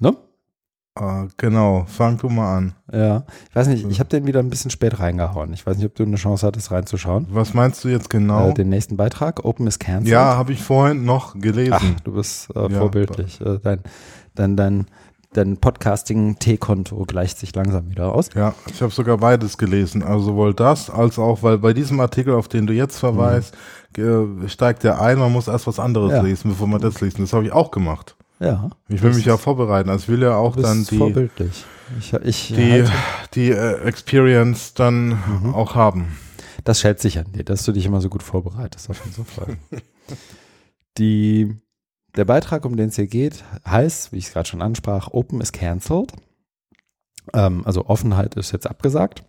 ne? 0.01 0.15
Äh, 0.99 1.27
genau. 1.39 1.85
Fang 1.89 2.19
du 2.19 2.29
mal 2.29 2.57
an. 2.59 2.75
Ja. 2.93 3.25
Ich 3.49 3.57
weiß 3.57 3.66
nicht, 3.69 3.87
ich 3.89 3.99
habe 3.99 4.11
den 4.11 4.27
wieder 4.27 4.41
ein 4.41 4.51
bisschen 4.51 4.71
spät 4.71 5.01
reingehauen. 5.01 5.53
Ich 5.55 5.66
weiß 5.66 5.77
nicht, 5.79 5.87
ob 5.87 5.95
du 5.95 6.05
eine 6.05 6.16
Chance 6.16 6.47
hattest, 6.47 6.71
reinzuschauen. 6.71 7.27
Was 7.31 7.55
meinst 7.55 7.83
du 7.83 7.89
jetzt 7.89 8.11
genau? 8.11 8.51
Äh, 8.51 8.55
den 8.55 8.69
nächsten 8.69 8.97
Beitrag, 8.97 9.45
Open 9.45 9.66
is 9.66 9.79
Cancelled. 9.79 10.12
ja, 10.12 10.37
habe 10.37 10.53
ich 10.53 10.62
vorhin 10.62 11.05
noch 11.05 11.39
gelesen. 11.39 11.73
Ach, 11.97 12.01
du 12.01 12.12
bist 12.12 12.55
äh, 12.55 12.71
Ja. 12.71 12.79
vorbildlich. 12.79 13.41
Äh, 13.41 13.59
dein, 13.61 13.81
dein, 14.35 14.57
dein, 14.57 14.87
dein 15.36 15.59
Podcasting-T-Konto 15.59 17.05
gleicht 17.06 17.39
sich 17.39 17.55
langsam 17.55 17.90
wieder 17.90 18.15
aus. 18.15 18.31
Ja, 18.35 18.55
ich 18.73 18.81
habe 18.82 18.93
sogar 18.93 19.19
beides 19.19 19.59
gelesen. 19.59 20.02
Also 20.02 20.27
sowohl 20.27 20.55
das 20.55 20.90
als 20.90 21.19
auch, 21.19 21.43
weil 21.43 21.59
bei 21.59 21.73
diesem 21.73 22.01
Artikel, 22.01 22.35
auf 22.35 22.48
den 22.48 22.66
du 22.66 22.73
jetzt 22.73 22.98
verweist, 22.98 23.55
äh, 23.98 24.48
steigt 24.48 24.82
der 24.85 25.01
ein, 25.01 25.19
man 25.19 25.32
muss 25.32 25.48
erst 25.48 25.66
was 25.66 25.78
anderes 25.78 26.12
Ja. 26.12 26.23
lesen, 26.23 26.51
bevor 26.51 26.66
man 26.66 26.81
das 26.81 27.01
liest. 27.01 27.19
Das 27.19 27.32
habe 27.32 27.44
ich 27.44 27.52
auch 27.52 27.70
gemacht. 27.70 28.16
Ja. 28.40 28.70
Ich 28.89 29.01
will 29.02 29.15
mich 29.15 29.24
ja 29.27 29.36
vorbereiten. 29.36 29.89
Also 29.90 30.05
ich 30.05 30.09
will 30.09 30.23
ja 30.23 30.36
auch 30.36 30.56
dann 30.56 30.85
die, 30.85 30.98
vorbildlich. 30.98 31.65
Ich, 31.98 32.12
ich 32.12 32.48
die, 32.48 32.85
die 33.35 33.51
äh, 33.51 33.81
Experience 33.85 34.74
dann 34.74 35.09
Mhm. 35.43 35.55
auch 35.55 35.74
haben. 35.74 36.16
das 36.65 36.81
schätze 36.81 37.02
sich 37.02 37.19
an 37.19 37.27
dir, 37.32 37.44
dass 37.44 37.62
du 37.65 37.73
dich 37.73 37.86
immer 37.86 38.01
so 38.01 38.09
gut 38.09 38.23
vorbereitest 38.23 38.89
auf 38.90 39.05
unsere 39.05 39.24
Folgen. 39.24 39.59
die, 40.98 41.56
der 42.16 42.24
Beitrag, 42.24 42.65
um 42.65 42.77
den 42.77 42.89
es 42.89 42.97
hier 42.97 43.07
geht, 43.07 43.45
heißt, 43.66 44.12
wie 44.12 44.19
ich 44.19 44.27
es 44.27 44.32
gerade 44.32 44.49
schon 44.49 44.62
ansprach, 44.62 45.09
Open 45.12 45.41
is 45.41 45.53
cancelled. 45.53 46.12
Ähm, 47.32 47.62
also 47.65 47.86
Offenheit 47.86 48.35
ist 48.35 48.53
jetzt 48.53 48.69
abgesagt 48.69 49.24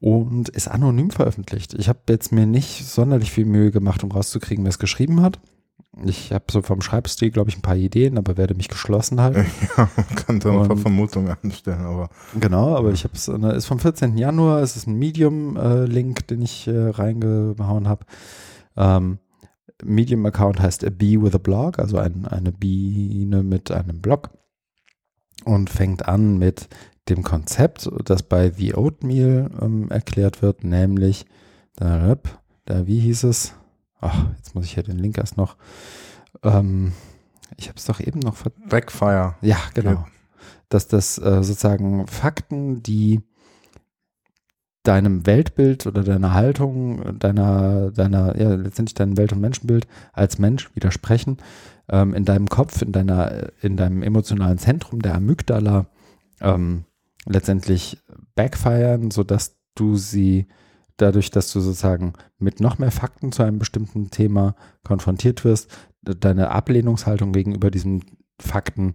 und 0.00 0.48
ist 0.48 0.68
anonym 0.68 1.10
veröffentlicht. 1.10 1.74
Ich 1.74 1.88
habe 1.88 2.00
jetzt 2.08 2.32
mir 2.32 2.46
nicht 2.46 2.86
sonderlich 2.86 3.30
viel 3.30 3.46
Mühe 3.46 3.70
gemacht, 3.70 4.02
um 4.04 4.10
rauszukriegen, 4.10 4.64
wer 4.64 4.70
es 4.70 4.78
geschrieben 4.78 5.22
hat. 5.22 5.38
Ich 6.04 6.32
habe 6.32 6.44
so 6.50 6.60
vom 6.60 6.82
Schreibstil, 6.82 7.30
glaube 7.30 7.50
ich, 7.50 7.56
ein 7.56 7.62
paar 7.62 7.76
Ideen, 7.76 8.18
aber 8.18 8.36
werde 8.36 8.54
mich 8.54 8.68
geschlossen 8.68 9.20
halten. 9.20 9.46
Ja, 9.76 9.88
man 9.96 10.16
kann 10.16 10.40
da 10.40 10.50
ein 10.50 10.68
paar 10.68 10.76
Vermutungen 10.76 11.36
anstellen, 11.40 11.82
aber 11.82 12.10
Genau, 12.38 12.76
aber 12.76 12.90
ich 12.90 13.04
habe 13.04 13.14
es, 13.14 13.28
ist 13.28 13.66
vom 13.66 13.78
14. 13.78 14.18
Januar, 14.18 14.60
es 14.60 14.74
ist 14.74 14.88
ein 14.88 14.98
Medium-Link, 14.98 16.26
den 16.26 16.42
ich 16.42 16.66
äh, 16.66 16.88
reingehauen 16.88 17.88
habe. 17.88 18.06
Ähm, 18.76 19.18
Medium-Account 19.84 20.60
heißt 20.60 20.84
A 20.84 20.90
Bee 20.90 21.20
with 21.20 21.34
a 21.34 21.38
Blog, 21.38 21.78
also 21.78 21.98
ein, 21.98 22.26
eine 22.26 22.52
Biene 22.52 23.42
mit 23.42 23.70
einem 23.70 24.00
Blog 24.00 24.30
und 25.44 25.70
fängt 25.70 26.06
an 26.08 26.38
mit 26.38 26.68
dem 27.08 27.22
Konzept, 27.22 27.90
das 28.04 28.22
bei 28.22 28.50
The 28.50 28.74
Oatmeal 28.74 29.50
ähm, 29.60 29.90
erklärt 29.90 30.42
wird, 30.42 30.64
nämlich, 30.64 31.26
da, 31.76 32.16
da, 32.64 32.86
wie 32.86 33.00
hieß 33.00 33.24
es? 33.24 33.54
Ach, 34.00 34.26
jetzt 34.36 34.54
muss 34.54 34.64
ich 34.64 34.74
hier 34.74 34.82
den 34.82 34.98
Link 34.98 35.18
erst 35.18 35.36
noch. 35.36 35.56
Ähm, 36.42 36.92
ich 37.56 37.68
habe 37.68 37.76
es 37.76 37.84
doch 37.84 38.00
eben 38.00 38.20
noch 38.20 38.36
Backfire. 38.68 39.36
ja, 39.42 39.58
genau. 39.74 39.90
Ja. 39.90 40.06
Dass 40.68 40.88
das 40.88 41.18
äh, 41.18 41.42
sozusagen 41.42 42.06
Fakten, 42.06 42.82
die 42.82 43.20
deinem 44.84 45.26
Weltbild 45.26 45.86
oder 45.86 46.04
deiner 46.04 46.34
Haltung, 46.34 47.18
deiner, 47.18 47.90
deiner, 47.90 48.38
ja, 48.38 48.54
letztendlich 48.54 48.94
deinem 48.94 49.16
Welt- 49.16 49.32
und 49.32 49.40
Menschenbild 49.40 49.88
als 50.12 50.38
Mensch 50.38 50.72
widersprechen, 50.74 51.38
ähm, 51.88 52.14
in 52.14 52.24
deinem 52.24 52.48
Kopf, 52.48 52.82
in 52.82 52.92
deiner, 52.92 53.50
in 53.62 53.76
deinem 53.76 54.02
emotionalen 54.02 54.58
Zentrum, 54.58 55.02
der 55.02 55.16
Amygdala, 55.16 55.86
ähm, 56.40 56.84
letztendlich 57.26 57.98
backfiren, 58.34 59.10
sodass 59.10 59.56
du 59.74 59.96
sie 59.96 60.46
dadurch, 60.98 61.30
dass 61.30 61.50
du 61.52 61.60
sozusagen 61.60 62.12
mit 62.38 62.60
noch 62.60 62.78
mehr 62.78 62.90
Fakten 62.90 63.32
zu 63.32 63.42
einem 63.42 63.58
bestimmten 63.58 64.10
Thema 64.10 64.54
konfrontiert 64.84 65.44
wirst, 65.44 65.70
deine 66.02 66.50
Ablehnungshaltung 66.50 67.32
gegenüber 67.32 67.70
diesen 67.70 68.04
Fakten 68.38 68.94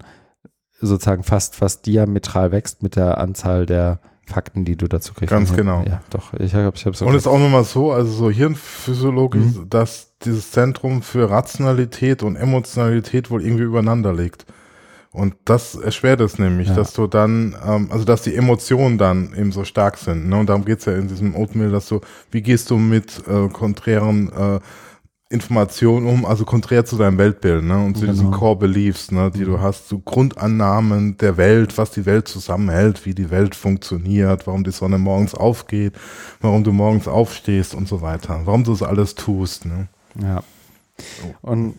sozusagen 0.79 1.23
fast, 1.23 1.55
fast 1.55 1.87
diametral 1.87 2.51
wächst 2.51 2.83
mit 2.83 2.95
der 2.95 3.17
Anzahl 3.17 3.65
der 3.65 3.99
Fakten, 4.29 4.63
die 4.63 4.77
du 4.77 4.87
dazu 4.87 5.13
kriegst. 5.13 5.31
Ganz 5.31 5.53
genau. 5.53 5.83
Ja, 5.87 6.01
doch. 6.09 6.33
Ich 6.35 6.53
habe 6.53 6.71
ich 6.75 6.85
hab's 6.85 7.01
Und 7.01 7.09
es 7.15 7.23
ist 7.23 7.27
auch 7.27 7.39
nochmal 7.39 7.63
so, 7.65 7.91
also 7.91 8.11
so 8.11 8.29
hirnphysiologisch, 8.29 9.55
dass 9.69 10.13
dieses 10.23 10.51
Zentrum 10.51 11.01
für 11.01 11.29
Rationalität 11.29 12.23
und 12.23 12.35
Emotionalität 12.35 13.29
wohl 13.31 13.43
irgendwie 13.43 13.63
übereinander 13.63 14.13
liegt. 14.13 14.45
Und 15.11 15.33
das 15.45 15.75
erschwert 15.75 16.21
es 16.21 16.37
nämlich, 16.37 16.67
Ja. 16.69 16.75
dass 16.75 16.93
du 16.93 17.07
dann, 17.07 17.55
ähm, 17.65 17.89
also 17.91 18.05
dass 18.05 18.21
die 18.21 18.35
Emotionen 18.35 18.97
dann 18.99 19.33
eben 19.35 19.51
so 19.51 19.63
stark 19.63 19.97
sind. 19.97 20.29
Ne? 20.29 20.37
Und 20.37 20.47
darum 20.49 20.65
geht's 20.65 20.85
ja 20.85 20.93
in 20.93 21.07
diesem 21.07 21.35
Oatmeal, 21.35 21.71
dass 21.71 21.87
du, 21.87 21.99
wie 22.31 22.41
gehst 22.43 22.69
du 22.69 22.77
mit 22.77 23.23
äh, 23.27 23.49
konträren 23.49 24.31
äh, 24.31 24.59
Informationen 25.31 26.07
um, 26.07 26.25
also 26.25 26.43
konträr 26.43 26.85
zu 26.85 26.97
deinem 26.97 27.19
Weltbild, 27.19 27.63
ne? 27.63 27.77
Und 27.85 27.95
zu 27.95 28.07
diesen 28.07 28.25
Genau. 28.25 28.37
Core 28.37 28.55
Beliefs, 28.57 29.11
ne, 29.11 29.29
die 29.29 29.45
du 29.45 29.59
hast, 29.59 29.87
so 29.87 29.99
Grundannahmen 29.99 31.17
der 31.17 31.37
Welt, 31.37 31.77
was 31.77 31.91
die 31.91 32.07
Welt 32.07 32.27
zusammenhält, 32.27 33.05
wie 33.05 33.13
die 33.13 33.29
Welt 33.29 33.53
funktioniert, 33.53 34.47
warum 34.47 34.63
die 34.63 34.71
Sonne 34.71 34.97
morgens 34.97 35.35
aufgeht, 35.35 35.93
warum 36.41 36.63
du 36.63 36.71
morgens 36.71 37.07
aufstehst 37.07 37.75
und 37.75 37.87
so 37.87 38.01
weiter, 38.01 38.41
warum 38.45 38.63
du 38.63 38.71
das 38.71 38.81
alles 38.81 39.13
tust, 39.13 39.65
ne? 39.65 39.87
Ja. 40.19 40.43
Und 41.41 41.75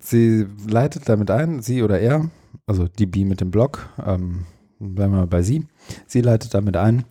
sie 0.00 0.46
leitet 0.66 1.08
damit 1.08 1.30
ein, 1.30 1.62
sie 1.62 1.84
oder 1.84 2.00
er, 2.00 2.28
also 2.66 2.88
die 2.88 3.06
B 3.06 3.24
mit 3.24 3.40
dem 3.40 3.52
Blog, 3.52 3.88
ähm, 4.04 4.46
bleiben 4.80 5.12
wir 5.12 5.20
mal 5.20 5.26
bei 5.28 5.42
sie, 5.42 5.68
sie 6.08 6.20
leitet 6.20 6.52
damit 6.52 6.76
ein, 6.76 7.04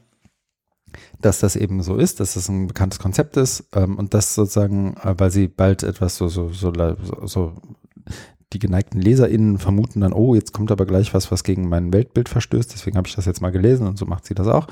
dass 1.20 1.40
das 1.40 1.56
eben 1.56 1.82
so 1.82 1.96
ist, 1.98 2.20
dass 2.20 2.36
das 2.36 2.50
ein 2.50 2.68
bekanntes 2.68 3.00
Konzept 3.00 3.38
ist 3.38 3.66
ähm, 3.74 3.98
und 3.98 4.14
das 4.14 4.36
sozusagen, 4.36 4.96
äh, 4.98 5.16
weil 5.18 5.32
sie 5.32 5.48
bald 5.48 5.84
etwas 5.84 6.18
so, 6.18 6.28
so, 6.28 6.50
so, 6.50 6.72
so, 7.24 7.54
die 8.54 8.60
geneigten 8.60 9.00
LeserInnen 9.00 9.58
vermuten 9.58 10.02
dann, 10.02 10.14
oh, 10.14 10.36
jetzt 10.36 10.54
kommt 10.54 10.72
aber 10.72 10.86
gleich 10.86 11.14
was, 11.14 11.32
was 11.32 11.44
gegen 11.44 11.70
mein 11.70 11.94
Weltbild 11.94 12.30
verstößt, 12.30 12.74
deswegen 12.74 12.98
habe 12.98 13.08
ich 13.08 13.16
das 13.16 13.26
jetzt 13.26 13.42
mal 13.42 13.52
gelesen 13.52 13.88
und 13.88 13.98
so 13.98 14.06
macht 14.06 14.26
sie 14.26 14.36
das 14.36 14.48
auch. 14.48 14.68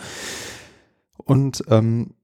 Und 1.17 1.63
ähm, 1.67 2.15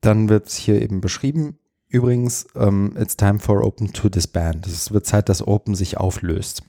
dann 0.00 0.28
wird 0.28 0.48
hier 0.48 0.80
eben 0.80 1.00
beschrieben, 1.00 1.58
übrigens, 1.88 2.46
ähm, 2.54 2.94
it's 2.98 3.16
time 3.16 3.38
for 3.38 3.64
Open 3.64 3.92
to 3.92 4.08
disband. 4.08 4.66
Es 4.66 4.92
wird 4.92 5.06
Zeit, 5.06 5.28
dass 5.28 5.46
Open 5.46 5.74
sich 5.74 5.98
auflöst. 5.98 6.62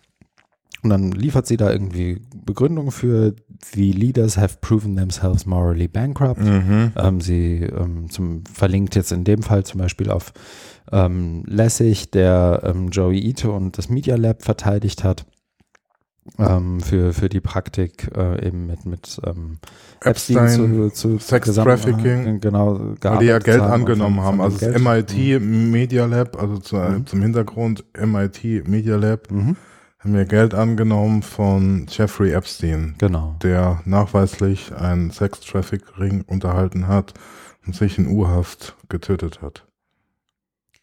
Und 0.81 0.91
dann 0.91 1.11
liefert 1.11 1.45
sie 1.45 1.57
da 1.57 1.71
irgendwie 1.71 2.21
Begründungen 2.45 2.91
für, 2.91 3.33
wie 3.73 3.91
Leaders 3.91 4.37
have 4.37 4.57
proven 4.61 4.95
themselves 4.95 5.45
morally 5.45 5.87
bankrupt. 5.87 6.41
Mhm. 6.41 6.93
Ähm, 6.95 7.21
sie 7.21 7.63
ähm, 7.63 8.09
zum, 8.09 8.43
verlinkt 8.45 8.95
jetzt 8.95 9.11
in 9.11 9.23
dem 9.25 9.43
Fall 9.43 9.65
zum 9.65 9.79
Beispiel 9.81 10.09
auf 10.09 10.31
ähm, 10.91 11.43
Lessig, 11.45 12.11
der 12.11 12.61
ähm, 12.63 12.89
Joey 12.89 13.19
Ito 13.19 13.55
und 13.55 13.77
das 13.77 13.89
Media 13.89 14.15
Lab 14.15 14.43
verteidigt 14.43 15.03
hat 15.03 15.25
ähm, 16.37 16.79
für, 16.79 17.13
für 17.13 17.27
die 17.29 17.41
Praktik 17.41 18.09
äh, 18.15 18.47
eben 18.47 18.67
mit, 18.67 18.85
mit 18.85 19.19
ähm, 19.25 19.57
Epstein, 20.01 20.49
zu, 20.49 20.89
zu 20.91 21.17
Sex 21.17 21.53
Trafficking, 21.53 22.39
genau, 22.39 22.79
weil 23.01 23.17
die 23.19 23.25
ja 23.25 23.39
Geld 23.39 23.61
haben 23.61 23.73
angenommen 23.81 24.21
haben. 24.21 24.39
Also 24.41 24.57
das. 24.59 24.81
MIT 24.81 25.41
Media 25.41 26.05
Lab, 26.05 26.41
also 26.41 26.57
zu, 26.57 26.75
Mhm. 26.77 27.05
zum 27.05 27.21
Hintergrund 27.21 27.83
MIT 27.99 28.67
Media 28.67 28.95
Lab, 28.95 29.29
Mhm. 29.31 29.55
Haben 29.99 30.15
ja 30.15 30.23
Geld 30.23 30.53
angenommen 30.53 31.21
von 31.21 31.85
Jeffrey 31.89 32.31
Epstein, 32.31 32.95
Genau. 32.97 33.35
der 33.43 33.81
nachweislich 33.85 34.73
einen 34.73 35.11
Sex-Traffic-Ring 35.11 36.23
unterhalten 36.25 36.87
hat 36.87 37.13
und 37.65 37.75
sich 37.75 37.97
in 37.97 38.07
U-Haft 38.07 38.75
getötet 38.87 39.41
hat. 39.41 39.65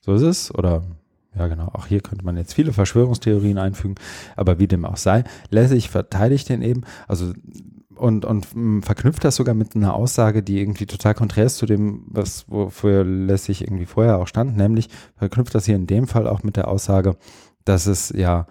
So 0.02 0.14
ist 0.14 0.22
es. 0.22 0.54
Oder 0.54 0.84
ja, 1.34 1.48
genau. 1.48 1.68
Auch 1.72 1.86
hier 1.86 2.00
könnte 2.00 2.24
man 2.24 2.36
jetzt 2.36 2.54
viele 2.54 2.72
Verschwörungstheorien 2.72 3.58
einfügen. 3.58 3.96
Aber 4.36 4.58
wie 4.58 4.68
dem 4.68 4.84
auch 4.84 4.96
sei, 4.96 5.24
Lessig 5.50 5.90
verteidigt 5.90 6.48
den 6.48 6.62
eben. 6.62 6.82
Also 7.08 7.32
und, 7.96 8.26
und 8.26 8.54
mh, 8.54 8.82
verknüpft 8.82 9.24
das 9.24 9.36
sogar 9.36 9.54
mit 9.54 9.74
einer 9.74 9.94
Aussage, 9.94 10.42
die 10.42 10.60
irgendwie 10.60 10.84
total 10.86 11.14
konträr 11.14 11.46
ist 11.46 11.56
zu 11.56 11.64
dem, 11.66 12.04
was 12.08 12.44
wofür 12.48 13.04
Lessig 13.04 13.62
irgendwie 13.62 13.86
vorher 13.86 14.18
auch 14.18 14.26
stand, 14.28 14.56
nämlich 14.56 14.90
verknüpft 15.16 15.54
das 15.54 15.64
hier 15.64 15.76
in 15.76 15.86
dem 15.86 16.06
Fall 16.06 16.26
auch 16.28 16.42
mit 16.42 16.56
der 16.56 16.68
Aussage, 16.68 17.16
dass 17.64 17.86
es 17.86 18.10
ja, 18.10 18.46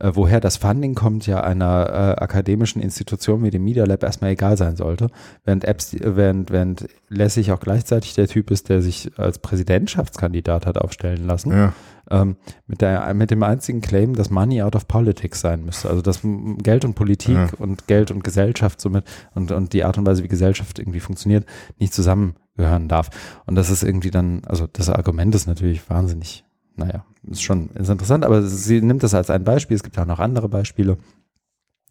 äh, 0.00 0.10
woher 0.14 0.40
das 0.40 0.56
Funding 0.56 0.94
kommt, 0.94 1.26
ja 1.26 1.42
einer 1.42 1.88
äh, 1.88 2.22
akademischen 2.22 2.80
Institution 2.82 3.42
wie 3.42 3.50
dem 3.50 3.64
Media 3.64 3.84
Lab 3.84 4.02
erstmal 4.02 4.30
egal 4.30 4.56
sein 4.56 4.76
sollte, 4.76 5.08
während, 5.44 5.64
äh, 5.64 5.76
während, 6.16 6.50
während 6.50 6.88
Lessig 7.08 7.52
auch 7.52 7.60
gleichzeitig 7.60 8.14
der 8.14 8.28
Typ 8.28 8.50
ist, 8.50 8.68
der 8.68 8.82
sich 8.82 9.10
als 9.16 9.38
Präsidentschaftskandidat 9.38 10.66
hat 10.66 10.78
aufstellen 10.78 11.26
lassen 11.26 11.52
Ja, 11.52 11.72
ähm, 12.10 12.36
mit, 12.66 12.80
der, 12.80 13.12
mit 13.14 13.30
dem 13.30 13.42
einzigen 13.42 13.80
Claim, 13.80 14.14
dass 14.14 14.30
Money 14.30 14.62
out 14.62 14.76
of 14.76 14.88
politics 14.88 15.40
sein 15.40 15.64
müsste. 15.64 15.88
Also 15.88 16.02
dass 16.02 16.20
Geld 16.62 16.84
und 16.84 16.94
Politik 16.94 17.34
Ja. 17.34 17.48
und 17.58 17.86
Geld 17.86 18.10
und 18.10 18.24
Gesellschaft 18.24 18.80
somit 18.80 19.04
und, 19.34 19.52
und 19.52 19.72
die 19.72 19.84
Art 19.84 19.98
und 19.98 20.06
Weise, 20.06 20.22
wie 20.22 20.28
Gesellschaft 20.28 20.78
irgendwie 20.78 21.00
funktioniert, 21.00 21.46
nicht 21.78 21.92
zusammengehören 21.94 22.88
darf. 22.88 23.10
Und 23.46 23.54
das 23.54 23.70
ist 23.70 23.82
irgendwie 23.82 24.10
dann, 24.10 24.42
also 24.46 24.66
das 24.72 24.88
Argument 24.90 25.34
ist 25.34 25.46
natürlich 25.46 25.88
wahnsinnig, 25.90 26.44
naja, 26.78 27.04
ist 27.28 27.42
schon 27.42 27.70
ist 27.70 27.90
interessant, 27.90 28.24
aber 28.24 28.42
sie 28.42 28.80
nimmt 28.80 29.02
das 29.02 29.14
als 29.14 29.30
ein 29.30 29.44
Beispiel. 29.44 29.76
Es 29.76 29.82
gibt 29.82 29.98
auch 29.98 30.06
noch 30.06 30.20
andere 30.20 30.48
Beispiele 30.48 30.96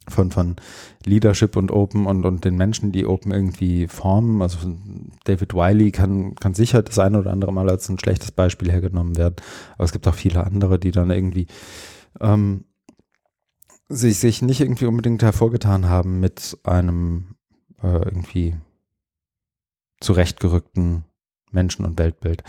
von, 0.07 0.31
von 0.31 0.55
Leadership 1.05 1.55
und 1.55 1.72
Open 1.72 2.05
und, 2.05 2.26
und 2.26 2.45
den 2.45 2.55
Menschen, 2.55 2.91
die 2.91 3.05
Open 3.05 3.31
irgendwie 3.31 3.88
formen. 3.88 4.41
Also 4.41 4.57
David 5.26 5.53
Wiley 5.53 5.91
kann, 5.91 6.35
kann 6.35 6.53
sicher 6.53 6.81
das 6.81 6.99
eine 6.99 7.19
oder 7.19 7.31
andere 7.31 7.51
Mal 7.51 7.69
als 7.69 7.89
ein 7.89 7.99
schlechtes 7.99 8.31
Beispiel 8.31 8.72
hergenommen 8.72 9.18
werden. 9.18 9.35
Aber 9.76 9.84
es 9.84 9.91
gibt 9.91 10.07
auch 10.07 10.15
viele 10.15 10.45
andere, 10.45 10.80
die 10.80 10.91
dann 10.91 11.11
irgendwie 11.11 11.47
ähm, 12.22 12.64
sich, 13.89 14.18
sich 14.18 14.41
nicht 14.41 14.61
irgendwie 14.61 14.85
unbedingt 14.85 15.22
hervorgetan 15.22 15.89
haben 15.89 16.19
mit 16.19 16.57
einem 16.64 17.35
äh, 17.84 17.97
irgendwie 17.97 18.55
zurechtgerückten 19.99 21.03
Menschen- 21.51 21.85
und 21.85 21.97
Weltbild. 21.97 22.43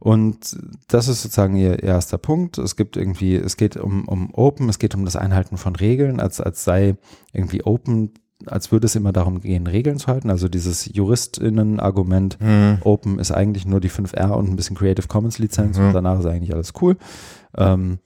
Und 0.00 0.58
das 0.88 1.08
ist 1.08 1.22
sozusagen 1.22 1.56
ihr 1.56 1.82
erster 1.82 2.16
Punkt. 2.18 2.56
Es 2.58 2.74
gibt 2.74 2.96
irgendwie, 2.96 3.36
es 3.36 3.56
geht 3.58 3.76
um, 3.76 4.08
um 4.08 4.34
Open, 4.34 4.68
es 4.70 4.78
geht 4.78 4.94
um 4.94 5.04
das 5.04 5.14
Einhalten 5.14 5.58
von 5.58 5.76
Regeln, 5.76 6.20
als, 6.20 6.40
als 6.40 6.64
sei 6.64 6.96
irgendwie 7.34 7.62
Open, 7.64 8.12
als 8.46 8.72
würde 8.72 8.86
es 8.86 8.96
immer 8.96 9.12
darum 9.12 9.42
gehen, 9.42 9.66
Regeln 9.66 9.98
zu 9.98 10.06
halten. 10.06 10.30
Also 10.30 10.48
dieses 10.48 10.90
JuristInnen-Argument, 10.94 12.38
hm. 12.40 12.78
Open 12.82 13.18
ist 13.18 13.30
eigentlich 13.30 13.66
nur 13.66 13.80
die 13.80 13.90
5R 13.90 14.30
und 14.30 14.48
ein 14.48 14.56
bisschen 14.56 14.74
Creative 14.76 15.06
Commons 15.06 15.38
Lizenz 15.38 15.78
Mhm. 15.78 15.88
und 15.88 15.92
danach 15.92 16.18
ist 16.18 16.26
eigentlich 16.26 16.54
alles 16.54 16.72
cool. 16.80 16.96
Ähm, 17.56 17.98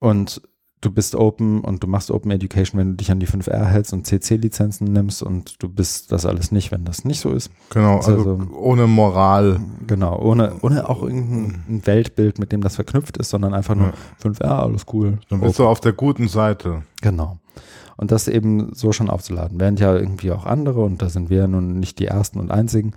und 0.00 0.42
du 0.82 0.90
bist 0.90 1.14
Open 1.14 1.60
und 1.62 1.82
du 1.82 1.86
machst 1.86 2.10
Open 2.10 2.30
Education, 2.30 2.78
wenn 2.78 2.90
du 2.90 2.94
dich 2.96 3.10
an 3.10 3.20
die 3.20 3.26
5R 3.26 3.64
hältst 3.64 3.92
und 3.94 4.06
CC-Lizenzen 4.06 4.92
nimmst 4.92 5.22
und 5.22 5.62
du 5.62 5.68
bist 5.68 6.12
das 6.12 6.26
alles 6.26 6.52
nicht, 6.52 6.70
wenn 6.72 6.84
das 6.84 7.04
nicht 7.06 7.20
so 7.20 7.30
ist. 7.30 7.50
genau, 7.70 7.96
also 7.96 8.12
also- 8.12 8.40
ohne 8.54 8.86
Moral. 8.86 9.60
Genau, 9.86 10.18
ohne, 10.20 10.52
ohne 10.60 10.88
auch 10.88 11.02
irgendein 11.02 11.86
Weltbild, 11.86 12.38
mit 12.38 12.52
dem 12.52 12.60
das 12.60 12.74
verknüpft 12.76 13.16
ist, 13.16 13.30
sondern 13.30 13.54
einfach 13.54 13.74
nur 13.74 13.88
Ja. 13.88 13.92
5R, 14.22 14.62
alles 14.62 14.84
cool. 14.92 15.18
Dann 15.30 15.40
bist 15.40 15.58
du 15.58 15.66
auf 15.66 15.80
der 15.80 15.92
guten 15.94 16.28
Seite. 16.28 16.82
Genau. 17.00 17.38
Und 17.96 18.10
das 18.10 18.26
eben 18.26 18.70
so 18.74 18.90
schon 18.92 19.08
aufzuladen. 19.10 19.60
Während 19.60 19.78
ja 19.78 19.94
irgendwie 19.94 20.32
auch 20.32 20.46
andere, 20.46 20.80
und 20.82 21.00
da 21.02 21.08
sind 21.08 21.30
wir 21.30 21.38
ja 21.38 21.46
nun 21.46 21.78
nicht 21.78 21.98
die 22.00 22.06
Ersten 22.06 22.40
und 22.40 22.50
Einzigen, 22.50 22.92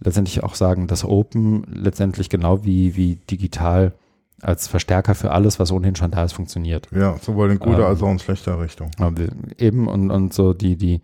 letztendlich 0.00 0.42
auch 0.42 0.54
sagen, 0.54 0.86
dass 0.86 1.04
Open 1.04 1.64
letztendlich 1.72 2.28
genau 2.28 2.64
wie, 2.64 2.96
wie 2.96 3.14
digital 3.30 3.94
als 4.42 4.68
Verstärker 4.68 5.14
für 5.14 5.30
alles, 5.30 5.58
was 5.58 5.72
ohnehin 5.72 5.96
schon 5.96 6.10
da 6.10 6.24
ist, 6.24 6.32
funktioniert. 6.32 6.88
Ja, 6.94 7.16
sowohl 7.18 7.50
in 7.50 7.58
guter 7.58 7.80
Ähm, 7.80 7.84
als 7.84 8.02
auch 8.02 8.10
in 8.10 8.18
schlechter 8.18 8.60
Richtung. 8.60 8.90
Eben 9.58 9.88
und, 9.88 10.10
und 10.10 10.32
so 10.32 10.52
die, 10.52 10.76
die 10.76 11.00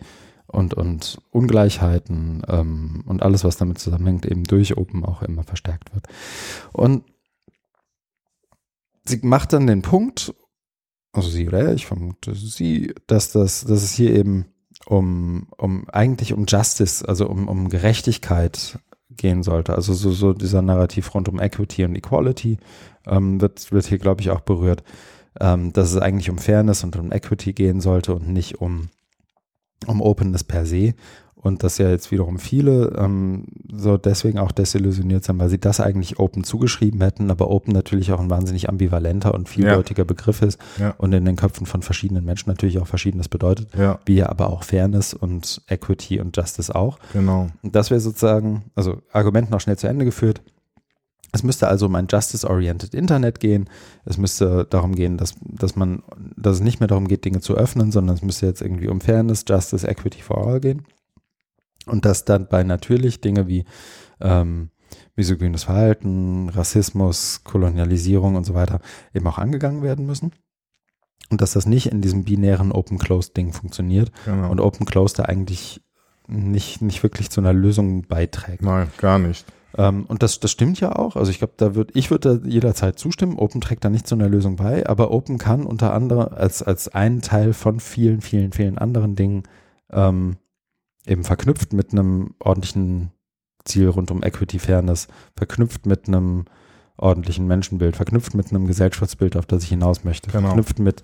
und, 0.47 0.75
und 0.75 1.19
Ungleichheiten 1.31 2.43
ähm, 2.49 3.03
und 3.07 3.23
alles, 3.23 3.45
was 3.45 3.57
damit 3.57 3.79
zusammenhängt, 3.79 4.27
eben 4.27 4.45
durch 4.45 4.77
Open 4.77 5.05
auch 5.05 5.23
immer 5.23 5.43
verstärkt 5.43 5.95
wird. 5.95 6.07
Und 6.73 7.05
sie 9.05 9.21
macht 9.23 9.53
dann 9.53 9.67
den 9.67 9.83
Punkt, 9.83 10.35
also 11.13 11.29
sie 11.29 11.49
oder 11.49 11.61
er, 11.61 11.75
ich 11.75 11.87
vermute 11.87 12.35
sie, 12.35 12.95
dass 13.07 13.33
das, 13.33 13.65
dass 13.65 13.83
es 13.83 13.93
hier 13.93 14.15
eben 14.15 14.47
um, 14.87 15.49
um 15.57 15.89
eigentlich 15.89 16.33
um 16.33 16.47
Justice, 16.47 17.07
also 17.07 17.29
um, 17.29 17.49
um 17.49 17.69
Gerechtigkeit 17.69 18.79
gehen 19.17 19.43
sollte. 19.43 19.75
Also 19.75 19.95
so, 19.95 20.13
so 20.13 20.33
dieser 20.33 20.63
Narrativ 20.63 21.15
rund 21.15 21.29
um 21.29 21.41
Equity 21.41 21.85
und 21.85 21.97
Equality 21.97 22.59
ähm, 23.07 23.41
wird, 23.41 23.73
wird 23.73 23.87
hier, 23.87 23.99
glaube 23.99 24.21
ich, 24.21 24.31
auch 24.31 24.41
berührt 24.41 24.83
ähm, 25.41 25.73
dass 25.73 25.93
es 25.93 25.99
eigentlich 25.99 26.31
um 26.31 26.39
Fairness 26.39 26.85
und 26.85 26.97
um 26.97 27.13
Equity 27.13 27.53
gehen 27.53 27.81
sollte 27.81 28.15
und 28.15 28.29
nicht 28.29 28.61
um, 28.61 28.89
um 29.87 30.01
Openness 30.01 30.45
per 30.45 30.67
se. 30.67 30.95
Und 31.47 31.63
dass 31.63 31.79
ja 31.79 31.89
jetzt 31.89 32.11
wiederum 32.11 32.39
viele 32.39 32.93
ähm, 32.99 33.45
so 33.73 33.97
deswegen 33.97 34.39
auch 34.39 34.51
desillusioniert 34.53 35.23
sind, 35.25 35.39
weil 35.39 35.49
sie 35.49 35.59
das 35.61 35.81
eigentlich 35.81 36.19
Open 36.19 36.43
zugeschrieben 36.45 37.01
hätten, 37.01 37.31
aber 37.31 37.49
Open 37.51 37.73
natürlich 37.73 38.11
auch 38.13 38.19
ein 38.21 38.29
wahnsinnig 38.31 38.69
ambivalenter 38.69 39.33
und 39.33 39.49
vieldeutiger 39.49 40.05
Begriff 40.05 40.43
ist 40.43 40.59
Ja. 40.79 40.95
und 40.99 41.13
in 41.13 41.25
den 41.25 41.37
Köpfen 41.37 41.67
von 41.67 41.83
verschiedenen 41.83 42.25
Menschen 42.25 42.49
natürlich 42.51 42.79
auch 42.81 42.87
verschiedenes 42.87 43.29
bedeutet, 43.29 43.69
Ja, 43.79 44.01
wie 44.07 44.17
ja 44.17 44.29
aber 44.29 44.51
auch 44.51 44.65
Fairness 44.65 45.15
und 45.15 45.63
Equity 45.69 46.21
und 46.21 46.37
Justice 46.37 46.75
auch. 46.75 46.99
genau. 47.13 47.49
Das 47.63 47.91
wäre 47.91 48.01
sozusagen, 48.01 48.65
also 48.75 49.03
Argument 49.13 49.51
noch 49.51 49.61
schnell 49.61 49.79
zu 49.79 49.87
Ende 49.87 50.05
geführt. 50.05 50.43
Es 51.33 51.43
müsste 51.43 51.69
also 51.69 51.87
um 51.87 51.95
ein 51.97 52.07
Justice-Oriented 52.11 52.95
Internet 52.95 53.41
gehen. 53.41 53.69
Es 54.07 54.17
müsste 54.17 54.67
darum 54.71 54.95
gehen, 54.95 55.19
dass, 55.19 55.35
dass 55.43 55.77
man, 55.77 56.03
dass 56.37 56.57
es 56.57 56.63
nicht 56.63 56.81
mehr 56.81 56.87
darum 56.89 57.09
geht, 57.09 57.25
Dinge 57.27 57.41
zu 57.41 57.55
öffnen, 57.57 57.93
sondern 57.93 58.17
es 58.17 58.23
müsste 58.23 58.47
jetzt 58.47 58.63
irgendwie 58.63 58.89
um 58.89 59.01
Fairness, 59.01 59.45
Justice, 59.47 59.87
Equity 59.87 60.23
for 60.23 60.47
All 60.47 60.61
gehen. 60.61 60.85
Und 61.87 62.05
dass 62.05 62.25
dann 62.25 62.49
bei 62.49 62.65
natürlich 62.65 63.21
Dinge 63.21 63.47
wie 63.47 63.65
ähm, 64.21 64.71
misogynes 65.15 65.65
Verhalten, 65.65 66.49
Rassismus, 66.49 67.43
Kolonialisierung 67.45 68.37
und 68.37 68.45
so 68.45 68.55
weiter 68.55 68.81
eben 69.15 69.27
auch 69.27 69.39
angegangen 69.39 69.83
werden 69.83 70.07
müssen. 70.07 70.33
Und 71.31 71.41
dass 71.41 71.53
das 71.53 71.67
nicht 71.67 71.87
in 71.87 72.03
diesem 72.03 72.25
binären 72.25 72.71
Open-Closed-Ding 72.71 73.53
funktioniert 73.53 74.13
genau. 74.25 74.51
und 74.51 74.61
Open-Closed 74.61 75.19
da 75.19 75.25
eigentlich 75.25 75.83
nicht, 76.29 76.83
nicht 76.83 77.03
wirklich 77.03 77.31
zu 77.31 77.41
einer 77.41 77.53
Lösung 77.53 78.03
beiträgt. 78.03 78.63
Nein, 78.63 78.89
gar 78.99 79.19
nicht. 79.19 79.45
Ähm, 79.77 80.05
und 80.07 80.23
das, 80.23 80.41
das 80.41 80.51
stimmt 80.51 80.81
ja 80.81 80.95
auch. 80.95 81.17
Also 81.17 81.31
ich 81.31 81.39
glaube, 81.39 81.55
da 81.57 81.75
wird, 81.75 81.95
ich 81.95 82.11
würde 82.11 82.39
da 82.39 82.49
jederzeit 82.49 82.99
zustimmen. 82.99 83.39
Open 83.39 83.61
trägt 83.61 83.85
da 83.85 83.91
nicht 83.91 84.07
zu 84.07 84.15
einer 84.15 84.29
Lösung 84.29 84.57
bei, 84.57 84.87
aber 84.87 85.11
Open 85.11 85.39
kann 85.39 85.65
unter 85.65 85.93
anderem 85.93 86.29
als, 86.33 86.63
als 86.63 86.89
ein 86.89 87.23
Teil 87.23 87.53
von 87.53 87.81
vielen, 87.81 88.21
vielen, 88.21 88.53
vielen 88.53 88.79
anderen 88.79 89.17
Dingen 89.17 89.43
ähm, 89.91 90.37
eben 91.07 91.25
verknüpft 91.25 91.73
mit 91.73 91.93
einem 91.93 92.35
ordentlichen 92.39 93.11
Ziel 93.65 93.89
rund 93.89 94.11
um 94.11 94.23
Equity 94.23 94.59
Fairness, 94.59 95.09
verknüpft 95.37 95.87
mit 95.87 96.09
einem 96.09 96.45
ordentlichen 96.97 97.47
Menschenbild, 97.47 97.97
verknüpft 97.97 98.35
mit 98.35 98.51
einem 98.51 98.67
Gesellschaftsbild, 98.67 99.37
auf 99.37 99.47
das 99.47 99.63
ich 99.65 99.69
hinaus 99.69 100.05
möchte, 100.05 100.31
Genau. 100.31 100.49
verknüpft 100.49 100.79
mit 100.79 101.03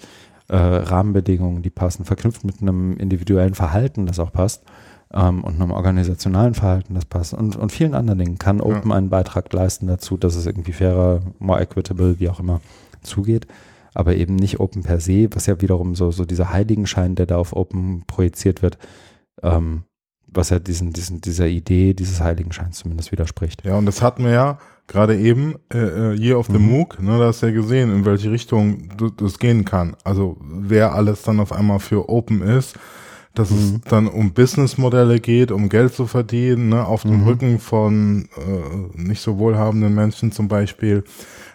äh, 0.49 0.57
Rahmenbedingungen, 0.57 1.63
die 1.63 1.71
passen, 1.71 2.05
verknüpft 2.05 2.45
mit 2.45 2.63
einem 2.63 2.97
individuellen 2.97 3.55
Verhalten, 3.55 4.07
das 4.07 4.19
auch 4.19 4.33
passt 4.33 4.65
ähm, 5.13 5.45
und 5.45 5.61
einem 5.61 5.71
organisationalen 5.71 6.55
Verhalten, 6.55 6.95
das 6.95 7.05
passt 7.05 7.35
und, 7.35 7.57
und 7.57 7.71
vielen 7.73 7.95
anderen 7.95 8.19
Dingen 8.19 8.39
kann 8.39 8.59
Ja. 8.59 8.65
Open 8.65 8.93
einen 8.93 9.11
Beitrag 9.11 9.53
leisten 9.53 9.87
dazu, 9.87 10.17
dass 10.17 10.35
es 10.35 10.47
irgendwie 10.47 10.73
fairer, 10.73 11.21
more 11.39 11.61
equitable, 11.61 12.19
wie 12.19 12.29
auch 12.29 12.41
immer 12.41 12.61
zugeht, 13.03 13.47
aber 13.95 14.15
eben 14.17 14.37
nicht 14.37 14.61
Open 14.61 14.83
per 14.83 15.01
se, 15.01 15.29
was 15.33 15.47
ja 15.47 15.61
wiederum 15.61 15.95
so, 15.95 16.11
so 16.11 16.25
dieser 16.25 16.51
Heiligenschein, 16.51 17.15
der 17.15 17.27
da 17.27 17.37
auf 17.37 17.55
Open 17.55 18.05
projiziert 18.07 18.63
wird, 18.63 18.79
ähm, 19.43 19.85
was 20.35 20.51
ja 20.51 20.59
diesen, 20.59 20.93
diesen, 20.93 21.21
dieser 21.21 21.47
Idee 21.47 21.95
dieses 21.95 22.21
Heiligenscheins 22.21 22.79
zumindest 22.79 23.13
widerspricht. 23.13 23.65
Ja, 23.65 23.77
und 23.77 23.87
das 23.87 24.03
hatten 24.03 24.25
wir 24.25 24.33
ja 24.33 24.59
gerade 24.89 25.17
eben, 25.19 25.55
äh, 25.73 25.79
äh, 25.79 26.15
Year 26.15 26.39
of 26.39 26.47
the 26.47 26.59
Mhm. 26.59 26.71
MOOC, 26.71 27.01
ne, 27.03 27.19
da 27.19 27.27
hast 27.27 27.43
du 27.43 27.47
ja 27.47 27.53
gesehen, 27.53 27.91
in 27.95 28.05
welche 28.05 28.31
Richtung 28.31 28.89
das 29.17 29.39
gehen 29.39 29.65
kann. 29.65 29.97
Also 30.05 30.37
wer 30.41 30.95
alles 30.95 31.23
dann 31.23 31.41
auf 31.41 31.53
einmal 31.53 31.79
für 31.79 32.09
Open 32.09 32.43
ist, 32.43 32.75
dass 33.35 33.51
mhm. 33.51 33.57
es 33.57 33.91
dann 33.91 34.09
um 34.09 34.33
Businessmodelle 34.33 35.21
geht, 35.21 35.53
um 35.53 35.69
Geld 35.69 35.95
zu 35.95 36.07
verdienen, 36.07 36.69
ne, 36.69 36.85
auf 36.85 37.03
dem 37.03 37.21
mhm. 37.21 37.27
Rücken 37.27 37.59
von 37.59 38.29
äh, 38.37 39.01
nicht 39.01 39.23
so 39.23 39.39
wohlhabenden 39.39 39.95
Menschen 39.95 40.33
zum 40.33 40.49
Beispiel. 40.49 41.05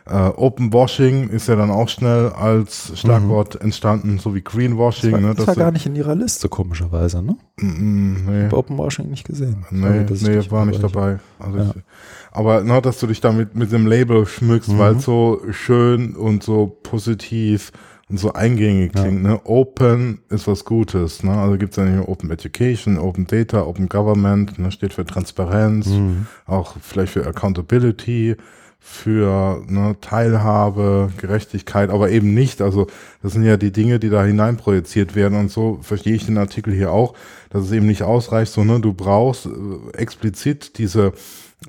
Äh, 0.05 0.31
Open 0.35 0.71
Washing 0.71 1.29
ist 1.29 1.47
ja 1.47 1.55
dann 1.55 1.69
auch 1.69 1.89
schnell 1.89 2.29
als 2.29 2.97
Schlagwort 2.97 3.55
mhm. 3.55 3.65
entstanden, 3.65 4.19
so 4.19 4.33
wie 4.33 4.41
Greenwashing. 4.41 5.11
Das 5.11 5.21
war, 5.21 5.29
ne, 5.29 5.35
das 5.35 5.47
war 5.47 5.55
gar 5.55 5.71
nicht 5.71 5.85
in 5.85 5.95
ihrer 5.95 6.15
Liste, 6.15 6.49
komischerweise, 6.49 7.21
ne? 7.21 7.35
Mm, 7.59 8.25
nee. 8.25 8.47
Ich 8.47 8.53
Open 8.53 8.77
Washing 8.77 9.09
nicht 9.09 9.25
gesehen. 9.25 9.65
Nee, 9.69 10.05
Sorry, 10.07 10.37
nee 10.37 10.51
war 10.51 10.65
nicht 10.65 10.81
dabei. 10.81 11.19
Also 11.39 11.57
ja. 11.57 11.73
ich, 11.75 11.83
aber 12.31 12.63
na, 12.63 12.81
dass 12.81 12.99
du 12.99 13.07
dich 13.07 13.19
damit 13.19 13.55
mit 13.55 13.71
dem 13.71 13.85
Label 13.85 14.25
schmückst, 14.25 14.69
mhm. 14.69 14.77
weil 14.77 14.95
es 14.95 15.03
so 15.03 15.41
schön 15.51 16.15
und 16.15 16.41
so 16.43 16.67
positiv 16.83 17.71
so 18.09 18.34
eingängig 18.34 18.93
klingt. 18.93 19.23
Ja. 19.23 19.31
Ne? 19.31 19.41
Open 19.43 20.19
ist 20.29 20.47
was 20.47 20.63
Gutes. 20.63 21.23
Ne? 21.23 21.31
Also 21.31 21.57
gibt 21.57 21.71
es 21.71 21.77
ja 21.77 21.84
nicht 21.84 22.07
Open 22.07 22.31
Education, 22.31 22.97
Open 22.97 23.27
Data, 23.27 23.63
Open 23.63 23.89
Government, 23.89 24.57
ne? 24.59 24.71
steht 24.71 24.93
für 24.93 25.05
Transparenz, 25.05 25.88
mhm. 25.88 26.27
auch 26.45 26.75
vielleicht 26.81 27.13
für 27.13 27.25
Accountability 27.25 28.38
für 28.79 29.63
ne, 29.67 29.97
Teilhabe, 29.99 31.11
Gerechtigkeit, 31.17 31.89
aber 31.89 32.09
eben 32.09 32.34
nicht. 32.34 32.61
Also 32.61 32.88
das 33.21 33.34
sind 33.34 33.43
ja 33.43 33.57
die 33.57 33.73
Dinge, 33.73 33.99
die 33.99 34.09
da 34.09 34.23
hineinprojiziert 34.23 35.13
werden 35.13 35.38
und 35.38 35.51
so 35.51 35.79
verstehe 35.81 36.15
ich 36.15 36.25
den 36.25 36.38
Artikel 36.38 36.73
hier 36.73 36.91
auch, 36.91 37.13
dass 37.49 37.65
es 37.65 37.71
eben 37.73 37.85
nicht 37.85 38.03
ausreicht, 38.03 38.51
sondern 38.51 38.81
du 38.81 38.93
brauchst 38.93 39.45
äh, 39.45 39.97
explizit 39.97 40.77
diese 40.77 41.11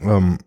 ähm, 0.00 0.38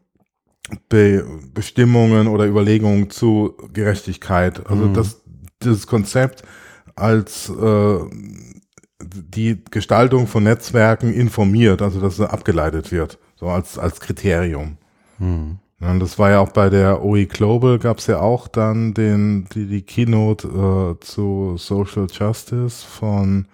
Be 0.88 1.26
Bestimmungen 1.54 2.28
oder 2.28 2.46
Überlegungen 2.46 3.10
zu 3.10 3.56
Gerechtigkeit. 3.74 4.66
Also 4.68 4.86
mhm. 4.86 4.94
das 4.94 5.21
dieses 5.64 5.88
Konzept 5.88 6.44
als 6.96 7.50
äh, 7.50 8.00
die 9.04 9.64
Gestaltung 9.72 10.28
von 10.28 10.44
Netzwerken 10.44 11.14
informiert, 11.14 11.82
also 11.82 12.00
dass 12.00 12.20
es 12.20 12.30
abgeleitet 12.30 12.92
wird, 12.92 13.18
so 13.36 13.48
als 13.48 13.78
als 13.78 14.00
Kriterium. 14.00 14.78
Mhm. 15.20 15.60
Und 15.82 16.00
das 16.00 16.20
war 16.20 16.30
ja 16.30 16.40
auch 16.40 16.52
bei 16.52 16.70
der 16.70 17.04
OE 17.04 17.26
Global 17.26 17.80
gab 17.80 17.98
es 17.98 18.06
ja 18.06 18.20
auch 18.20 18.48
dann 18.48 18.94
den, 18.94 19.48
die, 19.54 19.66
die 19.66 19.82
Keynote 19.82 20.48
äh, 20.48 21.04
zu 21.04 21.56
Social 21.58 22.06
Justice 22.12 22.86
von 22.86 23.48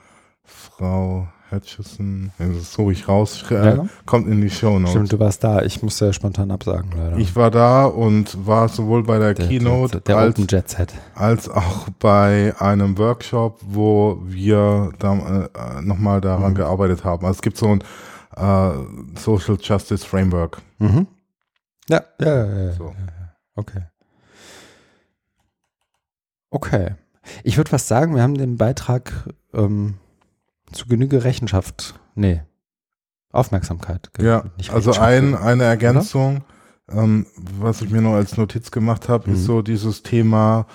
Frau 0.43 1.29
Hutchison. 1.51 2.31
Das 2.37 2.73
suche 2.73 2.91
ich 2.91 3.07
raus, 3.07 3.43
äh, 3.49 3.53
ja. 3.53 3.85
kommt 4.05 4.27
in 4.27 4.41
die 4.41 4.49
Show 4.49 4.79
Notes. 4.79 4.91
Stimmt, 4.91 5.11
du 5.13 5.19
warst 5.19 5.43
da. 5.43 5.61
Ich 5.61 5.81
musste 5.81 6.07
ja 6.07 6.13
spontan 6.13 6.51
absagen, 6.51 6.91
leider. 6.95 7.17
Ich 7.17 7.35
war 7.35 7.51
da 7.51 7.85
und 7.85 8.45
war 8.45 8.69
sowohl 8.69 9.03
bei 9.03 9.17
der, 9.19 9.33
der 9.33 9.47
Keynote 9.47 10.01
der, 10.01 10.01
der 10.01 10.17
als, 10.17 10.35
Open 10.35 10.47
Jet 10.47 10.69
Set. 10.69 10.93
als 11.15 11.49
auch 11.49 11.87
bei 11.99 12.53
einem 12.59 12.97
Workshop, 12.97 13.59
wo 13.65 14.19
wir 14.23 14.91
da 14.99 15.49
äh, 15.53 15.81
nochmal 15.81 16.21
daran 16.21 16.51
mhm. 16.51 16.55
gearbeitet 16.55 17.03
haben. 17.03 17.25
Also 17.25 17.37
es 17.37 17.41
gibt 17.41 17.57
so 17.57 17.67
ein 17.67 17.83
äh, 18.35 19.19
Social 19.19 19.57
Justice 19.61 20.05
Framework. 20.05 20.61
Mhm. 20.79 21.07
Ja, 21.89 22.03
ja, 22.19 22.45
ja, 22.45 22.63
ja, 22.63 22.71
so. 22.73 22.93
Okay. 23.55 23.83
Okay. 26.49 26.95
Ich 27.43 27.57
würde 27.57 27.69
fast 27.69 27.87
sagen, 27.87 28.15
wir 28.15 28.21
haben 28.21 28.37
den 28.37 28.57
Beitrag 28.57 29.11
ähm, 29.53 29.95
zu 30.71 30.87
Genüge 30.87 31.23
Rechenschaft, 31.23 31.99
nee, 32.15 32.41
Aufmerksamkeit. 33.31 34.09
Ja, 34.19 34.45
also 34.71 34.93
ein, 34.93 35.35
eine 35.35 35.63
Ergänzung, 35.63 36.43
ähm, 36.89 37.25
was 37.35 37.81
ich 37.81 37.89
mir 37.89 38.01
noch 38.01 38.13
als 38.13 38.37
Notiz 38.37 38.71
gemacht 38.71 39.09
habe, 39.09 39.29
mhm. 39.29 39.35
ist 39.35 39.45
so 39.45 39.61
dieses 39.61 40.03
Thema, 40.03 40.65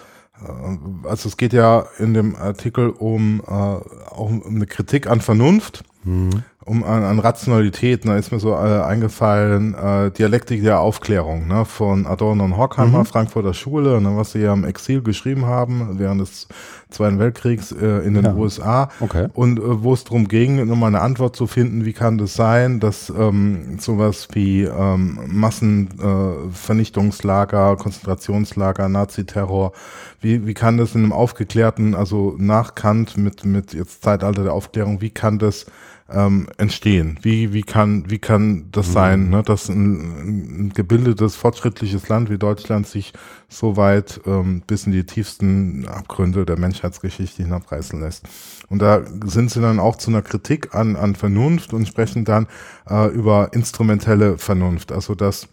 äh, 0.40 1.08
also 1.08 1.28
es 1.28 1.36
geht 1.36 1.52
ja 1.52 1.86
in 1.98 2.14
dem 2.14 2.36
Artikel 2.36 2.90
um, 2.90 3.40
äh, 3.40 3.50
auch 3.50 4.30
um 4.30 4.42
eine 4.46 4.66
Kritik 4.66 5.06
an 5.06 5.20
Vernunft. 5.20 5.84
Mhm 6.04 6.44
um 6.64 6.84
an, 6.84 7.02
an 7.02 7.18
Rationalität, 7.18 8.06
da 8.06 8.16
ist 8.16 8.30
mir 8.30 8.38
so 8.38 8.52
äh, 8.52 8.82
eingefallen, 8.82 9.74
äh, 9.74 10.10
Dialektik 10.10 10.62
der 10.62 10.78
Aufklärung, 10.80 11.48
ne, 11.48 11.64
von 11.64 12.06
Adorno 12.06 12.44
und 12.44 12.56
Horkheimer, 12.56 13.00
mhm. 13.00 13.06
Frankfurter 13.06 13.54
Schule, 13.54 14.00
ne, 14.00 14.16
was 14.16 14.30
sie 14.32 14.40
ja 14.40 14.52
im 14.52 14.64
Exil 14.64 15.02
geschrieben 15.02 15.46
haben, 15.46 15.98
während 15.98 16.20
des 16.20 16.46
Zweiten 16.90 17.18
Weltkriegs 17.18 17.72
äh, 17.72 18.06
in 18.06 18.14
den 18.14 18.24
ja. 18.24 18.34
USA. 18.34 18.90
Okay. 19.00 19.26
Und 19.32 19.58
äh, 19.58 19.82
wo 19.82 19.94
es 19.94 20.04
darum 20.04 20.28
ging, 20.28 20.64
nochmal 20.66 20.86
eine 20.88 21.00
Antwort 21.00 21.34
zu 21.34 21.48
finden, 21.48 21.84
wie 21.84 21.92
kann 21.92 22.18
das 22.18 22.34
sein, 22.34 22.78
dass 22.80 23.10
ähm, 23.10 23.78
sowas 23.80 24.28
wie 24.32 24.62
ähm, 24.62 25.18
Massenvernichtungslager, 25.26 27.72
äh, 27.72 27.76
Konzentrationslager, 27.76 28.88
Naziterror, 28.88 29.72
wie, 30.20 30.46
wie 30.46 30.54
kann 30.54 30.76
das 30.76 30.94
in 30.94 31.02
einem 31.02 31.12
aufgeklärten, 31.12 31.94
also 31.94 32.34
nach 32.38 32.74
Kant 32.74 33.16
mit, 33.16 33.44
mit 33.44 33.74
jetzt 33.74 34.02
Zeitalter 34.02 34.44
der 34.44 34.52
Aufklärung, 34.52 35.00
wie 35.00 35.10
kann 35.10 35.38
das 35.38 35.66
ähm, 36.12 36.48
entstehen? 36.58 37.18
Wie, 37.22 37.52
wie, 37.52 37.62
kann, 37.62 38.10
wie 38.10 38.18
kann 38.18 38.68
das 38.72 38.88
mhm. 38.88 38.92
sein, 38.92 39.30
ne, 39.30 39.42
dass 39.42 39.68
ein, 39.68 40.66
ein 40.66 40.72
gebildetes, 40.74 41.36
fortschrittliches 41.36 42.08
Land 42.08 42.30
wie 42.30 42.38
Deutschland 42.38 42.86
sich 42.86 43.12
so 43.48 43.76
weit 43.76 44.20
ähm, 44.26 44.62
bis 44.66 44.86
in 44.86 44.92
die 44.92 45.04
tiefsten 45.04 45.86
Abgründe 45.88 46.44
der 46.44 46.58
Menschheitsgeschichte 46.58 47.42
hinabreißen 47.42 48.00
lässt? 48.00 48.26
Und 48.68 48.80
da 48.80 49.02
sind 49.24 49.50
sie 49.50 49.60
dann 49.60 49.78
auch 49.78 49.96
zu 49.96 50.10
einer 50.10 50.22
Kritik 50.22 50.74
an, 50.74 50.96
an 50.96 51.14
Vernunft 51.14 51.72
und 51.72 51.86
sprechen 51.86 52.24
dann 52.24 52.46
äh, 52.88 53.08
über 53.08 53.52
instrumentelle 53.52 54.38
Vernunft, 54.38 54.92
also 54.92 55.14
dass 55.14 55.48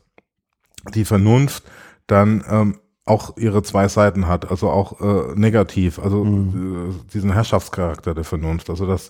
die 0.94 1.06
Vernunft 1.06 1.64
dann 2.08 2.44
ähm, 2.50 2.76
auch 3.10 3.38
ihre 3.38 3.64
zwei 3.64 3.88
Seiten 3.88 4.28
hat, 4.28 4.50
also 4.52 4.70
auch 4.70 5.02
äh, 5.02 5.34
negativ, 5.36 6.00
also 6.00 6.24
mhm. 6.24 6.92
äh, 6.92 7.12
diesen 7.12 7.34
Herrschaftscharakter 7.34 8.14
der 8.14 8.24
Vernunft, 8.24 8.70
also 8.70 8.86
dass 8.86 9.10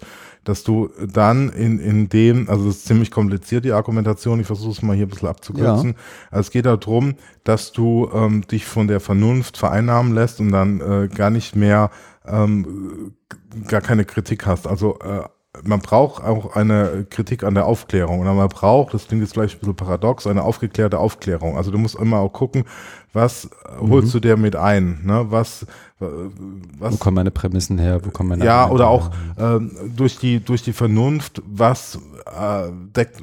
dass 0.50 0.64
du 0.64 0.90
dann 1.14 1.50
in, 1.50 1.78
in 1.78 2.10
dem, 2.10 2.50
also 2.50 2.68
es 2.70 2.78
ist 2.78 2.88
ziemlich 2.88 3.12
kompliziert, 3.12 3.66
die 3.66 3.72
Argumentation, 3.72 4.40
ich 4.40 4.48
versuche 4.48 4.72
es 4.72 4.82
mal 4.82 4.96
hier 4.96 5.06
ein 5.06 5.10
bisschen 5.10 5.28
abzukürzen. 5.28 5.92
Ja. 5.92 5.98
Also 6.32 6.48
es 6.48 6.50
geht 6.50 6.66
darum, 6.66 7.14
dass 7.44 7.72
du 7.72 8.10
ähm, 8.12 8.42
dich 8.48 8.66
von 8.66 8.88
der 8.88 9.00
Vernunft 9.00 9.58
vereinnahmen 9.58 10.16
lässt 10.16 10.40
und 10.40 10.52
dann 10.52 10.82
äh, 10.82 11.08
gar 11.08 11.30
nicht 11.30 11.56
mehr, 11.56 11.92
ähm, 12.26 13.14
gar 13.68 13.82
keine 13.82 14.06
Kritik 14.06 14.48
hast. 14.48 14.66
Also 14.66 14.98
äh, 15.02 15.22
man 15.64 15.82
braucht 15.82 16.24
auch 16.24 16.56
eine 16.56 17.06
Kritik 17.08 17.44
an 17.44 17.54
der 17.54 17.68
Aufklärung. 17.68 18.20
Und 18.20 18.26
man 18.26 18.50
braucht, 18.50 18.96
das 18.96 19.08
klingt 19.08 19.22
jetzt 19.22 19.34
vielleicht 19.34 19.58
ein 19.58 19.60
bisschen 19.60 19.76
paradox, 19.76 20.26
eine 20.26 20.44
aufgeklärte 20.44 20.98
Aufklärung. 20.98 21.58
Also 21.58 21.70
du 21.70 21.78
musst 21.78 21.96
immer 21.96 22.18
auch 22.20 22.34
gucken, 22.34 22.64
was 23.14 23.50
mhm. 23.82 23.90
holst 23.90 24.14
du 24.14 24.20
dir 24.20 24.38
mit 24.38 24.56
ein? 24.56 25.02
Ne? 25.04 25.26
Was, 25.30 25.66
was, 26.00 26.94
wo 26.94 26.98
kommen 26.98 27.16
meine 27.16 27.32
Prämissen 27.32 27.78
her? 27.78 28.00
Wo 28.04 28.10
kommen 28.12 28.30
meine 28.30 28.46
Ja, 28.46 28.64
Argumente 28.64 28.84
oder 28.84 28.88
auch 28.90 29.12
ähm, 29.38 29.72
durch 29.96 30.18
die 30.18 30.40
durch 30.40 30.62
die 30.62 30.74
Vernunft, 30.74 31.42
was 31.46 32.00
äh, 32.26 32.70
deckt, 32.96 33.22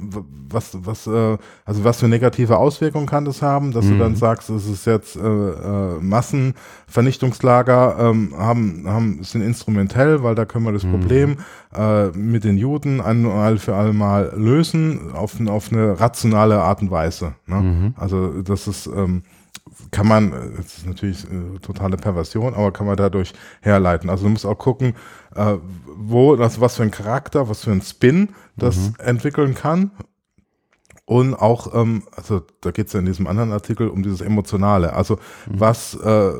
was 0.50 0.76
was 0.84 1.06
äh, 1.06 1.38
also 1.64 1.84
was 1.84 2.00
für 2.00 2.08
negative 2.08 2.58
Auswirkungen 2.58 3.06
kann 3.06 3.24
das 3.24 3.40
haben, 3.42 3.72
dass 3.72 3.84
mhm. 3.86 3.90
du 3.90 3.98
dann 3.98 4.12
mhm. 4.12 4.16
sagst, 4.16 4.50
es 4.50 4.66
ist 4.66 4.84
jetzt 4.86 5.16
äh, 5.16 5.20
äh, 5.20 6.00
Massenvernichtungslager 6.00 7.96
ähm, 7.98 8.34
haben 8.36 8.84
haben 8.86 9.22
sind 9.22 9.42
instrumentell, 9.42 10.22
weil 10.22 10.34
da 10.34 10.44
können 10.44 10.64
wir 10.64 10.72
das 10.72 10.84
mhm. 10.84 10.90
Problem 10.90 11.36
äh, 11.74 12.08
mit 12.08 12.44
den 12.44 12.58
Juden 12.58 13.00
ein 13.00 13.24
und 13.24 13.32
all 13.32 13.58
für 13.58 13.74
alle 13.74 13.92
Mal 13.92 14.32
lösen 14.36 15.12
auf 15.14 15.34
auf 15.46 15.72
eine 15.72 15.98
rationale 15.98 16.60
Art 16.60 16.82
und 16.82 16.90
Weise. 16.90 17.34
Ne? 17.46 17.60
Mhm. 17.60 17.94
Also 17.96 18.42
das 18.42 18.66
ist 18.66 18.86
ähm, 18.86 19.22
kann 19.96 20.08
man, 20.08 20.30
das 20.58 20.76
ist 20.76 20.86
natürlich 20.86 21.24
äh, 21.24 21.58
totale 21.62 21.96
Perversion, 21.96 22.52
aber 22.52 22.70
kann 22.70 22.86
man 22.86 22.98
dadurch 22.98 23.32
herleiten. 23.62 24.10
Also 24.10 24.24
du 24.24 24.28
musst 24.28 24.44
auch 24.44 24.58
gucken, 24.58 24.94
äh, 25.34 25.56
wo 25.86 26.36
das, 26.36 26.60
was 26.60 26.76
für 26.76 26.82
ein 26.82 26.90
Charakter, 26.90 27.48
was 27.48 27.64
für 27.64 27.72
ein 27.72 27.80
Spin 27.80 28.28
das 28.56 28.76
mhm. 28.76 28.94
entwickeln 28.98 29.54
kann. 29.54 29.92
Und 31.08 31.34
auch, 31.34 31.72
ähm, 31.72 32.02
also 32.16 32.42
da 32.60 32.72
geht 32.72 32.88
es 32.88 32.92
ja 32.92 32.98
in 32.98 33.06
diesem 33.06 33.28
anderen 33.28 33.52
Artikel 33.52 33.86
um 33.88 34.02
dieses 34.02 34.20
Emotionale. 34.20 34.92
Also 34.92 35.14
mhm. 35.48 35.60
was, 35.60 35.94
äh, 35.94 36.32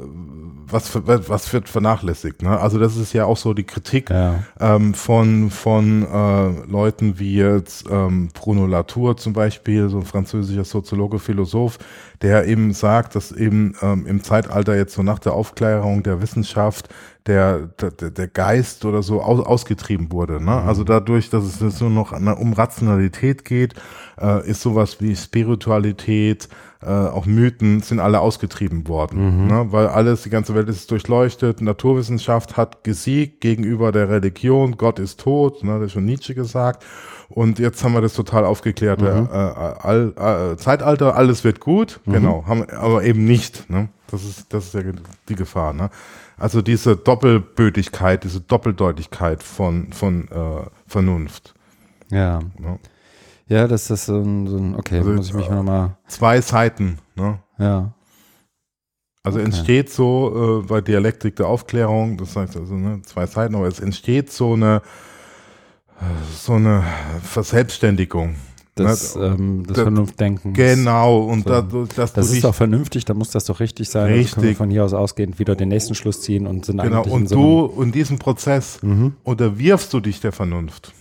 was, 0.68 0.92
was 1.06 1.52
wird 1.52 1.68
vernachlässigt? 1.68 2.42
Ne? 2.42 2.58
Also 2.58 2.80
das 2.80 2.96
ist 2.96 3.12
ja 3.12 3.26
auch 3.26 3.36
so 3.36 3.54
die 3.54 3.62
Kritik 3.62 4.10
ja. 4.10 4.42
ähm, 4.58 4.92
von, 4.92 5.50
von 5.50 6.02
äh, 6.02 6.48
Leuten 6.68 7.20
wie 7.20 7.36
jetzt 7.36 7.86
ähm, 7.88 8.30
Bruno 8.34 8.66
Latour 8.66 9.16
zum 9.16 9.34
Beispiel, 9.34 9.88
so 9.88 9.98
ein 9.98 10.04
französischer 10.04 10.64
Soziologe, 10.64 11.20
Philosoph, 11.20 11.78
der 12.20 12.48
eben 12.48 12.72
sagt, 12.72 13.14
dass 13.14 13.30
eben 13.30 13.76
ähm, 13.82 14.04
im 14.04 14.24
Zeitalter 14.24 14.76
jetzt 14.76 14.94
so 14.94 15.04
nach 15.04 15.20
der 15.20 15.34
Aufklärung 15.34 16.02
der 16.02 16.20
Wissenschaft 16.20 16.88
der, 17.26 17.68
der, 17.80 18.10
der 18.10 18.28
Geist 18.28 18.84
oder 18.84 19.02
so 19.02 19.20
aus, 19.22 19.44
ausgetrieben 19.44 20.12
wurde. 20.12 20.34
Ne? 20.34 20.40
Mhm. 20.62 20.68
Also 20.68 20.84
dadurch, 20.84 21.28
dass 21.30 21.60
es 21.60 21.80
nur 21.80 21.90
noch 21.90 22.12
um 22.12 22.52
Rationalität 22.52 23.44
geht, 23.44 23.74
äh, 24.20 24.48
ist 24.48 24.62
sowas 24.62 24.98
wie 25.00 25.14
Spiritualität, 25.16 26.48
äh, 26.82 26.88
auch 26.88 27.26
Mythen 27.26 27.80
sind 27.80 28.00
alle 28.00 28.20
ausgetrieben 28.20 28.86
worden, 28.86 29.42
Mhm. 29.42 29.46
ne? 29.48 29.66
weil 29.72 29.86
alles, 29.88 30.22
die 30.22 30.30
ganze 30.30 30.54
Welt 30.54 30.68
ist 30.68 30.90
durchleuchtet, 30.90 31.60
Naturwissenschaft 31.60 32.56
hat 32.56 32.84
gesiegt 32.84 33.40
gegenüber 33.40 33.92
der 33.92 34.08
Religion, 34.08 34.76
Gott 34.76 34.98
ist 34.98 35.20
tot, 35.20 35.64
ne? 35.64 35.74
das 35.74 35.82
hat 35.84 35.90
schon 35.92 36.04
Nietzsche 36.04 36.34
gesagt 36.34 36.84
und 37.28 37.58
jetzt 37.58 37.82
haben 37.82 37.94
wir 37.94 38.02
das 38.02 38.12
total 38.12 38.44
aufgeklärt, 38.44 39.00
Mhm. 39.00 39.06
äh, 39.32 39.36
all, 39.36 40.12
äh, 40.52 40.56
Zeitalter, 40.58 41.16
alles 41.16 41.42
wird 41.44 41.60
gut, 41.60 42.00
Mhm. 42.04 42.12
genau, 42.12 42.44
haben, 42.46 42.64
aber 42.70 43.02
eben 43.04 43.24
nicht, 43.24 43.68
ne? 43.70 43.88
das 44.10 44.22
ist, 44.24 44.52
das 44.52 44.66
ist 44.66 44.74
ja 44.74 44.82
die 45.28 45.34
Gefahr, 45.34 45.72
ne? 45.72 45.90
Also 46.36 46.62
diese 46.62 46.96
Doppelbötigkeit, 46.96 48.24
diese 48.24 48.40
Doppeldeutigkeit 48.40 49.42
von, 49.42 49.92
von 49.92 50.28
äh, 50.28 50.66
Vernunft. 50.86 51.54
Ja. 52.10 52.40
Ne? 52.58 52.78
Ja, 53.48 53.68
das 53.68 53.90
ist 53.90 54.06
so 54.06 54.20
ein, 54.20 54.46
so 54.46 54.56
ein 54.56 54.74
okay, 54.76 54.98
Also, 54.98 55.12
muss 55.12 55.28
ich 55.28 55.34
mich 55.34 55.48
äh, 55.48 55.54
nochmal, 55.54 55.96
Zwei 56.08 56.40
Seiten, 56.40 56.98
ne? 57.14 57.38
ja. 57.58 57.92
Also 59.22 59.38
Okay. 59.38 59.46
entsteht 59.46 59.90
so 59.90 60.60
äh, 60.62 60.66
bei 60.68 60.80
Dialektik 60.80 61.34
der 61.34 61.48
Aufklärung, 61.48 62.16
das 62.16 62.36
heißt 62.36 62.56
also 62.56 62.74
ne, 62.74 63.02
zwei 63.02 63.26
Seiten, 63.26 63.56
aber 63.56 63.66
es 63.66 63.80
entsteht 63.80 64.30
so 64.30 64.52
eine 64.52 64.82
äh, 66.00 66.04
so 66.36 66.52
eine 66.52 66.84
Verselbstständigung. 67.22 68.36
Das, 68.76 69.16
ne? 69.16 69.26
ähm, 69.38 69.62
das 69.66 69.74
das- 69.76 69.82
Vernunftdenken. 69.84 70.52
Genau, 70.52 71.20
und 71.24 71.44
So. 71.44 71.50
dadurch, 71.50 71.88
dass 71.94 72.12
Das 72.12 72.30
ist 72.30 72.44
auch 72.44 72.54
vernünftig, 72.54 73.04
da 73.04 73.14
muss 73.14 73.30
das 73.30 73.44
doch 73.46 73.58
richtig 73.60 73.88
sein. 73.88 74.02
Also 74.04 74.12
können 74.14 74.42
wir 74.42 74.42
Richtig. 74.50 74.56
von 74.58 74.70
hier 74.70 74.84
aus 74.84 74.92
ausgehend 74.92 75.38
wieder 75.38 75.56
den 75.56 75.70
nächsten 75.70 75.94
Schluss 75.94 76.20
ziehen 76.20 76.46
und 76.46 76.64
sind 76.66 76.80
genau, 76.82 77.02
und 77.04 77.28
so 77.28 77.68
du 77.74 77.82
in 77.82 77.90
diesem 77.92 78.18
Prozess 78.18 78.82
mhm. 78.82 79.14
unterwirfst 79.24 79.92
du 79.92 80.00
dich 80.00 80.20
der 80.20 80.32
Vernunft. 80.32 80.92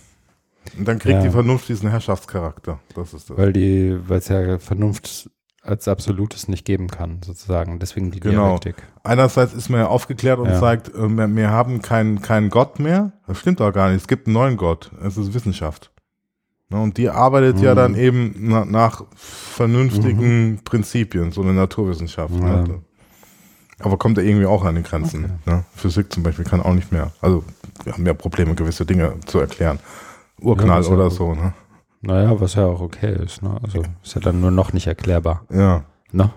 Und 0.78 0.88
dann 0.88 0.98
kriegt 0.98 1.16
Ja. 1.16 1.22
die 1.22 1.30
Vernunft 1.30 1.68
diesen 1.68 1.90
Herrschaftscharakter. 1.90 2.80
Das 2.94 3.14
ist 3.14 3.30
das. 3.30 3.36
weil 3.36 3.52
die, 3.52 3.96
weil 4.08 4.18
es 4.18 4.28
ja 4.28 4.58
Vernunft 4.58 5.30
als 5.62 5.88
Absolutes 5.88 6.48
nicht 6.48 6.64
geben 6.64 6.88
kann, 6.88 7.20
sozusagen. 7.24 7.78
Deswegen 7.78 8.10
die 8.10 8.20
Genau. 8.20 8.58
Dialektik. 8.58 8.76
Einerseits 9.02 9.52
ist 9.52 9.68
man 9.68 9.80
ja 9.80 9.88
aufgeklärt 9.88 10.38
und 10.38 10.46
Ja. 10.48 10.58
sagt, 10.60 10.94
äh, 10.94 11.08
wir, 11.08 11.28
wir 11.36 11.50
haben 11.50 11.82
keinen 11.82 12.22
keinen 12.22 12.50
Gott 12.50 12.78
mehr. 12.78 13.12
Das 13.26 13.38
stimmt 13.38 13.60
doch 13.60 13.72
gar 13.72 13.88
nicht. 13.90 14.00
Es 14.02 14.08
gibt 14.08 14.28
einen 14.28 14.34
neuen 14.34 14.56
Gott. 14.56 14.90
Es 15.04 15.16
ist 15.16 15.34
Wissenschaft. 15.34 15.90
Ne, 16.68 16.80
Und 16.80 16.96
die 16.98 17.08
arbeitet 17.08 17.60
ja 17.60 17.72
Mhm. 17.72 17.76
dann 17.76 17.94
eben 17.96 18.34
na, 18.38 18.64
nach 18.64 19.04
vernünftigen 19.14 20.60
Prinzipien, 20.64 21.32
so 21.32 21.42
eine 21.42 21.52
Naturwissenschaft. 21.52 22.34
Ja. 22.34 22.62
Ne? 22.62 22.80
Aber 23.80 23.96
kommt 23.98 24.16
da 24.18 24.22
irgendwie 24.22 24.46
auch 24.46 24.64
an 24.64 24.74
die 24.76 24.82
Grenzen. 24.82 25.38
Ne? 25.44 25.64
Physik 25.74 26.12
zum 26.12 26.22
Beispiel 26.22 26.44
kann 26.44 26.60
auch 26.62 26.72
nicht 26.72 26.92
mehr. 26.92 27.12
Also 27.20 27.44
wir 27.84 27.92
haben 27.92 28.06
ja 28.06 28.14
Probleme, 28.14 28.54
gewisse 28.54 28.86
Dinge 28.86 29.14
zu 29.26 29.38
erklären. 29.38 29.78
Urknall 30.40 30.80
ist 30.80 30.88
oder 30.88 31.04
ja- 31.04 31.10
so. 31.10 31.34
Ne? 31.34 31.52
Naja, 32.02 32.40
was 32.40 32.54
ja 32.54 32.66
auch 32.66 32.80
okay 32.80 33.14
ist. 33.24 33.42
Ne? 33.42 33.58
Also 33.62 33.82
ist 34.02 34.14
ja 34.14 34.20
dann 34.20 34.40
nur 34.40 34.50
noch 34.50 34.72
nicht 34.72 34.86
erklärbar. 34.86 35.42
Ja. 35.50 35.84
Ne? 36.12 36.30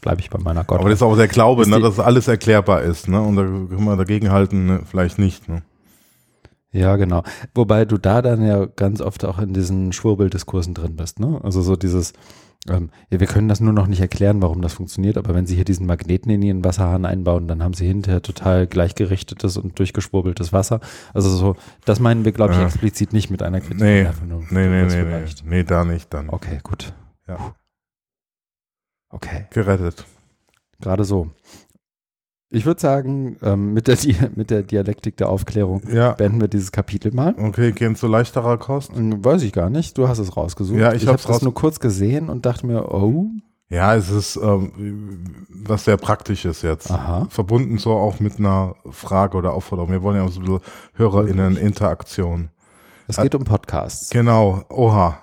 Bleibe 0.00 0.20
ich 0.20 0.30
bei 0.30 0.38
meiner 0.38 0.64
Gott. 0.64 0.80
Aber 0.80 0.88
das 0.88 0.98
ist 0.98 1.02
auch 1.02 1.16
der 1.16 1.28
Glaube, 1.28 1.62
Ist 1.62 1.68
ne, 1.68 1.80
dass 1.80 2.00
alles 2.00 2.26
erklärbar 2.28 2.82
ist. 2.82 3.08
Ne? 3.08 3.20
Und 3.22 3.36
da 3.36 3.42
können 3.42 3.84
wir 3.84 3.96
dagegen 3.96 4.30
halten, 4.32 4.66
ne? 4.66 4.80
vielleicht 4.84 5.18
nicht. 5.18 5.48
Ne? 5.48 5.62
Ja, 6.72 6.96
genau. 6.96 7.22
Wobei 7.54 7.84
du 7.84 7.98
da 7.98 8.22
dann 8.22 8.44
ja 8.44 8.64
ganz 8.64 9.00
oft 9.02 9.24
auch 9.24 9.38
in 9.38 9.52
diesen 9.52 9.92
Schwurbeldiskursen 9.92 10.72
drin 10.74 10.96
bist, 10.96 11.20
ne? 11.20 11.38
Also 11.42 11.60
so 11.60 11.76
dieses, 11.76 12.14
ähm, 12.66 12.88
ja, 13.10 13.20
wir 13.20 13.26
können 13.26 13.48
das 13.48 13.60
nur 13.60 13.74
noch 13.74 13.86
nicht 13.86 14.00
erklären, 14.00 14.40
warum 14.40 14.62
das 14.62 14.72
funktioniert, 14.72 15.18
aber 15.18 15.34
wenn 15.34 15.44
sie 15.46 15.54
hier 15.54 15.66
diesen 15.66 15.84
Magneten 15.86 16.30
in 16.30 16.40
ihren 16.40 16.64
Wasserhahn 16.64 17.04
einbauen, 17.04 17.46
dann 17.46 17.62
haben 17.62 17.74
sie 17.74 17.86
hinterher 17.86 18.22
total 18.22 18.66
gleichgerichtetes 18.66 19.58
und 19.58 19.78
durchgeschwurbeltes 19.78 20.54
Wasser. 20.54 20.80
Also 21.12 21.28
so, 21.28 21.56
das 21.84 22.00
meinen 22.00 22.24
wir, 22.24 22.32
glaube 22.32 22.54
ich, 22.54 22.58
Ja. 22.58 22.64
explizit 22.64 23.12
nicht 23.12 23.30
mit 23.30 23.42
einer 23.42 23.60
Kritik. 23.60 23.80
Nee, 23.80 24.06
Vernunft. 24.06 24.50
Nee, 24.52 24.68
nee, 24.68 24.86
nee, 24.86 25.02
nee. 25.02 25.24
Nee, 25.44 25.64
da 25.64 25.84
nicht 25.84 26.12
dann. 26.14 26.30
Okay, 26.30 26.58
gut. 26.62 26.94
Ja. 27.28 27.54
Okay, 29.10 29.44
Gerettet. 29.50 30.06
gerade 30.80 31.04
so. 31.04 31.30
Ich 32.54 32.66
würde 32.66 32.80
sagen, 32.80 33.36
ähm, 33.42 33.72
mit, 33.72 33.88
der, 33.88 33.96
Di- 33.96 34.14
mit 34.36 34.50
der 34.50 34.62
Dialektik 34.62 35.16
der 35.16 35.28
Aufklärung 35.30 35.82
Ja. 35.90 36.12
beenden 36.12 36.40
wir 36.40 36.48
dieses 36.48 36.70
Kapitel 36.70 37.12
mal. 37.14 37.34
Okay, 37.38 37.72
gehen 37.72 37.96
zu 37.96 38.06
leichterer 38.06 38.58
Kost. 38.58 38.94
Hm, 38.94 39.24
Weiß 39.24 39.42
ich 39.42 39.52
gar 39.52 39.70
nicht. 39.70 39.96
Du 39.96 40.06
hast 40.06 40.18
es 40.18 40.36
rausgesucht. 40.36 40.78
Ja, 40.78 40.92
ich 40.92 41.02
ich 41.02 41.08
habe 41.08 41.16
das 41.16 41.28
raus- 41.28 41.42
nur 41.42 41.54
kurz 41.54 41.80
gesehen 41.80 42.28
und 42.28 42.44
dachte 42.44 42.66
mir, 42.66 42.92
oh, 42.92 43.26
Ja, 43.70 43.94
es 43.96 44.10
ist 44.10 44.36
ähm, 44.36 45.24
was 45.64 45.84
sehr 45.86 45.96
Praktisches 45.96 46.60
jetzt. 46.60 46.90
aha. 46.90 47.26
Verbunden 47.30 47.78
so 47.78 47.92
auch 47.92 48.20
mit 48.20 48.38
einer 48.38 48.74
Frage 48.90 49.38
oder 49.38 49.54
Aufforderung. 49.54 49.90
Wir 49.90 50.02
wollen 50.02 50.16
ja 50.18 50.24
auch 50.24 50.30
so 50.30 50.40
ein 50.40 50.44
bisschen 50.44 50.60
HörerInnen-Interaktion. 50.94 52.50
Es 53.08 53.18
Äh, 53.18 53.22
geht 53.22 53.34
um 53.34 53.44
Podcasts. 53.44 54.10
Genau, 54.10 54.62
oha. 54.68 55.18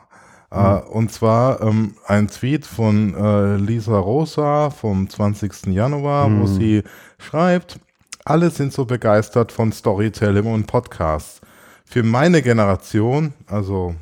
Äh, 0.52 0.56
Hm. 0.82 0.82
und 0.90 1.12
zwar 1.12 1.62
ähm, 1.62 1.96
ein 2.08 2.28
Tweet 2.28 2.66
von 2.66 3.14
äh, 3.14 3.58
Lisa 3.58 3.98
Rosa 4.00 4.70
vom 4.72 5.10
20. 5.10 5.68
Januar, 5.68 6.28
wo 6.32 6.46
Hm. 6.46 6.48
sie 6.48 6.84
schreibt, 7.20 7.80
alle 8.26 8.50
sind 8.50 8.74
so 8.74 8.86
begeistert 8.86 9.52
von 9.52 9.72
Storytelling 9.72 10.46
und 10.52 10.66
Podcasts. 10.68 11.42
Für 11.86 12.04
meine 12.04 12.42
Generation, 12.42 13.34
also 13.48 13.96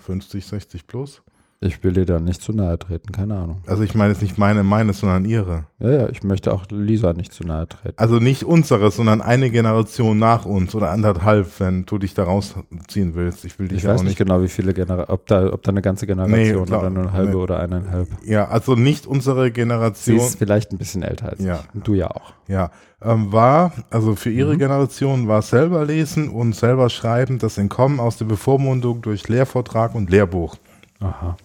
50, 0.00 0.46
60 0.46 0.86
plus, 0.86 1.22
Ich 1.64 1.84
will 1.84 1.92
dir 1.92 2.04
da 2.04 2.18
nicht 2.18 2.42
zu 2.42 2.52
nahe 2.52 2.76
treten, 2.76 3.12
keine 3.12 3.36
Ahnung. 3.36 3.62
also 3.68 3.84
ich 3.84 3.94
meine 3.94 4.12
jetzt 4.12 4.20
nicht 4.22 4.36
meine, 4.36 4.64
meine, 4.64 4.92
sondern 4.92 5.24
ihre. 5.24 5.64
Ja, 5.78 5.90
ja, 5.90 6.08
ich 6.08 6.24
möchte 6.24 6.52
auch 6.52 6.64
Lisa 6.70 7.12
nicht 7.12 7.32
zu 7.32 7.44
nahe 7.44 7.68
treten. 7.68 7.94
Also 7.98 8.16
nicht 8.18 8.42
unsere, 8.42 8.90
sondern 8.90 9.20
eine 9.20 9.48
Generation 9.48 10.18
nach 10.18 10.44
uns 10.44 10.74
oder 10.74 10.90
anderthalb, 10.90 11.48
wenn 11.60 11.86
du 11.86 11.98
dich 11.98 12.14
da 12.14 12.24
rausziehen 12.24 13.14
willst. 13.14 13.44
Ich 13.44 13.58
will 13.60 13.68
dich 13.68 13.78
Ich 13.78 13.84
weiß 13.86 14.00
auch 14.00 14.04
nicht 14.04 14.18
genau, 14.18 14.42
wie 14.42 14.48
viele 14.48 14.74
Generationen, 14.74 15.10
ob 15.14 15.26
da, 15.28 15.52
ob 15.52 15.62
da 15.62 15.70
eine 15.70 15.82
ganze 15.82 16.06
Generation 16.08 16.66
klar. 16.66 16.80
oder 16.80 16.90
nur 16.90 17.02
eine 17.04 17.12
halbe 17.12 17.30
Nee. 17.30 17.36
oder 17.36 17.60
eineinhalb. 17.60 18.08
Ja, 18.24 18.48
also 18.48 18.74
nicht 18.74 19.06
unsere 19.06 19.44
Sie 19.44 19.52
Generation. 19.52 20.16
ist 20.16 20.38
vielleicht 20.38 20.72
ein 20.72 20.78
bisschen 20.78 21.02
älter 21.02 21.28
als 21.30 21.40
Ja. 21.44 21.60
ich. 21.74 21.82
Du 21.82 21.94
ja 21.94 22.10
auch. 22.10 22.32
Ja, 22.48 22.70
ähm, 23.00 23.32
war, 23.32 23.72
also 23.90 24.16
für 24.16 24.30
ihre 24.30 24.54
Mhm. 24.54 24.58
Generation 24.58 25.28
war 25.28 25.42
selber 25.42 25.84
lesen 25.84 26.28
und 26.28 26.56
selber 26.56 26.90
schreiben 26.90 27.38
das 27.38 27.56
Entkommen 27.56 28.00
aus 28.00 28.16
der 28.16 28.24
Bevormundung 28.24 29.00
durch 29.00 29.28
Lehrvortrag 29.28 29.94
und 29.94 30.10
Lehrbuch. 30.10 30.56
Aha. 31.00 31.36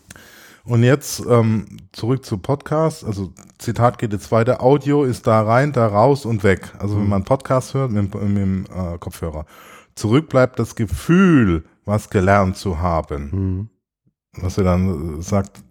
Und 0.68 0.84
jetzt 0.84 1.23
ähm, 1.30 1.65
zurück 1.94 2.26
zu 2.26 2.38
Podcast. 2.38 3.06
Also 3.06 3.31
Zitat 3.57 3.98
geht 3.99 4.11
jetzt 4.11 4.31
weiter. 4.31 4.61
Audio 4.61 5.03
ist 5.06 5.26
da 5.26 5.41
rein, 5.41 5.72
da 5.72 5.88
raus 5.88 6.26
und 6.26 6.44
weg. 6.44 6.73
Also 6.80 6.95
wenn 6.98 7.03
Mhm. 7.06 7.10
man 7.10 7.23
Podcast 7.23 7.73
hört 7.73 7.91
mit, 7.91 8.14
dem- 8.14 8.34
mit 8.34 8.38
dem 8.41 8.65
äh, 8.65 8.98
Kopfhörer. 8.98 9.45
Zurück 9.95 10.27
bleibt 10.30 10.60
das 10.60 10.76
Gefühl, 10.76 11.64
was 11.85 12.10
gelernt 12.10 12.57
zu 12.57 12.80
haben. 12.81 13.31
Hm. 13.31 13.69
Was 14.41 14.57
er 14.57 14.65
dann 14.65 15.22
sagt, 15.22 15.64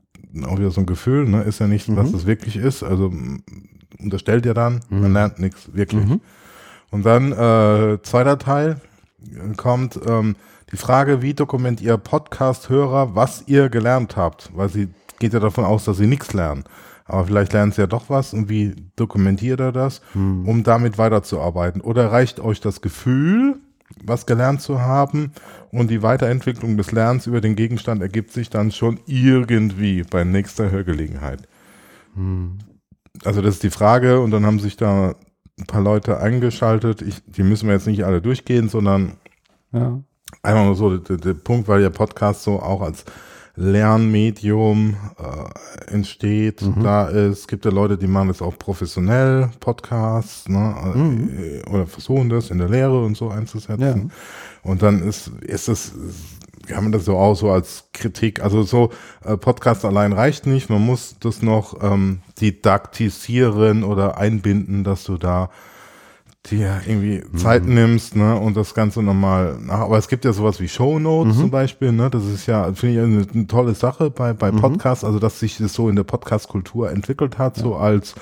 auch 0.47 0.59
wieder 0.59 0.70
so 0.70 0.81
ein 0.81 0.86
Gefühl, 0.86 1.28
ne? 1.28 1.43
ist 1.43 1.60
ja 1.60 1.68
nicht, 1.68 1.94
was 1.94 2.10
Mhm. 2.10 2.16
es 2.16 2.27
wirklich 2.27 2.56
ist. 2.56 2.82
Also 2.82 3.12
unterstellt 3.98 4.47
ja 4.47 4.55
dann, 4.55 4.81
man 4.89 5.09
Mhm. 5.09 5.12
lernt 5.12 5.39
nichts 5.39 5.70
wirklich. 5.74 6.05
Mhm. 6.06 6.20
Und 6.90 7.05
dann 7.05 7.32
äh, 7.32 7.98
zweiter 8.02 8.39
Teil 8.39 8.81
kommt 9.56 10.01
ähm, 10.06 10.36
die 10.73 10.77
Frage, 10.77 11.23
wie 11.23 11.35
dokumentiert 11.35 11.87
ihr 11.87 11.97
Podcast-Hörer, 11.97 13.15
was 13.15 13.45
ihr 13.47 13.69
gelernt 13.69 14.17
habt? 14.17 14.51
Weil 14.55 14.69
sie 14.69 14.89
geht 15.19 15.33
ja 15.33 15.41
davon 15.41 15.65
aus, 15.65 15.85
dass 15.85 15.97
sie 15.99 16.07
nichts 16.07 16.33
lernen. 16.33 16.65
Aber 17.05 17.25
vielleicht 17.27 17.53
lernen 17.53 17.71
sie 17.73 17.83
ja 17.83 17.87
doch 17.87 18.11
was 18.11 18.35
und 18.35 18.49
wie 18.49 18.75
dokumentiert 18.97 19.61
ihr 19.61 19.71
das, 19.73 20.01
Hm. 20.13 20.49
um 20.49 20.65
damit 20.65 20.99
weiterzuarbeiten? 20.99 21.81
Oder 21.81 22.11
reicht 22.11 22.41
euch 22.41 22.61
das 22.61 22.81
Gefühl, 22.81 23.61
was 24.05 24.27
gelernt 24.27 24.61
zu 24.61 24.81
haben 24.81 25.31
und 25.71 25.89
die 25.89 26.03
Weiterentwicklung 26.03 26.77
des 26.77 26.91
Lernens 26.91 27.29
über 27.29 27.41
den 27.41 27.55
Gegenstand 27.55 28.03
ergibt 28.03 28.33
sich 28.33 28.51
dann 28.51 28.73
schon 28.73 28.99
irgendwie 29.07 30.03
bei 30.03 30.25
nächster 30.25 30.73
Hörgelegenheit? 30.73 31.47
Hm. 32.15 32.59
Also 33.25 33.41
das 33.41 33.55
ist 33.55 33.63
die 33.63 33.71
Frage 33.71 34.21
und 34.21 34.33
dann 34.33 34.45
haben 34.45 34.59
sich 34.59 34.77
da 34.77 35.15
ein 35.59 35.67
paar 35.67 35.81
Leute 35.81 36.19
eingeschaltet. 36.21 37.01
Ich, 37.03 37.23
die 37.27 37.45
müssen 37.45 37.69
wir 37.69 37.75
jetzt 37.75 37.87
nicht 37.87 38.05
alle 38.05 38.21
durchgehen, 38.21 38.69
sondern 38.69 39.13
Ja. 39.73 40.01
Einfach 40.43 40.65
nur 40.65 40.74
so 40.74 40.97
der, 40.97 41.16
der 41.16 41.35
Punkt, 41.35 41.69
weil 41.69 41.81
der 41.81 41.90
Podcast 41.90 42.43
so 42.43 42.61
auch 42.61 42.82
als 42.82 43.05
Lernmedium 43.57 44.97
äh, 45.19 45.90
entsteht. 45.93 46.62
Mhm. 46.62 46.82
Da 46.82 47.07
ist, 47.09 47.39
es 47.40 47.48
gibt 47.48 47.65
ja 47.65 47.70
Leute, 47.70 47.97
die 47.97 48.07
machen 48.07 48.28
das 48.28 48.43
auch 48.43 48.59
professionell, 48.59 49.48
Podcasts, 49.61 50.48
ne, 50.48 50.74
Mhm. 50.94 51.31
äh, 51.39 51.69
oder 51.70 51.86
versuchen 51.86 52.28
das 52.28 52.51
in 52.51 52.59
der 52.59 52.69
Lehre 52.69 53.03
und 53.05 53.16
so 53.16 53.31
einzusetzen. 53.31 54.11
Ja. 54.62 54.70
Und 54.70 54.82
dann 54.82 55.03
ist, 55.03 55.28
ist 55.40 55.69
es, 55.69 55.93
kann 56.66 56.85
man 56.85 56.93
das 56.93 57.05
so 57.07 57.16
auch 57.16 57.35
so 57.35 57.51
als 57.51 57.85
Kritik, 57.93 58.43
also 58.43 58.62
so 58.62 58.90
äh, 59.24 59.36
Podcast 59.36 59.85
allein 59.85 60.12
reicht 60.12 60.47
nicht, 60.47 60.69
man 60.69 60.85
muss 60.85 61.16
das 61.20 61.40
noch 61.40 61.82
ähm, 61.82 62.20
didaktisieren 62.40 63.85
oder 63.85 64.19
einbinden, 64.19 64.85
dass 64.85 65.05
du 65.05 65.16
da 65.16 65.48
dir 66.51 66.81
irgendwie 66.86 67.23
Zeit 67.36 67.64
nimmst, 67.66 68.16
ne, 68.16 68.36
und 68.39 68.56
das 68.56 68.74
Ganze 68.74 69.02
nochmal 69.02 69.59
nach, 69.60 69.81
aber 69.81 69.98
es 69.98 70.09
gibt 70.09 70.24
ja 70.24 70.32
sowas 70.32 70.60
wie 70.60 70.68
Shownotes 70.68 71.36
Mhm. 71.36 71.40
zum 71.40 71.51
Beispiel, 71.51 71.93
ne, 71.93 72.09
das 72.10 72.24
ist 72.24 72.47
ja, 72.47 72.73
finde 72.74 72.94
ich, 72.94 73.01
eine, 73.01 73.27
eine 73.32 73.47
tolle 73.47 73.74
Sache 73.74 74.10
bei, 74.10 74.32
bei 74.32 74.52
Mhm. 74.52 74.60
Podcasts, 74.60 75.05
also 75.05 75.18
dass 75.18 75.40
sich 75.40 75.59
das 75.59 75.73
so 75.74 75.89
in 75.89 75.97
der 75.97 76.05
Podcast-Kultur 76.05 76.90
entwickelt 76.90 77.39
hat, 77.39 77.56
so 77.56 77.77
als 77.77 78.14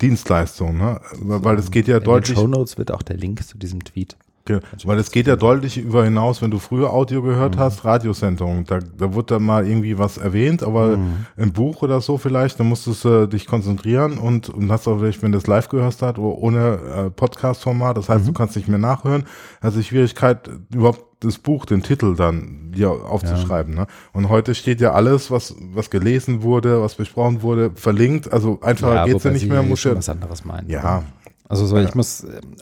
Dienstleistung, 0.00 0.76
ne, 0.78 1.00
weil 1.20 1.58
es 1.58 1.70
geht 1.70 1.88
ja 1.88 1.96
In 1.96 2.02
den 2.02 2.06
deutlich, 2.06 2.36
Shownotes 2.38 2.76
wird 2.78 2.90
auch 2.92 3.02
der 3.02 3.16
Link 3.16 3.42
zu 3.46 3.56
diesem 3.58 3.82
Tweet 3.84 4.16
Ge 4.46 4.60
weil 4.84 4.98
es 4.98 5.10
geht 5.10 5.26
ja 5.26 5.36
deutlich 5.36 5.76
über 5.76 6.04
hinaus, 6.04 6.40
wenn 6.40 6.50
du 6.50 6.58
früher 6.58 6.92
Audio 6.92 7.20
gehört 7.20 7.56
mhm. 7.56 7.60
hast, 7.60 7.84
Radiosendungen, 7.84 8.64
da, 8.64 8.78
da 8.78 9.12
wurde 9.12 9.34
dann 9.34 9.42
mal 9.42 9.66
irgendwie 9.66 9.98
was 9.98 10.18
erwähnt, 10.18 10.62
aber 10.62 10.96
mhm. 10.96 11.26
im 11.36 11.52
Buch 11.52 11.82
oder 11.82 12.00
so 12.00 12.16
vielleicht, 12.16 12.58
da 12.60 12.64
musstest 12.64 13.04
du 13.04 13.24
äh, 13.24 13.28
dich 13.28 13.46
konzentrieren 13.46 14.18
und, 14.18 14.48
und 14.48 14.70
hast 14.70 14.86
auch 14.86 14.98
vielleicht, 14.98 15.22
wenn 15.22 15.32
du 15.32 15.38
es 15.38 15.46
live 15.46 15.68
gehört 15.68 15.86
hast, 15.86 16.02
oder 16.02 16.20
ohne 16.20 16.78
äh, 16.96 17.10
Podcast-Format, 17.10 17.96
das 17.96 18.08
heißt, 18.08 18.22
mhm. 18.22 18.28
du 18.28 18.32
kannst 18.32 18.56
nicht 18.56 18.68
mehr 18.68 18.78
nachhören, 18.78 19.24
also 19.60 19.82
Schwierigkeit, 19.82 20.48
überhaupt 20.72 21.02
das 21.20 21.38
Buch, 21.38 21.66
den 21.66 21.82
Titel 21.82 22.14
dann 22.14 22.72
dir 22.72 22.90
aufzuschreiben. 22.90 23.74
Ja. 23.74 23.80
Ne? 23.80 23.86
Und 24.12 24.28
heute 24.28 24.54
steht 24.54 24.80
ja 24.80 24.92
alles, 24.92 25.30
was, 25.30 25.56
was 25.72 25.90
gelesen 25.90 26.42
wurde, 26.42 26.82
was 26.82 26.94
besprochen 26.94 27.42
wurde, 27.42 27.72
verlinkt, 27.74 28.32
also 28.32 28.60
einfacher 28.60 28.94
ja, 28.94 29.04
geht's 29.06 29.24
ja 29.24 29.30
nicht 29.30 29.48
mehr, 29.48 29.62
muss 29.62 29.82
ja 29.82 29.96
was 29.96 30.08
anderes 30.08 30.44
meinen. 30.44 30.68
Ja. 30.68 31.02
Also 31.48 31.66
so, 31.66 31.76
ich 31.78 31.94
muss, 31.94 32.24
ähm, 32.24 32.56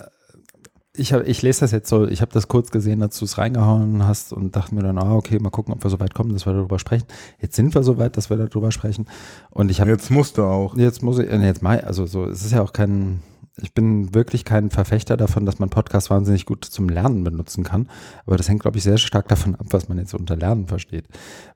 ich, 0.96 1.12
hab, 1.12 1.26
ich 1.26 1.42
lese 1.42 1.60
das 1.60 1.72
jetzt 1.72 1.88
so, 1.88 2.06
ich 2.06 2.20
habe 2.20 2.32
das 2.32 2.46
kurz 2.46 2.70
gesehen, 2.70 3.02
als 3.02 3.18
du 3.18 3.24
es 3.24 3.36
reingehauen 3.36 4.06
hast 4.06 4.32
und 4.32 4.54
dachte 4.54 4.74
mir 4.74 4.82
dann, 4.82 4.98
ah, 4.98 5.14
okay, 5.14 5.38
mal 5.40 5.50
gucken, 5.50 5.74
ob 5.74 5.82
wir 5.82 5.90
so 5.90 5.98
weit 5.98 6.14
kommen, 6.14 6.32
dass 6.32 6.46
wir 6.46 6.52
darüber 6.52 6.78
sprechen. 6.78 7.06
Jetzt 7.40 7.56
sind 7.56 7.74
wir 7.74 7.82
so 7.82 7.98
weit, 7.98 8.16
dass 8.16 8.30
wir 8.30 8.36
darüber 8.36 8.70
sprechen. 8.70 9.06
Und 9.50 9.70
ich 9.70 9.80
habe. 9.80 9.90
Jetzt 9.90 10.10
musst 10.10 10.38
du 10.38 10.44
auch. 10.44 10.76
Jetzt 10.76 11.02
muss 11.02 11.18
ich, 11.18 11.30
jetzt 11.30 11.62
mal, 11.62 11.80
also 11.80 12.06
so, 12.06 12.26
es 12.26 12.44
ist 12.44 12.52
ja 12.52 12.62
auch 12.62 12.72
kein, 12.72 13.20
ich 13.60 13.74
bin 13.74 14.14
wirklich 14.14 14.44
kein 14.44 14.70
Verfechter 14.70 15.16
davon, 15.16 15.46
dass 15.46 15.58
man 15.58 15.68
Podcast 15.68 16.10
wahnsinnig 16.10 16.46
gut 16.46 16.64
zum 16.64 16.88
Lernen 16.88 17.24
benutzen 17.24 17.64
kann. 17.64 17.88
Aber 18.24 18.36
das 18.36 18.48
hängt, 18.48 18.62
glaube 18.62 18.78
ich, 18.78 18.84
sehr 18.84 18.98
stark 18.98 19.26
davon 19.26 19.56
ab, 19.56 19.66
was 19.70 19.88
man 19.88 19.98
jetzt 19.98 20.14
unter 20.14 20.36
Lernen 20.36 20.68
versteht. 20.68 21.06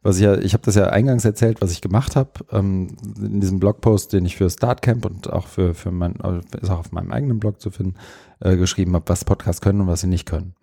Was 0.03 0.17
ich 0.17 0.23
ja, 0.23 0.37
ich 0.37 0.53
habe 0.53 0.65
das 0.65 0.75
ja 0.75 0.87
eingangs 0.87 1.25
erzählt, 1.25 1.61
was 1.61 1.71
ich 1.71 1.81
gemacht 1.81 2.17
habe, 2.17 2.31
ähm, 2.51 2.89
in 3.21 3.41
diesem 3.41 3.61
Blogpost, 3.61 4.13
den 4.13 4.25
ich 4.27 4.37
für 4.37 4.51
Startcamp 4.51 5.05
und 5.07 5.33
auch 5.33 5.47
für, 5.47 5.75
für 5.75 5.93
mein, 5.93 6.15
ist 6.61 6.71
auch 6.71 6.81
auf 6.81 6.91
meinem 6.91 7.13
eigenen 7.13 7.39
Blog 7.39 7.61
zu 7.61 7.71
finden, 7.71 7.95
äh, 8.41 8.57
geschrieben 8.57 8.95
habe, 8.95 9.09
was 9.09 9.25
Podcasts 9.25 9.61
können 9.61 9.81
und 9.81 9.87
was 9.87 10.01
sie 10.01 10.07
nicht 10.07 10.27
können. 10.27 10.55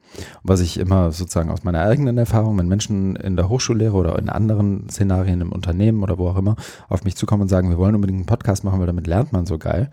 Und 0.44 0.50
was 0.50 0.62
ich 0.62 0.78
immer 0.80 1.12
sozusagen 1.12 1.52
aus 1.52 1.64
meiner 1.64 1.82
eigenen 1.82 2.18
Erfahrung, 2.18 2.58
wenn 2.58 2.68
Menschen 2.68 3.16
in 3.16 3.36
der 3.36 3.50
Hochschullehre 3.50 3.96
oder 3.96 4.18
in 4.18 4.30
anderen 4.30 4.90
Szenarien 4.90 5.42
im 5.42 5.52
Unternehmen 5.52 6.04
oder 6.04 6.18
wo 6.18 6.30
auch 6.30 6.38
immer 6.38 6.56
auf 6.88 7.04
mich 7.04 7.16
zukommen 7.16 7.44
und 7.44 7.50
sagen, 7.50 7.70
wir 7.70 7.78
wollen 7.78 7.96
unbedingt 7.96 8.20
einen 8.20 8.26
Podcast 8.26 8.64
machen, 8.64 8.80
weil 8.80 8.88
damit 8.88 9.08
lernt 9.08 9.34
man 9.34 9.46
so 9.46 9.58
geil, 9.58 9.90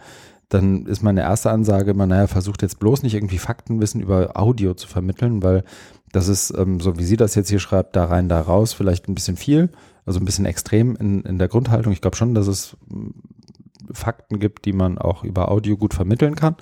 dann 0.48 0.86
ist 0.86 1.02
meine 1.02 1.22
erste 1.22 1.50
Ansage 1.50 1.92
immer, 1.92 2.06
naja, 2.06 2.26
versucht 2.26 2.62
jetzt 2.62 2.78
bloß 2.78 3.02
nicht 3.02 3.14
irgendwie 3.14 3.38
Faktenwissen 3.38 4.00
über 4.00 4.32
Audio 4.34 4.74
zu 4.74 4.86
vermitteln, 4.86 5.42
weil 5.42 5.64
das 6.12 6.28
ist, 6.28 6.52
ähm, 6.56 6.78
so 6.78 6.98
wie 6.98 7.04
sie 7.04 7.16
das 7.16 7.34
jetzt 7.34 7.48
hier 7.48 7.58
schreibt, 7.58 7.96
da 7.96 8.04
rein, 8.04 8.28
da 8.28 8.40
raus, 8.40 8.74
vielleicht 8.74 9.08
ein 9.08 9.14
bisschen 9.14 9.36
viel, 9.36 9.70
also 10.04 10.20
ein 10.20 10.26
bisschen 10.26 10.44
extrem 10.44 10.94
in, 10.96 11.22
in 11.22 11.38
der 11.38 11.48
Grundhaltung. 11.48 11.92
Ich 11.92 12.02
glaube 12.02 12.16
schon, 12.16 12.34
dass 12.34 12.48
es 12.48 12.76
Fakten 13.92 14.38
gibt, 14.38 14.64
die 14.64 14.72
man 14.72 14.98
auch 14.98 15.24
über 15.24 15.50
Audio 15.50 15.76
gut 15.76 15.94
vermitteln 15.94 16.34
kann, 16.34 16.56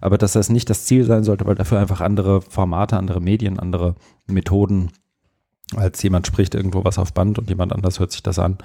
aber 0.00 0.18
dass 0.18 0.32
das 0.32 0.48
nicht 0.48 0.70
das 0.70 0.84
Ziel 0.84 1.04
sein 1.04 1.24
sollte, 1.24 1.46
weil 1.46 1.54
dafür 1.54 1.78
einfach 1.78 2.00
andere 2.00 2.40
Formate, 2.40 2.96
andere 2.96 3.20
Medien, 3.20 3.58
andere 3.58 3.94
Methoden, 4.26 4.90
als 5.74 6.02
jemand 6.02 6.26
spricht 6.26 6.54
irgendwo 6.54 6.84
was 6.84 6.98
auf 6.98 7.12
Band 7.12 7.38
und 7.38 7.48
jemand 7.48 7.72
anders 7.72 7.98
hört 7.98 8.12
sich 8.12 8.22
das 8.22 8.38
an, 8.38 8.58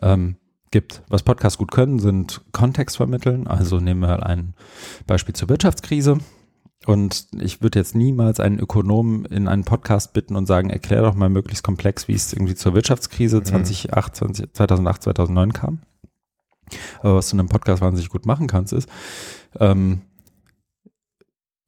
ähm, 0.00 0.36
gibt. 0.70 1.02
Was 1.08 1.22
Podcasts 1.22 1.58
gut 1.58 1.70
können, 1.70 1.98
sind 1.98 2.42
Kontext 2.52 2.96
vermitteln. 2.96 3.46
Also 3.46 3.80
nehmen 3.80 4.00
wir 4.00 4.24
ein 4.24 4.54
Beispiel 5.06 5.34
zur 5.34 5.48
Wirtschaftskrise. 5.48 6.18
Und 6.86 7.26
ich 7.38 7.60
würde 7.60 7.78
jetzt 7.78 7.94
niemals 7.94 8.40
einen 8.40 8.58
Ökonomen 8.58 9.24
in 9.26 9.48
einen 9.48 9.64
Podcast 9.64 10.12
bitten 10.12 10.36
und 10.36 10.46
sagen, 10.46 10.70
erklär 10.70 11.02
doch 11.02 11.14
mal 11.14 11.28
möglichst 11.28 11.64
komplex, 11.64 12.08
wie 12.08 12.14
es 12.14 12.32
irgendwie 12.32 12.54
zur 12.54 12.74
Wirtschaftskrise 12.74 13.42
2008, 13.42 14.16
20, 14.16 14.54
2008 14.54 15.02
2009 15.02 15.52
kam. 15.52 15.80
Aber 17.00 17.16
was 17.16 17.30
du 17.30 17.36
in 17.36 17.40
einem 17.40 17.48
Podcast 17.48 17.82
wahnsinnig 17.82 18.10
gut 18.10 18.26
machen 18.26 18.46
kannst, 18.46 18.72
ist, 18.72 18.88
ähm, 19.58 20.02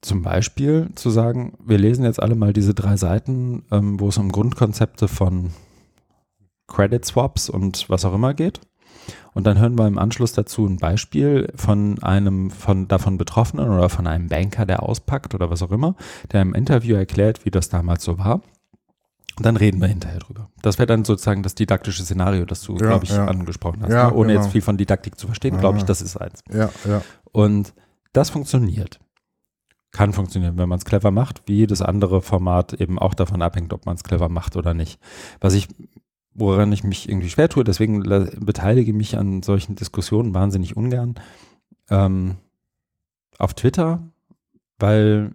zum 0.02 0.22
Beispiel 0.22 0.88
zu 0.94 1.10
sagen, 1.10 1.58
wir 1.62 1.78
lesen 1.78 2.04
jetzt 2.04 2.22
alle 2.22 2.34
mal 2.34 2.52
diese 2.52 2.74
drei 2.74 2.96
Seiten, 2.96 3.64
ähm, 3.70 4.00
wo 4.00 4.08
es 4.08 4.18
um 4.18 4.32
Grundkonzepte 4.32 5.08
von 5.08 5.50
Credit 6.66 7.04
Swaps 7.04 7.50
und 7.50 7.88
was 7.88 8.04
auch 8.04 8.14
immer 8.14 8.32
geht. 8.32 8.60
Und 9.32 9.46
dann 9.46 9.58
hören 9.58 9.78
wir 9.78 9.86
im 9.86 9.98
Anschluss 9.98 10.32
dazu 10.32 10.66
ein 10.66 10.78
Beispiel 10.78 11.52
von 11.54 12.02
einem 12.02 12.50
von 12.50 12.88
davon 12.88 13.18
Betroffenen 13.18 13.68
oder 13.68 13.88
von 13.88 14.06
einem 14.06 14.28
Banker, 14.28 14.66
der 14.66 14.82
auspackt 14.82 15.34
oder 15.34 15.50
was 15.50 15.62
auch 15.62 15.70
immer, 15.70 15.94
der 16.32 16.42
im 16.42 16.54
Interview 16.54 16.96
erklärt, 16.96 17.44
wie 17.44 17.50
das 17.50 17.68
damals 17.68 18.04
so 18.04 18.18
war. 18.18 18.42
Und 19.40 19.46
dann 19.46 19.56
reden 19.56 19.80
wir 19.80 19.88
hinterher 19.88 20.18
drüber. 20.18 20.50
Das 20.60 20.78
wäre 20.78 20.86
dann 20.86 21.06
sozusagen 21.06 21.42
das 21.42 21.54
didaktische 21.54 22.04
Szenario, 22.04 22.44
das 22.44 22.60
du, 22.60 22.74
ja, 22.74 22.88
glaube 22.88 23.06
ich, 23.06 23.10
ja. 23.10 23.24
angesprochen 23.24 23.82
hast. 23.82 23.90
Ja, 23.90 24.08
ne? 24.08 24.14
Ohne 24.14 24.32
genau. 24.32 24.42
jetzt 24.42 24.52
viel 24.52 24.60
von 24.60 24.76
Didaktik 24.76 25.18
zu 25.18 25.26
verstehen, 25.26 25.58
glaube 25.58 25.78
ich, 25.78 25.84
das 25.84 26.02
ist 26.02 26.18
eins. 26.18 26.44
Ja, 26.52 26.68
ja. 26.86 27.00
Und 27.32 27.72
das 28.12 28.28
funktioniert. 28.28 29.00
Kann 29.92 30.12
funktionieren, 30.12 30.58
wenn 30.58 30.68
man 30.68 30.78
es 30.78 30.84
clever 30.84 31.10
macht, 31.10 31.40
wie 31.46 31.54
jedes 31.54 31.80
andere 31.80 32.20
Format 32.20 32.74
eben 32.74 32.98
auch 32.98 33.14
davon 33.14 33.40
abhängt, 33.40 33.72
ob 33.72 33.86
man 33.86 33.96
es 33.96 34.04
clever 34.04 34.28
macht 34.28 34.56
oder 34.56 34.74
nicht. 34.74 35.00
Was 35.40 35.54
ich 35.54 35.68
woran 36.34 36.70
ich 36.72 36.84
mich 36.84 37.08
irgendwie 37.08 37.30
schwer 37.30 37.48
tue. 37.48 37.64
Deswegen 37.64 38.02
beteilige 38.38 38.92
mich 38.92 39.16
an 39.16 39.42
solchen 39.42 39.74
Diskussionen 39.74 40.34
wahnsinnig 40.34 40.76
ungern 40.76 41.14
ähm, 41.90 42.36
auf 43.38 43.54
Twitter, 43.54 44.02
weil 44.78 45.34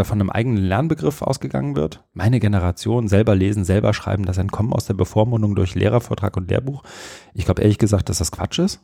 da 0.00 0.04
von 0.04 0.20
einem 0.20 0.30
eigenen 0.30 0.64
Lernbegriff 0.64 1.22
ausgegangen 1.22 1.76
wird. 1.76 2.02
Meine 2.14 2.40
Generation, 2.40 3.06
selber 3.06 3.34
lesen, 3.34 3.64
selber 3.64 3.92
schreiben, 3.92 4.24
das 4.24 4.38
Entkommen 4.38 4.72
aus 4.72 4.86
der 4.86 4.94
Bevormundung 4.94 5.54
durch 5.54 5.74
Lehrervortrag 5.74 6.36
und 6.36 6.50
Lehrbuch. 6.50 6.82
Ich 7.34 7.44
glaube 7.44 7.62
ehrlich 7.62 7.78
gesagt, 7.78 8.08
dass 8.08 8.18
das 8.18 8.32
Quatsch 8.32 8.58
ist. 8.58 8.80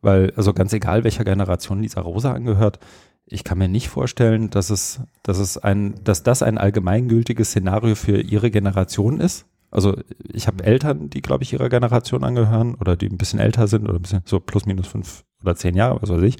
Weil, 0.00 0.32
also 0.34 0.52
ganz 0.52 0.72
egal, 0.72 1.04
welcher 1.04 1.24
Generation 1.24 1.80
Lisa 1.80 2.00
Rosa 2.00 2.32
angehört, 2.32 2.80
ich 3.24 3.44
kann 3.44 3.58
mir 3.58 3.68
nicht 3.68 3.88
vorstellen, 3.88 4.50
dass 4.50 4.70
es, 4.70 5.00
dass 5.22 5.38
es 5.38 5.58
ein, 5.58 5.94
dass 6.02 6.24
das 6.24 6.42
ein 6.42 6.58
allgemeingültiges 6.58 7.50
Szenario 7.50 7.94
für 7.94 8.20
ihre 8.20 8.50
Generation 8.50 9.20
ist. 9.20 9.46
Also 9.70 9.96
ich 10.32 10.48
habe 10.48 10.64
Eltern, 10.64 11.08
die, 11.08 11.22
glaube 11.22 11.44
ich, 11.44 11.52
ihrer 11.52 11.68
Generation 11.68 12.24
angehören 12.24 12.74
oder 12.74 12.96
die 12.96 13.08
ein 13.08 13.16
bisschen 13.16 13.38
älter 13.38 13.68
sind 13.68 13.84
oder 13.84 13.94
ein 13.94 14.02
bisschen 14.02 14.22
so 14.24 14.40
plus 14.40 14.66
minus 14.66 14.88
fünf 14.88 15.24
oder 15.40 15.54
zehn 15.54 15.76
Jahre, 15.76 16.02
was 16.02 16.10
weiß 16.10 16.22
ich. 16.22 16.36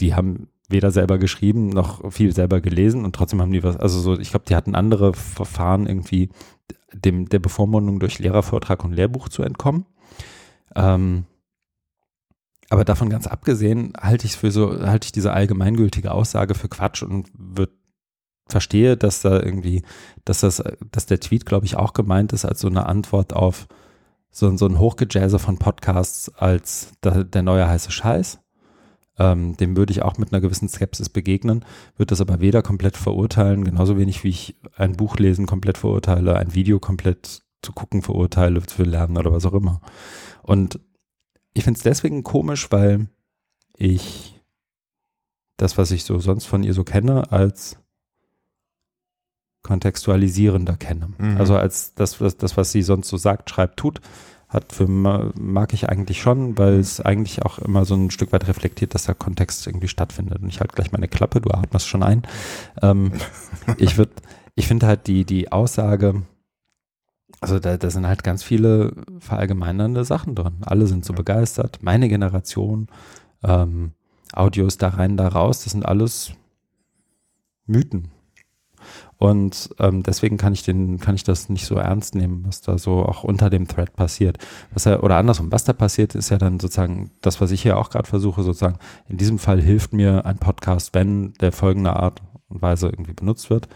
Die 0.00 0.14
haben 0.14 0.48
weder 0.68 0.90
selber 0.90 1.18
geschrieben 1.18 1.68
noch 1.68 2.12
viel 2.12 2.34
selber 2.34 2.60
gelesen 2.60 3.04
und 3.04 3.14
trotzdem 3.14 3.40
haben 3.40 3.52
die 3.52 3.62
was, 3.62 3.76
also 3.76 4.00
so, 4.00 4.18
ich 4.18 4.30
glaube, 4.30 4.46
die 4.48 4.56
hatten 4.56 4.74
andere 4.74 5.14
Verfahren 5.14 5.86
irgendwie 5.86 6.30
dem 6.92 7.28
der 7.28 7.38
Bevormundung 7.38 8.00
durch 8.00 8.18
Lehrervortrag 8.18 8.84
und 8.84 8.92
Lehrbuch 8.92 9.28
zu 9.28 9.42
entkommen. 9.42 9.86
Ähm, 10.74 11.24
aber 12.68 12.84
davon 12.84 13.10
ganz 13.10 13.26
abgesehen 13.26 13.92
halte 14.00 14.26
ich 14.26 14.36
für 14.36 14.50
so, 14.50 14.80
halte 14.86 15.06
ich 15.06 15.12
diese 15.12 15.32
allgemeingültige 15.32 16.10
Aussage 16.10 16.54
für 16.54 16.68
Quatsch 16.68 17.02
und 17.02 17.30
wird 17.36 17.70
verstehe, 18.48 18.96
dass 18.96 19.22
da 19.22 19.40
irgendwie, 19.40 19.82
dass 20.24 20.40
das, 20.40 20.62
dass 20.90 21.06
der 21.06 21.20
Tweet, 21.20 21.46
glaube 21.46 21.66
ich, 21.66 21.76
auch 21.76 21.92
gemeint 21.92 22.32
ist 22.32 22.44
als 22.44 22.60
so 22.60 22.68
eine 22.68 22.86
Antwort 22.86 23.32
auf 23.32 23.66
so, 24.30 24.54
so 24.56 24.66
ein 24.66 24.78
Hochgejazzer 24.78 25.38
von 25.38 25.58
Podcasts 25.58 26.28
als 26.34 26.92
der, 27.02 27.24
der 27.24 27.42
neue 27.42 27.66
heiße 27.66 27.90
Scheiß. 27.90 28.38
Ähm, 29.18 29.56
dem 29.56 29.76
würde 29.76 29.92
ich 29.92 30.02
auch 30.02 30.18
mit 30.18 30.32
einer 30.32 30.40
gewissen 30.40 30.68
Skepsis 30.68 31.08
begegnen, 31.08 31.64
würde 31.96 32.10
das 32.10 32.20
aber 32.20 32.40
weder 32.40 32.62
komplett 32.62 32.96
verurteilen, 32.96 33.64
genauso 33.64 33.96
wenig 33.96 34.24
wie 34.24 34.28
ich 34.28 34.56
ein 34.76 34.96
Buch 34.96 35.16
lesen 35.16 35.46
komplett 35.46 35.78
verurteile, 35.78 36.36
ein 36.36 36.54
Video 36.54 36.78
komplett 36.78 37.42
zu 37.62 37.72
gucken 37.72 38.02
verurteile, 38.02 38.62
zu 38.62 38.82
lernen 38.82 39.16
oder 39.16 39.32
was 39.32 39.46
auch 39.46 39.54
immer. 39.54 39.80
Und 40.42 40.80
ich 41.54 41.64
finde 41.64 41.78
es 41.78 41.82
deswegen 41.82 42.22
komisch, 42.22 42.70
weil 42.70 43.08
ich 43.76 44.40
das, 45.56 45.78
was 45.78 45.90
ich 45.90 46.04
so 46.04 46.18
sonst 46.18 46.44
von 46.44 46.62
ihr 46.62 46.74
so 46.74 46.84
kenne, 46.84 47.32
als 47.32 47.78
kontextualisierender 49.62 50.76
kenne. 50.76 51.12
Mhm. 51.18 51.38
Also 51.38 51.56
als 51.56 51.94
das, 51.94 52.20
was, 52.20 52.36
das, 52.36 52.56
was 52.56 52.70
sie 52.70 52.82
sonst 52.82 53.08
so 53.08 53.16
sagt, 53.16 53.50
schreibt, 53.50 53.78
tut, 53.78 54.00
hat 54.56 54.72
für 54.72 54.88
mag 54.88 55.72
ich 55.72 55.88
eigentlich 55.88 56.20
schon, 56.20 56.58
weil 56.58 56.80
es 56.80 57.00
eigentlich 57.00 57.42
auch 57.42 57.58
immer 57.60 57.84
so 57.84 57.94
ein 57.94 58.10
Stück 58.10 58.32
weit 58.32 58.48
reflektiert, 58.48 58.94
dass 58.94 59.04
der 59.04 59.14
Kontext 59.14 59.66
irgendwie 59.66 59.88
stattfindet. 59.88 60.42
Und 60.42 60.48
ich 60.48 60.60
halte 60.60 60.74
gleich 60.74 60.90
meine 60.90 61.08
Klappe, 61.08 61.40
du 61.40 61.50
atmest 61.50 61.86
schon 61.86 62.02
ein. 62.02 62.22
Ähm, 62.82 63.12
ich 63.78 63.96
würde, 63.96 64.12
ich 64.54 64.66
finde 64.66 64.86
halt 64.86 65.06
die, 65.06 65.24
die 65.24 65.52
Aussage, 65.52 66.22
also 67.40 67.58
da, 67.58 67.76
da 67.76 67.90
sind 67.90 68.06
halt 68.06 68.24
ganz 68.24 68.42
viele 68.42 68.92
verallgemeinernde 69.20 70.04
Sachen 70.04 70.34
drin. 70.34 70.56
Alle 70.62 70.86
sind 70.86 71.04
so 71.04 71.12
ja. 71.12 71.18
begeistert. 71.18 71.78
Meine 71.82 72.08
Generation, 72.08 72.88
ähm, 73.44 73.92
Audios 74.32 74.78
da 74.78 74.88
rein, 74.88 75.16
da 75.16 75.28
raus, 75.28 75.62
das 75.62 75.72
sind 75.72 75.86
alles 75.86 76.32
Mythen. 77.66 78.10
Und 79.18 79.70
ähm, 79.78 80.02
deswegen 80.02 80.36
kann 80.36 80.52
ich 80.52 80.62
den, 80.62 80.98
kann 80.98 81.14
ich 81.14 81.24
das 81.24 81.48
nicht 81.48 81.64
so 81.64 81.76
ernst 81.76 82.14
nehmen, 82.14 82.44
was 82.46 82.60
da 82.60 82.76
so 82.76 83.04
auch 83.04 83.24
unter 83.24 83.48
dem 83.48 83.66
Thread 83.66 83.94
passiert. 83.96 84.38
Was 84.72 84.84
ja, 84.84 85.00
oder 85.00 85.16
andersrum, 85.16 85.50
was 85.50 85.64
da 85.64 85.72
passiert, 85.72 86.14
ist 86.14 86.28
ja 86.28 86.36
dann 86.36 86.60
sozusagen 86.60 87.10
das, 87.22 87.40
was 87.40 87.50
ich 87.50 87.62
hier 87.62 87.78
auch 87.78 87.88
gerade 87.88 88.08
versuche, 88.08 88.42
sozusagen. 88.42 88.78
In 89.08 89.16
diesem 89.16 89.38
Fall 89.38 89.60
hilft 89.60 89.94
mir 89.94 90.26
ein 90.26 90.38
Podcast, 90.38 90.94
wenn 90.94 91.32
der 91.40 91.52
folgende 91.52 91.96
Art 91.96 92.22
und 92.48 92.60
Weise 92.60 92.88
irgendwie 92.88 93.14
benutzt 93.14 93.48
wird. 93.48 93.68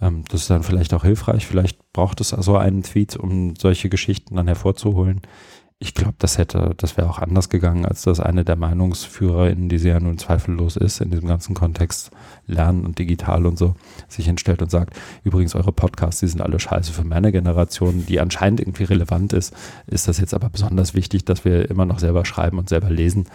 Ähm, 0.00 0.24
das 0.30 0.42
ist 0.42 0.50
dann 0.50 0.62
vielleicht 0.62 0.94
auch 0.94 1.02
hilfreich. 1.04 1.46
Vielleicht 1.46 1.92
braucht 1.92 2.20
es 2.20 2.32
also 2.32 2.56
einen 2.56 2.84
Tweet, 2.84 3.16
um 3.16 3.54
solche 3.56 3.88
Geschichten 3.88 4.36
dann 4.36 4.46
hervorzuholen. 4.46 5.22
Ich 5.78 5.92
glaube, 5.92 6.14
das 6.18 6.38
hätte, 6.38 6.72
das 6.78 6.96
wäre 6.96 7.08
auch 7.10 7.18
anders 7.18 7.50
gegangen, 7.50 7.84
als 7.84 8.02
dass 8.02 8.18
eine 8.18 8.44
der 8.44 8.56
MeinungsführerInnen, 8.56 9.68
die 9.68 9.78
sie 9.78 9.90
ja 9.90 10.00
nun 10.00 10.16
zweifellos 10.16 10.76
ist, 10.76 11.02
in 11.02 11.10
diesem 11.10 11.28
ganzen 11.28 11.54
Kontext 11.54 12.10
Lernen 12.46 12.86
und 12.86 12.98
digital 12.98 13.44
und 13.44 13.58
so, 13.58 13.74
sich 14.08 14.24
hinstellt 14.24 14.62
und 14.62 14.70
sagt, 14.70 14.96
übrigens, 15.22 15.54
eure 15.54 15.72
Podcasts, 15.72 16.20
die 16.20 16.28
sind 16.28 16.40
alle 16.40 16.58
scheiße 16.58 16.92
für 16.92 17.04
meine 17.04 17.30
Generation, 17.30 18.06
die 18.06 18.20
anscheinend 18.20 18.60
irgendwie 18.60 18.84
relevant 18.84 19.34
ist, 19.34 19.54
ist 19.86 20.08
das 20.08 20.18
jetzt 20.18 20.32
aber 20.32 20.48
besonders 20.48 20.94
wichtig, 20.94 21.26
dass 21.26 21.44
wir 21.44 21.68
immer 21.68 21.84
noch 21.84 21.98
selber 21.98 22.24
schreiben 22.24 22.58
und 22.58 22.70
selber 22.70 22.88
lesen. 22.88 23.26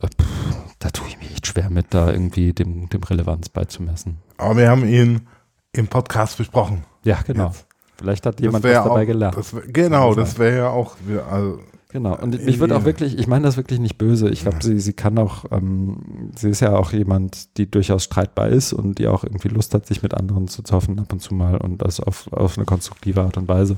Äh, 0.00 0.06
pff, 0.06 0.56
da 0.78 0.88
tue 0.88 1.08
ich 1.08 1.18
mich 1.18 1.32
echt 1.32 1.46
schwer 1.46 1.68
mit, 1.68 1.86
da 1.90 2.10
irgendwie 2.10 2.54
dem, 2.54 2.88
dem 2.88 3.02
Relevanz 3.02 3.50
beizumessen. 3.50 4.18
Aber 4.38 4.56
wir 4.56 4.70
haben 4.70 4.88
ihn 4.88 5.26
im 5.72 5.88
Podcast 5.88 6.38
besprochen. 6.38 6.84
Ja, 7.04 7.20
genau. 7.26 7.48
Jetzt. 7.48 7.66
Vielleicht 7.96 8.26
hat 8.26 8.40
jemand 8.40 8.64
was 8.64 8.72
dabei 8.72 9.02
auch, 9.02 9.06
gelernt. 9.06 9.36
Das 9.36 9.54
wär, 9.54 9.62
genau, 9.62 10.14
das 10.14 10.38
wäre 10.38 10.56
ja 10.56 10.68
auch. 10.68 10.96
Also, 11.30 11.60
Genau, 11.94 12.16
und 12.20 12.44
mich 12.44 12.58
würde 12.58 12.76
auch 12.76 12.84
wirklich, 12.84 13.20
ich 13.20 13.28
meine 13.28 13.44
das 13.44 13.56
wirklich 13.56 13.78
nicht 13.78 13.98
böse. 13.98 14.28
Ich 14.28 14.40
glaube, 14.40 14.56
sie, 14.60 14.80
sie 14.80 14.94
kann 14.94 15.16
auch, 15.16 15.44
ähm, 15.52 16.32
sie 16.34 16.48
ist 16.48 16.58
ja 16.58 16.76
auch 16.76 16.92
jemand, 16.92 17.56
die 17.56 17.70
durchaus 17.70 18.02
streitbar 18.02 18.48
ist 18.48 18.72
und 18.72 18.98
die 18.98 19.06
auch 19.06 19.22
irgendwie 19.22 19.46
Lust 19.46 19.72
hat, 19.74 19.86
sich 19.86 20.02
mit 20.02 20.12
anderen 20.12 20.48
zu 20.48 20.64
zoffen 20.64 20.98
ab 20.98 21.12
und 21.12 21.20
zu 21.20 21.34
mal 21.34 21.56
und 21.56 21.82
das 21.82 22.00
auf, 22.00 22.32
auf 22.32 22.58
eine 22.58 22.64
konstruktive 22.64 23.22
Art 23.22 23.36
und 23.36 23.46
Weise. 23.46 23.76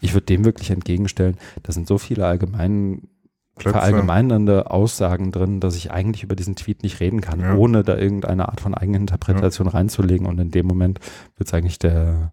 Ich 0.00 0.14
würde 0.14 0.24
dem 0.24 0.46
wirklich 0.46 0.70
entgegenstellen, 0.70 1.36
da 1.62 1.70
sind 1.72 1.86
so 1.86 1.98
viele 1.98 2.24
allgemein 2.24 3.02
verallgemeinernde 3.58 4.70
Aussagen 4.70 5.30
drin, 5.30 5.60
dass 5.60 5.76
ich 5.76 5.90
eigentlich 5.90 6.22
über 6.22 6.36
diesen 6.36 6.56
Tweet 6.56 6.82
nicht 6.82 7.00
reden 7.00 7.20
kann, 7.20 7.40
ja. 7.40 7.56
ohne 7.56 7.82
da 7.82 7.98
irgendeine 7.98 8.48
Art 8.48 8.62
von 8.62 8.72
Eigeninterpretation 8.72 9.66
ja. 9.66 9.74
reinzulegen. 9.74 10.26
Und 10.26 10.40
in 10.40 10.50
dem 10.50 10.66
Moment 10.66 10.98
wird 11.36 11.48
es 11.48 11.52
eigentlich 11.52 11.78
der, 11.78 12.32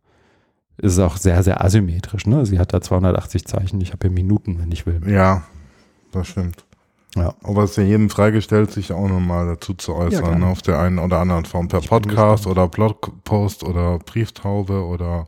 ist 0.78 1.00
auch 1.00 1.18
sehr, 1.18 1.42
sehr 1.44 1.64
asymmetrisch. 1.64 2.26
Ne? 2.26 2.46
Sie 2.46 2.60
hat 2.60 2.74
da 2.74 2.82
280 2.82 3.46
Zeichen, 3.46 3.82
ich 3.82 3.92
habe 3.92 4.08
hier 4.08 4.12
Minuten, 4.12 4.60
wenn 4.60 4.72
ich 4.72 4.86
will. 4.86 5.02
Ja, 5.08 5.44
das 6.12 6.28
stimmt. 6.28 6.64
Ja. 7.16 7.34
Aber 7.44 7.64
es 7.64 7.72
ist 7.72 7.78
ja 7.78 7.84
jedem 7.84 8.10
freigestellt, 8.10 8.72
sich 8.72 8.92
auch 8.92 9.08
nochmal 9.08 9.48
dazu 9.48 9.74
zu 9.74 9.96
äußern, 9.96 10.24
ja, 10.24 10.36
ne? 10.36 10.46
auf 10.48 10.62
der 10.62 10.80
einen 10.80 11.00
oder 11.00 11.20
anderen 11.20 11.46
Form, 11.46 11.68
per 11.68 11.80
ich 11.80 11.90
Podcast 11.90 12.46
oder 12.46 12.68
Blogpost 12.68 13.64
oder 13.64 13.98
Brieftaube 14.00 14.86
oder 14.86 15.26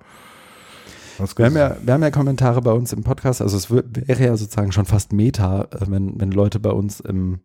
was 1.18 1.38
wir 1.38 1.46
haben, 1.46 1.58
ja, 1.58 1.76
wir 1.82 1.94
haben 1.94 2.04
ja 2.04 2.12
Kommentare 2.12 2.62
bei 2.62 2.72
uns 2.72 2.94
im 2.94 3.04
Podcast, 3.04 3.42
also 3.42 3.58
es 3.58 3.70
wäre 3.70 4.24
ja 4.24 4.38
sozusagen 4.38 4.72
schon 4.72 4.86
fast 4.86 5.12
Meta, 5.12 5.64
äh, 5.64 5.86
wenn, 5.88 6.20
wenn 6.20 6.32
Leute 6.32 6.60
bei 6.60 6.72
uns 6.72 7.02
im 7.02 7.40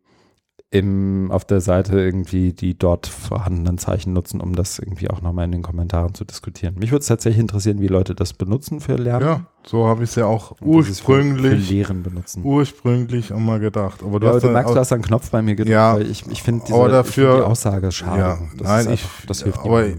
im, 0.74 1.30
auf 1.30 1.44
der 1.44 1.60
Seite 1.60 2.00
irgendwie 2.00 2.52
die 2.52 2.76
dort 2.76 3.06
vorhandenen 3.06 3.78
Zeichen 3.78 4.12
nutzen, 4.12 4.40
um 4.40 4.56
das 4.56 4.80
irgendwie 4.80 5.08
auch 5.08 5.22
nochmal 5.22 5.44
in 5.44 5.52
den 5.52 5.62
Kommentaren 5.62 6.14
zu 6.14 6.24
diskutieren. 6.24 6.74
Mich 6.80 6.90
würde 6.90 7.02
es 7.02 7.06
tatsächlich 7.06 7.40
interessieren, 7.40 7.80
wie 7.80 7.86
Leute 7.86 8.16
das 8.16 8.32
benutzen 8.32 8.80
für 8.80 8.96
Lernen. 8.96 9.24
Ja, 9.24 9.46
so 9.64 9.86
habe 9.86 10.02
ich 10.02 10.10
es 10.10 10.16
ja 10.16 10.26
auch 10.26 10.56
ursprünglich 10.60 11.52
für, 11.52 11.60
für, 11.60 11.72
Lehren 11.74 12.02
benutzen. 12.02 12.42
Ursprünglich 12.44 13.32
einmal 13.32 13.60
gedacht. 13.60 14.02
Aber 14.02 14.18
du, 14.18 14.26
ja, 14.26 14.34
hast 14.34 14.42
du 14.42 14.48
merkst, 14.48 14.74
du 14.74 14.80
hast 14.80 14.92
einen 14.92 15.02
Knopf 15.02 15.30
bei 15.30 15.42
mir 15.42 15.54
gedrückt, 15.54 15.72
ja, 15.72 15.94
weil 15.94 16.10
ich, 16.10 16.26
ich 16.26 16.42
finde 16.42 16.64
dafür, 16.68 17.36
die 17.36 17.42
Aussage 17.42 17.92
schade. 17.92 18.20
Ja, 18.20 18.38
das 18.58 18.66
nein, 18.66 18.88
einfach, 18.88 19.20
ich, 19.20 19.26
das 19.28 19.44
hilft 19.44 19.60
aber 19.60 19.86
ich, 19.86 19.96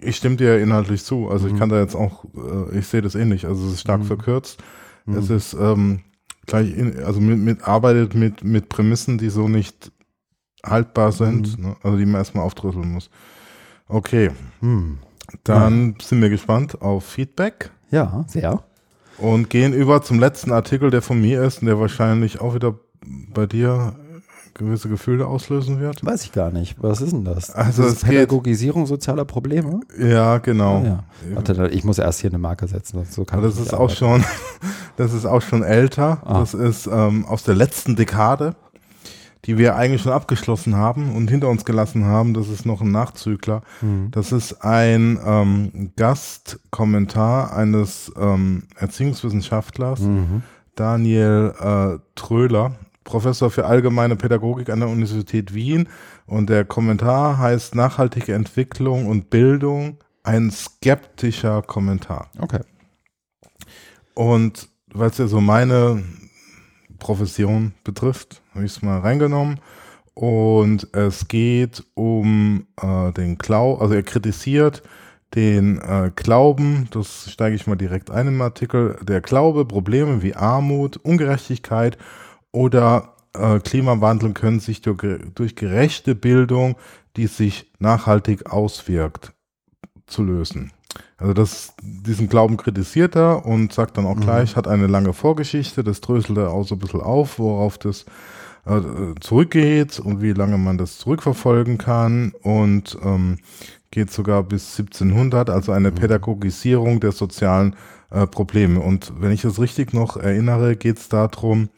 ich 0.00 0.16
stimme 0.16 0.34
dir 0.34 0.58
inhaltlich 0.58 1.04
zu. 1.04 1.28
Also 1.28 1.46
mhm. 1.46 1.54
ich 1.54 1.60
kann 1.60 1.68
da 1.68 1.78
jetzt 1.78 1.94
auch, 1.94 2.24
äh, 2.34 2.80
ich 2.80 2.88
sehe 2.88 3.00
das 3.00 3.14
ähnlich. 3.14 3.46
Also 3.46 3.64
es 3.68 3.74
ist 3.74 3.82
stark 3.82 4.00
mhm. 4.00 4.06
verkürzt. 4.06 4.60
Mhm. 5.06 5.18
Es 5.18 5.30
ist 5.30 5.54
ähm, 5.54 6.00
gleich, 6.46 6.76
in, 6.76 6.98
also 7.04 7.20
mit, 7.20 7.38
mit 7.38 7.62
arbeitet 7.62 8.16
mit 8.16 8.42
mit 8.42 8.68
Prämissen, 8.68 9.16
die 9.16 9.30
so 9.30 9.46
nicht 9.46 9.92
haltbar 10.64 11.12
sind, 11.12 11.58
mhm. 11.58 11.64
ne? 11.64 11.76
also 11.82 11.96
die 11.96 12.06
man 12.06 12.16
erstmal 12.16 12.44
aufdrüsseln 12.44 12.90
muss. 12.90 13.10
Okay. 13.88 14.30
Hm. 14.60 14.98
Dann 15.44 15.96
ja. 15.98 16.04
sind 16.04 16.22
wir 16.22 16.30
gespannt 16.30 16.80
auf 16.82 17.04
Feedback. 17.04 17.70
Ja, 17.90 18.24
sehr. 18.28 18.62
Und 19.18 19.50
gehen 19.50 19.72
über 19.72 20.02
zum 20.02 20.18
letzten 20.18 20.52
Artikel, 20.52 20.90
der 20.90 21.02
von 21.02 21.20
mir 21.20 21.42
ist 21.42 21.60
und 21.60 21.66
der 21.66 21.78
wahrscheinlich 21.78 22.40
auch 22.40 22.54
wieder 22.54 22.74
bei 23.32 23.46
dir 23.46 23.94
gewisse 24.54 24.88
Gefühle 24.88 25.26
auslösen 25.26 25.80
wird. 25.80 26.04
Weiß 26.04 26.24
ich 26.24 26.32
gar 26.32 26.50
nicht. 26.50 26.76
Was 26.82 27.00
ist 27.00 27.12
denn 27.12 27.24
das? 27.24 27.50
Also 27.50 27.82
das 27.82 27.94
es 27.94 28.04
Pädagogisierung 28.04 28.86
sozialer 28.86 29.24
Probleme? 29.24 29.80
Ja, 29.98 30.38
genau. 30.38 30.78
Ah, 30.78 30.84
ja. 30.84 31.04
Warte, 31.34 31.68
ich 31.68 31.84
muss 31.84 31.98
erst 31.98 32.20
hier 32.20 32.30
eine 32.30 32.38
Marke 32.38 32.66
setzen. 32.66 33.04
So 33.08 33.24
kann 33.24 33.42
das 33.42 33.58
ist 33.58 33.72
auch 33.72 33.90
schon, 33.90 34.24
das 34.96 35.12
ist 35.12 35.26
auch 35.26 35.42
schon 35.42 35.62
älter. 35.62 36.18
Ah. 36.24 36.40
Das 36.40 36.54
ist 36.54 36.86
ähm, 36.86 37.24
aus 37.26 37.44
der 37.44 37.54
letzten 37.54 37.96
Dekade 37.96 38.54
die 39.50 39.58
wir 39.58 39.74
eigentlich 39.74 40.02
schon 40.02 40.12
abgeschlossen 40.12 40.76
haben 40.76 41.12
und 41.12 41.28
hinter 41.28 41.48
uns 41.48 41.64
gelassen 41.64 42.04
haben. 42.04 42.34
Das 42.34 42.48
ist 42.48 42.64
noch 42.64 42.82
ein 42.82 42.92
Nachzügler. 42.92 43.62
Mhm. 43.80 44.12
Das 44.12 44.30
ist 44.30 44.64
ein 44.64 45.18
ähm, 45.26 45.90
Gastkommentar 45.96 47.52
eines 47.52 48.12
ähm, 48.16 48.68
Erziehungswissenschaftlers, 48.76 50.02
mhm. 50.02 50.42
Daniel 50.76 51.52
äh, 51.58 51.98
Tröhler, 52.14 52.76
Professor 53.02 53.50
für 53.50 53.66
allgemeine 53.66 54.14
Pädagogik 54.14 54.70
an 54.70 54.78
der 54.78 54.88
Universität 54.88 55.52
Wien. 55.52 55.88
Und 56.26 56.48
der 56.48 56.64
Kommentar 56.64 57.38
heißt 57.38 57.74
Nachhaltige 57.74 58.34
Entwicklung 58.34 59.08
und 59.08 59.30
Bildung, 59.30 59.96
ein 60.22 60.52
skeptischer 60.52 61.62
Kommentar. 61.62 62.30
Okay. 62.38 62.60
Und 64.14 64.68
weil 64.92 65.10
es 65.10 65.18
ja 65.18 65.26
so 65.26 65.40
meine 65.40 66.04
Profession 67.00 67.72
betrifft, 67.82 68.39
habe 68.54 68.64
ich 68.64 68.72
es 68.72 68.82
mal 68.82 68.98
reingenommen. 68.98 69.60
Und 70.14 70.94
es 70.94 71.28
geht 71.28 71.84
um 71.94 72.66
äh, 72.80 73.12
den 73.12 73.38
Glauben, 73.38 73.80
also 73.80 73.94
er 73.94 74.02
kritisiert 74.02 74.82
den 75.34 75.78
äh, 75.78 76.10
Glauben, 76.14 76.88
das 76.90 77.30
steige 77.30 77.54
ich 77.54 77.66
mal 77.66 77.76
direkt 77.76 78.10
ein 78.10 78.26
im 78.26 78.42
Artikel, 78.42 78.98
der 79.02 79.20
Glaube, 79.20 79.64
Probleme 79.64 80.22
wie 80.22 80.34
Armut, 80.34 80.96
Ungerechtigkeit 80.96 81.96
oder 82.52 83.14
äh, 83.34 83.60
Klimawandel 83.60 84.32
können 84.32 84.60
sich 84.60 84.82
durch, 84.82 85.00
durch 85.34 85.54
gerechte 85.54 86.14
Bildung, 86.14 86.76
die 87.16 87.28
sich 87.28 87.70
nachhaltig 87.78 88.50
auswirkt, 88.50 89.32
zu 90.06 90.24
lösen. 90.24 90.72
Also 91.16 91.32
das, 91.32 91.74
diesen 91.80 92.28
Glauben 92.28 92.56
kritisiert 92.56 93.14
er 93.14 93.46
und 93.46 93.72
sagt 93.72 93.96
dann 93.96 94.06
auch 94.06 94.16
mhm. 94.16 94.22
gleich, 94.22 94.56
hat 94.56 94.66
eine 94.66 94.88
lange 94.88 95.12
Vorgeschichte, 95.12 95.84
das 95.84 96.00
dröselt 96.00 96.38
er 96.38 96.50
auch 96.50 96.66
so 96.66 96.74
ein 96.74 96.80
bisschen 96.80 97.00
auf, 97.00 97.38
worauf 97.38 97.78
das 97.78 98.06
zurückgeht 99.20 99.98
und 99.98 100.22
wie 100.22 100.32
lange 100.32 100.58
man 100.58 100.78
das 100.78 100.98
zurückverfolgen 100.98 101.78
kann 101.78 102.32
und 102.42 102.96
ähm, 103.02 103.38
geht 103.90 104.10
sogar 104.10 104.42
bis 104.42 104.78
1700, 104.78 105.50
also 105.50 105.72
eine 105.72 105.90
mhm. 105.90 105.96
Pädagogisierung 105.96 107.00
der 107.00 107.12
sozialen 107.12 107.74
äh, 108.10 108.26
Probleme. 108.26 108.80
Und 108.80 109.12
wenn 109.18 109.32
ich 109.32 109.42
das 109.42 109.60
richtig 109.60 109.92
noch 109.92 110.16
erinnere, 110.16 110.76
geht 110.76 110.98
es 110.98 111.08
darum, 111.08 111.68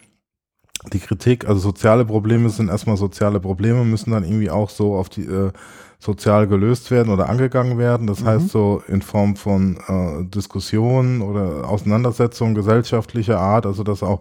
die 0.93 0.99
Kritik, 0.99 1.47
also 1.47 1.61
soziale 1.61 2.05
Probleme 2.05 2.51
sind 2.51 2.69
erstmal 2.69 2.97
soziale 2.97 3.39
Probleme, 3.39 3.85
müssen 3.85 4.11
dann 4.11 4.25
irgendwie 4.25 4.51
auch 4.51 4.69
so 4.69 4.97
auf 4.97 5.09
die 5.09 5.25
äh, 5.25 5.53
sozial 6.01 6.49
gelöst 6.49 6.91
werden 6.91 7.13
oder 7.13 7.29
angegangen 7.29 7.79
werden. 7.79 8.09
Das 8.09 8.21
mhm. 8.21 8.27
heißt 8.27 8.49
so 8.49 8.83
in 8.89 9.03
Form 9.03 9.37
von 9.37 9.77
äh, 9.87 10.25
Diskussionen 10.25 11.23
oder 11.23 11.69
Auseinandersetzungen 11.69 12.57
gesellschaftlicher 12.57 13.39
Art, 13.39 13.67
also 13.67 13.85
dass 13.85 14.03
auch 14.03 14.21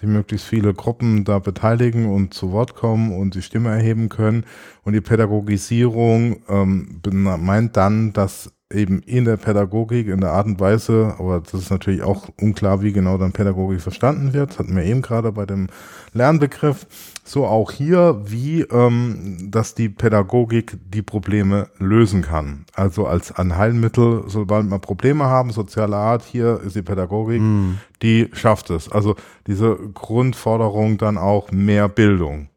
sich 0.00 0.08
möglichst 0.08 0.46
viele 0.46 0.72
Gruppen 0.72 1.24
da 1.24 1.38
beteiligen 1.38 2.06
und 2.06 2.32
zu 2.32 2.52
Wort 2.52 2.74
kommen 2.74 3.12
und 3.12 3.34
die 3.34 3.42
Stimme 3.42 3.70
erheben 3.70 4.08
können. 4.08 4.44
Und 4.82 4.94
die 4.94 5.00
Pädagogisierung 5.00 6.42
ähm, 6.48 7.00
meint 7.12 7.76
dann, 7.76 8.12
dass 8.12 8.50
eben 8.72 9.00
in 9.00 9.24
der 9.24 9.36
Pädagogik, 9.36 10.06
in 10.06 10.20
der 10.20 10.32
Art 10.32 10.46
und 10.46 10.60
Weise, 10.60 11.14
aber 11.18 11.40
das 11.40 11.54
ist 11.54 11.70
natürlich 11.70 12.02
auch 12.02 12.28
unklar, 12.40 12.82
wie 12.82 12.92
genau 12.92 13.18
dann 13.18 13.32
Pädagogik 13.32 13.80
verstanden 13.80 14.32
wird, 14.32 14.50
das 14.50 14.58
hatten 14.60 14.76
wir 14.76 14.84
eben 14.84 15.02
gerade 15.02 15.32
bei 15.32 15.44
dem 15.44 15.66
Lernbegriff, 16.12 16.86
so 17.24 17.46
auch 17.46 17.72
hier, 17.72 18.22
wie 18.24 18.62
ähm, 18.62 19.50
dass 19.50 19.74
die 19.74 19.88
Pädagogik 19.88 20.78
die 20.88 21.02
Probleme 21.02 21.68
lösen 21.78 22.22
kann. 22.22 22.64
Also 22.74 23.06
als 23.06 23.32
ein 23.32 23.56
Heilmittel, 23.56 24.24
sobald 24.26 24.66
man 24.66 24.80
Probleme 24.80 25.24
haben, 25.24 25.50
soziale 25.50 25.96
Art, 25.96 26.22
hier 26.22 26.60
ist 26.64 26.76
die 26.76 26.82
Pädagogik, 26.82 27.40
mm. 27.40 27.78
die 28.02 28.30
schafft 28.32 28.70
es. 28.70 28.90
Also 28.90 29.16
diese 29.46 29.76
Grundforderung 29.94 30.98
dann 30.98 31.18
auch 31.18 31.52
mehr 31.52 31.88
Bildung. 31.88 32.48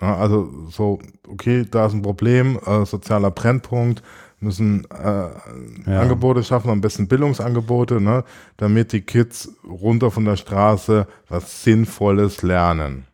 Ja, 0.00 0.16
also 0.16 0.50
so, 0.70 0.98
okay, 1.28 1.66
da 1.70 1.86
ist 1.86 1.92
ein 1.92 2.02
Problem, 2.02 2.58
äh, 2.64 2.86
sozialer 2.86 3.30
Brennpunkt, 3.30 4.02
müssen 4.40 4.86
äh, 4.90 5.90
ja. 5.90 6.00
Angebote 6.00 6.42
schaffen, 6.42 6.70
am 6.70 6.80
besten 6.80 7.08
Bildungsangebote, 7.08 8.00
ne, 8.00 8.24
damit 8.56 8.92
die 8.92 9.02
Kids 9.02 9.54
runter 9.64 10.10
von 10.10 10.24
der 10.24 10.36
Straße 10.36 11.06
was 11.28 11.62
Sinnvolles 11.62 12.42
lernen. 12.42 13.06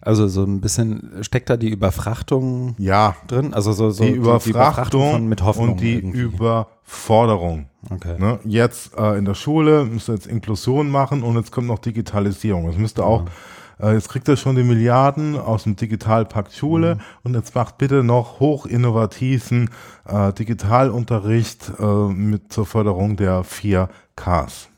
Also 0.00 0.26
so 0.26 0.42
ein 0.42 0.60
bisschen 0.60 1.22
steckt 1.22 1.48
da 1.48 1.56
die 1.56 1.68
Überfrachtung 1.68 2.74
ja, 2.78 3.14
drin? 3.28 3.54
Also 3.54 3.72
so, 3.72 3.90
so 3.90 4.02
die, 4.02 4.10
Überfrachtung, 4.10 4.44
die 4.44 4.50
Überfrachtung 4.50 5.28
mit 5.28 5.42
Hoffnung 5.42 5.70
und 5.70 5.80
die 5.80 5.94
irgendwie. 5.94 6.20
Überforderung. 6.22 7.68
Okay. 7.88 8.16
Ne? 8.18 8.40
Jetzt 8.44 8.96
äh, 8.98 9.16
in 9.16 9.24
der 9.24 9.34
Schule 9.34 9.84
müsst 9.84 10.08
ihr 10.08 10.14
jetzt 10.14 10.26
Inklusion 10.26 10.90
machen 10.90 11.22
und 11.22 11.36
jetzt 11.36 11.52
kommt 11.52 11.68
noch 11.68 11.78
Digitalisierung. 11.78 12.68
Es 12.68 12.76
müsste 12.76 13.04
auch 13.04 13.26
ja 13.26 13.30
äh, 13.82 13.94
jetzt 13.94 14.08
kriegt 14.08 14.28
er 14.28 14.36
schon 14.36 14.56
die 14.56 14.62
Milliarden 14.62 15.36
aus 15.36 15.64
dem 15.64 15.76
Digitalpakt 15.76 16.52
Schule 16.52 16.96
mhm. 16.96 17.00
und 17.24 17.34
jetzt 17.34 17.54
macht 17.54 17.78
bitte 17.78 18.02
noch 18.02 18.40
hochinnovativen 18.40 19.70
äh, 20.06 20.32
Digitalunterricht 20.32 21.72
äh, 21.78 21.84
mit 21.84 22.52
zur 22.52 22.66
Förderung 22.66 23.16
der 23.16 23.44
4Ks. 23.44 24.68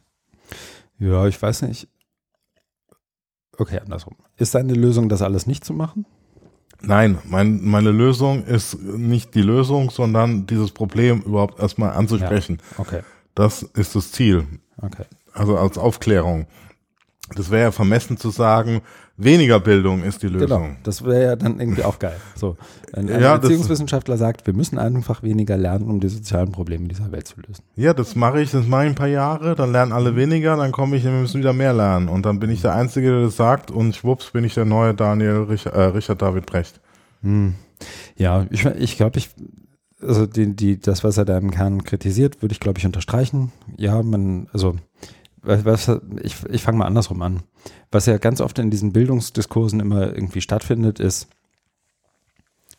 Ja, 0.99 1.27
ich 1.27 1.41
weiß 1.41 1.63
nicht. 1.63 1.89
Okay, 3.59 3.81
andersrum. 3.81 4.17
Ist 4.37 4.55
deine 4.55 4.75
Lösung, 4.75 5.09
das 5.09 5.23
alles 5.23 5.47
nicht 5.47 5.65
zu 5.65 5.75
machen? 5.75 6.07
Nein, 6.81 7.19
mein, 7.25 7.65
meine 7.65 7.91
Lösung 7.91 8.45
ist 8.45 8.81
nicht 8.83 9.35
die 9.35 9.43
Lösung, 9.43 9.91
sondern 9.91 10.47
dieses 10.47 10.73
Problem 10.73 11.23
überhaupt 11.23 11.61
erstmal 11.61 11.93
anzusprechen. 11.93 12.59
Ja. 12.73 12.81
Okay. 12.81 13.01
Das 13.35 13.63
ist 13.63 13.95
das 13.95 14.13
Ziel. 14.13 14.47
Okay. 14.79 15.05
Also 15.33 15.57
als 15.57 15.79
Aufklärung. 15.79 16.47
Das 17.35 17.51
wäre 17.51 17.63
ja 17.63 17.71
vermessen 17.73 18.17
zu 18.19 18.31
sagen, 18.31 18.83
weniger 19.17 19.59
Bildung 19.61 20.03
ist 20.03 20.23
die 20.23 20.27
Genau, 20.27 20.41
Lösung. 20.41 20.77
das 20.83 21.05
wäre 21.05 21.23
ja 21.23 21.37
dann 21.37 21.61
irgendwie 21.61 21.83
auch 21.85 21.99
geil. 21.99 22.17
So, 22.35 22.57
ein, 22.93 23.09
ein 23.09 23.21
Ja, 23.23 23.35
Erziehungswissenschaftler 23.35 24.17
sagt, 24.19 24.47
wir 24.47 24.53
müssen 24.55 24.79
einfach 24.79 25.23
weniger 25.23 25.57
lernen, 25.57 25.89
um 25.89 26.01
die 26.01 26.09
sozialen 26.09 26.53
Probleme 26.53 26.89
dieser 26.89 27.11
Welt 27.13 27.29
zu 27.29 27.37
lösen. 27.41 27.63
Ja, 27.77 27.95
das 27.95 28.17
mache 28.17 28.43
ich, 28.43 28.51
das 28.51 28.67
mache 28.67 28.85
ich 28.85 28.89
ein 28.91 28.95
paar 28.97 29.07
Jahre, 29.07 29.55
dann 29.55 29.73
lernen 29.73 29.93
alle 29.93 30.15
weniger, 30.17 30.57
dann 30.57 30.73
komme 30.73 30.97
ich, 30.97 31.05
wir 31.05 31.11
müssen 31.13 31.39
wieder 31.41 31.53
mehr 31.53 31.73
lernen. 31.73 32.09
Und 32.09 32.27
dann 32.27 32.39
bin 32.41 32.51
ich 32.51 32.61
der 32.61 32.75
Einzige, 32.75 33.11
der 33.13 33.23
das 33.23 33.37
sagt 33.37 33.71
und 33.71 33.95
schwupps 33.97 34.31
bin 34.33 34.45
ich 34.45 34.55
der 34.55 34.65
neue 34.65 34.93
Daniel 34.93 35.47
Richard, 35.49 35.75
äh, 35.75 35.83
Richard 35.85 36.21
David 36.21 36.45
Brecht. 36.47 36.81
Ja, 38.17 38.47
ich, 38.51 38.65
ich 38.65 38.97
glaube, 38.97 39.19
ich, 39.19 39.31
also 40.03 40.27
die, 40.27 40.55
die, 40.55 40.81
das, 40.81 41.05
was 41.05 41.17
er 41.17 41.25
da 41.25 41.39
im 41.39 41.51
Kern 41.53 41.85
kritisiert, 41.85 42.43
würde 42.43 42.53
ich, 42.53 42.61
glaube 42.61 42.79
ich, 42.79 42.87
unterstreichen. 42.87 43.53
Ja, 43.79 44.03
man, 44.03 44.49
also, 44.53 44.75
was, 45.43 45.65
was, 45.65 46.01
ich, 46.23 46.37
ich 46.49 46.63
fange 46.63 46.79
mal 46.79 46.87
andersrum 46.87 47.21
an. 47.23 47.43
Was 47.91 48.07
ja 48.07 48.19
ganz 48.19 48.41
oft 48.41 48.59
in 48.59 48.71
diesen 48.71 48.93
Bildungsdiskursen 48.93 49.81
immer 49.81 50.15
irgendwie 50.15 50.41
stattfindet, 50.41 51.01
ist 51.01 51.29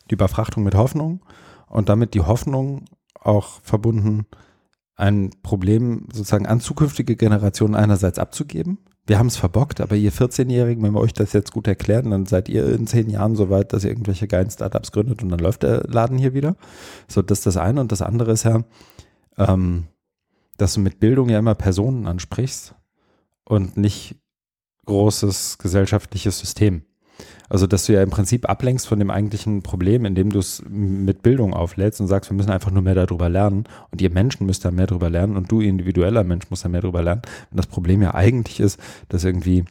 die 0.09 0.15
Überfrachtung 0.15 0.63
mit 0.63 0.75
Hoffnung 0.75 1.21
und 1.67 1.89
damit 1.89 2.13
die 2.13 2.21
Hoffnung 2.21 2.85
auch 3.19 3.61
verbunden, 3.61 4.25
ein 4.95 5.31
Problem 5.41 6.07
sozusagen 6.13 6.45
an 6.45 6.59
zukünftige 6.59 7.15
Generationen 7.15 7.75
einerseits 7.75 8.19
abzugeben. 8.19 8.77
Wir 9.05 9.19
haben 9.19 9.27
es 9.27 9.35
verbockt, 9.35 9.81
aber 9.81 9.95
ihr 9.95 10.13
14-Jährigen, 10.13 10.81
wenn 10.83 10.93
wir 10.93 11.01
euch 11.01 11.13
das 11.13 11.33
jetzt 11.33 11.51
gut 11.51 11.67
erklären, 11.67 12.11
dann 12.11 12.25
seid 12.25 12.47
ihr 12.47 12.73
in 12.73 12.87
zehn 12.87 13.09
Jahren 13.09 13.35
so 13.35 13.49
weit, 13.49 13.73
dass 13.73 13.83
ihr 13.83 13.89
irgendwelche 13.89 14.27
geilen 14.27 14.49
Startups 14.49 14.91
gründet 14.93 15.21
und 15.23 15.29
dann 15.29 15.39
läuft 15.39 15.63
der 15.63 15.83
Laden 15.87 16.17
hier 16.17 16.33
wieder. 16.33 16.55
So, 17.07 17.21
das 17.21 17.39
ist 17.39 17.45
das 17.47 17.57
eine. 17.57 17.81
Und 17.81 17.91
das 17.91 18.01
andere 18.01 18.31
ist 18.31 18.43
ja, 18.43 18.63
ähm, 19.37 19.87
dass 20.57 20.73
du 20.73 20.79
mit 20.79 20.99
Bildung 20.99 21.29
ja 21.29 21.39
immer 21.39 21.55
Personen 21.55 22.07
ansprichst 22.07 22.75
und 23.45 23.77
nicht 23.77 24.15
großes 24.85 25.57
gesellschaftliches 25.57 26.39
System. 26.39 26.83
Also, 27.49 27.67
dass 27.67 27.85
du 27.85 27.93
ja 27.93 28.01
im 28.01 28.09
Prinzip 28.09 28.49
ablenkst 28.49 28.87
von 28.87 28.97
dem 28.97 29.11
eigentlichen 29.11 29.61
Problem, 29.61 30.05
indem 30.05 30.31
du 30.31 30.39
es 30.39 30.63
mit 30.67 31.21
Bildung 31.21 31.53
auflädst 31.53 32.01
und 32.01 32.07
sagst, 32.07 32.31
wir 32.31 32.35
müssen 32.35 32.49
einfach 32.49 32.71
nur 32.71 32.81
mehr 32.81 32.95
darüber 32.95 33.29
lernen 33.29 33.65
und 33.91 34.01
ihr 34.01 34.09
Menschen 34.09 34.47
müsst 34.47 34.65
da 34.65 34.71
mehr 34.71 34.87
darüber 34.87 35.09
lernen 35.09 35.37
und 35.37 35.51
du 35.51 35.61
individueller 35.61 36.23
Mensch 36.23 36.49
musst 36.49 36.65
da 36.65 36.69
mehr 36.69 36.81
darüber 36.81 37.03
lernen. 37.03 37.21
Und 37.51 37.57
das 37.57 37.67
Problem 37.67 38.01
ja 38.01 38.15
eigentlich 38.15 38.59
ist, 38.59 38.79
dass 39.09 39.23
irgendwie, 39.23 39.65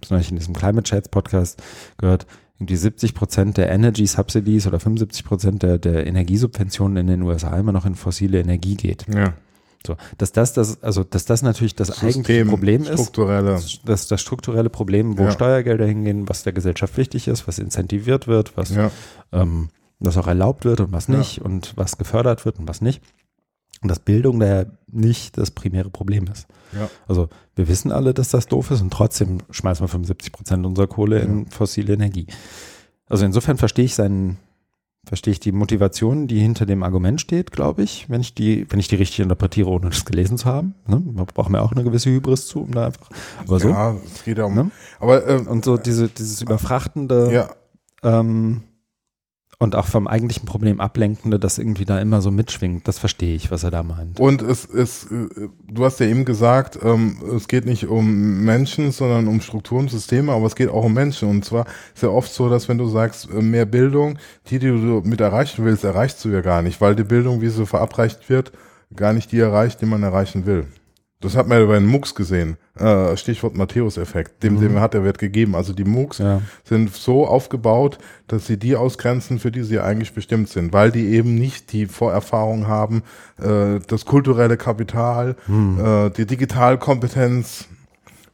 das 0.00 0.10
habe 0.10 0.20
ich 0.20 0.30
in 0.30 0.36
diesem 0.36 0.54
Climate 0.54 0.82
Chats 0.82 1.08
Podcast 1.08 1.62
gehört, 1.98 2.26
irgendwie 2.58 2.76
70 2.76 3.14
Prozent 3.14 3.56
der 3.56 3.70
Energy 3.70 4.06
Subsidies 4.06 4.66
oder 4.66 4.80
75 4.80 5.24
Prozent 5.24 5.62
der, 5.62 5.78
der 5.78 6.06
Energiesubventionen 6.08 6.96
in 6.96 7.06
den 7.06 7.22
USA 7.22 7.56
immer 7.56 7.72
noch 7.72 7.86
in 7.86 7.94
fossile 7.94 8.40
Energie 8.40 8.74
geht. 8.74 9.06
Ja. 9.14 9.34
So, 9.86 9.96
dass 10.18 10.32
das, 10.32 10.52
das, 10.52 10.82
also, 10.82 11.04
dass 11.04 11.24
das 11.24 11.42
natürlich 11.42 11.74
das 11.74 12.02
eigentliche 12.02 12.44
Problem 12.44 12.82
ist 12.82 12.88
strukturelle. 12.94 13.60
das, 13.84 14.08
das 14.08 14.20
strukturelle 14.20 14.70
Problem, 14.70 15.16
wo 15.18 15.24
Ja. 15.24 15.30
Steuergelder 15.30 15.86
hingehen, 15.86 16.28
was 16.28 16.42
der 16.42 16.52
Gesellschaft 16.52 16.96
wichtig 16.96 17.28
ist, 17.28 17.46
was 17.46 17.58
incentiviert 17.58 18.26
wird, 18.26 18.56
was, 18.56 18.70
Ja. 18.74 18.90
ähm, 19.32 19.68
was 20.00 20.16
auch 20.16 20.26
erlaubt 20.26 20.64
wird 20.64 20.80
und 20.80 20.92
was 20.92 21.06
Ja. 21.06 21.16
nicht 21.18 21.40
und 21.40 21.74
was 21.76 21.96
gefördert 21.96 22.44
wird 22.44 22.58
und 22.58 22.68
was 22.68 22.80
nicht. 22.80 23.02
Und 23.80 23.88
dass 23.88 24.00
Bildung 24.00 24.40
daher 24.40 24.66
nicht 24.90 25.38
das 25.38 25.52
primäre 25.52 25.88
Problem 25.90 26.26
ist. 26.32 26.48
Ja. 26.72 26.90
Also 27.06 27.28
wir 27.54 27.68
wissen 27.68 27.92
alle, 27.92 28.12
dass 28.12 28.30
das 28.30 28.46
doof 28.48 28.72
ist 28.72 28.80
und 28.82 28.92
trotzdem 28.92 29.38
schmeißen 29.50 29.84
wir 29.84 29.88
75 29.88 30.32
Prozent 30.32 30.66
unserer 30.66 30.88
Kohle 30.88 31.20
in 31.20 31.46
fossile 31.46 31.94
Energie. 31.94 32.26
Also 33.08 33.24
insofern 33.24 33.56
verstehe 33.56 33.84
ich 33.84 33.94
seinen, 33.94 34.38
verstehe 35.08 35.32
ich 35.32 35.40
die 35.40 35.52
Motivation, 35.52 36.26
die 36.26 36.38
hinter 36.38 36.66
dem 36.66 36.82
Argument 36.82 37.20
steht, 37.20 37.50
glaube 37.50 37.82
ich, 37.82 38.08
wenn 38.08 38.20
ich 38.20 38.34
die, 38.34 38.66
wenn 38.70 38.78
ich 38.78 38.88
die 38.88 38.96
richtig 38.96 39.20
interpretiere, 39.20 39.68
ohne 39.68 39.88
das 39.88 40.04
gelesen 40.04 40.38
zu 40.38 40.46
haben. 40.46 40.74
Ne? 40.86 41.02
Man 41.04 41.26
braucht 41.26 41.50
mir 41.50 41.62
auch 41.62 41.72
eine 41.72 41.82
gewisse 41.82 42.10
Hybris 42.10 42.46
zu, 42.46 42.60
um 42.60 42.72
da 42.72 42.86
einfach. 42.86 43.08
Aber 43.46 43.58
so. 43.58 43.70
Ja, 43.70 43.96
es 44.04 44.24
geht 44.24 44.38
ja 44.38 44.44
um. 44.44 44.54
Ne? 44.54 44.70
Aber 45.00 45.26
ähm, 45.26 45.46
Und 45.46 45.64
so 45.64 45.76
diese, 45.76 46.08
dieses 46.08 46.42
überfrachtende 46.42 47.32
ja, 47.32 47.50
ähm, 48.02 48.62
und 49.60 49.74
auch 49.74 49.86
vom 49.86 50.06
eigentlichen 50.06 50.46
Problem 50.46 50.80
ablenkende, 50.80 51.38
das 51.38 51.58
irgendwie 51.58 51.84
da 51.84 51.98
immer 51.98 52.20
so 52.20 52.30
mitschwingt. 52.30 52.86
Das 52.86 52.98
verstehe 52.98 53.34
ich, 53.34 53.50
was 53.50 53.64
er 53.64 53.72
da 53.72 53.82
meint. 53.82 54.20
und 54.20 54.40
es 54.40 54.64
ist, 54.64 55.10
äh, 55.10 55.48
du 55.66 55.84
hast 55.84 55.98
ja 55.98 56.06
eben 56.06 56.24
gesagt, 56.24 56.78
ähm, 56.82 57.16
es 57.34 57.48
geht 57.48 57.66
nicht 57.66 57.86
um 57.88 58.44
Menschen, 58.44 58.92
sondern 58.92 59.26
um 59.26 59.40
Strukturen, 59.40 59.88
Systeme, 59.88 60.32
aber 60.32 60.46
es 60.46 60.54
geht 60.54 60.68
auch 60.68 60.84
um 60.84 60.94
Menschen. 60.94 61.28
Und 61.28 61.44
zwar 61.44 61.66
ist 61.94 62.02
ja 62.02 62.08
oft 62.08 62.32
so, 62.32 62.48
dass 62.48 62.68
wenn 62.68 62.78
du 62.78 62.86
sagst, 62.86 63.28
äh, 63.30 63.42
mehr 63.42 63.66
Bildung, 63.66 64.18
die, 64.48 64.60
die 64.60 64.68
du 64.68 65.02
mit 65.04 65.20
erreichen 65.20 65.64
willst, 65.64 65.82
erreichst 65.82 66.24
du 66.24 66.28
ja 66.28 66.40
gar 66.40 66.62
nicht, 66.62 66.80
weil 66.80 66.94
die 66.94 67.04
Bildung, 67.04 67.40
wie 67.40 67.48
sie 67.48 67.66
verabreicht 67.66 68.28
wird, 68.28 68.52
gar 68.94 69.12
nicht 69.12 69.32
die 69.32 69.40
erreicht, 69.40 69.80
die 69.80 69.86
man 69.86 70.04
erreichen 70.04 70.46
will. 70.46 70.66
Das 71.20 71.36
hat 71.36 71.48
man 71.48 71.58
ja 71.60 71.66
bei 71.66 71.74
den 71.74 71.86
MOOCs 71.86 72.14
gesehen. 72.14 72.58
Äh, 72.78 73.16
Stichwort 73.16 73.56
Matthäus-Effekt. 73.56 74.40
Dem, 74.44 74.60
dem 74.60 74.78
hat 74.78 74.94
der 74.94 75.02
Wert 75.02 75.18
gegeben. 75.18 75.56
Also 75.56 75.72
die 75.72 75.82
MOOCs 75.84 76.18
Ja. 76.18 76.42
sind 76.62 76.94
so 76.94 77.26
aufgebaut, 77.26 77.98
dass 78.28 78.46
sie 78.46 78.56
die 78.56 78.76
ausgrenzen, 78.76 79.40
für 79.40 79.50
die 79.50 79.64
sie 79.64 79.80
eigentlich 79.80 80.12
bestimmt 80.14 80.48
sind, 80.48 80.72
weil 80.72 80.92
die 80.92 81.06
eben 81.08 81.34
nicht 81.34 81.72
die 81.72 81.86
Vorerfahrung 81.86 82.68
haben, 82.68 83.02
äh, 83.42 83.80
das 83.88 84.04
kulturelle 84.04 84.56
Kapital, 84.56 85.34
äh, 85.48 86.10
die 86.10 86.24
Digitalkompetenz, 86.26 87.66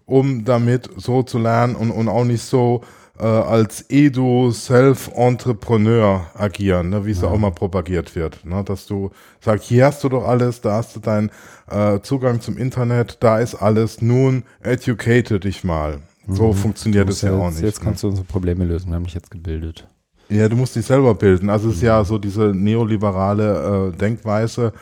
um 0.04 0.44
damit 0.44 0.90
so 0.96 1.22
zu 1.22 1.38
lernen 1.38 1.76
und, 1.76 1.90
und 1.90 2.08
auch 2.08 2.24
nicht 2.24 2.42
so 2.42 2.82
äh, 3.18 3.24
als 3.24 3.86
Edu-Self-Entrepreneur 3.88 6.26
agieren, 6.34 6.90
ne, 6.90 7.06
wie 7.06 7.12
es 7.12 7.22
ja. 7.22 7.28
auch 7.28 7.38
mal 7.38 7.52
propagiert 7.52 8.16
wird. 8.16 8.44
Ne, 8.44 8.64
dass 8.64 8.86
du 8.86 9.10
sagst, 9.40 9.66
hier 9.66 9.86
hast 9.86 10.04
du 10.04 10.08
doch 10.08 10.26
alles, 10.26 10.60
da 10.60 10.72
hast 10.74 10.96
du 10.96 11.00
deinen 11.00 11.30
äh, 11.70 12.00
Zugang 12.00 12.40
zum 12.40 12.56
Internet, 12.56 13.18
da 13.20 13.38
ist 13.38 13.54
alles, 13.54 14.02
nun 14.02 14.42
educate 14.62 15.38
dich 15.40 15.64
mal. 15.64 16.00
So 16.26 16.54
funktioniert 16.54 17.06
es 17.08 17.20
ja, 17.20 17.30
jetzt, 17.30 17.38
auch 17.38 17.50
nicht. 17.50 17.60
Jetzt 17.60 17.80
ne? 17.80 17.84
kannst 17.84 18.02
du 18.02 18.08
unsere 18.08 18.26
Probleme 18.26 18.64
lösen. 18.64 18.88
Wir 18.88 18.96
haben 18.96 19.04
dich 19.04 19.14
jetzt 19.14 19.30
gebildet. 19.30 19.86
Ja, 20.30 20.48
du 20.48 20.56
musst 20.56 20.74
dich 20.74 20.86
selber 20.86 21.14
bilden. 21.14 21.50
Also 21.50 21.68
es 21.68 21.76
ist 21.76 21.82
ja 21.82 22.02
so 22.02 22.16
diese 22.18 22.54
neoliberale 22.54 23.92
äh, 23.92 23.96
Denkweise, 23.96 24.72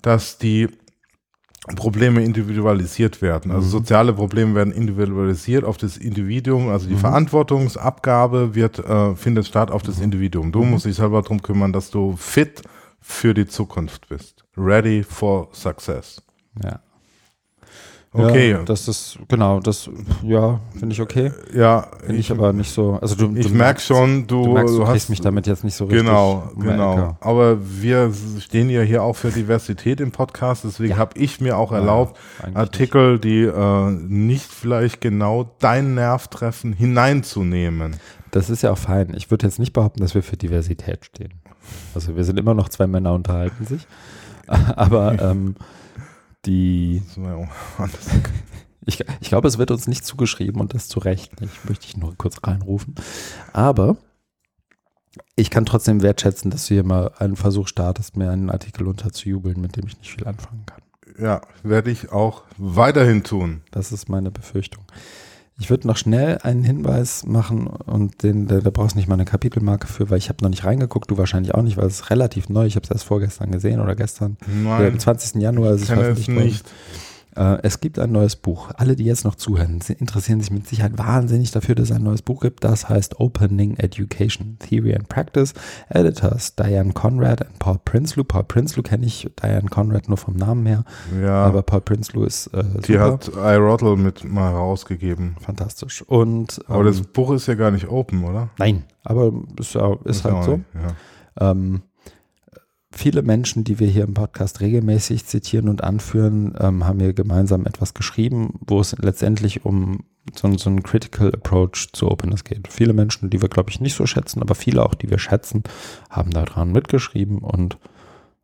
dass 0.00 0.38
die 0.38 0.68
Probleme 1.76 2.24
individualisiert 2.24 3.22
werden. 3.22 3.52
Also 3.52 3.68
soziale 3.68 4.12
Probleme 4.12 4.54
werden 4.56 4.72
individualisiert 4.72 5.64
auf 5.64 5.76
das 5.76 5.96
Individuum. 5.96 6.68
Also 6.68 6.88
die 6.88 6.96
Verantwortungsabgabe 6.96 8.54
wird 8.56 8.80
äh, 8.80 9.14
findet 9.14 9.46
statt 9.46 9.70
auf 9.70 9.82
das 9.82 10.00
Individuum. 10.00 10.50
Du 10.50 10.64
musst 10.64 10.86
dich 10.86 10.96
selber 10.96 11.22
darum 11.22 11.40
kümmern, 11.40 11.72
dass 11.72 11.90
du 11.90 12.16
fit 12.16 12.62
für 13.00 13.32
die 13.32 13.46
Zukunft 13.46 14.08
bist. 14.08 14.44
Ready 14.56 15.04
for 15.04 15.48
success. 15.52 16.20
Ja. 16.64 16.80
Okay. 18.14 18.50
Ja, 18.50 18.62
das 18.62 18.88
ist, 18.88 19.18
genau, 19.28 19.58
das, 19.60 19.88
ja, 20.22 20.60
finde 20.78 20.92
ich 20.92 21.00
okay. 21.00 21.32
Ja, 21.54 21.86
Finde 22.04 22.16
ich, 22.20 22.30
aber 22.30 22.52
nicht 22.52 22.70
so, 22.70 22.98
also 23.00 23.14
du, 23.14 23.34
ich 23.34 23.46
du 23.46 23.54
merke 23.54 23.80
merkst- 23.80 23.86
schon, 23.86 24.26
du, 24.26 24.44
Du 24.44 24.52
merkst, 24.52 24.74
du, 24.76 24.86
hast 24.86 25.08
mich 25.08 25.22
damit 25.22 25.46
jetzt 25.46 25.64
nicht 25.64 25.74
so 25.74 25.84
richtig. 25.84 26.02
Genau, 26.04 26.42
genau. 26.58 27.16
Aber 27.20 27.56
wir 27.80 28.12
stehen 28.38 28.68
ja 28.68 28.82
hier 28.82 29.02
auch 29.02 29.16
für 29.16 29.30
Diversität 29.30 29.98
im 30.02 30.10
Podcast, 30.10 30.64
deswegen 30.64 30.90
Ja. 30.90 30.98
habe 30.98 31.18
ich 31.18 31.40
mir 31.40 31.56
auch 31.56 31.72
erlaubt, 31.72 32.18
eigentlich 32.42 32.56
Artikel, 32.58 33.18
die 33.18 33.44
äh, 33.44 33.90
nicht 33.90 34.44
vielleicht 34.44 35.00
genau 35.00 35.50
deinen 35.60 35.94
Nerv 35.94 36.28
treffen, 36.28 36.74
hineinzunehmen. 36.74 37.96
Das 38.30 38.50
ist 38.50 38.62
ja 38.62 38.72
auch 38.72 38.78
fein. 38.78 39.14
Ich 39.16 39.30
würde 39.30 39.46
jetzt 39.46 39.58
nicht 39.58 39.72
behaupten, 39.72 40.00
dass 40.00 40.14
wir 40.14 40.22
für 40.22 40.36
Diversität 40.36 41.06
stehen. 41.06 41.32
Also 41.94 42.14
wir 42.14 42.24
sind 42.24 42.38
immer 42.38 42.52
noch 42.52 42.68
zwei 42.68 42.86
Männer 42.86 43.14
unterhalten 43.14 43.64
sich. 43.66 43.86
Aber 44.46 45.18
ähm, 45.18 45.54
die, 46.44 47.02
ich, 48.86 49.04
ich 49.20 49.28
glaube, 49.28 49.48
es 49.48 49.58
wird 49.58 49.70
uns 49.70 49.86
nicht 49.86 50.04
zugeschrieben 50.04 50.60
und 50.60 50.74
das 50.74 50.88
zu 50.88 51.00
Recht 51.00 51.40
nicht. 51.40 51.68
Möchte 51.68 51.86
ich 51.86 51.96
nur 51.96 52.16
kurz 52.16 52.38
reinrufen. 52.42 52.94
Aber 53.52 53.96
ich 55.36 55.50
kann 55.50 55.66
trotzdem 55.66 56.02
wertschätzen, 56.02 56.50
dass 56.50 56.66
du 56.66 56.74
hier 56.74 56.84
mal 56.84 57.12
einen 57.18 57.36
Versuch 57.36 57.68
startest, 57.68 58.16
mir 58.16 58.30
einen 58.30 58.50
Artikel 58.50 58.86
unterzujubeln, 58.86 59.60
mit 59.60 59.76
dem 59.76 59.86
ich 59.86 59.98
nicht 59.98 60.10
viel 60.10 60.26
anfangen 60.26 60.64
kann. 60.66 60.82
Ja, 61.18 61.42
werde 61.62 61.90
ich 61.90 62.10
auch 62.10 62.44
weiterhin 62.56 63.22
tun. 63.22 63.62
Das 63.70 63.92
ist 63.92 64.08
meine 64.08 64.30
Befürchtung. 64.30 64.84
Ich 65.62 65.70
würde 65.70 65.86
noch 65.86 65.96
schnell 65.96 66.38
einen 66.42 66.64
Hinweis 66.64 67.24
machen 67.24 67.68
und 67.68 68.24
den, 68.24 68.48
da, 68.48 68.58
da 68.58 68.70
brauchst 68.70 68.94
du 68.94 68.98
nicht 68.98 69.06
mal 69.06 69.14
eine 69.14 69.24
Kapitelmarke 69.24 69.86
für, 69.86 70.10
weil 70.10 70.18
ich 70.18 70.28
habe 70.28 70.42
noch 70.42 70.50
nicht 70.50 70.64
reingeguckt, 70.64 71.08
du 71.08 71.18
wahrscheinlich 71.18 71.54
auch 71.54 71.62
nicht, 71.62 71.76
weil 71.76 71.86
es 71.86 72.00
ist 72.00 72.10
relativ 72.10 72.48
neu. 72.48 72.66
Ich 72.66 72.74
habe 72.74 72.82
es 72.82 72.90
erst 72.90 73.04
vorgestern 73.04 73.52
gesehen 73.52 73.78
oder 73.78 73.94
gestern. 73.94 74.36
Oder 74.42 74.78
Nein, 74.80 74.92
Am 74.94 74.98
20. 74.98 75.40
Januar 75.40 75.74
ist 75.74 75.82
es 75.82 75.86
veröffentlicht 75.86 76.64
worden. 76.64 77.11
Äh, 77.36 77.58
es 77.62 77.80
gibt 77.80 77.98
ein 77.98 78.12
neues 78.12 78.36
Buch. 78.36 78.70
Alle, 78.76 78.96
die 78.96 79.04
jetzt 79.04 79.24
noch 79.24 79.34
zuhören, 79.36 79.80
sie 79.80 79.94
interessieren 79.94 80.40
sich 80.40 80.50
mit 80.50 80.66
Sicherheit 80.66 80.98
wahnsinnig 80.98 81.50
dafür, 81.50 81.74
dass 81.74 81.90
es 81.90 81.96
ein 81.96 82.02
neues 82.02 82.22
Buch 82.22 82.40
gibt. 82.40 82.62
Das 82.64 82.88
heißt 82.88 83.20
Opening 83.20 83.76
Education, 83.76 84.58
Theory 84.58 84.94
and 84.94 85.08
Practice. 85.08 85.54
Editors 85.88 86.54
Diane 86.56 86.92
Conrad 86.92 87.40
und 87.42 87.58
Paul 87.58 87.78
Prinsloo. 87.84 88.24
Paul 88.24 88.44
Prinsloo 88.44 88.82
kenne 88.82 89.06
ich, 89.06 89.28
Diane 89.42 89.68
Conrad 89.68 90.08
nur 90.08 90.18
vom 90.18 90.34
Namen 90.36 90.66
her. 90.66 90.84
Ja, 91.20 91.44
Aber 91.44 91.62
Paul 91.62 91.80
Prinsloo 91.80 92.24
ist 92.24 92.48
äh, 92.48 92.64
die 92.86 92.92
super. 92.94 93.12
hat 93.12 93.28
iRoddle 93.34 93.96
mit 93.96 94.24
mal 94.24 94.50
rausgegeben. 94.52 95.36
fantastisch. 95.40 96.02
Und 96.02 96.60
Aber 96.68 96.80
ähm, 96.80 96.86
das 96.86 97.00
Buch 97.02 97.32
ist 97.32 97.46
ja 97.46 97.54
gar 97.54 97.70
nicht 97.70 97.88
open, 97.88 98.24
oder? 98.24 98.50
nein, 98.58 98.84
aber 99.04 99.32
ist, 99.58 99.74
ist 100.04 100.24
halt 100.24 100.44
so. 100.44 100.56
nicht, 100.58 100.66
Ja. 100.74 101.50
Ähm, 101.50 101.82
viele 102.92 103.22
Menschen, 103.22 103.64
die 103.64 103.78
wir 103.78 103.88
hier 103.88 104.04
im 104.04 104.14
Podcast 104.14 104.60
regelmäßig 104.60 105.26
zitieren 105.26 105.68
und 105.68 105.82
anführen, 105.82 106.54
ähm, 106.60 106.84
haben 106.86 107.00
hier 107.00 107.12
gemeinsam 107.14 107.66
etwas 107.66 107.94
geschrieben, 107.94 108.58
wo 108.66 108.80
es 108.80 108.96
letztendlich 108.98 109.64
um 109.64 110.04
so, 110.36 110.56
so 110.56 110.70
einen 110.70 110.82
Critical 110.82 111.32
Approach 111.34 111.88
zu 111.92 112.10
Openness 112.10 112.44
geht. 112.44 112.68
Viele 112.68 112.92
Menschen, 112.92 113.28
die 113.30 113.42
wir, 113.42 113.48
glaube 113.48 113.70
ich, 113.70 113.80
nicht 113.80 113.94
so 113.96 114.06
schätzen, 114.06 114.40
aber 114.42 114.54
viele 114.54 114.84
auch, 114.84 114.94
die 114.94 115.10
wir 115.10 115.18
schätzen, 115.18 115.64
haben 116.10 116.30
daran 116.30 116.70
mitgeschrieben 116.70 117.38
und 117.38 117.78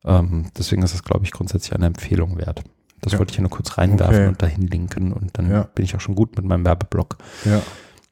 ähm, 0.04 0.46
deswegen 0.56 0.82
ist 0.82 0.94
es, 0.94 1.04
glaube 1.04 1.24
ich, 1.24 1.30
grundsätzlich 1.32 1.74
eine 1.74 1.86
Empfehlung 1.86 2.36
wert. 2.38 2.64
Das 3.00 3.12
Ja. 3.12 3.18
wollte 3.20 3.30
ich 3.30 3.36
hier 3.36 3.42
nur 3.42 3.50
kurz 3.50 3.78
reinwerfen 3.78 4.14
Okay. 4.16 4.28
und 4.28 4.42
dahin 4.42 4.66
linken 4.66 5.12
und 5.12 5.38
dann 5.38 5.50
Ja. 5.50 5.68
bin 5.74 5.84
ich 5.84 5.94
auch 5.94 6.00
schon 6.00 6.14
gut 6.16 6.36
mit 6.36 6.44
meinem 6.44 6.64
Werbeblock. 6.64 7.18
ja. 7.44 7.60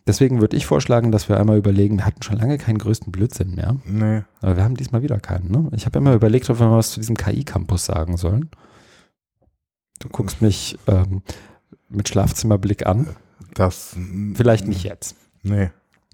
Deswegen 0.07 0.41
würde 0.41 0.57
ich 0.57 0.66
vorschlagen, 0.66 1.11
dass 1.11 1.28
wir 1.28 1.39
einmal 1.39 1.59
überlegen, 1.59 1.99
wir 1.99 2.07
hatten 2.07 2.23
schon 2.23 2.39
lange 2.39 2.59
keinen 2.59 2.78
größten 2.78 3.11
Blödsinn 3.11 3.57
mehr. 3.57 3.77
Nee. 3.85 4.23
Aber 4.41 4.57
wir 4.57 4.62
haben 4.62 4.77
diesmal 4.77 5.03
wieder 5.03 5.19
keinen. 5.19 5.51
Ne? 5.51 5.69
Ich 5.73 5.85
habe 5.85 5.99
immer 5.99 6.15
überlegt, 6.15 6.49
ob 6.49 6.61
wir 6.61 6.69
mal 6.69 6.78
was 6.78 6.93
zu 6.93 7.01
diesem 7.01 7.16
KI-Campus 7.16 7.87
sagen 7.87 8.16
sollen. 8.16 8.51
Du 9.99 10.09
guckst 10.09 10.43
mich 10.43 10.78
ähm, 10.87 11.23
mit 11.89 12.09
Schlafzimmerblick 12.09 12.87
an. 12.87 13.09
Das. 13.55 13.97
Vielleicht 14.35 14.69
nicht 14.69 14.85
jetzt. 14.85 15.16
Nee. 15.43 15.70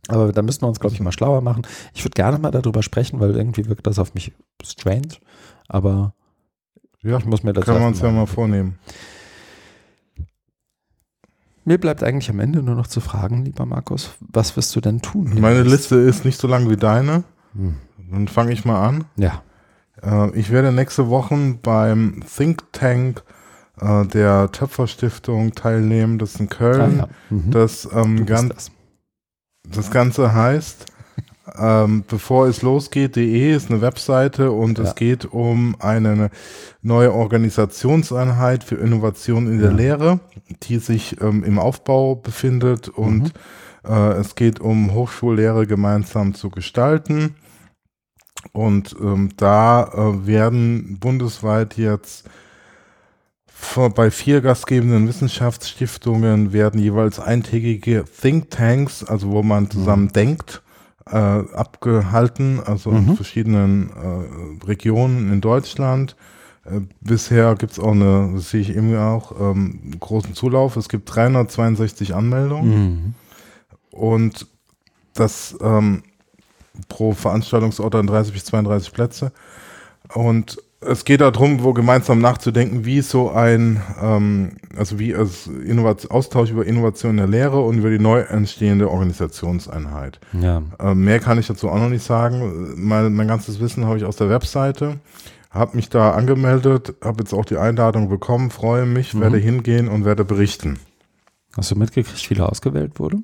Aber 0.08 0.32
da 0.32 0.42
müssen 0.42 0.62
wir 0.62 0.68
uns, 0.68 0.80
glaube 0.80 0.94
ich, 0.94 1.00
mal 1.00 1.12
schlauer 1.12 1.42
machen. 1.42 1.66
Ich 1.94 2.04
würde 2.04 2.14
gerne 2.14 2.38
mal 2.38 2.50
darüber 2.50 2.82
sprechen, 2.82 3.20
weil 3.20 3.36
irgendwie 3.36 3.66
wirkt 3.66 3.86
das 3.86 3.98
auf 3.98 4.14
mich 4.14 4.32
strange. 4.64 5.16
Aber 5.68 6.14
Ja, 7.02 7.18
ich 7.18 7.24
muss 7.24 7.42
mir 7.42 7.52
das 7.52 7.64
können 7.64 7.78
wir 7.78 7.86
erst 7.86 8.02
uns 8.02 8.02
ja 8.02 8.10
mal 8.10 8.26
vornehmen. 8.26 8.78
Mir 11.64 11.78
bleibt 11.78 12.02
eigentlich 12.02 12.28
am 12.30 12.40
Ende 12.40 12.62
nur 12.62 12.74
noch 12.74 12.86
zu 12.88 13.00
fragen, 13.00 13.44
lieber 13.44 13.66
Markus, 13.66 14.10
was 14.20 14.56
wirst 14.56 14.74
du 14.74 14.80
denn 14.80 15.00
tun? 15.00 15.34
Meine? 15.40 15.62
Liste 15.62 15.96
ist 15.96 16.24
nicht 16.24 16.40
so 16.40 16.48
lang 16.48 16.68
wie 16.68 16.76
deine. 16.76 17.22
Hm. 17.54 17.76
Dann 18.10 18.28
fange 18.28 18.52
ich 18.52 18.64
mal 18.64 18.86
an. 18.86 19.04
Ja. 19.16 19.42
Äh, 20.02 20.36
ich 20.38 20.50
werde 20.50 20.72
nächste 20.72 21.08
Woche 21.08 21.58
beim 21.62 22.22
Think 22.36 22.64
Tank 22.72 23.22
äh, 23.80 24.04
der 24.06 24.50
Töpferstiftung 24.52 25.52
teilnehmen. 25.52 26.18
Das 26.18 26.34
ist 26.34 26.40
in 26.40 26.46
Ah, 26.50 26.54
Köln. 26.54 26.96
ja. 26.98 27.08
Mhm. 27.30 27.50
Das, 27.52 27.88
ähm, 27.94 28.26
ganz, 28.26 28.48
das. 28.54 28.70
das 29.70 29.90
Ganze 29.90 30.34
heißt, 30.34 30.86
ähm, 31.58 32.04
bevor 32.08 32.46
es 32.46 32.62
losgeht.de 32.62 33.54
ist 33.54 33.70
eine 33.70 33.80
Webseite 33.80 34.52
und 34.52 34.78
Ja. 34.78 34.84
es 34.84 34.94
geht 34.94 35.24
um 35.26 35.76
eine 35.80 36.30
neue 36.82 37.12
Organisationseinheit 37.12 38.64
für 38.64 38.76
Innovation 38.76 39.46
in 39.46 39.58
der 39.58 39.70
Ja. 39.70 39.76
Lehre, 39.76 40.20
die 40.64 40.78
sich 40.78 41.20
ähm, 41.20 41.42
im 41.44 41.58
Aufbau 41.58 42.14
befindet 42.14 42.88
und 42.88 43.32
Mhm. 43.84 43.90
äh, 43.92 44.12
es 44.12 44.34
geht 44.34 44.60
um 44.60 44.92
Hochschullehre 44.94 45.66
gemeinsam 45.66 46.34
zu 46.34 46.50
gestalten. 46.50 47.34
Und 48.52 48.94
ähm, 49.00 49.30
da 49.36 49.84
äh, 49.84 50.26
werden 50.26 50.98
bundesweit 50.98 51.76
jetzt 51.76 52.28
bei 53.94 54.10
vier 54.10 54.40
gastgebenden 54.40 55.06
Wissenschaftsstiftungen 55.06 56.52
werden 56.52 56.80
jeweils 56.80 57.20
eintägige 57.20 58.04
Thinktanks, 58.20 59.04
also 59.04 59.30
wo 59.30 59.44
man 59.44 59.70
zusammen 59.70 60.08
denkt, 60.08 60.61
äh, 61.10 61.16
abgehalten, 61.16 62.60
also 62.64 62.90
in 62.90 63.06
Mhm. 63.08 63.16
verschiedenen 63.16 63.90
äh, 63.90 64.64
Regionen 64.66 65.32
in 65.32 65.40
Deutschland. 65.40 66.16
Äh, 66.64 66.80
bisher 67.00 67.54
gibt 67.56 67.72
es 67.72 67.78
auch 67.80 67.92
eine, 67.92 68.32
das 68.34 68.50
sehe 68.50 68.60
ich 68.60 68.70
eben 68.76 68.96
auch, 68.96 69.32
ähm, 69.40 69.80
großen 69.98 70.34
Zulauf. 70.34 70.76
Es 70.76 70.88
gibt 70.88 71.12
362 71.14 72.14
Anmeldungen 72.14 72.74
Mhm. 72.84 73.14
und 73.90 74.46
das 75.14 75.56
ähm, 75.60 76.02
pro 76.88 77.12
Veranstaltungsort 77.12 77.94
dann 77.94 78.06
30 78.06 78.32
bis 78.32 78.44
32 78.46 78.92
Plätze. 78.92 79.32
Und 80.14 80.58
es 80.86 81.04
geht 81.04 81.20
darum, 81.20 81.62
wo 81.62 81.72
gemeinsam 81.72 82.20
nachzudenken, 82.20 82.84
wie 82.84 83.00
so 83.00 83.30
ein, 83.30 83.80
ähm, 84.02 84.52
also 84.76 84.98
wie 84.98 85.12
es 85.12 85.48
Austausch 86.10 86.50
über 86.50 86.66
Innovation 86.66 87.12
in 87.12 87.16
der 87.18 87.26
Lehre 87.26 87.60
und 87.60 87.78
über 87.78 87.90
die 87.90 87.98
neu 87.98 88.20
entstehende 88.20 88.90
Organisationseinheit. 88.90 90.20
Ja. 90.40 90.62
Ähm, 90.80 91.04
mehr 91.04 91.20
kann 91.20 91.38
ich 91.38 91.46
dazu 91.46 91.68
auch 91.68 91.78
noch 91.78 91.88
nicht 91.88 92.04
sagen. 92.04 92.74
Mein, 92.76 93.14
mein 93.14 93.28
ganzes 93.28 93.60
Wissen 93.60 93.86
habe 93.86 93.98
ich 93.98 94.04
aus 94.04 94.16
der 94.16 94.28
Webseite. 94.28 94.98
Habe 95.50 95.76
mich 95.76 95.90
da 95.90 96.12
angemeldet, 96.12 96.94
habe 97.02 97.22
jetzt 97.22 97.34
auch 97.34 97.44
die 97.44 97.58
Einladung 97.58 98.08
bekommen, 98.08 98.50
freue 98.50 98.86
mich, 98.86 99.14
Mhm. 99.14 99.20
werde 99.20 99.38
hingehen 99.38 99.88
und 99.88 100.04
werde 100.04 100.24
berichten. 100.24 100.78
Hast 101.56 101.70
du 101.70 101.76
mitgekriegt, 101.76 102.30
wie 102.30 102.40
ausgewählt 102.40 102.98
wurde? 102.98 103.18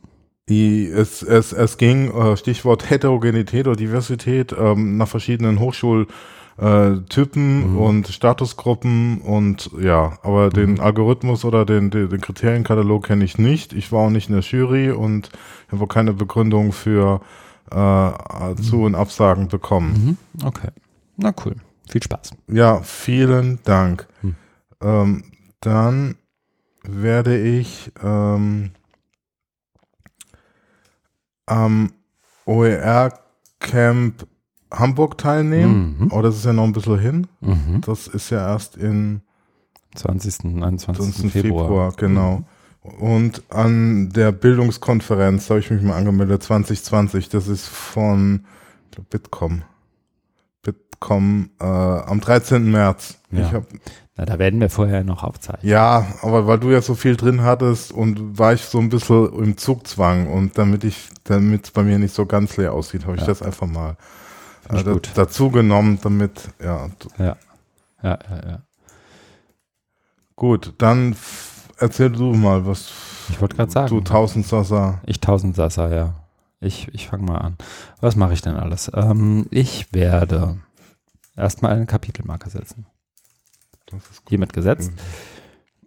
Die, 0.51 0.87
es, 0.87 1.23
es, 1.23 1.53
es 1.53 1.77
ging, 1.79 2.11
äh, 2.11 2.37
Stichwort 2.37 2.89
Heterogenität 2.89 3.67
oder 3.67 3.77
Diversität, 3.77 4.55
ähm, 4.59 4.97
nach 4.97 5.09
verschiedenen 5.09 5.59
Hochschultypen 5.59 6.15
äh, 6.59 6.97
Typen 7.09 7.73
Mhm. 7.73 7.79
und 7.79 8.09
Statusgruppen 8.09 9.19
und 9.21 9.71
ja, 9.81 10.19
aber 10.23 10.51
den 10.51 10.81
Algorithmus 10.81 11.45
oder 11.45 11.65
den, 11.65 11.91
den, 11.91 12.09
den 12.09 12.21
Kriterienkatalog 12.21 13.07
kenne 13.07 13.25
ich 13.25 13.39
nicht. 13.39 13.73
Ich 13.73 13.93
war 13.93 14.01
auch 14.07 14.11
nicht 14.11 14.29
in 14.29 14.35
der 14.35 14.43
Jury 14.45 14.91
und 14.91 15.31
habe 15.71 15.85
auch 15.85 15.89
keine 15.89 16.13
Begründung 16.13 16.73
für 16.73 17.21
äh, 17.71 18.55
Zu- 18.63 18.83
und 18.85 18.95
Absagen 18.95 19.49
bekommen. 19.49 20.17
Mhm. 20.41 20.47
Okay. 20.47 20.69
Na 21.17 21.33
cool. 21.45 21.57
Viel 21.89 22.03
Spaß. 22.03 22.33
Ja, 22.49 22.81
vielen 22.83 23.59
Dank. 23.65 24.07
Hm. 24.23 24.35
Ähm, 24.83 25.25
dann 25.61 26.17
werde 26.83 27.39
ich 27.39 27.93
ähm, 28.03 28.71
am 31.47 31.93
OER-Camp 32.47 34.27
Hamburg 34.71 35.19
teilnehmen. 35.19 35.97
Mhm. 35.99 36.09
Oh, 36.13 36.23
das 36.23 36.37
ist 36.37 36.45
ja 36.45 36.53
noch 36.53 36.65
ein 36.65 36.73
bisschen 36.73 36.99
hin. 36.99 37.27
Mhm. 37.41 37.81
Das 37.81 38.07
ist 38.07 38.31
ja 38.31 38.47
erst 38.53 38.77
in 38.77 39.23
20. 39.95 40.45
21. 40.63 40.97
20. 41.15 41.33
Februar. 41.33 41.65
Februar, 41.67 41.93
genau. 41.97 42.43
Und 42.83 43.43
an 43.51 44.11
der 44.11 44.33
Bildungskonferenz 44.33 45.51
habe 45.51 45.61
ich 45.61 45.71
mich 45.71 45.83
mal 45.83 45.97
angemeldet, 45.97 46.43
2020. 46.43 47.29
Das 47.29 47.49
ist 47.49 47.67
von 47.67 48.45
glaub, 48.91 49.09
Bitkom. 49.11 49.63
Bitkom 50.63 51.51
äh, 51.61 51.65
am 51.65 52.21
13. 52.21 52.71
März. 52.71 53.19
Ja. 53.31 53.41
Ich 53.47 53.53
hab, 53.53 53.65
Na, 54.17 54.25
da 54.25 54.39
werden 54.39 54.61
wir 54.61 54.71
vorher 54.71 55.05
noch 55.05 55.23
aufzeichnen. 55.23 55.71
ja, 55.71 56.07
aber 56.23 56.47
weil 56.47 56.59
du 56.59 56.71
ja 56.71 56.81
so 56.83 56.95
viel 56.95 57.17
drin 57.17 57.43
hattest 57.43 57.93
und 57.93 58.39
war 58.39 58.53
ich 58.55 58.63
so 58.63 58.79
ein 58.79 58.89
bisschen 58.89 59.33
im 59.43 59.57
Zugzwang 59.57 60.27
und 60.29 60.57
damit 60.59 60.85
ich, 60.85 61.09
damit 61.25 61.65
es 61.67 61.71
bei 61.71 61.83
mir 61.83 61.99
nicht 61.99 62.15
so 62.15 62.27
ganz 62.27 62.57
leer 62.57 62.73
aussieht, 62.73 63.05
habe 63.05 63.17
ich 63.17 63.23
Ja. 63.23 63.27
das 63.29 63.43
einfach 63.43 63.67
mal 63.67 63.97
äh, 64.71 64.85
gut. 64.85 65.11
dazu 65.15 65.51
genommen, 65.51 65.99
damit, 66.03 66.51
ja, 66.63 66.89
Ja. 67.19 67.37
Ja, 68.03 68.19
ja, 68.31 68.49
ja. 68.49 68.63
gut, 70.37 70.75
dann 70.79 71.17
erzähl 71.79 72.11
du 72.11 72.33
mal, 72.33 72.65
was 72.65 72.93
Ich 73.29 73.41
wollte 73.41 73.57
gerade 73.57 73.73
sagen. 73.73 73.89
du 73.89 74.01
Tausendsasser, 74.01 75.01
Ich 75.07 75.21
Tausendsasser, 75.21 75.95
ja. 75.95 76.15
Ich, 76.61 76.89
ich 76.93 77.09
fange 77.09 77.25
mal 77.25 77.39
an. 77.39 77.57
Was 78.01 78.17
mache 78.17 78.33
ich 78.33 78.43
denn 78.43 78.57
alles? 78.57 78.91
Ähm, 78.95 79.47
ich 79.51 79.93
werde 79.93 80.59
erstmal 81.37 81.73
eine 81.73 81.87
Kapitelmarke 81.87 82.51
setzen. 82.51 82.87
das 83.87 84.03
ist 84.11 84.25
gut. 84.25 84.29
Hiermit 84.31 84.53
gesetzt. 84.53 84.93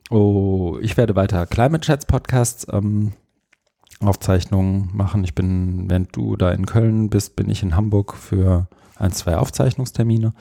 Oh, 0.10 0.78
ich 0.82 0.98
werde 0.98 1.16
weiter 1.16 1.46
Climate 1.46 1.86
Chats 1.86 2.06
Podcasts 2.06 2.68
ähm, 2.72 3.14
Aufzeichnungen 4.08 4.90
machen. 4.94 5.24
Ich 5.24 5.36
bin, 5.36 5.90
während 5.90 6.16
du 6.16 6.36
da 6.36 6.52
in 6.52 6.66
Köln 6.66 7.10
bist, 7.10 7.36
bin 7.36 7.50
ich 7.50 7.64
in 7.64 7.76
Hamburg 7.76 8.16
für 8.16 8.68
ein, 8.98 9.12
zwei 9.12 9.38
Aufzeichnungstermine. 9.38 10.34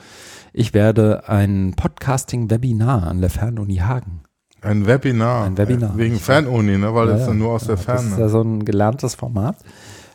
Ich 0.53 0.73
werde 0.73 1.27
ein 1.29 1.73
Podcasting-Webinar 1.75 3.07
an 3.07 3.21
der 3.21 3.29
Fernuni 3.29 3.77
Hagen. 3.77 4.21
Ein 4.61 4.85
Webinar. 4.85 5.45
Ein 5.45 5.57
Webinar. 5.57 5.97
Wegen 5.97 6.15
Ich- 6.15 6.21
Fernuni, 6.21 6.77
ne? 6.77 6.93
weil 6.93 7.07
Ja, 7.07 7.13
das 7.13 7.21
ja. 7.21 7.27
dann 7.27 7.39
nur 7.39 7.51
aus 7.53 7.65
der 7.65 7.75
Ja, 7.77 7.83
Das 7.85 8.01
ist 8.03 8.09
Ferne. 8.09 8.21
ja 8.21 8.29
so 8.29 8.41
ein 8.41 8.63
gelerntes 8.63 9.15
Format. 9.15 9.57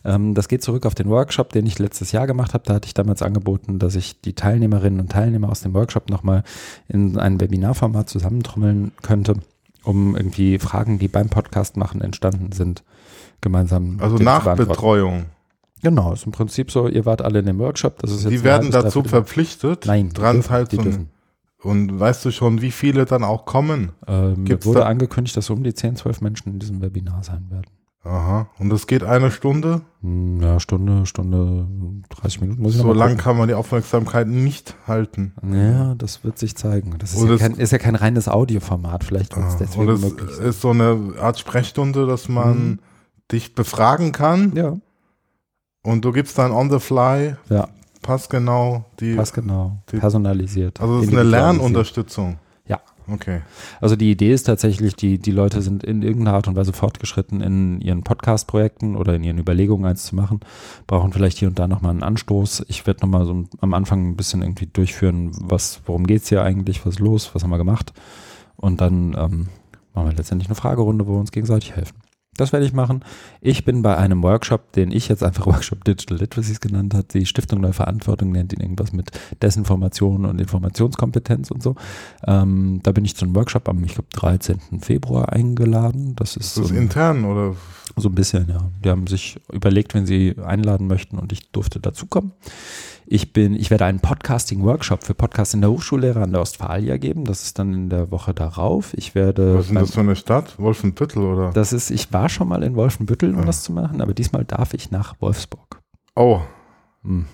Ähm, 0.05 0.35
das 0.35 0.47
geht 0.47 0.63
zurück 0.63 0.87
auf 0.87 0.95
den 0.95 1.09
Workshop, 1.09 1.51
den 1.51 1.67
ich 1.67 1.81
letztes 1.81 2.13
Jahr 2.13 2.29
gemacht 2.29 2.55
habe. 2.55 2.63
Da 2.65 2.75
hatte 2.75 2.87
ich 2.87 2.95
damals 2.95 3.23
angeboten, 3.23 3.81
dass 3.81 3.97
ich 3.97 4.21
die 4.21 4.35
Teilnehmerinnen 4.35 5.01
und 5.01 5.11
Teilnehmer 5.11 5.49
aus 5.49 5.63
dem 5.63 5.75
Workshop 5.75 6.11
nochmal 6.11 6.45
in 6.87 7.19
ein 7.19 7.41
Webinarformat 7.41 8.09
zusammentrommeln 8.09 8.93
könnte, 9.03 9.35
um 9.83 10.15
irgendwie 10.17 10.61
Fragen, 10.61 11.01
die 11.01 11.09
beim 11.09 11.29
Podcast 11.29 11.77
machen 11.77 12.01
entstanden 12.01 12.53
sind, 12.53 12.85
gemeinsam 13.41 13.99
Also. 14.01 14.17
Nachbetreuung. 14.17 15.27
Genau, 15.83 16.13
ist 16.13 16.25
im 16.27 16.33
Prinzip 16.33 16.71
so, 16.71 16.89
ihr 16.89 17.05
wart 17.05 17.23
alle 17.23 17.41
in 17.41 17.47
dem 17.47 17.59
Workshop. 17.59 17.99
Das 18.01 18.11
ist 18.11 18.25
jetzt 18.25 18.33
Die 18.33 18.43
werden 18.45 18.71
dazu 18.71 19.03
verpflichtet, 19.05 19.85
Nein, 19.87 20.09
die 20.09 20.15
dran 20.15 20.37
dürfen, 20.37 20.43
die 20.43 20.49
teilzunehmen. 20.49 20.91
dürfen. 20.93 21.11
Und 21.63 22.01
weißt 22.01 22.25
du 22.25 22.31
schon, 22.31 22.63
wie 22.63 22.71
viele 22.71 23.05
dann 23.05 23.25
auch 23.25 23.45
kommen? 23.45 23.93
Ähm, 24.07 24.45
Gibt's 24.45 24.67
wurde 24.67 24.81
da- 24.81 24.87
angekündigt, 24.87 25.37
dass 25.37 25.51
um 25.51 25.63
die 25.63 25.75
10, 25.75 25.97
12 25.97 26.21
Menschen 26.21 26.53
in 26.53 26.59
diesem 26.59 26.81
Webinar 26.81 27.23
sein 27.23 27.47
werden. 27.51 27.67
Aha. 28.05 28.49
Und 28.61 28.71
das 28.71 28.87
geht 28.87 29.03
eine 29.03 29.33
Stunde? 29.33 29.81
Hm, 30.01 30.41
Ja, 30.41 30.61
Stunde, 30.61 31.07
Stunde, 31.07 31.67
30 32.11 32.41
Minuten 32.41 32.63
muss 32.63 32.75
ich 32.75 32.81
So 32.81 32.87
mal 32.87 32.95
lang 32.97 33.09
gucken. 33.11 33.25
kann 33.25 33.37
man 33.37 33.49
die 33.49 33.55
Aufmerksamkeit 33.55 34.29
nicht 34.29 34.77
halten. 34.87 35.33
Ja, 35.53 35.95
das 35.97 36.23
wird 36.23 36.39
sich 36.39 36.55
zeigen. 36.57 36.95
Das 36.99 37.15
ist, 37.15 37.25
ja 37.25 37.35
es- 37.35 37.41
kein, 37.41 37.55
ist 37.55 37.73
ja 37.73 37.79
kein 37.79 37.97
reines 37.97 38.29
Audioformat. 38.29 39.03
Vielleicht 39.03 39.35
wird 39.37 39.47
es 39.49 39.55
Ah, 39.55 39.59
deswegen 39.61 39.89
Und 39.89 39.95
es 39.95 40.01
möglich 40.03 40.39
ist 40.39 40.61
so 40.61 40.71
eine 40.71 41.15
Art 41.21 41.39
Sprechstunde, 41.41 42.07
dass 42.07 42.29
man 42.29 42.59
Mhm. 42.59 42.79
Dich 43.33 43.55
befragen 43.55 44.13
kann 44.13 44.53
Ja, 44.55 44.77
und 45.83 46.05
du 46.05 46.13
gibst 46.13 46.39
dann 46.39 46.53
on 46.53 46.71
the 46.71 46.79
fly 46.81 47.37
ja, 47.49 47.69
passgenau 48.03 48.85
die. 49.01 49.15
passt 49.15 49.35
genau. 49.35 49.79
die- 49.91 49.99
Personalisiert. 49.99 50.81
also 50.81 50.99
es 50.99 51.07
ist 51.07 51.13
eine. 51.13 51.23
Lernunterstützung. 51.25 52.39
Ja. 52.67 52.81
Okay. 53.09 53.43
Also 53.81 53.95
die 53.95 54.11
Idee 54.11 54.33
ist 54.33 54.45
tatsächlich, 54.45 54.97
die, 54.97 55.19
die 55.19 55.31
Leute 55.31 55.63
sind 55.63 55.85
in 55.85 56.03
irgendeiner 56.03 56.37
Art 56.37 56.49
und 56.49 56.57
Weise 56.57 56.73
fortgeschritten 56.73 57.41
in 57.41 57.81
ihren 57.81 58.03
Podcast-Projekten 58.03 58.97
oder 58.97 59.15
in 59.15 59.23
ihren 59.23 59.39
Überlegungen, 59.39 59.87
eins 59.87 60.05
zu 60.05 60.17
machen, 60.17 60.41
brauchen 60.89 61.13
vielleicht 61.13 61.39
hier 61.39 61.47
und 61.47 61.57
da 61.59 61.69
nochmal 61.69 61.93
einen 61.93 62.03
Anstoß. 62.03 62.65
Ich 62.69 62.85
werde 62.87 63.03
nochmal 63.03 63.25
so 63.25 63.45
am 63.61 63.75
Anfang 63.75 64.09
ein 64.09 64.17
bisschen 64.17 64.43
irgendwie 64.43 64.67
durchführen, 64.67 65.31
was, 65.41 65.81
worum 65.87 66.07
geht's 66.07 66.29
hier 66.29 66.43
eigentlich, 66.43 66.85
was 66.85 66.95
ist 66.95 67.01
los, 67.01 67.31
was 67.33 67.45
haben 67.45 67.51
wir 67.51 67.59
gemacht. 67.59 67.93
Und 68.57 68.81
dann 68.81 69.15
ähm, 69.17 69.49
machen 69.95 70.09
wir 70.11 70.13
letztendlich 70.17 70.49
eine 70.49 70.57
Fragerunde, 70.57 71.07
wo 71.07 71.13
wir 71.13 71.21
uns 71.21 71.31
gegenseitig 71.31 71.77
helfen. 71.77 71.97
Das 72.37 72.53
werde 72.53 72.67
ich 72.67 72.73
machen. 72.73 73.05
Ich 73.41 73.65
bin 73.65 73.83
bei 73.83 73.97
einem 73.97 74.23
Workshop, 74.23 74.73
den 74.73 74.91
ich 74.91 75.09
jetzt 75.09 75.23
einfach 75.23 75.47
Workshop 75.47 75.85
Digital 75.85 76.19
Literacies 76.19 76.61
genannt 76.61 76.95
habe. 76.95 77.07
Die 77.13 77.27
Stiftung 77.27 77.61
Neue 77.61 77.73
Verantwortung 77.73 78.33
nennt 78.33 78.53
ihn 78.53 78.61
irgendwas 78.61 78.93
mit 78.93 79.11
Desinformation 79.43 80.25
und 80.27 80.41
Informationskompetenz 80.41 81.51
und 81.51 81.63
so. 81.63 81.75
Ähm, 82.27 82.81
da 82.83 82.93
bin 82.93 83.05
ich 83.05 83.17
zu 83.17 83.25
einem 83.25 83.35
Workshop 83.35 83.69
am, 83.69 83.83
ich 83.85 83.95
glaube, 83.95 84.09
13. 84.13 84.61
Februar 84.81 85.33
eingeladen. 85.33 86.15
Das 86.17 86.37
ist 86.37 86.47
Ist 86.49 86.59
das 86.59 86.69
so, 86.69 86.75
intern 86.75 87.25
oder? 87.25 87.57
so 87.97 88.09
ein 88.09 88.15
bisschen, 88.15 88.49
ja. 88.49 88.71
Die 88.85 88.91
haben 88.91 89.07
sich 89.07 89.41
überlegt, 89.51 89.95
wenn 89.95 90.07
sie 90.07 90.35
einladen 90.45 90.87
möchten 90.87 91.19
und 91.19 91.33
ich 91.33 91.51
durfte 91.51 91.81
dazukommen. 91.81 92.33
Ich 93.09 93.33
bin, 93.33 93.55
ich 93.55 93.71
werde 93.71 93.85
einen 93.85 94.01
Podcasting-Workshop 94.01 95.05
für 95.05 95.15
Podcasts 95.15 95.55
in 95.55 95.61
der 95.61 95.71
Hochschullehre 95.71 96.23
an 96.23 96.33
der 96.33 96.41
Ostfalia 96.41 96.97
geben. 96.97 97.25
Das 97.25 97.43
ist 97.45 97.57
dann 97.59 97.73
in 97.73 97.89
der 97.89 98.11
Woche 98.11 98.35
darauf. 98.35 98.95
Ich 98.95 99.15
werde 99.15 99.55
Was 99.59 99.67
ist 99.67 99.75
das 99.77 99.91
für 99.95 100.01
eine 100.01 100.17
Stadt? 100.17 100.59
Wolfenbüttel 100.59 101.23
oder? 101.23 101.51
das 101.53 101.73
ist, 101.73 101.91
ich 101.91 102.13
war 102.13 102.29
schon 102.29 102.49
mal 102.49 102.65
in 102.65 102.75
Wolfenbüttel, 102.75 103.33
um 103.33 103.43
Ah. 103.43 103.45
das 103.45 103.63
zu 103.63 103.73
machen, 103.73 104.01
aber 104.01 104.13
diesmal 104.13 104.45
darf 104.45 104.75
ich 104.75 104.91
nach 104.91 105.15
Wolfsburg. 105.21 105.81
Oh, 106.17 106.41
Hm. 107.05 107.27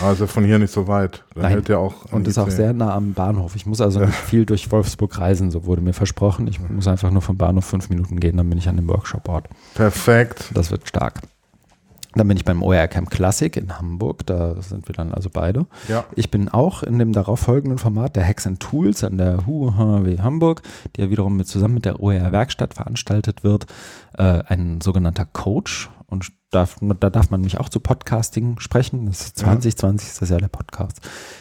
also 0.00 0.28
von 0.28 0.44
hier 0.44 0.60
nicht 0.60 0.72
so 0.72 0.86
weit. 0.86 1.24
Da 1.34 1.42
Nein. 1.42 1.50
hält 1.50 1.68
ja 1.70 1.78
auch. 1.78 2.12
Und 2.12 2.28
ist 2.28 2.38
auch 2.38 2.48
sehr 2.50 2.72
nah 2.72 2.94
am 2.94 3.12
Bahnhof. 3.12 3.56
Ich 3.56 3.66
muss 3.66 3.80
also 3.80 3.98
nicht 3.98 4.12
viel 4.14 4.46
durch 4.46 4.70
Wolfsburg 4.70 5.18
reisen, 5.18 5.50
so 5.50 5.64
wurde 5.64 5.82
mir 5.82 5.92
versprochen. 5.92 6.46
Ich 6.46 6.60
muss 6.60 6.86
einfach 6.86 7.10
nur 7.10 7.22
vom 7.22 7.36
Bahnhof 7.36 7.64
fünf 7.64 7.90
Minuten 7.90 8.20
gehen, 8.20 8.36
dann 8.36 8.48
bin 8.48 8.58
ich 8.58 8.68
an 8.68 8.76
dem 8.76 8.86
Workshop-Ort. 8.88 9.48
Perfekt. 9.74 10.52
Das 10.54 10.70
wird 10.70 10.86
stark. 10.88 11.20
Dann 12.16 12.28
bin 12.28 12.36
ich 12.36 12.44
beim 12.44 12.62
OER 12.62 12.88
Camp 12.88 13.10
Classic 13.10 13.54
in 13.56 13.78
Hamburg, 13.78 14.24
da 14.26 14.60
sind 14.62 14.88
wir 14.88 14.94
dann 14.94 15.12
also 15.12 15.28
beide. 15.30 15.66
Ja. 15.86 16.04
Ich 16.14 16.30
bin 16.30 16.48
auch 16.48 16.82
in 16.82 16.98
dem 16.98 17.12
darauffolgenden 17.12 17.78
Format 17.78 18.16
der 18.16 18.26
Hacks 18.26 18.46
and 18.46 18.58
Tools 18.58 19.04
an 19.04 19.18
der 19.18 19.46
HUHW 19.46 20.18
Hamburg, 20.18 20.62
die 20.96 21.02
ja 21.02 21.10
wiederum 21.10 21.36
mit, 21.36 21.46
zusammen 21.46 21.74
mit 21.74 21.84
der 21.84 22.00
OER 22.00 22.32
Werkstatt 22.32 22.74
veranstaltet 22.74 23.44
wird, 23.44 23.66
äh, 24.16 24.42
ein 24.46 24.80
sogenannter 24.80 25.26
Coach. 25.26 25.90
Und 26.08 26.30
darf, 26.52 26.76
da 26.80 27.10
darf 27.10 27.30
man 27.30 27.40
mich 27.40 27.58
auch 27.58 27.68
zu 27.68 27.80
Podcasting 27.80 28.60
sprechen. 28.60 29.06
Das 29.06 29.22
ist 29.22 29.40
Ja. 29.40 29.46
2020 29.46 30.08
ist 30.08 30.22
das 30.22 30.30
Jahr 30.30 30.40
der 30.40 30.48
Podcast. 30.48 31.00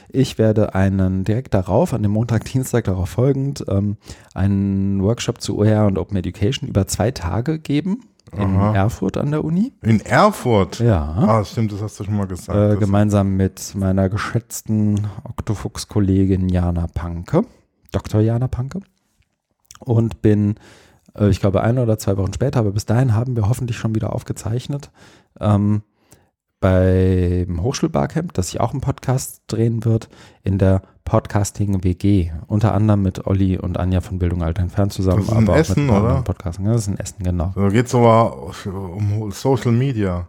Ich 0.09 0.39
werde 0.39 0.73
einen 0.73 1.23
direkt 1.23 1.53
darauf, 1.53 1.93
an 1.93 2.01
dem 2.01 2.11
Montag, 2.11 2.45
Dienstag 2.45 2.85
darauf 2.85 3.09
folgend, 3.09 3.63
ähm, 3.69 3.97
einen 4.33 5.03
Workshop 5.03 5.39
zu 5.39 5.59
OER 5.59 5.85
und 5.85 5.99
Open 5.99 6.17
Education 6.17 6.67
über 6.67 6.87
zwei 6.87 7.11
Tage 7.11 7.59
geben 7.59 8.01
in 8.37 8.55
Aha. 8.55 8.75
Erfurt 8.75 9.17
an 9.17 9.31
der 9.31 9.43
Uni. 9.43 9.73
In 9.81 9.99
Erfurt. 10.01 10.79
Ja. 10.79 11.03
Ah, 11.03 11.43
stimmt, 11.45 11.71
das 11.71 11.81
hast 11.81 11.99
du 11.99 12.03
schon 12.03 12.17
mal 12.17 12.27
gesagt. 12.27 12.57
Äh, 12.57 12.77
gemeinsam 12.77 13.35
mit 13.35 13.73
meiner 13.75 14.09
geschätzten 14.09 15.07
Octofuchs-Kollegin 15.23 16.49
Jana 16.49 16.87
Panke, 16.93 17.43
Dr. 17.91 18.21
Jana 18.21 18.47
Panke. 18.47 18.81
Und 19.79 20.21
bin, 20.21 20.55
äh, 21.17 21.29
ich 21.29 21.39
glaube, 21.39 21.61
ein 21.61 21.79
oder 21.79 21.97
zwei 21.97 22.17
Wochen 22.17 22.33
später, 22.33 22.59
aber 22.59 22.71
bis 22.71 22.85
dahin 22.85 23.13
haben 23.13 23.35
wir 23.35 23.49
hoffentlich 23.49 23.77
schon 23.77 23.95
wieder 23.95 24.13
aufgezeichnet, 24.13 24.91
ähm, 25.39 25.83
beim 26.59 27.61
Hochschulbarcamp, 27.61 28.33
das 28.33 28.47
sich 28.47 28.59
auch 28.59 28.71
einen 28.71 28.81
Podcast 28.81 29.43
drehen 29.47 29.85
wird, 29.85 30.09
in 30.43 30.57
der 30.57 30.81
Podcasting 31.05 31.83
WG. 31.83 32.31
Unter 32.47 32.73
anderem 32.73 33.03
mit 33.03 33.27
Olli 33.27 33.57
und 33.57 33.77
Anja 33.77 34.01
von 34.01 34.19
Bildung 34.19 34.43
Alt 34.43 34.57
Entfernt 34.59 34.91
zusammen. 34.91 35.19
Das 35.19 35.27
ist 35.27 35.31
in 35.31 35.37
aber 35.37 35.53
auch 35.53 35.57
Essen, 35.57 35.85
mit 35.85 35.93
ein 35.95 36.01
paar 36.01 36.03
oder? 36.03 36.21
Podcasting. 36.23 36.65
Ja, 36.65 36.73
das 36.73 36.81
ist 36.81 36.87
in 36.87 36.97
Essen, 36.97 37.23
genau. 37.23 37.53
Da 37.55 37.69
geht 37.69 37.85
es 37.85 37.95
aber 37.95 38.51
um 38.65 39.31
Social 39.31 39.71
Media. 39.71 40.27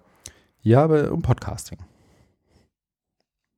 Ja, 0.61 0.85
aber 0.85 1.11
um 1.11 1.23
Podcasting. 1.23 1.79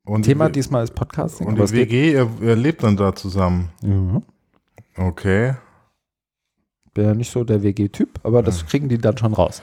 Und 0.05 0.23
Thema 0.23 0.47
die, 0.47 0.53
diesmal 0.53 0.85
ist 0.85 0.95
Podcasting. 0.95 1.49
Und 1.49 1.57
die 1.59 1.73
WG, 1.73 2.13
ihr, 2.13 2.31
ihr 2.41 2.57
lebt 2.57 2.83
dann 2.83 2.97
da 2.97 3.15
zusammen. 3.15 3.71
Ja. 3.83 4.23
Okay. 5.05 5.55
bin 6.95 7.05
ja 7.05 7.15
nicht 7.15 7.31
so 7.31 7.45
der 7.45 7.63
WG-Typ, 7.63 8.21
aber 8.23 8.43
das 8.43 8.65
kriegen 8.65 8.89
die 8.89 8.99
dann 8.99 9.19
schon 9.19 9.35
raus. 9.35 9.61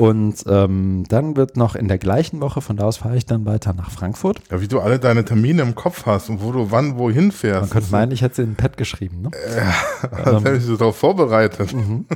Und 0.00 0.44
ähm, 0.46 1.04
dann 1.10 1.36
wird 1.36 1.58
noch 1.58 1.74
in 1.74 1.86
der 1.86 1.98
gleichen 1.98 2.40
Woche, 2.40 2.62
von 2.62 2.78
da 2.78 2.84
aus 2.84 2.96
fahre 2.96 3.18
ich 3.18 3.26
dann 3.26 3.44
weiter 3.44 3.74
nach 3.74 3.90
Frankfurt. 3.90 4.40
Ja, 4.50 4.62
wie 4.62 4.66
du 4.66 4.80
alle 4.80 4.98
deine 4.98 5.26
Termine 5.26 5.60
im 5.60 5.74
Kopf 5.74 6.06
hast 6.06 6.30
und 6.30 6.42
wo 6.42 6.52
du 6.52 6.70
wann 6.70 6.96
wohin 6.96 7.30
fährst. 7.30 7.60
Man 7.60 7.68
könnte 7.68 7.92
meinen, 7.92 8.10
ich 8.10 8.22
hätte 8.22 8.36
sie 8.36 8.42
in 8.44 8.52
ein 8.52 8.56
Pad 8.56 8.78
geschrieben. 8.78 9.20
Ne? 9.20 9.30
Als 10.10 10.42
hätte 10.42 10.56
ich 10.56 10.66
dich 10.66 10.78
darauf 10.78 10.96
vorbereitet. 10.96 11.74
Mhm. 11.74 12.06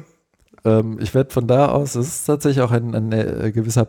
ähm, 0.65 0.99
ich 0.99 1.13
werde 1.13 1.31
von 1.31 1.47
da 1.47 1.69
aus, 1.69 1.95
es 1.95 2.09
ist 2.09 2.25
tatsächlich 2.25 2.65
auch 2.65 2.71
ein, 2.71 2.95
ein 2.95 3.13
äh, 3.13 3.53
gewisser 3.53 3.85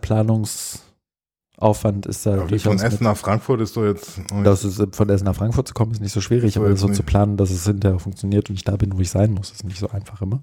Planungsaufwand 1.57 2.05
ist 2.05 2.25
da 2.25 2.41
Aber 2.41 2.59
von 2.59 2.79
Essen 2.79 3.03
nach 3.03 3.17
Frankfurt 3.17 3.61
ist 3.61 3.75
doch 3.77 3.85
jetzt. 3.85 4.19
Das 4.43 4.63
ist, 4.63 4.79
äh, 4.79 4.87
von 4.91 5.09
Essen 5.09 5.25
nach 5.25 5.35
Frankfurt 5.35 5.67
zu 5.67 5.73
kommen, 5.73 5.91
ist 5.91 6.01
nicht 6.01 6.11
so 6.11 6.21
schwierig, 6.21 6.57
aber 6.57 6.75
so 6.75 6.87
zu 6.87 6.93
nicht. 6.93 7.05
planen, 7.05 7.37
dass 7.37 7.51
es 7.51 7.65
hinterher 7.65 7.99
funktioniert 7.99 8.49
und 8.49 8.55
ich 8.55 8.63
da 8.63 8.75
bin, 8.75 8.95
wo 8.95 9.01
ich 9.01 9.09
sein 9.09 9.31
muss, 9.31 9.51
ist 9.51 9.63
nicht 9.63 9.79
so 9.79 9.89
einfach 9.89 10.21
immer. 10.21 10.41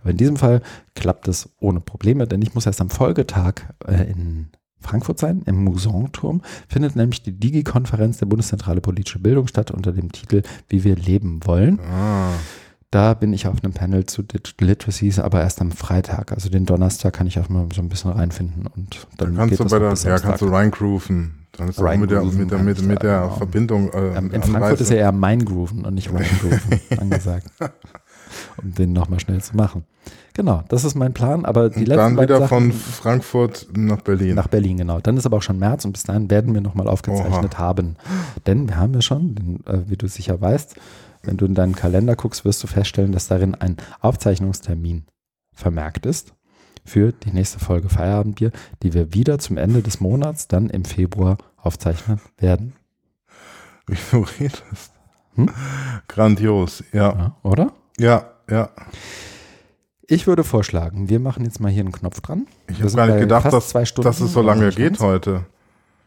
Aber 0.00 0.10
in 0.10 0.16
diesem 0.16 0.36
Fall 0.36 0.62
klappt 0.94 1.28
es 1.28 1.48
ohne 1.60 1.80
Probleme, 1.80 2.26
denn 2.26 2.42
ich 2.42 2.54
muss 2.54 2.66
erst 2.66 2.80
am 2.80 2.90
Folgetag 2.90 3.62
äh, 3.86 4.10
in 4.10 4.48
Frankfurt 4.80 5.18
sein, 5.18 5.42
im 5.46 5.62
Musanturm, 5.62 6.42
findet 6.68 6.96
nämlich 6.96 7.22
die 7.22 7.32
Digi-Konferenz 7.32 8.18
der 8.18 8.26
Bundeszentrale 8.26 8.80
Politische 8.80 9.20
Bildung 9.20 9.46
statt 9.46 9.70
unter 9.70 9.92
dem 9.92 10.10
Titel 10.10 10.42
Wie 10.68 10.82
wir 10.84 10.96
leben 10.96 11.40
wollen. 11.44 11.78
ah, 11.80 12.32
Da 12.92 13.14
bin 13.14 13.32
ich 13.32 13.46
auf 13.46 13.64
einem 13.64 13.72
Panel 13.72 14.04
zu 14.04 14.22
Digital 14.22 14.68
Literacies, 14.68 15.18
aber 15.18 15.40
erst 15.40 15.62
am 15.62 15.72
Freitag. 15.72 16.30
Also 16.30 16.50
den 16.50 16.66
Donnerstag 16.66 17.14
kann 17.14 17.26
ich 17.26 17.38
auch 17.38 17.48
mal 17.48 17.66
so 17.74 17.80
ein 17.80 17.88
bisschen 17.88 18.12
reinfinden 18.12 18.66
und 18.66 19.06
da 19.16 19.24
dann 19.24 19.34
kannst 19.34 19.50
geht 19.50 19.60
du 19.60 19.64
bei 19.64 19.78
der, 19.78 19.94
ja, 19.94 20.18
kannst 20.18 20.42
du 20.42 20.46
reingrooven. 20.48 21.46
Dann 21.52 21.68
ist 21.70 21.78
auch 21.78 21.96
mit 21.96 22.10
der, 22.10 22.22
mit 22.22 22.50
der, 22.50 22.58
mit, 22.58 22.82
mit 22.82 22.98
da, 22.98 23.02
der 23.02 23.20
genau. 23.22 23.36
Verbindung. 23.36 23.92
Äh, 23.94 24.18
Ähm, 24.18 24.30
in 24.30 24.42
Frankfurt 24.42 24.80
ist 24.82 24.90
ja 24.90 24.96
eher 24.96 25.12
mein 25.12 25.42
Grooven 25.42 25.86
und 25.86 25.94
nicht 25.94 26.12
Ryan 26.12 26.38
Grooven 26.40 26.80
angesagt. 26.98 27.46
Um 28.62 28.74
den 28.74 28.92
nochmal 28.92 29.20
schnell 29.20 29.40
zu 29.40 29.56
machen. 29.56 29.84
Genau, 30.34 30.62
das 30.68 30.84
ist 30.84 30.94
mein 30.94 31.14
Plan. 31.14 31.44
Aber 31.46 31.70
die 31.70 31.80
Und 31.80 31.86
letzten 31.88 32.16
dann 32.16 32.20
wieder 32.22 32.38
Sachen 32.40 32.48
von 32.48 32.72
Frankfurt 32.72 33.68
nach 33.74 34.00
Berlin. 34.02 34.34
nach 34.34 34.48
Berlin, 34.48 34.78
genau. 34.78 35.00
Dann 35.00 35.16
ist 35.16 35.26
aber 35.26 35.38
auch 35.38 35.42
schon 35.42 35.58
März 35.58 35.84
und 35.86 35.92
bis 35.92 36.02
dahin 36.04 36.30
werden 36.30 36.52
wir 36.54 36.60
nochmal 36.60 36.88
aufgezeichnet 36.88 37.58
haben. 37.58 37.96
Denn 38.46 38.68
wir 38.68 38.76
haben 38.76 38.94
ja 38.94 39.02
schon, 39.02 39.60
äh, 39.66 39.78
wie 39.86 39.96
du 39.96 40.08
sicher 40.08 40.40
weißt, 40.40 40.76
wenn 41.22 41.36
du 41.36 41.44
in 41.44 41.54
deinen 41.54 41.76
Kalender 41.76 42.16
guckst, 42.16 42.44
wirst 42.44 42.62
du 42.62 42.66
feststellen, 42.66 43.12
dass 43.12 43.28
darin 43.28 43.54
ein 43.54 43.76
Aufzeichnungstermin 44.00 45.06
vermerkt 45.52 46.06
ist 46.06 46.34
für 46.84 47.12
die 47.12 47.30
nächste 47.30 47.58
Folge 47.58 47.88
Feierabendbier, 47.88 48.50
die 48.82 48.92
wir 48.92 49.14
wieder 49.14 49.38
zum 49.38 49.56
Ende 49.56 49.82
des 49.82 50.00
Monats 50.00 50.48
dann 50.48 50.68
im 50.70 50.84
Februar 50.84 51.38
aufzeichnen 51.56 52.20
werden. 52.38 52.74
Wie 53.86 53.96
du 54.10 54.26
redest. 54.40 54.92
Hm? 55.34 55.50
Grandios, 56.08 56.84
ja. 56.92 57.12
Ja, 57.12 57.36
oder? 57.42 57.72
Ja, 57.98 58.30
ja. 58.50 58.70
Ich 60.06 60.26
würde 60.26 60.44
vorschlagen, 60.44 61.08
wir 61.08 61.20
machen 61.20 61.44
jetzt 61.44 61.60
mal 61.60 61.70
hier 61.70 61.82
einen 61.82 61.92
Knopf 61.92 62.20
dran. 62.20 62.46
Ich 62.68 62.82
habe 62.82 62.92
gar 62.92 63.06
nicht 63.06 63.20
gedacht, 63.20 63.52
dass, 63.52 63.68
zwei 63.68 63.84
Stunden 63.84 64.06
dass 64.06 64.20
es 64.20 64.32
so 64.32 64.42
lange 64.42 64.70
geht 64.70 65.00
heute. 65.00 65.46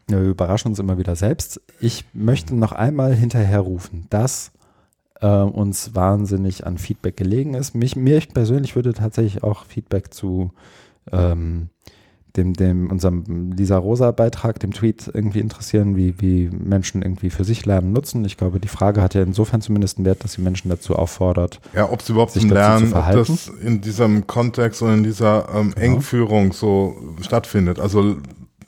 Ja, 0.08 0.20
wir 0.20 0.28
überraschen 0.28 0.70
uns 0.70 0.78
immer 0.78 0.98
wieder 0.98 1.16
selbst. 1.16 1.60
Ich 1.80 2.04
möchte 2.12 2.54
noch 2.54 2.72
einmal 2.72 3.14
hinterherrufen, 3.14 4.06
dass 4.10 4.52
äh, 5.20 5.26
uns 5.26 5.94
wahnsinnig 5.94 6.66
an 6.66 6.78
Feedback 6.78 7.16
gelegen 7.16 7.54
ist. 7.54 7.74
Mich, 7.74 7.96
mir 7.96 8.20
persönlich 8.32 8.76
würde 8.76 8.92
tatsächlich 8.92 9.42
auch 9.42 9.64
Feedback 9.64 10.12
zu 10.12 10.50
ähm, 11.12 11.68
dem, 12.36 12.52
dem, 12.52 12.90
unserem 12.90 13.52
Lisa 13.52 13.78
Rosa 13.78 14.10
Beitrag, 14.10 14.60
dem 14.60 14.72
Tweet 14.72 15.10
irgendwie 15.12 15.40
interessieren, 15.40 15.96
wie, 15.96 16.20
wie 16.20 16.50
Menschen 16.50 17.02
irgendwie 17.02 17.30
für 17.30 17.44
sich 17.44 17.64
Lernen 17.64 17.92
nutzen. 17.92 18.24
Ich 18.24 18.36
glaube, 18.36 18.60
die 18.60 18.68
Frage 18.68 19.00
hat 19.00 19.14
ja 19.14 19.22
insofern 19.22 19.62
zumindest 19.62 19.98
einen 19.98 20.04
Wert, 20.04 20.22
dass 20.22 20.34
sie 20.34 20.42
Menschen 20.42 20.68
dazu 20.68 20.96
auffordert. 20.96 21.60
Ja, 21.74 21.90
ob 21.90 22.00
es 22.00 22.08
überhaupt 22.08 22.32
Sich 22.32 22.44
Lernen, 22.44 22.92
ob 22.92 23.10
das 23.12 23.48
in 23.62 23.80
diesem 23.80 24.26
Kontext 24.26 24.82
und 24.82 24.92
in 24.92 25.02
dieser 25.02 25.48
ähm, 25.54 25.72
Engführung 25.76 26.52
so 26.52 26.96
stattfindet. 27.22 27.80
Also 27.80 28.16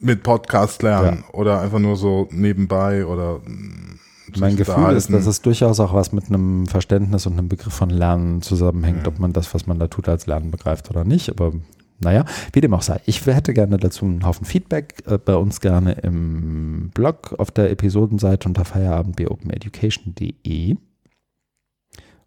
mit 0.01 0.23
Podcast 0.23 0.83
lernen 0.83 1.25
oder 1.33 1.61
einfach 1.61 1.81
nur 1.81 1.97
so 1.97 2.29
nebenbei 2.31 3.05
oder 3.05 3.41
mm, 3.41 3.99
Mein 4.41 4.57
Gefühl 4.57 4.97
ist, 4.97 5.13
dass 5.13 5.27
es 5.27 5.43
durchaus 5.43 5.81
auch 5.81 5.93
was 5.95 6.13
mit 6.13 6.27
einem 6.29 6.67
Verständnis 6.67 7.27
und 7.27 7.35
einem 7.35 7.49
Begriff 7.49 7.73
von 7.75 7.91
Lernen 7.91 8.43
zusammenhängt, 8.43 9.03
Ja. 9.03 9.09
ob 9.09 9.19
man 9.19 9.33
das, 9.33 9.53
was 9.55 9.67
man 9.67 9.79
da 9.79 9.89
tut, 9.89 10.09
als 10.09 10.27
Lernen 10.27 10.51
begreift 10.51 10.91
oder 10.91 11.05
nicht. 11.05 11.31
Aber 11.31 11.53
naja, 12.01 12.25
wie 12.53 12.61
dem 12.61 12.75
auch 12.75 12.83
sei. 12.83 13.01
Ich 13.07 13.25
hätte 13.27 13.53
gerne 13.55 13.77
dazu 13.77 14.05
einen 14.05 14.25
Haufen 14.25 14.47
Feedback. 14.47 15.03
Äh, 15.07 15.19
bei 15.19 15.37
uns 15.37 15.61
gerne 15.61 15.93
im 15.93 16.91
Blog 16.95 17.35
auf 17.39 17.51
der 17.51 17.71
Episodenseite 17.71 18.49
unter 18.49 18.65
feierabend.beopeneducation.de 18.65 20.77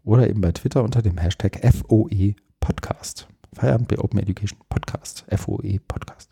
oder 0.04 0.30
eben 0.30 0.42
bei 0.42 0.52
Twitter 0.52 0.84
unter 0.84 1.02
dem 1.02 1.18
Hashtag 1.18 1.60
FOE 1.74 2.36
Podcast. 2.60 3.28
Feierabend 3.54 3.88
bei 3.88 4.00
Open 4.00 4.20
Education 4.20 4.60
Podcast. 4.70 5.26
FOE 5.30 5.80
Podcast. 5.88 6.30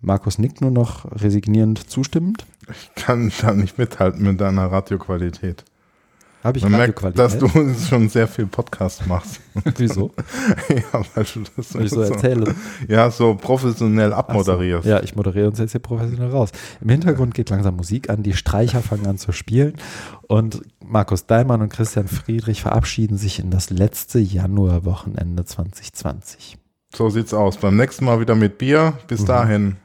Markus 0.00 0.38
nickt 0.38 0.60
nur 0.60 0.70
noch 0.70 1.10
resignierend 1.20 1.90
zustimmend. 1.90 2.46
Ich 2.70 2.94
kann 2.94 3.32
da 3.40 3.52
nicht 3.52 3.78
mithalten 3.78 4.22
mit 4.22 4.40
deiner 4.40 4.70
Radioqualität. 4.70 5.64
Habe 6.42 6.58
ich 6.58 6.64
Man 6.64 6.72
merkt, 6.72 7.18
dass 7.18 7.38
du 7.38 7.48
schon 7.88 8.10
sehr 8.10 8.28
viel 8.28 8.46
Podcast 8.46 9.06
machst. 9.06 9.40
Wieso? 9.78 10.10
ja, 10.68 11.00
weil 11.14 11.24
du 11.24 11.40
das 11.56 11.72
Wenn 11.74 11.84
ich 11.84 11.90
so 11.90 12.02
erzähle. 12.02 12.54
ja, 12.86 13.10
so 13.10 13.34
professionell 13.34 14.12
Ach 14.12 14.16
so. 14.18 14.20
abmoderierst. 14.20 14.86
Ja, 14.86 15.02
ich 15.02 15.16
moderiere 15.16 15.48
uns 15.48 15.58
jetzt 15.58 15.72
hier 15.72 15.80
professionell 15.80 16.28
raus. 16.30 16.50
Im 16.82 16.90
Hintergrund 16.90 17.32
geht 17.32 17.48
langsam 17.48 17.76
Musik 17.76 18.10
an, 18.10 18.22
die 18.22 18.34
Streicher 18.34 18.82
fangen 18.82 19.06
an 19.06 19.16
zu 19.16 19.32
spielen 19.32 19.72
und 20.28 20.60
Markus 20.84 21.24
Daimann 21.24 21.62
und 21.62 21.70
Christian 21.70 22.08
Friedrich 22.08 22.60
verabschieden 22.60 23.16
sich 23.16 23.38
in 23.38 23.50
das 23.50 23.70
letzte 23.70 24.18
Januarwochenende 24.18 25.46
2020. 25.46 26.58
So 26.94 27.08
sieht's 27.08 27.32
aus. 27.32 27.56
Beim 27.56 27.76
nächsten 27.78 28.04
Mal 28.04 28.20
wieder 28.20 28.34
mit 28.34 28.58
Bier. 28.58 28.92
Bis 29.08 29.22
Mhm. 29.22 29.26
dahin. 29.26 29.76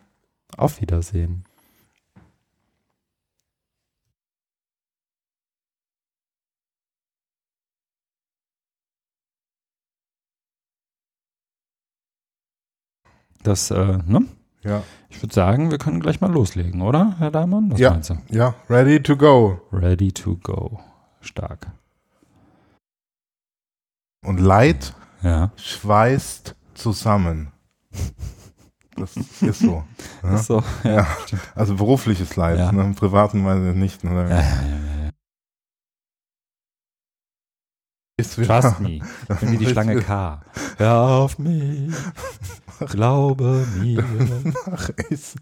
Auf 0.58 0.82
Wiedersehen. 0.82 1.46
Das, 13.44 13.72
äh, 13.72 13.98
ne? 14.06 14.26
Ja. 14.64 14.84
Ich 15.10 15.22
würde 15.24 15.34
sagen, 15.34 15.72
wir 15.72 15.78
können 15.78 16.00
gleich 16.02 16.20
mal 16.22 16.32
loslegen, 16.32 16.82
oder, 16.82 17.16
Herr 17.20 17.32
Daimann? 17.32 17.72
Was 17.72 17.80
Ja. 17.80 17.92
meinst 17.92 18.10
du? 18.10 18.18
Ja, 18.30 18.56
ready 18.70 19.02
to 19.02 19.16
go. 19.16 19.62
Ready 19.72 20.12
to 20.12 20.36
go. 20.44 20.80
Stark. 21.22 21.68
Und 24.26 24.40
Leid 24.40 24.94
Ja. 25.22 25.52
schweißt 25.56 26.56
zusammen. 26.74 27.52
Das 28.96 29.16
ist 29.16 29.60
so. 29.60 29.84
Ja? 30.24 30.36
Ist 30.36 30.46
so. 30.48 30.62
Ja. 30.84 30.92
Ja. 30.92 31.08
Also 31.56 31.76
berufliches 31.76 32.36
Leid, 32.36 32.74
ne? 32.74 32.82
im 32.84 32.96
privaten 32.96 33.46
Weise 33.46 33.78
nicht. 33.78 34.04
Ne? 34.04 34.12
Ja, 34.12 34.28
ja, 34.30 34.36
ja, 34.36 34.42
ja. 34.42 34.99
Ist 38.20 38.38
wieder- 38.38 38.60
Trust 38.62 38.80
me. 38.82 39.00
Ich 39.30 39.36
bin 39.40 39.52
wie 39.54 39.58
die 39.58 39.68
Schlange 39.68 40.02
K. 40.02 40.42
Hör 40.78 40.96
auf 40.96 41.40
mich. 41.40 41.94
Glaube 42.88 43.66
mir. 43.80 44.04
Ach, 44.72 44.90
ist, 45.10 45.36